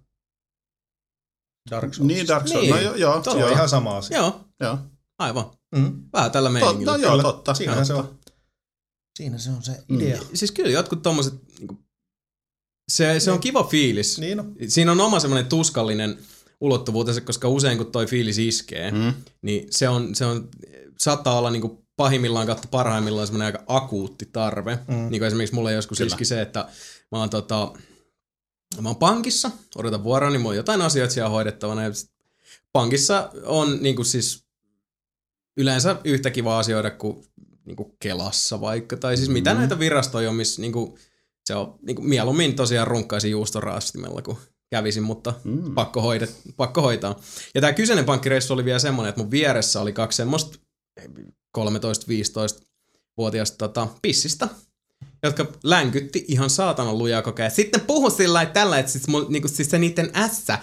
Dark 1.72 1.94
Souls. 1.94 2.07
Niin, 2.07 2.28
Dark 2.28 2.48
Souls. 2.48 2.61
Niin. 2.61 2.76
No 2.76 2.82
joo, 2.82 2.95
joo, 2.95 3.24
Se 3.24 3.30
on 3.30 3.40
joo, 3.40 3.49
ihan 3.49 3.70
sama 3.70 3.98
asia. 3.98 4.18
Joo, 4.18 4.45
joo. 4.60 4.78
aivan. 5.20 5.52
Mm. 5.76 6.03
Vähän 6.14 6.32
tällä 6.32 6.49
meiningillä. 6.49 6.91
Totta, 6.91 7.07
joo, 7.07 7.22
totta. 7.22 7.53
Siinähän 7.53 7.86
se 7.86 7.94
on. 7.94 8.20
Siinä 9.18 9.38
se 9.38 9.49
on 9.49 9.64
se 9.64 9.84
idea. 9.90 10.22
Siis 10.34 10.52
kyllä 10.52 10.70
jotkut 10.70 11.02
tommoset, 11.02 11.34
niinku, 11.60 11.78
se, 12.90 13.20
se 13.20 13.32
on 13.32 13.40
kiva 13.40 13.64
fiilis. 13.64 14.20
Niin 14.20 14.38
no. 14.38 14.45
Siinä 14.68 14.91
on 14.91 15.02
oma 15.02 15.20
semmoinen 15.20 15.49
tuskallinen 15.49 16.18
ulottuvuutensa, 16.61 17.22
koska 17.22 17.48
usein 17.49 17.78
kun 17.78 17.91
toi 17.91 18.06
fiilis 18.06 18.38
iskee, 18.40 18.91
Mm. 18.91 19.14
niin 19.41 19.68
se 19.72 19.90
on, 19.90 20.16
se 20.16 20.26
on 20.26 20.49
saattaa 20.99 21.38
olla 21.38 21.49
niinku 21.49 21.86
pahimmillaan 21.95 22.48
kautta 22.48 22.68
parhaimmillaan 22.72 23.28
semmoinen 23.28 23.45
aika 23.45 23.64
akuutti 23.68 24.26
tarve. 24.34 24.80
Mm. 24.88 24.95
Niin 24.95 25.10
kuin 25.20 25.24
esimerkiksi 25.24 25.56
mulle 25.56 25.74
joskus 25.74 25.98
Kyllä. 25.98 26.07
iski 26.07 26.26
se, 26.26 26.41
että 26.41 26.60
mä 27.11 27.18
oon, 27.20 27.30
tota, 27.30 27.74
mä 28.82 28.90
oon 28.90 28.95
pankissa, 28.95 29.52
odotan 29.76 30.03
vuoroa, 30.03 30.30
niin 30.30 30.41
mulla 30.41 30.49
on 30.52 30.56
jotain 30.57 30.82
asioita 30.82 31.14
siellä 31.14 31.30
hoidettavana. 31.30 31.84
Ja 31.84 31.90
pankissa 32.72 33.30
on 33.45 33.78
niinku 33.82 34.03
siis 34.03 34.44
yleensä 35.57 35.95
yhtä 36.03 36.30
kiva 36.32 36.60
asioida 36.60 36.91
kuin 36.91 37.26
niinku 37.66 37.95
Kelassa 37.99 38.61
vaikka. 38.61 38.98
Tai 38.98 39.18
siis 39.18 39.30
mitä 39.30 39.53
Mm. 39.53 39.60
näitä 39.60 39.80
virastoja 39.80 40.30
on, 40.30 40.36
missä 40.36 40.61
niinku, 40.61 40.98
se 41.50 41.56
on 41.56 41.76
niinku 41.82 42.02
mieluummin 42.02 42.56
tosiaan 42.56 42.88
runkkaisin 42.88 43.32
juustoraastimella, 43.32 44.22
kun 44.22 44.38
kävisin, 44.72 45.04
mutta 45.04 45.34
Mm. 45.44 45.74
pakko, 45.76 46.02
hoidet, 46.02 46.36
pakko 46.58 46.82
hoitaa. 46.82 47.20
Ja 47.56 47.62
tämä 47.62 47.74
kyseinen 47.74 48.06
pankkireissu 48.06 48.54
oli 48.54 48.66
vielä 48.66 48.80
semmoinen, 48.80 49.10
että 49.10 49.22
mun 49.22 49.32
vieressä 49.32 49.82
oli 49.82 49.94
kaksi 49.94 50.18
semmoista 50.18 50.58
13-15-vuotiaista 51.58 53.58
tota, 53.58 53.88
pissistä, 54.02 54.48
jotka 55.24 55.46
länkytti 55.64 56.26
ihan 56.28 56.50
saatanan 56.50 56.98
lujaa 56.98 57.22
koko 57.22 57.42
ajan. 57.42 57.52
Sitten 57.52 57.82
puhu 57.82 58.10
sillä 58.10 58.34
lailla 58.34 58.54
tällä, 58.54 58.80
että 58.80 58.92
siis, 58.92 59.08
mun, 59.08 59.26
niinku, 59.30 59.48
siis 59.48 59.70
se 59.70 59.80
niiden 59.80 60.12
ässä 60.16 60.60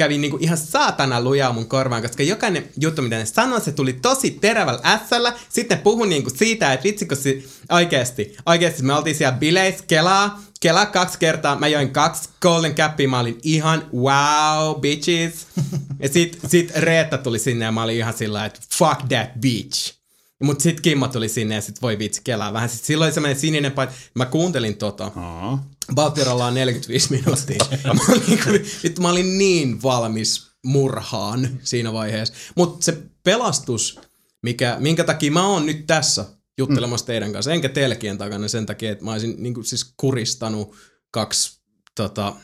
kävi 0.00 0.18
niinku 0.18 0.38
ihan 0.40 0.58
saatana 0.58 1.20
lujaa 1.20 1.52
mun 1.52 1.68
korvaan, 1.68 2.02
koska 2.02 2.22
jokainen 2.22 2.68
juttu, 2.80 3.02
mitä 3.02 3.18
ne 3.18 3.26
sanoi, 3.26 3.60
se 3.60 3.72
tuli 3.72 3.92
tosi 3.92 4.30
terävällä 4.30 4.80
ässällä. 4.84 5.32
Sitten 5.48 5.78
ne 5.78 5.82
puhui 5.82 6.06
niinku 6.06 6.30
siitä, 6.30 6.72
että 6.72 6.84
vitsi, 6.84 7.06
kun 7.06 7.16
se 7.16 7.42
oikeesti, 7.70 8.36
oikeesti 8.46 8.82
me 8.82 8.94
oltiin 8.94 9.16
siellä 9.16 9.38
bileissä, 9.38 9.84
kelaa, 9.86 10.42
kelaa 10.60 10.86
kaksi 10.86 11.18
kertaa, 11.18 11.58
mä 11.58 11.68
join 11.68 11.90
kaksi 11.90 12.28
golden 12.42 12.74
cappia, 12.74 13.08
mä 13.08 13.20
olin 13.20 13.40
ihan 13.42 13.86
wow, 13.94 14.80
bitches. 14.80 15.46
Ja 16.02 16.08
sit, 16.08 16.38
sit 16.46 16.72
Reetta 16.76 17.18
tuli 17.18 17.38
sinne 17.38 17.64
ja 17.64 17.72
mä 17.72 17.82
olin 17.82 17.96
ihan 17.96 18.14
sillä 18.14 18.44
että 18.44 18.60
fuck 18.78 19.08
that 19.08 19.28
bitch. 19.40 19.99
Mut 20.42 20.60
sit 20.60 20.80
Kimmo 20.80 21.08
tuli 21.08 21.28
sinne 21.28 21.54
ja 21.54 21.60
sit 21.60 21.82
voi 21.82 21.98
vitsi 21.98 22.20
kelaa 22.24 22.52
vähän. 22.52 22.68
Sit 22.68 22.84
silloin 22.84 23.06
oli 23.08 23.14
semmoinen 23.14 23.40
sininen 23.40 23.72
paita. 23.72 23.92
Mä 24.14 24.26
kuuntelin 24.26 24.76
tota. 24.76 25.12
Aa. 25.16 25.64
Valtieralla 25.96 26.50
45 26.50 27.10
minuuttia. 27.10 27.64
mä, 27.84 28.00
olin, 28.08 28.22
niinku- 28.26 28.50
vittu, 28.82 29.02
mä 29.02 29.10
olin 29.10 29.38
niin 29.38 29.82
valmis 29.82 30.50
murhaan 30.66 31.48
siinä 31.62 31.92
vaiheessa. 31.92 32.34
Mutta 32.56 32.84
se 32.84 33.02
pelastus, 33.22 34.00
mikä, 34.42 34.76
minkä 34.78 35.04
takia 35.04 35.32
mä 35.32 35.46
oon 35.46 35.66
nyt 35.66 35.86
tässä 35.86 36.24
juttelemassa 36.58 37.06
teidän 37.06 37.32
kanssa, 37.32 37.52
enkä 37.52 37.68
telkien 37.68 38.18
takana 38.18 38.48
sen 38.48 38.66
takia, 38.66 38.92
että 38.92 39.04
mä 39.04 39.12
olisin 39.12 39.34
niin 39.38 39.64
siis 39.64 39.94
kuristanut 39.96 40.76
kaksi 41.10 41.60
tota, 41.96 42.36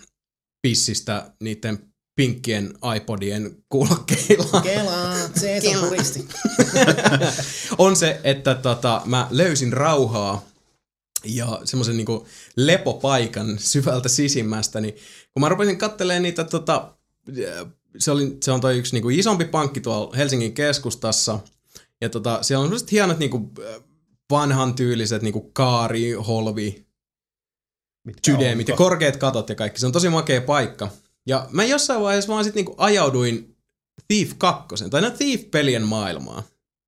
pissistä 0.62 1.32
niiden 1.40 1.78
pinkkien 2.16 2.74
iPodien 2.96 3.56
kuulokkeilla. 3.68 4.60
Kelaa, 4.60 5.14
se 5.34 5.60
on 5.76 5.88
puristi. 5.88 6.28
on 7.78 7.96
se, 7.96 8.20
että 8.24 8.54
tota, 8.54 9.02
mä 9.04 9.28
löysin 9.30 9.72
rauhaa 9.72 10.44
ja 11.24 11.60
semmoisen 11.64 11.96
niinku 11.96 12.26
lepopaikan 12.56 13.58
syvältä 13.58 14.08
sisimmästä, 14.08 14.80
niin 14.80 14.94
kun 15.32 15.40
mä 15.40 15.48
rupesin 15.48 15.78
katselemaan 15.78 16.22
niitä, 16.22 16.44
tota, 16.44 16.94
se, 17.98 18.10
oli, 18.10 18.36
se 18.44 18.52
on 18.52 18.60
toi 18.60 18.78
yksi 18.78 18.92
niinku 18.92 19.08
isompi 19.08 19.44
pankki 19.44 19.80
tuolla 19.80 20.16
Helsingin 20.16 20.52
keskustassa, 20.52 21.38
ja 22.00 22.08
tota, 22.08 22.42
siellä 22.42 22.62
on 22.62 22.66
semmoiset 22.66 22.92
hienot 22.92 23.18
niinku 23.18 23.52
vanhan 24.30 24.74
tyyliset 24.74 25.22
niinku 25.22 25.50
kaari, 25.52 26.12
holvi, 26.12 26.86
sydämit 28.26 28.68
ja 28.68 28.76
korkeat 28.76 29.16
katot 29.16 29.48
ja 29.48 29.54
kaikki. 29.54 29.80
Se 29.80 29.86
on 29.86 29.92
tosi 29.92 30.08
makea 30.08 30.40
paikka. 30.40 30.88
Ja 31.26 31.48
mä 31.50 31.64
jossain 31.64 32.00
vaiheessa 32.00 32.32
vaan 32.32 32.44
sit 32.44 32.54
niinku 32.54 32.74
ajauduin 32.76 33.56
Thief 34.08 34.32
2, 34.38 34.90
tai 34.90 35.00
no 35.00 35.10
Thief-pelien 35.10 35.82
maailmaan. 35.82 36.42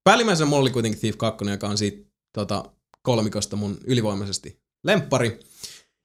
Päällimmäisenä 0.04 0.48
mulla 0.50 0.62
oli 0.62 0.70
kuitenkin 0.70 1.00
Thief 1.00 1.16
2, 1.16 1.44
joka 1.44 1.68
on 1.68 1.78
siitä 1.78 2.10
tota, 2.32 2.64
kolmikosta 3.02 3.56
mun 3.56 3.78
ylivoimaisesti 3.84 4.62
lemppari. 4.84 5.40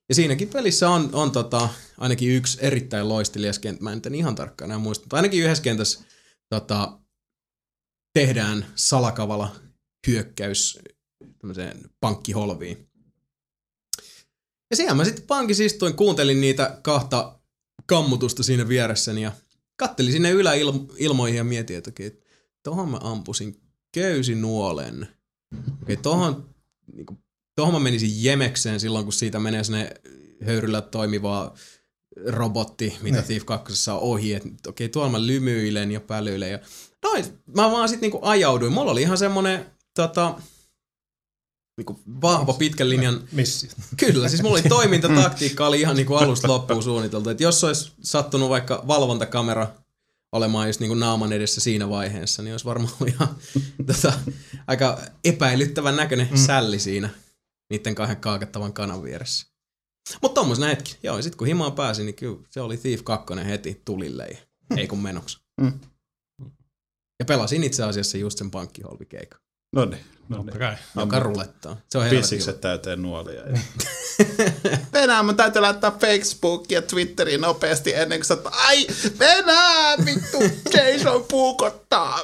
Ja 0.10 0.16
siinäkin 0.16 0.50
pelissä 0.50 0.90
on, 0.90 1.10
on 1.14 1.32
tota, 1.32 1.70
ainakin 1.98 2.30
yksi 2.30 2.58
erittäin 2.62 3.10
loistelias 3.10 3.60
kenttä. 3.60 3.84
Mä 3.84 3.92
en 3.92 4.02
nyt 4.04 4.16
ihan 4.16 4.36
tarkkaan 4.36 4.72
enää 4.72 4.78
muista, 4.78 5.04
mutta 5.04 5.16
ainakin 5.16 5.44
yhdessä 5.44 5.64
kentässä 5.64 6.04
tota, 6.50 7.00
tehdään 8.14 8.66
salakavala 8.76 9.56
hyökkäys 10.08 10.80
tämmöiseen 11.38 11.90
pankkiholviin. 12.00 12.90
Ja 14.70 14.76
siellä 14.76 14.94
mä 14.94 15.06
sitten 15.06 15.28
pankissa 15.28 15.64
istuin, 15.64 15.96
kuuntelin 15.96 16.42
niitä 16.42 16.80
kahta 16.84 17.40
kammutusta 17.86 18.44
siinä 18.44 18.68
vieressäni 18.68 19.22
ja 19.22 19.32
kattelin 19.76 20.12
sinne 20.12 20.32
yläilmoihin 20.32 21.38
ja 21.38 21.44
mietin, 21.44 21.78
että 21.78 21.90
okei, 21.90 22.20
tohon 22.64 22.90
mä 22.90 22.98
ampusin 23.02 23.62
köysinuolen. 23.92 25.08
Okei, 25.82 25.98
tohon, 25.98 26.50
niinku, 26.94 27.18
tohon 27.56 27.74
mä 27.74 27.80
menisin 27.80 28.24
jemekseen 28.24 28.80
silloin, 28.80 29.06
kun 29.06 29.14
siitä 29.14 29.40
menee 29.40 29.64
sinne 29.64 29.92
höyryllä 30.46 30.82
toimivaa 30.82 31.56
robotti, 32.28 32.98
mitä 33.02 33.18
Ne. 33.18 33.24
Thief 33.24 33.46
2 33.46 33.92
on 33.92 34.00
ohi, 34.00 34.34
että 34.34 34.50
okei, 34.70 34.90
tuolla 34.90 35.12
mä 35.12 35.26
lymyilen 35.26 35.92
ja 35.92 36.02
pälyilen 36.02 36.52
ja 36.52 36.60
noin, 37.04 37.26
mä 37.56 37.72
vaan 37.72 37.90
sit 37.90 38.02
niinku 38.02 38.20
ajauduin. 38.22 38.74
Mulla 38.74 38.92
oli 38.92 39.02
ihan 39.02 39.18
semmonen 39.18 39.66
tota, 39.96 40.42
niinku 41.78 42.00
vahva 42.22 42.54
pitkän 42.54 42.90
linjan 42.90 43.24
Missi. 43.32 43.70
Kyllä, 44.06 44.30
siis 44.30 44.42
mulla 44.42 44.54
oli 44.54 44.70
toimintataktiikka 44.70 45.68
oli 45.68 45.82
ihan 45.82 45.96
niinku 45.96 46.16
alusta 46.16 46.48
loppuun 46.48 46.84
suunniteltu. 46.84 47.30
Et 47.30 47.40
jos 47.40 47.64
olisi 47.64 47.92
sattunut 48.04 48.50
vaikka 48.50 48.84
valvontakamera 48.88 49.68
olemaan 50.32 50.68
just 50.68 50.80
niinku 50.80 50.96
naaman 50.96 51.34
edessä 51.34 51.62
siinä 51.62 51.90
vaiheessa, 51.90 52.44
niin 52.44 52.54
olisi 52.54 52.66
varmaan 52.66 52.94
ollut 53.00 53.14
ihan 53.14 53.36
tota, 53.94 54.14
aika 54.68 55.02
epäilyttävän 55.24 55.96
näköinen 55.96 56.28
mm. 56.32 56.38
sälli 56.38 56.80
siinä 56.80 57.10
niiden 57.70 57.96
kahden 57.96 58.18
kaakattavan 58.18 58.74
kanan 58.74 59.04
vieressä. 59.04 59.48
Mutta 60.22 60.42
tommosena 60.42 60.68
hetki. 60.68 60.98
Joo, 61.04 61.18
ja 61.18 61.24
sit 61.24 61.36
kun 61.36 61.48
himaan 61.48 61.74
pääsin, 61.74 62.06
niin 62.06 62.16
kyllä 62.16 62.40
se 62.50 62.62
oli 62.62 62.78
Thief 62.78 63.04
2 63.04 63.34
heti 63.46 63.82
tulille 63.86 64.28
ja 64.28 64.38
ei 64.78 64.88
kun 64.88 65.00
menoksi. 65.00 65.40
Mm. 65.62 65.80
Ja 67.20 67.26
pelasin 67.26 67.64
itse 67.64 67.84
asiassa 67.84 68.18
just 68.18 68.38
sen 68.38 68.52
pankkiholvikeikan, 68.52 69.40
No 69.74 69.86
niin. 69.86 70.06
No 70.30 70.38
Totta 70.38 70.52
niin. 70.52 70.60
kai. 70.60 70.76
joka 70.96 71.20
rulettaa. 71.20 71.78
Se 71.90 71.98
on 71.98 72.10
Pissikset 72.10 72.62
täyteen 72.62 73.02
nuolia. 73.02 73.42
Venää, 74.94 75.24
mun 75.24 75.36
täytyy 75.36 75.62
laittaa 75.62 75.98
Facebook 76.00 76.72
ja 76.72 76.82
Twitteriin 76.82 77.42
nopeasti 77.42 77.94
ennen 77.94 78.20
kuin 78.20 78.26
sä... 78.26 78.34
oot- 78.36 78.50
Ai, 78.52 78.88
Venää, 79.20 79.98
vittu, 80.06 80.38
Jason 80.74 81.24
puukottaa. 81.24 82.20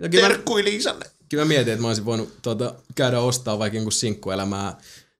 No, 0.00 0.08
Terkkui 0.10 0.64
Liisalle. 0.64 1.04
kyllä 1.28 1.44
mä 1.44 1.48
mietin, 1.48 1.72
että 1.72 1.82
mä 1.82 1.88
olisin 1.88 2.04
voinut 2.04 2.42
tuota, 2.42 2.74
käydä 2.94 3.20
ostaa 3.20 3.58
vaikka 3.58 3.76
jonkun 3.76 3.92
sinkkuelämää 3.92 4.76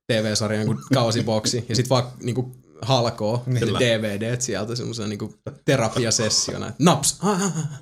TV-sarjan 0.07 0.65
kuin 0.65 0.77
kausiboksi 0.93 1.65
ja 1.69 1.75
sit 1.75 1.89
vaan 1.89 2.11
niinku 2.21 2.55
halkoo 2.81 3.43
ne 3.45 3.59
Kyllä. 3.59 3.79
DVDt 3.79 4.41
sieltä 4.41 4.75
semmoisena 4.75 5.07
niinku 5.07 5.35
terapiasessiona. 5.65 6.71
Naps! 6.79 7.17
Ah, 7.21 7.43
ah, 7.43 7.57
ah. 7.57 7.81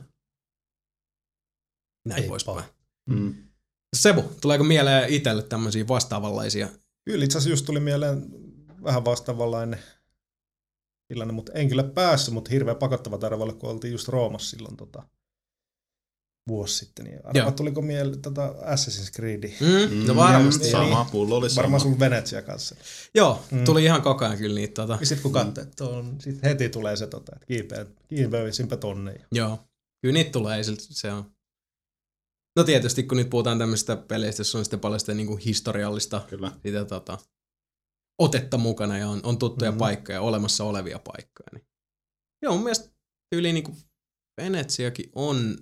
Näin 2.07 2.23
Ei 2.23 2.30
poispäin. 2.30 2.55
paha. 2.57 2.68
Mm. 3.09 3.35
Sebu, 3.95 4.23
tuleeko 4.41 4.63
mieleen 4.63 5.09
itselle 5.09 5.43
tämmöisiä 5.43 5.88
vastaavanlaisia? 5.88 6.69
Kyllä 7.05 7.26
itse 7.26 7.38
asiassa 7.38 7.49
just 7.49 7.65
tuli 7.65 7.80
mieleen 7.80 8.26
vähän 8.84 9.05
vastaavanlainen 9.05 9.80
tilanne, 11.07 11.34
mutta 11.34 11.51
en 11.53 11.69
kyllä 11.69 11.84
päässyt, 11.84 12.34
mutta 12.34 12.51
hirveän 12.51 12.77
pakottava 12.77 13.18
tarve 13.18 13.53
kun 13.53 13.69
oltiin 13.69 13.91
just 13.91 14.07
Roomassa 14.07 14.49
silloin 14.49 14.77
tota, 14.77 15.03
vuosi 16.47 16.77
sitten. 16.77 17.05
Niin 17.05 17.15
Joo. 17.15 17.45
arva, 17.45 17.51
tuliko 17.51 17.81
mieleen 17.81 18.22
tota 18.22 18.47
Assassin's 18.47 19.11
Creed? 19.15 19.43
Mm, 19.43 20.07
no 20.07 20.15
varmasti. 20.15 20.63
Niin. 20.63 20.72
Sama, 20.72 21.09
mulla 21.13 21.35
oli 21.35 21.49
sama. 21.49 21.61
Varmaan 21.61 21.81
sun 21.81 21.99
Venetsia 21.99 22.41
kanssa. 22.41 22.76
Joo, 23.15 23.43
tuli 23.65 23.84
ihan 23.84 24.01
koko 24.01 24.26
ajan 24.26 24.38
kyllä 24.38 24.55
niitä. 24.55 24.73
Tota, 24.73 24.97
Ja 24.99 25.05
sitten 25.05 25.23
kun 25.23 25.31
katsoo, 25.31 25.63
että 25.63 25.84
on, 25.85 26.15
sit 26.19 26.43
heti 26.43 26.69
tulee 26.69 26.95
se, 26.95 27.07
tota, 27.07 27.31
että 27.35 27.45
kiipeä, 27.45 27.85
kiipeisinpä 28.07 28.77
tonne. 28.77 29.11
Ja 29.11 29.26
Joo, 29.31 29.59
kyllä 30.01 30.13
niitä 30.13 30.31
tulee, 30.31 30.61
se 30.77 31.11
on. 31.11 31.31
No 32.57 32.64
tietysti, 32.64 33.03
kun 33.03 33.18
nyt 33.18 33.30
puhutaan 33.30 33.60
tämmöisistä 33.60 33.95
peleistä, 33.98 34.40
jossa 34.41 34.57
on 34.57 34.65
sitten 34.65 34.80
paljon 34.80 34.99
sitä 34.99 35.14
niinku 35.14 35.36
historiallista 35.45 36.26
Kyllä. 36.30 36.52
sitä 36.64 36.86
tota, 36.86 37.18
otetta 38.22 38.57
mukana 38.57 38.98
ja 38.98 39.10
on, 39.10 39.19
on 39.23 39.38
tuttuja 39.40 39.72
Mhm. 39.72 39.76
mm-hmm. 39.76 39.80
paikkoja, 39.80 40.22
olemassa 40.22 40.64
olevia 40.64 40.99
paikkoja. 40.99 41.48
Niin. 41.53 41.68
Joo, 42.41 42.53
mun 42.53 42.64
mielestä 42.64 42.90
yli 43.36 43.53
niinku 43.53 43.78
Venetsiakin 44.41 45.10
on 45.15 45.57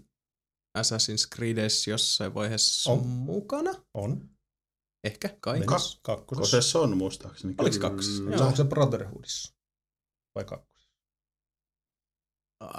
Assassin's 0.77 1.35
Creedissä 1.35 1.91
jossain 1.91 2.33
vaiheessa 2.33 2.91
On. 2.91 3.07
mukana. 3.07 3.71
on. 3.93 4.29
Ehkä, 5.03 5.37
kai. 5.41 5.59
Ka- 5.65 5.75
kakkosessa. 6.01 6.57
Kosessa 6.57 6.79
on 6.79 6.97
muistaakseni. 6.97 7.55
Oliks 7.57 7.77
Kyllä. 7.77 7.89
kakkosessa? 7.89 8.23
Se 8.23 8.29
Joo. 8.31 8.43
onko 8.45 8.55
se 8.55 8.63
Brotherhoodissa? 8.63 9.53
Vai 10.35 10.45
kakkosessa? 10.45 10.89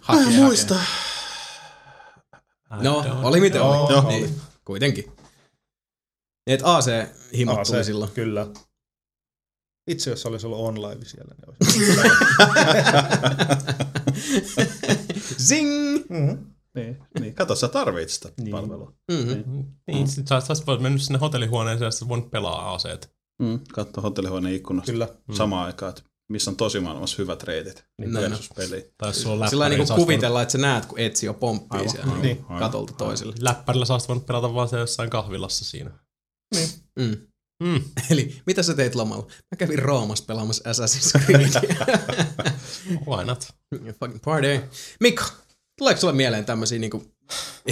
hakee, 0.00 0.24
Mä 0.24 0.30
en 0.30 0.34
muista. 0.42 0.74
Hakee. 0.74 1.09
No, 2.70 3.04
oli 3.22 3.40
miten 3.40 3.58
Joo, 3.58 3.84
oli. 3.84 3.92
joo. 3.92 4.08
Niin, 4.08 4.40
kuitenkin. 4.64 5.12
Et 6.46 6.60
AC 6.64 6.86
himot 7.36 7.58
Aa, 7.58 7.64
tuli 7.64 7.84
silloin. 7.84 8.10
Kyllä. 8.10 8.46
Itse 9.86 10.10
jos 10.10 10.26
olisi 10.26 10.46
ollut 10.46 10.58
online 10.58 11.04
siellä, 11.04 11.34
niin 11.34 11.48
olisi. 11.48 11.80
Zing! 15.48 15.94
mm-hmm. 16.10 16.46
Niin, 16.74 16.98
niin. 17.20 17.34
Kato, 17.34 17.54
sä 17.54 17.68
tarvit 17.68 18.08
sitä 18.10 18.28
Niin. 18.40 18.50
palvelua. 18.50 18.92
Mm-hmm. 19.12 19.64
Niin, 19.86 20.08
sit 20.08 20.28
sä, 20.28 20.40
sä 20.40 20.54
voit 20.66 20.80
mennä 20.80 20.98
sinne 20.98 21.18
hotellihuoneeseen 21.18 21.86
ja 21.86 21.90
sä 21.90 22.08
voit 22.08 22.30
pelaa 22.30 22.74
aseet. 22.74 23.12
Mm. 23.42 23.60
Katso 23.72 24.00
hotellihuoneen 24.00 24.54
ikkunasta 24.54 24.92
Kyllä. 24.92 25.08
samaan 25.32 25.66
aikaan, 25.66 25.90
että 25.90 26.02
missä 26.30 26.50
on 26.50 26.56
tosi 26.56 26.80
maailmassa 26.80 27.16
hyvät 27.18 27.42
reitit 27.42 27.84
Niin, 27.98 28.14
versus 28.14 28.50
peli. 28.56 28.90
Tai 28.98 29.14
sulla 29.14 29.44
on 29.44 29.50
Sillä 29.50 29.68
niinku 29.68 29.86
sä 29.86 29.94
oot 29.94 30.02
kuvitella, 30.02 30.42
että 30.42 30.52
sä 30.52 30.58
näet, 30.58 30.86
kun 30.86 30.98
Etsio 30.98 31.34
pomppii 31.34 31.78
Aivan, 31.80 31.90
siellä 31.92 32.10
aivan, 32.10 32.22
niin. 32.22 32.44
aivan. 32.44 32.58
katolta 32.58 32.92
toiselle. 32.92 33.32
voinut- 33.32 33.42
Läppärillä 33.42 33.84
sä 33.84 33.92
oot 33.94 34.08
voinut 34.08 34.26
pelata 34.26 34.54
vaan 34.54 34.68
se 34.68 34.78
jossain 34.78 35.10
kahvilassa 35.10 35.64
siinä. 35.64 35.90
Mm. 36.98 37.16
Mm. 37.62 37.82
Eli 38.10 38.40
mitä 38.46 38.62
sä 38.62 38.74
teit 38.74 38.94
lomalla? 38.94 39.26
Mä 39.26 39.56
kävin 39.58 39.78
Roomassa 39.78 40.24
pelaamassa 40.26 40.70
Assassin's 40.70 41.24
Creedia. 41.24 41.60
Why 43.08 43.24
not? 43.24 43.48
Fucking 44.00 44.22
party. 44.24 44.60
Mikko, 45.00 45.24
tuleeko 45.78 46.00
sulle 46.00 46.12
mieleen 46.12 46.44
tämmöisiä 46.44 46.78
niinku 46.78 47.04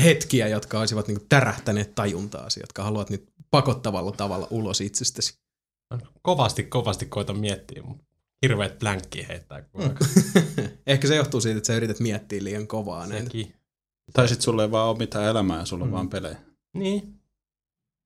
hetkiä, 0.03 0.49
jotka 0.49 0.79
olisivat 0.81 1.09
niinku 1.09 1.27
tärähtäneet 1.29 1.95
tajuntaasi, 1.95 2.61
jotka 2.61 2.83
haluat 2.83 3.11
nyt 3.11 3.25
pakottavalla 3.51 4.13
tavalla 4.13 4.47
ulos 4.51 4.81
itsestäsi? 4.81 5.35
Kovasti, 6.23 6.63
kovasti 6.63 7.07
koitan 7.07 7.39
miettiä, 7.39 7.83
mutta 7.83 8.05
hirveet 8.43 8.79
blänkkiä 8.79 9.27
heittää 9.29 9.63
koko 9.63 9.79
ajan. 9.85 9.97
Ehkä 10.87 11.09
se 11.09 11.17
johtuu 11.17 11.41
siitä, 11.41 11.59
että 11.59 11.67
sä 11.67 11.75
yrität 11.77 12.01
miettiä 12.01 12.45
liian 12.45 12.67
kovaa 12.67 13.07
näitä. 13.07 13.25
Sekin. 13.25 13.55
Tai 14.13 14.29
sit 14.29 14.41
sulla 14.41 14.63
ei 14.63 14.71
vaan 14.71 14.89
ole 14.89 14.99
mitään 14.99 15.25
elämää 15.25 15.59
ja 15.59 15.65
sulla 15.65 15.85
on 15.85 15.93
vaan 15.93 16.09
pelejä. 16.09 16.37
Niin. 16.77 17.21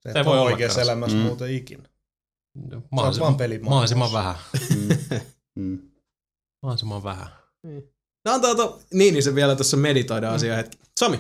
Se, 0.03 0.13
Se 0.13 0.25
voi 0.25 0.33
olla 0.39 0.43
oikeassa 0.51 0.77
kanssa. 0.79 0.93
elämässä 0.93 1.17
Mm. 1.17 1.23
muuten 1.23 1.51
ikinä. 1.55 1.83
vaan 2.71 2.83
Mahdollisimman, 2.91 3.37
mahdollisimman 3.63 4.13
vähän. 4.13 4.35
Mm. 4.71 4.89
Mm. 5.59 5.91
Mahdollisimman 6.63 7.03
vähän. 7.03 7.27
No 8.25 8.33
antaa 8.33 8.55
to, 8.55 8.81
niin, 8.95 9.15
niin 9.15 9.23
se 9.23 9.35
vielä 9.35 9.57
tuossa 9.57 9.77
meditoida 9.77 10.33
asiaa 10.35 10.57
hetki. 10.57 10.79
Sami, 11.01 11.19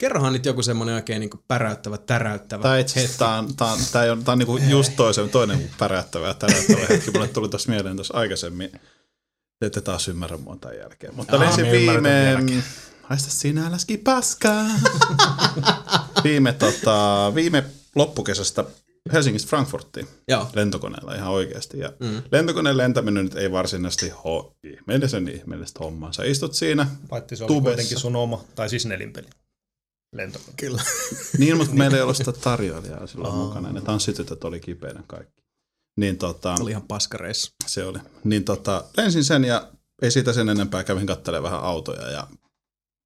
kerrohan 0.00 0.32
nyt 0.32 0.46
joku 0.46 0.62
semmonen 0.62 0.94
oikein 0.94 1.20
niinku 1.20 1.38
päräyttävä, 1.48 1.98
täräyttävä 1.98 2.62
Tää, 2.62 2.78
itse 2.78 3.00
asiassa 3.00 3.18
tää 3.18 3.38
on, 3.38 3.56
tää 3.56 3.72
on, 3.72 3.78
tää 3.92 4.12
on, 4.12 4.24
tää 4.24 4.32
on 4.32 4.38
niinku 4.38 4.56
just 4.56 4.92
toisen, 4.96 5.28
toinen 5.30 5.70
päräyttävä 5.78 6.26
ja 6.28 6.34
täräyttävä 6.34 6.86
hetki. 6.90 7.10
Mulle 7.10 7.28
tuli 7.28 7.48
tuossa 7.48 7.70
mieleen 7.70 7.96
tuossa 7.96 8.14
aikaisemmin. 8.16 8.70
Te 9.60 9.66
ette 9.66 9.80
taas 9.80 10.08
ymmärrä 10.08 10.36
mua 10.36 10.56
tämän 10.56 10.76
jälkeen. 10.78 11.14
Mutta 11.14 11.36
Aa, 11.36 11.40
lensin 11.42 11.70
viime... 11.70 12.36
Haista 13.02 13.30
sinä 13.30 13.72
läski 13.72 13.96
paskaa. 13.96 14.64
viime, 16.24 16.52
tota, 16.52 17.32
viime 17.34 17.64
loppukesästä 17.94 18.64
Helsingistä 19.12 19.48
Frankfurttiin 19.48 20.06
Joo. 20.28 20.50
lentokoneella 20.54 21.14
ihan 21.14 21.30
oikeasti. 21.32 21.78
Ja 21.78 21.92
Mm. 22.00 22.22
lentokoneen 22.32 22.76
lentäminen 22.76 23.24
nyt 23.24 23.34
ei 23.34 23.52
varsinaisesti 23.52 24.08
ho 24.24 24.56
ihmeellisen 24.64 25.28
ihmeellistä 25.28 25.78
hommaa. 25.84 26.12
Sä 26.12 26.24
istut 26.24 26.54
siinä, 26.54 26.86
Paitsi 27.08 27.36
se 27.36 27.44
oli 27.44 27.48
Tubessa. 27.48 27.74
kuitenkin 27.76 27.98
sun 27.98 28.16
oma, 28.16 28.44
tai 28.54 28.68
siis 28.68 28.86
nelinpeli. 28.86 29.26
Lentokone. 30.12 30.54
Kyllä. 30.56 30.82
Niin, 31.38 31.56
mutta 31.56 31.74
meillä 31.74 31.96
ei 31.96 32.02
ollut 32.02 32.16
sitä 32.16 32.32
tarjoilijaa 32.32 33.06
silloin 33.06 33.34
Aa. 33.34 33.44
mukana. 33.44 33.72
Ne 33.72 33.80
tanssitytöt 33.80 34.44
oli 34.44 34.60
kipeänä 34.60 35.02
kaikki. 35.06 35.42
Niin 35.96 36.18
tota, 36.18 36.56
Se 36.56 36.62
oli 36.62 36.70
ihan 36.70 36.82
paskareissa. 36.82 37.52
se 37.66 37.84
oli. 37.84 37.98
Niin 38.24 38.44
tota, 38.44 38.84
lensin 38.96 39.24
sen 39.24 39.44
ja 39.44 39.68
ei 40.02 40.10
siitä 40.10 40.32
sen 40.32 40.48
enempää 40.48 40.84
kävin 40.84 41.06
kattelemaan 41.06 41.52
vähän 41.52 41.64
autoja 41.64 42.10
ja 42.10 42.26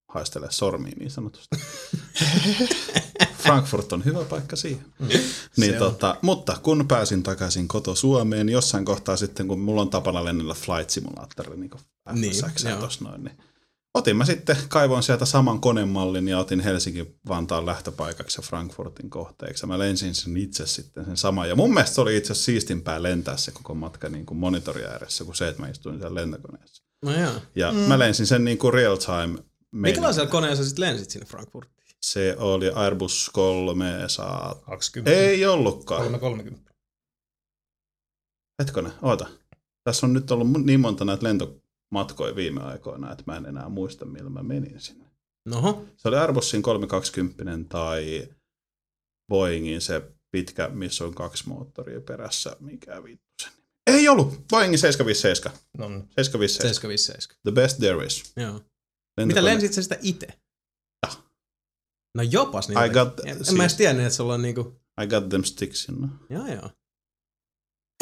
haistele 0.09 0.47
sormiin 0.51 0.99
niin 0.99 1.11
sanotusti. 1.11 1.57
Frankfurt 3.43 3.93
on 3.93 4.05
hyvä 4.05 4.25
paikka 4.25 4.57
siihen. 4.57 4.85
Mm. 4.99 5.09
Niin 5.57 5.75
tota, 5.75 6.17
mutta 6.23 6.59
kun 6.63 6.89
pääsin 6.89 7.23
takaisin 7.23 7.69
koto 7.69 7.95
Suomeen, 7.95 8.49
jossain 8.49 8.85
kohtaa 8.85 9.17
sitten, 9.17 9.49
kun 9.49 9.61
mulla 9.61 9.81
on 9.83 9.91
tapana 9.91 10.25
lennellä 10.25 10.55
Flight 10.55 10.91
Simulator, 10.91 11.57
niin 11.57 11.71
kuin 11.71 11.83
Niin, 12.13 12.35
tuossa 12.79 13.05
noin, 13.05 13.25
niin 13.25 13.39
otin 13.95 14.16
mä 14.16 14.25
sitten, 14.25 14.57
kaivoin 14.69 15.03
sieltä 15.03 15.25
saman 15.25 15.61
konemallin 15.61 16.29
ja 16.29 16.39
otin 16.39 16.61
Helsingin 16.61 17.19
Vantaan 17.29 17.66
lähtöpaikaksi 17.66 18.41
ja 18.41 18.47
Frankfurtin 18.47 19.11
kohteeksi. 19.11 19.66
Mä 19.66 19.79
lensin 19.79 20.15
sen 20.15 20.37
itse 20.37 20.66
sitten 20.66 21.05
sen 21.05 21.16
saman. 21.16 21.49
Ja 21.49 21.57
mun 21.57 21.75
mielestä 21.75 21.95
se 21.95 22.01
oli 22.01 22.16
itse 22.16 22.33
asiassa 22.33 22.45
siistimpää 22.47 23.03
lentää 23.03 23.37
se 23.37 23.51
koko 23.51 23.75
matka 23.75 24.09
niin 24.09 24.27
kuin 24.27 24.39
monitori 24.39 24.85
ääressä 24.85 25.25
kuin 25.25 25.35
se, 25.35 25.49
että 25.49 25.62
mä 25.62 25.69
istuin 25.69 25.99
siellä 25.99 26.15
lentokoneessa. 26.15 26.85
No 27.05 27.21
joo. 27.21 27.33
Ja 27.55 27.73
mm. 27.73 27.79
mä 27.79 27.99
lensin 27.99 28.27
sen 28.27 28.45
niin 28.45 28.59
kuin 28.59 28.75
real 28.75 28.97
time. 28.97 29.39
Minkälaisella 29.73 30.31
koneella 30.31 30.57
sä 30.57 30.65
sitten 30.65 30.85
lensit 30.85 31.11
sinne 31.11 31.27
Frankfurtiin? 31.27 31.75
Se 32.01 32.37
oli 32.39 32.71
Airbus 32.71 33.31
300. 33.33 34.55
20. 34.66 35.21
Ei 35.21 35.47
ollutkaan. 35.47 35.99
330. 35.99 36.75
Hetkonen, 38.62 38.93
oota. 39.03 39.27
Tässä 39.85 40.07
on 40.07 40.12
nyt 40.12 40.31
ollut 40.31 40.65
niin 40.65 40.81
monta 40.81 41.05
näitä 41.05 41.25
lentomatkoja 41.95 42.37
viime 42.37 42.62
aikoina, 42.62 43.12
että 43.12 43.25
mä 43.27 43.37
en 43.37 43.47
enää 43.47 43.69
muista, 43.69 44.05
millä 44.05 44.31
mä 44.31 44.43
menin 44.43 44.81
sinne. 44.81 45.05
Noho. 45.49 45.85
Se 45.97 46.09
oli 46.09 46.16
Airbusin 46.16 46.62
320 46.62 47.69
tai 47.69 48.29
Boeingin 49.29 49.81
se 49.81 50.03
pitkä, 50.31 50.69
missä 50.69 51.05
on 51.05 51.15
kaksi 51.15 51.49
moottoria 51.49 52.01
perässä. 52.01 52.57
Mikä 52.61 53.03
vittu 53.05 53.25
sen? 53.43 53.53
Ei 53.87 54.09
ollut! 54.09 54.49
Boeingin 54.51 54.79
757. 54.79 55.59
No, 55.79 55.89
niin. 55.89 56.01
757. 56.01 56.75
757. 56.75 57.37
The 57.43 57.53
best 57.53 57.79
there 57.79 58.07
is. 58.07 58.33
Joo. 58.37 58.61
Mitä 59.27 59.45
lensit 59.45 59.73
sä 59.73 59.83
sitä 59.83 59.99
itse? 60.03 60.27
No 62.16 62.23
jopas 62.23 62.69
niin. 62.69 62.79
I 62.79 62.89
got- 62.89 63.21
en, 63.25 63.29
en 63.29 63.45
siis- 63.45 63.57
mä 63.57 63.62
edes 63.62 63.77
tiennyt, 63.77 64.07
että 64.07 64.16
sulla 64.16 64.35
on 64.35 64.43
niinku... 64.43 64.81
I 65.03 65.07
got 65.07 65.29
them 65.29 65.45
sticks, 65.45 65.89
you 65.89 65.99
know. 65.99 66.11
Joo 66.31 66.47
joo. 66.47 66.71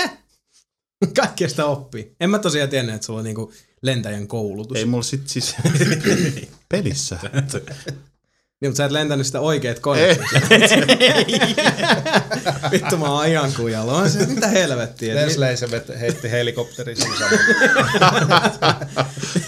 Häh? 0.00 0.18
Kaikkea 1.20 1.48
sitä 1.48 1.66
oppii. 1.66 2.16
En 2.20 2.30
mä 2.30 2.38
tosiaan 2.38 2.70
tiennyt, 2.70 2.94
että 2.94 3.06
sulla 3.06 3.18
on 3.18 3.24
niinku 3.24 3.52
lentäjän 3.82 4.28
koulutus. 4.28 4.78
Ei 4.78 4.84
mulla 4.84 5.02
sit 5.02 5.28
siis 5.28 5.56
pelissä. 6.68 7.18
Niin, 8.60 8.70
mutta 8.70 8.76
sä 8.76 8.84
et 8.84 8.92
lentänyt 8.92 9.26
sitä 9.26 9.40
oikeet 9.40 9.78
koneet. 9.78 10.20
Vittu 12.72 12.96
mä 12.96 13.06
oon 13.06 13.26
ihan 13.26 13.52
kujalla. 13.56 14.02
Mä 14.02 14.08
se, 14.08 14.26
mitä 14.26 14.48
helvettiä. 14.48 15.14
Leslie 15.14 15.54
vet- 15.54 15.98
heitti 15.98 16.30
helikopterin. 16.30 16.96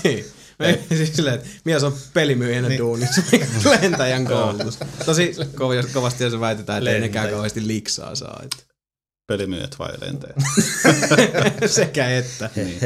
Niin. 0.05 0.25
Siis 0.97 1.17
silleen, 1.17 1.35
että 1.35 1.49
mies 1.65 1.83
on 1.83 1.95
pelimyyjänä 2.15 2.69
niin. 2.69 2.79
duunissa, 2.79 3.23
lentäjän 3.81 4.25
koulutus. 4.25 4.79
Tosi 5.05 5.33
kov- 5.55 5.93
kovasti 5.93 6.31
se 6.31 6.41
väitetään, 6.41 6.79
että 6.79 6.91
ei 6.91 7.01
nekään 7.01 7.31
kauheasti 7.31 7.67
liksaa 7.67 8.15
saa. 8.15 8.41
Että. 8.45 8.74
Pelimyyjät 9.27 9.79
vai 9.79 9.93
lentäjät? 10.01 10.37
Sekä 11.67 12.19
että. 12.19 12.51
niin. 12.57 12.81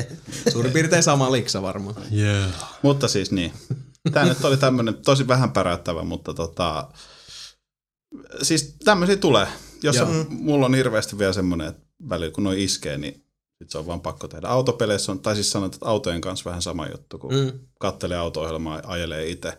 Suurin 0.52 0.72
piirtein 0.72 1.02
sama 1.02 1.32
liksa 1.32 1.62
varmaan. 1.62 1.96
Yeah. 2.16 2.78
Mutta 2.82 3.08
siis 3.08 3.32
niin. 3.32 3.52
Tämä 4.12 4.26
nyt 4.26 4.44
oli 4.44 4.56
tämmöinen 4.56 4.94
tosi 4.94 5.28
vähän 5.28 5.52
päräyttävä, 5.52 6.04
mutta 6.04 6.34
tota, 6.34 6.88
siis 8.42 8.76
tämmöisiä 8.84 9.16
tulee. 9.16 9.46
Jos 9.82 9.96
Joo. 9.96 10.08
on, 10.08 10.26
mulla 10.30 10.66
on 10.66 10.74
hirveästi 10.74 11.18
vielä 11.18 11.32
semmoinen, 11.32 11.68
että 11.68 11.86
välillä 12.08 12.32
kun 12.32 12.44
noi 12.44 12.64
iskee, 12.64 12.98
niin 12.98 13.24
sit 13.58 13.70
se 13.70 13.78
on 13.78 13.86
vaan 13.86 14.00
pakko 14.00 14.28
tehdä. 14.28 14.48
Autopeleissä 14.48 15.12
on, 15.12 15.20
tai 15.20 15.34
siis 15.34 15.50
sanot, 15.50 15.74
että 15.74 15.86
autojen 15.86 16.20
kanssa 16.20 16.50
vähän 16.50 16.62
sama 16.62 16.86
juttu, 16.86 17.18
kun 17.18 17.34
mm. 17.34 17.52
Kattelee 17.80 18.18
auto-ohjelmaa 18.18 18.76
ja 18.76 18.82
ajelee 18.86 19.28
itse, 19.28 19.58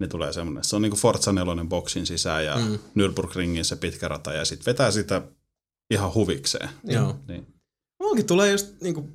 niin 0.00 0.10
tulee 0.10 0.32
semmoinen. 0.32 0.64
Se 0.64 0.76
on 0.76 0.82
niin 0.82 0.90
kuin 0.90 1.00
Forza 1.00 1.32
4 1.32 1.64
boksin 1.68 2.06
sisään 2.06 2.44
ja 2.44 2.56
mm. 2.56 2.62
Mm. 2.62 2.78
Nürburgringin 2.98 3.64
se 3.64 3.76
pitkä 3.76 4.08
rata 4.08 4.32
ja 4.32 4.44
sitten 4.44 4.66
vetää 4.66 4.90
sitä 4.90 5.22
ihan 5.90 6.14
huvikseen. 6.14 6.68
Joo. 6.84 7.16
Niin. 7.28 7.46
Mullakin 8.02 8.26
tulee 8.26 8.50
just 8.50 8.80
niinku 8.80 9.08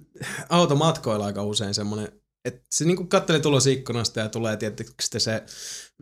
automatkoilla 0.49 1.25
aika 1.25 1.43
usein 1.43 1.73
semmonen, 1.73 2.11
että 2.45 2.61
se 2.71 2.85
niinku 2.85 3.03
kattelee 3.05 3.41
tulos 3.41 3.67
ikkunasta 3.67 4.19
ja 4.19 4.29
tulee 4.29 4.57
tietysti 4.57 5.19
se 5.19 5.43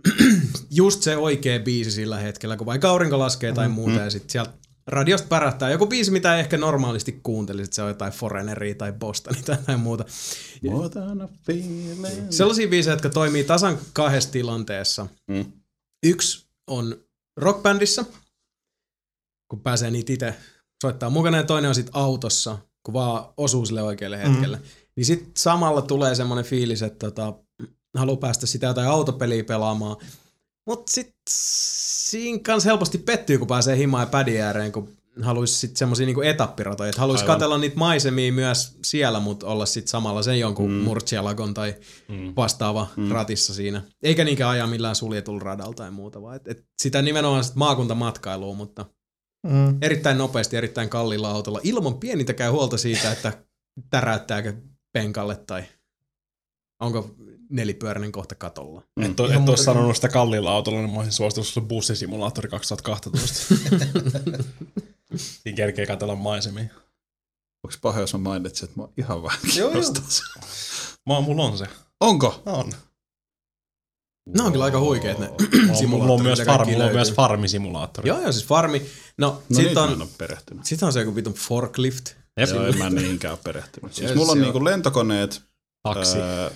just 0.71 1.03
se 1.03 1.17
oikea 1.17 1.59
biisi 1.59 1.91
sillä 1.91 2.17
hetkellä, 2.17 2.57
kun 2.57 2.67
vaikka 2.67 2.89
aurinko 2.89 3.19
laskee 3.19 3.51
tai 3.51 3.69
muuta 3.69 3.99
ja 3.99 4.09
sitten 4.09 4.29
sieltä 4.29 4.53
radiosta 4.87 5.27
pärähtää 5.27 5.71
joku 5.71 5.87
biisi, 5.87 6.11
mitä 6.11 6.35
ei 6.35 6.39
ehkä 6.39 6.57
normaalisti 6.57 7.19
kuuntelisit, 7.23 7.73
se 7.73 7.81
on 7.81 7.87
jotain 7.87 8.13
Foreigneria 8.13 8.75
tai 8.75 8.93
Bostonia 8.93 9.43
tai 9.43 9.55
jotain 9.55 9.79
muuta. 9.79 10.05
Sellaisia 12.29 12.67
biisejä, 12.67 12.93
jotka 12.93 13.09
toimii 13.09 13.43
tasan 13.43 13.77
kahdessa 13.93 14.31
tilanteessa. 14.31 15.07
Mm. 15.27 15.45
Yksi 16.05 16.45
on 16.67 16.97
rockbändissä, 17.37 18.05
kun 19.47 19.59
pääsee 19.59 19.91
niitä 19.91 20.13
itse 20.13 20.35
soittaa 20.83 21.09
mukana, 21.09 21.37
ja 21.37 21.43
toinen 21.43 21.69
on 21.69 21.75
sitten 21.75 21.95
autossa, 21.95 22.57
kun 22.83 22.93
vaan 22.93 23.25
osuu 23.37 23.65
sille 23.65 23.83
oikealle 23.83 24.17
hetkelle. 24.23 24.57
Mm. 24.57 24.63
Niin 24.95 25.05
sitten 25.05 25.31
samalla 25.37 25.81
tulee 25.81 26.15
semmoinen 26.15 26.45
fiilis, 26.45 26.81
että 26.81 27.09
tota, 27.09 27.33
haluaa 27.97 28.17
päästä 28.17 28.45
sitä 28.45 28.67
jotain 28.67 28.87
autopeliä 28.87 29.43
pelaamaan. 29.43 29.97
Mutta 30.67 30.91
sitten 30.91 31.23
siinä 31.27 32.39
kanssa 32.43 32.69
helposti 32.69 32.97
pettyy, 32.97 33.37
kun 33.37 33.47
pääsee 33.47 33.77
himaan 33.77 34.01
ja 34.01 34.07
pädin 34.07 34.41
ääreen, 34.41 34.71
kun 34.71 34.89
haluaisi 35.21 35.53
sitten 35.53 35.77
semmoisia 35.77 36.05
niinku 36.05 36.21
etappiratoja, 36.21 36.89
että 36.89 37.01
haluaisi 37.01 37.25
katella 37.25 37.57
niitä 37.57 37.77
maisemia 37.77 38.31
myös 38.33 38.77
siellä, 38.85 39.19
mutta 39.19 39.47
olla 39.47 39.65
sitten 39.65 39.89
samalla 39.91 40.23
sen 40.23 40.39
jonkun 40.39 40.71
mm. 40.71 40.77
Murcielagon 40.77 41.53
tai 41.53 41.75
Mm. 42.07 42.33
vastaava 42.35 42.87
mm. 42.95 43.11
ratissa 43.11 43.53
siinä. 43.53 43.81
Eikä 44.03 44.23
niinkään 44.23 44.49
ajaa 44.49 44.67
millään 44.67 44.95
suljetulla 44.95 45.43
radalla 45.43 45.73
tai 45.73 45.91
muuta, 45.91 46.21
vaan 46.21 46.35
et, 46.35 46.47
et 46.47 46.65
sitä 46.81 47.01
nimenomaan 47.01 47.43
sit 47.43 47.55
maakuntamatkailua, 47.55 48.55
mutta 48.55 48.85
Mm. 49.43 49.77
erittäin 49.81 50.17
nopeasti, 50.17 50.57
erittäin 50.57 50.89
kalliilla 50.89 51.31
autolla, 51.31 51.59
ilman 51.63 51.99
pienintäkään 51.99 52.51
huolta 52.53 52.77
siitä, 52.77 53.11
että 53.11 53.33
täräyttääkö 53.89 54.53
penkalle 54.93 55.35
tai 55.35 55.63
onko 56.79 57.15
nelipyöräinen 57.49 58.11
kohta 58.11 58.35
katolla. 58.35 58.81
Mm. 58.95 59.05
Et, 59.05 59.11
et 59.11 59.49
olisi 59.49 59.63
sanonut 59.63 59.95
sitä 59.95 60.09
kalliilla 60.09 60.51
autolla, 60.51 60.79
niin 60.79 60.91
mä 60.91 60.97
olisin 60.97 61.13
suositellut 61.13 61.47
sulle 61.47 61.67
bussisimulaattori 61.67 62.49
2012. 62.49 63.55
Siinä 65.15 65.55
kerkee 65.55 65.85
katsella 65.85 66.15
maisemia. 66.15 66.69
Onko 67.63 67.77
paha, 67.81 67.99
jos 67.99 68.13
mä 68.13 68.19
mainitsin, 68.19 68.65
että 68.65 68.79
mä 68.79 68.83
oon 68.83 68.93
ihan 68.97 69.23
vähän 69.23 69.39
Joo, 69.55 69.71
joo. 69.71 69.81
Mä, 71.09 71.21
mulla 71.21 71.43
on 71.43 71.57
se. 71.57 71.65
Onko? 71.99 72.43
On. 72.45 72.71
Ne 74.27 74.43
on 74.43 74.51
kyllä 74.51 74.65
aika 74.65 74.79
huikeet 74.79 75.19
ne 75.19 75.27
Mulla, 75.27 75.73
on- 75.79 75.89
mulla 75.89 76.13
on 76.13 76.23
myös, 76.23 76.41
farm, 76.45 76.69
mulla 76.69 76.85
on 76.85 76.91
myös 76.93 77.13
farmisimulaattori. 77.13 78.07
Joo, 78.09 78.21
joo, 78.21 78.31
siis 78.31 78.45
farmi. 78.45 78.81
No, 79.17 79.27
No 79.49 79.55
sit, 79.55 79.65
nyt 79.65 79.73
mä 79.73 79.83
en 79.83 80.01
on, 80.01 80.09
sit 80.63 80.83
on 80.83 80.93
se 80.93 80.99
joku 80.99 81.15
vitun 81.15 81.33
forklift. 81.33 82.09
Jep. 82.39 82.49
Joo, 82.49 82.65
en 82.65 82.77
mä 82.77 82.89
niinkään 82.89 83.37
perehtynyt. 83.43 83.93
Siis 83.93 84.09
Joo, 84.09 84.15
mulla 84.17 84.31
on 84.31 84.37
se 84.37 84.43
niinku 84.43 84.63
lentokoneet, 84.65 85.41
Taksi. 85.83 86.17
ää, 86.21 86.51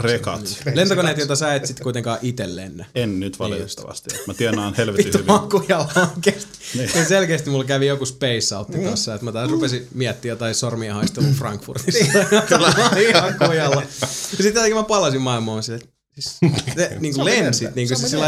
rekat. 0.00 0.62
Lentokoneet, 0.74 1.18
joita 1.18 1.36
sä 1.36 1.54
et 1.54 1.66
sit 1.66 1.80
kuitenkaan 1.80 2.18
itse 2.22 2.56
lennä. 2.56 2.84
En 2.94 3.20
nyt 3.20 3.38
valitettavasti. 3.38 4.10
Mä 4.26 4.34
tienaan 4.34 4.74
helvetin 4.78 5.04
Vittu 5.04 5.18
hyvin. 5.18 5.32
makujalla 5.32 6.08
oikeesti. 6.16 6.58
Niin. 6.74 6.90
Niin. 6.94 7.06
Selkeästi 7.06 7.50
mulla 7.50 7.64
kävi 7.64 7.86
joku 7.86 8.06
space 8.06 8.56
outti 8.56 8.78
tossa, 8.78 9.14
että 9.14 9.24
mä 9.24 9.32
taas 9.32 9.50
rupesin 9.50 9.88
miettiä 9.94 10.32
jotain 10.32 10.54
sormien 10.54 10.94
haistelua 10.94 11.28
Frankfurtissa. 11.38 12.04
Kyllä. 12.48 12.72
ihan 13.08 13.34
kujalla. 13.46 13.82
Ja 14.00 14.06
sitten 14.06 14.46
jotenkin 14.54 14.76
mä 14.76 14.82
palasin 14.82 15.22
maailmaan 15.22 15.62
sille, 15.62 15.76
että 15.78 15.88
siis, 16.18 16.38
se, 16.76 16.96
niin 17.00 17.14
kuin 17.14 17.24
lensit, 17.24 17.74
niin 17.74 17.88
kuin 17.88 17.98
se 17.98 18.08
sillä 18.08 18.26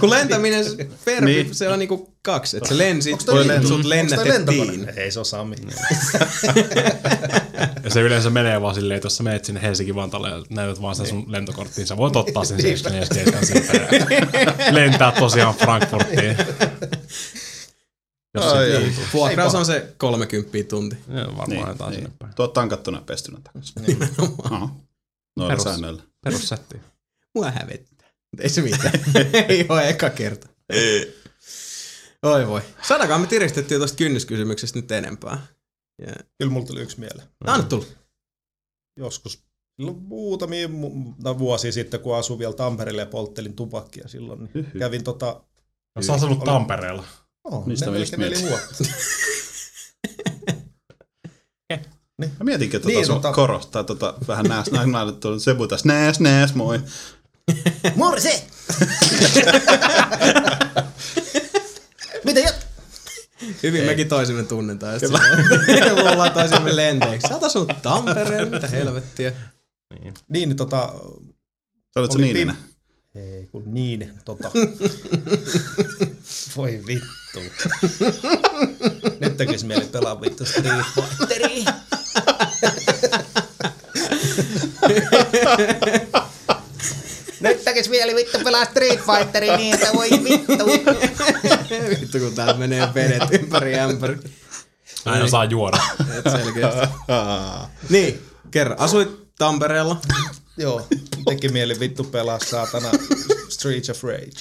kun 0.00 0.10
lentäminen, 0.10 0.64
se 0.64 0.88
verbi, 1.06 1.26
Niin. 1.32 1.54
se 1.54 1.68
on 1.68 1.78
niinku 1.78 2.14
kaksi. 2.22 2.56
Että 2.56 2.68
sä 2.68 2.78
lensit, 2.78 3.12
Onks 3.12 3.24
toi 3.24 3.44
lento- 3.48 3.68
sut 3.68 3.84
lennätettiin. 3.84 4.88
Ei 4.96 5.12
se 5.12 5.18
ole 5.18 5.24
Sami. 5.26 5.56
Ja 7.84 7.90
se 7.90 8.00
yleensä 8.00 8.30
menee 8.30 8.60
vaan 8.60 8.74
silleen, 8.74 8.96
että 8.96 9.06
jos 9.06 9.16
sä 9.16 9.22
menet 9.22 9.44
sinne 9.44 9.62
Helsinki 9.62 9.94
Vantaalle 9.94 10.28
ja 10.30 10.42
näytät 10.50 10.82
vaan 10.82 10.94
sitä 10.94 11.08
sun 11.08 11.24
lentokorttiin, 11.32 11.86
sä 11.86 11.96
voit 11.96 12.16
ottaa 12.16 12.44
sen 12.44 12.62
74 12.62 13.42
siitä 13.42 13.76
ja 13.76 14.74
lentää 14.74 15.12
tosiaan 15.12 15.54
Frankfurtiin. 15.54 16.36
Jos 18.34 18.44
Ai, 18.44 18.70
se 18.70 18.78
niin. 18.78 18.96
Vuokraus 19.12 19.54
on 19.54 19.66
se 19.66 19.94
30 19.98 20.50
tunti. 20.68 20.96
Varmaan 21.14 21.50
Niin, 21.50 21.66
jotain 21.68 21.90
niin. 21.90 21.94
sinne 22.02 22.16
päin. 22.18 22.34
Tuo 22.34 22.48
tankattuna 22.48 22.98
ja 22.98 23.02
pestynä 23.06 23.38
takaisin. 23.44 23.98
Noilla 25.36 25.48
Perus. 25.48 25.62
säännöillä. 25.64 26.02
Perussetti. 26.24 26.76
Mua 27.34 27.50
hävettää. 27.50 28.08
Mutta 28.30 28.42
ei 28.42 28.48
se 28.48 28.62
mitään. 28.62 28.92
ei 29.48 29.66
ole 29.68 29.88
eka 29.88 30.10
kerta. 30.10 30.48
Oi 32.22 32.46
voi. 32.46 32.60
Sadakaan 32.82 33.20
me 33.20 33.26
tiristettiin 33.26 33.80
tuosta 33.80 33.96
kynnyskysymyksestä 33.96 34.78
nyt 34.78 34.90
enempää. 34.90 35.46
Ja... 35.98 36.14
Kyllä 36.38 36.52
mulla 36.52 36.66
tuli 36.66 36.80
yksi 36.80 37.00
mieleen. 37.00 37.28
Anna 37.46 37.66
tulla. 37.66 37.86
Joskus 38.96 39.44
silloin 39.76 40.02
muutamia 40.02 40.66
mu- 40.66 41.14
no, 41.24 41.38
vuosia 41.38 41.72
sitten, 41.72 42.00
kun 42.00 42.16
asuin 42.16 42.38
vielä 42.38 42.52
Tampereella 42.52 43.02
ja 43.02 43.06
polttelin 43.06 43.56
tupakkia 43.56 44.08
silloin, 44.08 44.50
niin 44.54 44.70
kävin 44.78 45.04
tota... 45.04 45.42
No, 45.96 46.02
sä 46.02 46.12
asunut 46.12 46.44
Tampereella. 46.44 47.04
Oh, 47.44 47.66
Mistä 47.66 47.90
mä 47.90 47.96
just 47.96 48.12
mietin? 52.20 52.28
vuotta. 52.30 52.44
Mä 52.44 52.44
mietinkin, 52.44 52.76
että 52.76 52.88
Niin, 52.88 52.96
niin, 52.96 53.06
sun 53.06 53.24
tota- 53.24 53.34
korostaa 53.34 53.84
tota, 53.84 54.14
vähän 54.28 54.46
nääs, 54.46 54.70
nääs, 54.70 54.86
nääs, 54.86 55.14
tuolla 55.20 55.38
Sebu 55.38 55.66
tässä, 55.66 55.88
nääs, 55.88 56.20
nääs, 56.20 56.54
moi. 56.54 56.80
Morse! 57.96 58.44
Mitä 62.24 62.40
jat... 62.40 62.66
Hyvin 63.62 63.84
mekin 63.84 64.08
toisimme 64.08 64.42
tunnetaan. 64.42 65.00
Sitten 65.00 65.96
luullaan 65.96 66.32
toisimme 66.34 66.76
lenteeksi. 66.76 67.28
Sä 67.28 67.34
oot 67.34 67.44
asunut 67.44 67.72
Tampereella, 67.82 68.50
mitä 68.50 68.66
helvettiä. 68.66 69.32
Niin. 70.00 70.14
Niin, 70.28 70.56
tota... 70.56 70.92
Sä 71.94 72.00
olet 72.00 72.12
se 72.12 72.18
Oli 72.18 72.24
Niininen. 72.24 72.56
Ei 73.14 73.48
kun 73.52 73.62
niin, 73.66 74.12
tota... 74.24 74.50
Voi 76.56 76.82
vittu. 76.86 77.40
Nyt 79.20 79.36
tekis 79.36 79.64
mieli 79.64 79.84
pelaa 79.84 80.20
vittu 80.20 80.44
Street 80.44 80.84
Fighteria. 80.94 81.72
Nyt 87.40 87.64
tekis 87.64 87.88
mieli 87.88 88.14
vittu 88.14 88.38
pelaa 88.44 88.64
Street 88.64 89.00
Fighteria 89.00 89.56
niin, 89.56 89.74
että 89.74 89.88
voi 89.94 90.10
vittu. 90.10 90.66
Vittu 92.00 92.18
kun 92.18 92.34
täällä 92.34 92.54
menee 92.54 92.88
vedet 92.94 93.22
ympäri 93.32 93.78
ämpäri. 93.78 94.16
Aina 95.04 95.28
saa 95.28 95.44
juoda. 95.44 95.78
Et 96.18 96.32
selkeästi. 96.32 96.80
Niin, 97.88 98.22
kerran. 98.50 98.80
Asuit 98.80 99.34
Tampereella. 99.38 100.00
Joo, 100.56 100.88
teki 101.24 101.48
mieli 101.48 101.80
vittu 101.80 102.04
pelaa 102.04 102.38
saatana 102.38 102.90
Streets 103.48 103.90
of 103.90 104.04
Rage. 104.04 104.40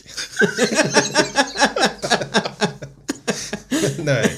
Näin. 4.03 4.29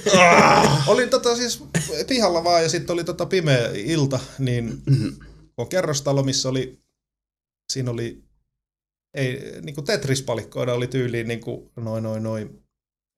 Olin 0.87 1.09
tota 1.09 1.35
siis 1.35 1.63
pihalla 2.07 2.43
vaan 2.43 2.63
ja 2.63 2.69
sitten 2.69 2.93
oli 2.93 3.03
tota 3.03 3.25
pimeä 3.25 3.71
ilta, 3.73 4.19
niin 4.39 4.81
on 5.57 5.69
kerrostalo, 5.69 6.23
missä 6.23 6.49
oli, 6.49 6.79
siinä 7.73 7.91
oli, 7.91 8.23
ei, 9.13 9.61
niinku 9.61 9.81
Tetris-palikkoina 9.81 10.73
oli 10.73 10.87
tyyliin 10.87 11.27
niinku 11.27 11.71
noin 11.75 12.03
noin 12.03 12.23
noin 12.23 12.63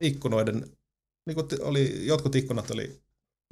ikkunoiden, 0.04 0.70
niinku 1.28 1.44
t- 1.44 1.60
oli, 1.62 2.06
jotkut 2.06 2.36
ikkunat 2.36 2.72
oli 2.72 3.04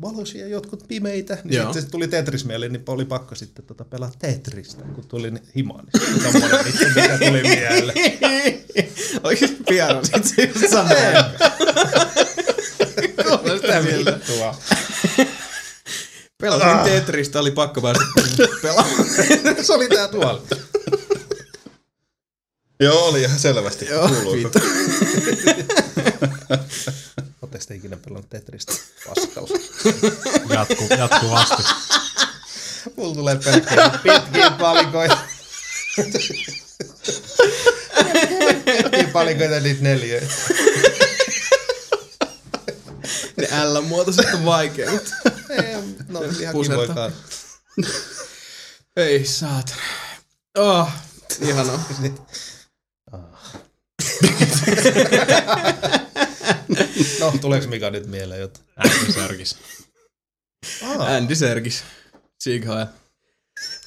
valoisia, 0.02 0.48
jotkut 0.48 0.84
pimeitä, 0.88 1.38
niin 1.44 1.56
Joo. 1.56 1.74
sitten 1.74 1.92
tuli 1.92 2.08
Tetris 2.08 2.46
mieleen, 2.46 2.74
niin 2.74 2.84
oli 2.88 3.06
pakko 3.06 3.36
sitten 3.36 3.66
tota 3.66 3.86
pelaa 3.86 4.12
Tetristä, 4.20 4.84
kun 4.96 5.08
tuli 5.08 5.32
himaan. 5.56 5.86
Niin 5.86 6.06
sitten 6.06 6.32
tommonen 6.32 6.66
vittu, 6.66 6.86
mikä 6.96 7.18
tuli 7.18 7.44
mieleen. 7.44 7.98
Oikeesti 9.24 9.64
piano 9.64 10.04
sit 10.04 10.26
se 10.26 10.44
just 10.44 10.74
Kuulostaa 13.38 13.82
miltä. 13.82 14.12
Vittua. 14.12 14.56
Pelasin 16.42 16.80
Tetristä, 16.84 17.40
oli 17.40 17.52
pakko 17.52 17.82
päästä 17.82 18.04
pelaamaan. 18.62 19.06
Se 19.66 19.74
oli 19.74 19.88
tää 19.88 20.08
tuolla. 20.08 20.42
Joo, 22.80 23.06
oli 23.06 23.22
ihan 23.22 23.40
selvästi. 23.40 23.86
Joo, 23.86 24.10
vittu. 24.10 24.60
Oletteko 27.42 27.66
te 27.68 27.76
ikinä 27.76 27.98
pelannut 27.98 28.30
Tetristä 28.30 28.74
paskalla? 29.08 29.50
Jatku, 30.50 30.88
jatkuvasti. 30.98 31.64
Mulla 32.98 33.16
tulee 33.16 33.36
pelkkiä 33.36 33.92
pitkiä 34.04 34.52
palikoita. 34.52 35.18
pitkiä 38.66 39.08
palikoita 39.14 39.60
niitä 39.60 39.84
neljöitä. 39.84 40.28
Ne 43.42 43.64
L-muotoiset 43.66 44.34
on 44.34 44.46
vaikeimmat. 44.46 45.04
Ei, 45.50 45.76
No, 46.08 46.22
ihan 46.40 46.52
Pusertaa. 46.54 46.86
kivoikaan. 46.86 47.14
Ei 48.96 49.26
saatana. 49.26 49.82
Oh, 50.58 50.90
ihanaa. 51.42 51.86
No, 57.20 57.34
tuleeko 57.42 57.68
Mika 57.68 57.90
nyt 57.90 58.08
mieleen 58.08 58.42
jotain? 58.42 58.66
Äänti 58.78 59.12
särkis. 59.14 59.58
Andy 61.00 61.36
Serkis. 61.36 61.84
Sighail. 62.40 62.86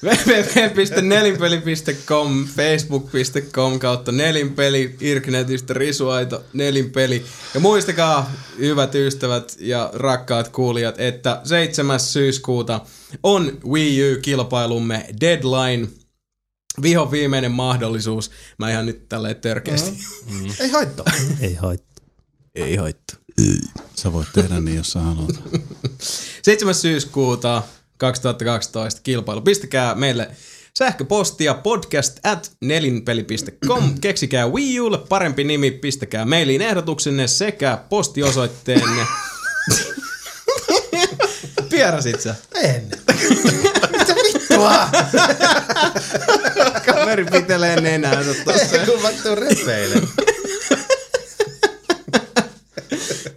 www.nelinpeli.com, 0.03 2.47
facebook.com 2.47 3.79
kautta 3.79 4.11
nelinpeli, 4.11 4.95
Irknetistä 5.01 5.73
Risuaito, 5.73 6.43
nelinpeli. 6.53 7.25
Ja 7.53 7.59
muistakaa, 7.59 8.31
hyvät 8.59 8.95
ystävät 8.95 9.55
ja 9.59 9.89
rakkaat 9.93 10.47
kuulijat, 10.47 10.99
että 10.99 11.41
7. 11.43 11.99
syyskuuta 11.99 12.81
on 13.23 13.59
Wii 13.69 14.13
U-kilpailumme 14.13 15.05
Deadline. 15.21 15.87
Vihon 16.81 17.11
viimeinen 17.11 17.51
mahdollisuus. 17.51 18.31
Mä 18.57 18.71
ihan 18.71 18.85
nyt 18.85 19.09
tälleen 19.09 19.35
törkeästi. 19.35 19.91
Mm. 20.31 20.49
Ei 20.59 20.69
haittaa. 20.69 21.05
Ei 21.41 21.53
haittaa. 21.53 22.05
Ei 22.55 22.75
haittaa. 22.75 23.17
Sä 23.95 24.13
voit 24.13 24.27
tehdä 24.33 24.59
niin, 24.59 24.77
jos 24.77 24.91
sä 24.91 24.99
haluat. 24.99 25.43
7. 26.41 26.75
syyskuuta 26.75 27.63
2012 27.97 29.01
kilpailu. 29.03 29.41
Pistäkää 29.41 29.95
meille 29.95 30.31
sähköpostia 30.77 31.53
podcast 31.53 32.19
at 32.23 32.51
nelinpeli.com. 32.61 33.99
Keksikää 34.01 34.47
Wii 34.47 34.79
Ulle 34.79 34.97
parempi 34.97 35.43
nimi, 35.43 35.71
pistäkää 35.71 36.25
mailiin 36.25 36.61
ehdotuksenne 36.61 37.27
sekä 37.27 37.77
postiosoitteenne. 37.89 39.05
Pierasit 41.69 42.21
sä? 42.21 42.35
En. 42.55 42.91
Mitä 43.91 44.15
vittua? 44.15 44.89
Kaveri 46.85 47.25
pitelee 47.25 47.81
nenäänsä 47.81 48.33
tossa. 48.45 48.77
Kun 48.77 49.01
mä 49.01 49.09
tuun. 49.11 49.37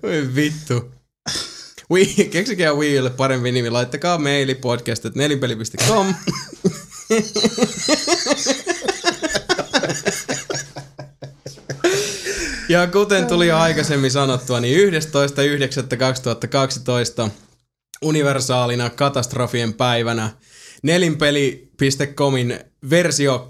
Voi 0.03 0.35
vittu. 0.35 0.98
Wii, 1.91 2.29
keksikää 2.31 2.73
Wii 2.73 2.99
Ulle 2.99 3.11
parempi 3.11 3.53
nimi. 3.53 3.71
Laittakaa 3.71 4.19
maili 4.19 4.55
podcast 4.55 5.05
at 5.05 5.15
nelinpeli.com. 5.15 6.15
Ja 12.69 12.87
kuten 12.87 13.27
tuli 13.27 13.47
jo 13.47 13.59
aikaisemmin 13.59 14.11
sanottua, 14.11 14.61
niin 14.61 14.93
11.9.2012 14.93 17.31
universaalina 18.03 18.91
katastrofien 18.91 19.75
päivänä 19.75 20.31
nelinpeli.comin 20.83 22.59
versio 22.91 23.47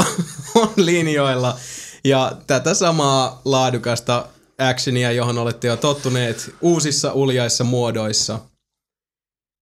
2.0 0.00 0.06
on 0.54 0.72
linjoilla. 0.76 1.58
Ja 2.04 2.32
tätä 2.46 2.74
samaa 2.74 3.42
laadukasta 3.44 4.26
actionia, 4.60 5.12
johon 5.12 5.38
olette 5.38 5.66
jo 5.66 5.76
tottuneet 5.76 6.54
uusissa 6.60 7.12
uljaissa 7.12 7.64
muodoissa. 7.64 8.40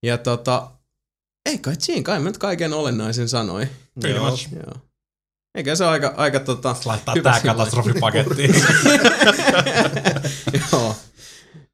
Ja 0.03 0.19
tota, 0.19 0.71
ei 1.47 1.59
kai 1.59 1.75
siinä, 1.79 2.03
kai 2.03 2.21
mä 2.21 2.29
nyt 2.29 2.39
kaiken 2.39 2.73
olennaisen 2.73 3.29
sanoi. 3.29 3.69
Pretty 4.01 4.21
much. 4.21 4.49
Joo. 4.53 4.75
Eikä 5.55 5.77
se 5.77 5.85
ole 5.85 5.93
aika, 5.93 6.15
aika 6.17 6.41
tota... 6.41 6.77
Laittaa 6.85 7.15
tää 7.23 7.41
katastrofipakettiin. 7.41 8.55
Joo. 10.73 10.97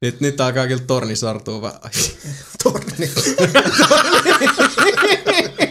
Nyt, 0.01 0.21
nyt 0.21 0.41
alkaa 0.41 0.67
kyllä 0.67 0.83
torni 0.87 1.15
sartua 1.15 1.61
vähän. 1.61 1.81
Torni. 2.63 3.11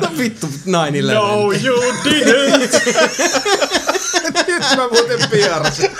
No 0.00 0.10
vittu, 0.18 0.46
9-11. 0.46 1.14
no 1.14 1.52
you 1.52 1.94
didn't! 2.04 2.72
Nyt 4.48 4.76
mä 4.76 4.88
muuten 4.88 5.30
piarasin. 5.30 5.90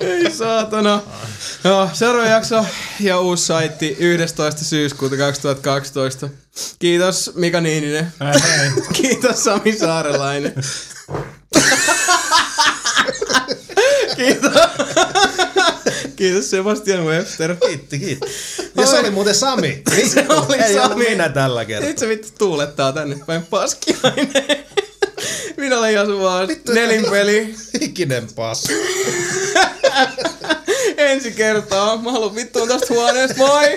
Ei 0.00 0.30
saatana. 0.30 1.02
Joo, 1.64 1.90
seuraava 1.92 2.28
jakso 2.28 2.66
ja 3.00 3.20
uusi 3.20 3.46
saitti 3.46 3.96
11. 3.98 4.64
syyskuuta 4.64 5.16
2012. 5.16 6.28
Kiitos 6.78 7.32
Mika 7.34 7.60
Niininen. 7.60 8.12
Hei. 8.20 8.70
Kiitos 9.02 9.44
Sami 9.44 9.72
Saarelainen. 9.78 10.54
Kiitos. 14.16 14.52
Kiitos 16.20 16.50
Sebastian 16.50 17.04
Webster. 17.06 17.56
Kiitti, 17.66 17.98
kiitti. 17.98 18.26
Ja 18.76 18.86
se 18.86 18.98
oli 18.98 19.10
muuten 19.10 19.34
Sami. 19.34 19.82
Se 20.12 20.26
oli 20.28 20.56
Ei 20.56 20.74
Sami. 20.74 21.08
minä 21.08 21.28
tällä 21.28 21.60
Nyt 21.60 21.68
kertaa. 21.68 21.92
se 21.96 22.08
vittu 22.08 22.28
tuulettaa 22.38 22.92
tänne 22.92 23.18
päin 23.26 23.42
paskiainen. 23.46 24.32
Minä 25.56 25.78
olen 25.78 25.94
Jasu 25.94 26.20
vaan 26.20 26.48
nelinpeli. 26.68 27.54
Ikinen 27.80 28.28
passi. 28.34 28.72
Ensi 30.96 31.30
kertaa. 31.32 31.96
Mä 31.96 32.12
haluan 32.12 32.34
vittuun 32.34 32.68
tästä 32.68 32.86
huoneesta. 32.94 33.36
Moi! 33.36 33.76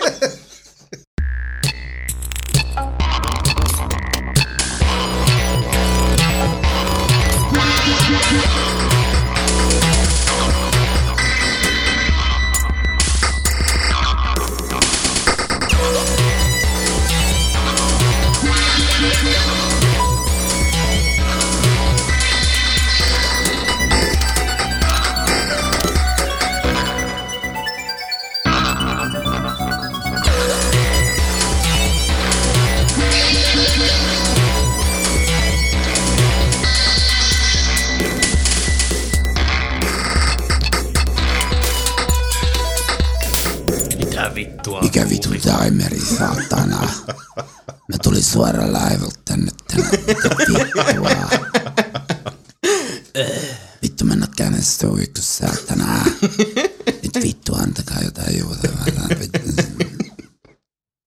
Mikä 44.93 45.09
vitun 45.09 45.37
timeri, 45.41 45.99
saatana. 45.99 46.89
Mä 47.67 47.97
tulin 48.03 48.23
suoraan 48.23 48.73
laivalta 48.73 49.19
tänne 49.25 49.51
vittua? 49.67 49.85
Vittu 53.81 54.05
mennä 54.05 54.27
käännestä 54.35 54.87
vittu 54.87 55.21
saatana. 55.21 56.05
Nyt 57.03 57.23
vittu 57.23 57.55
antakaa 57.55 58.01
jotain 58.01 58.39
juotavaa. 58.39 58.85
Vittu. 59.19 59.42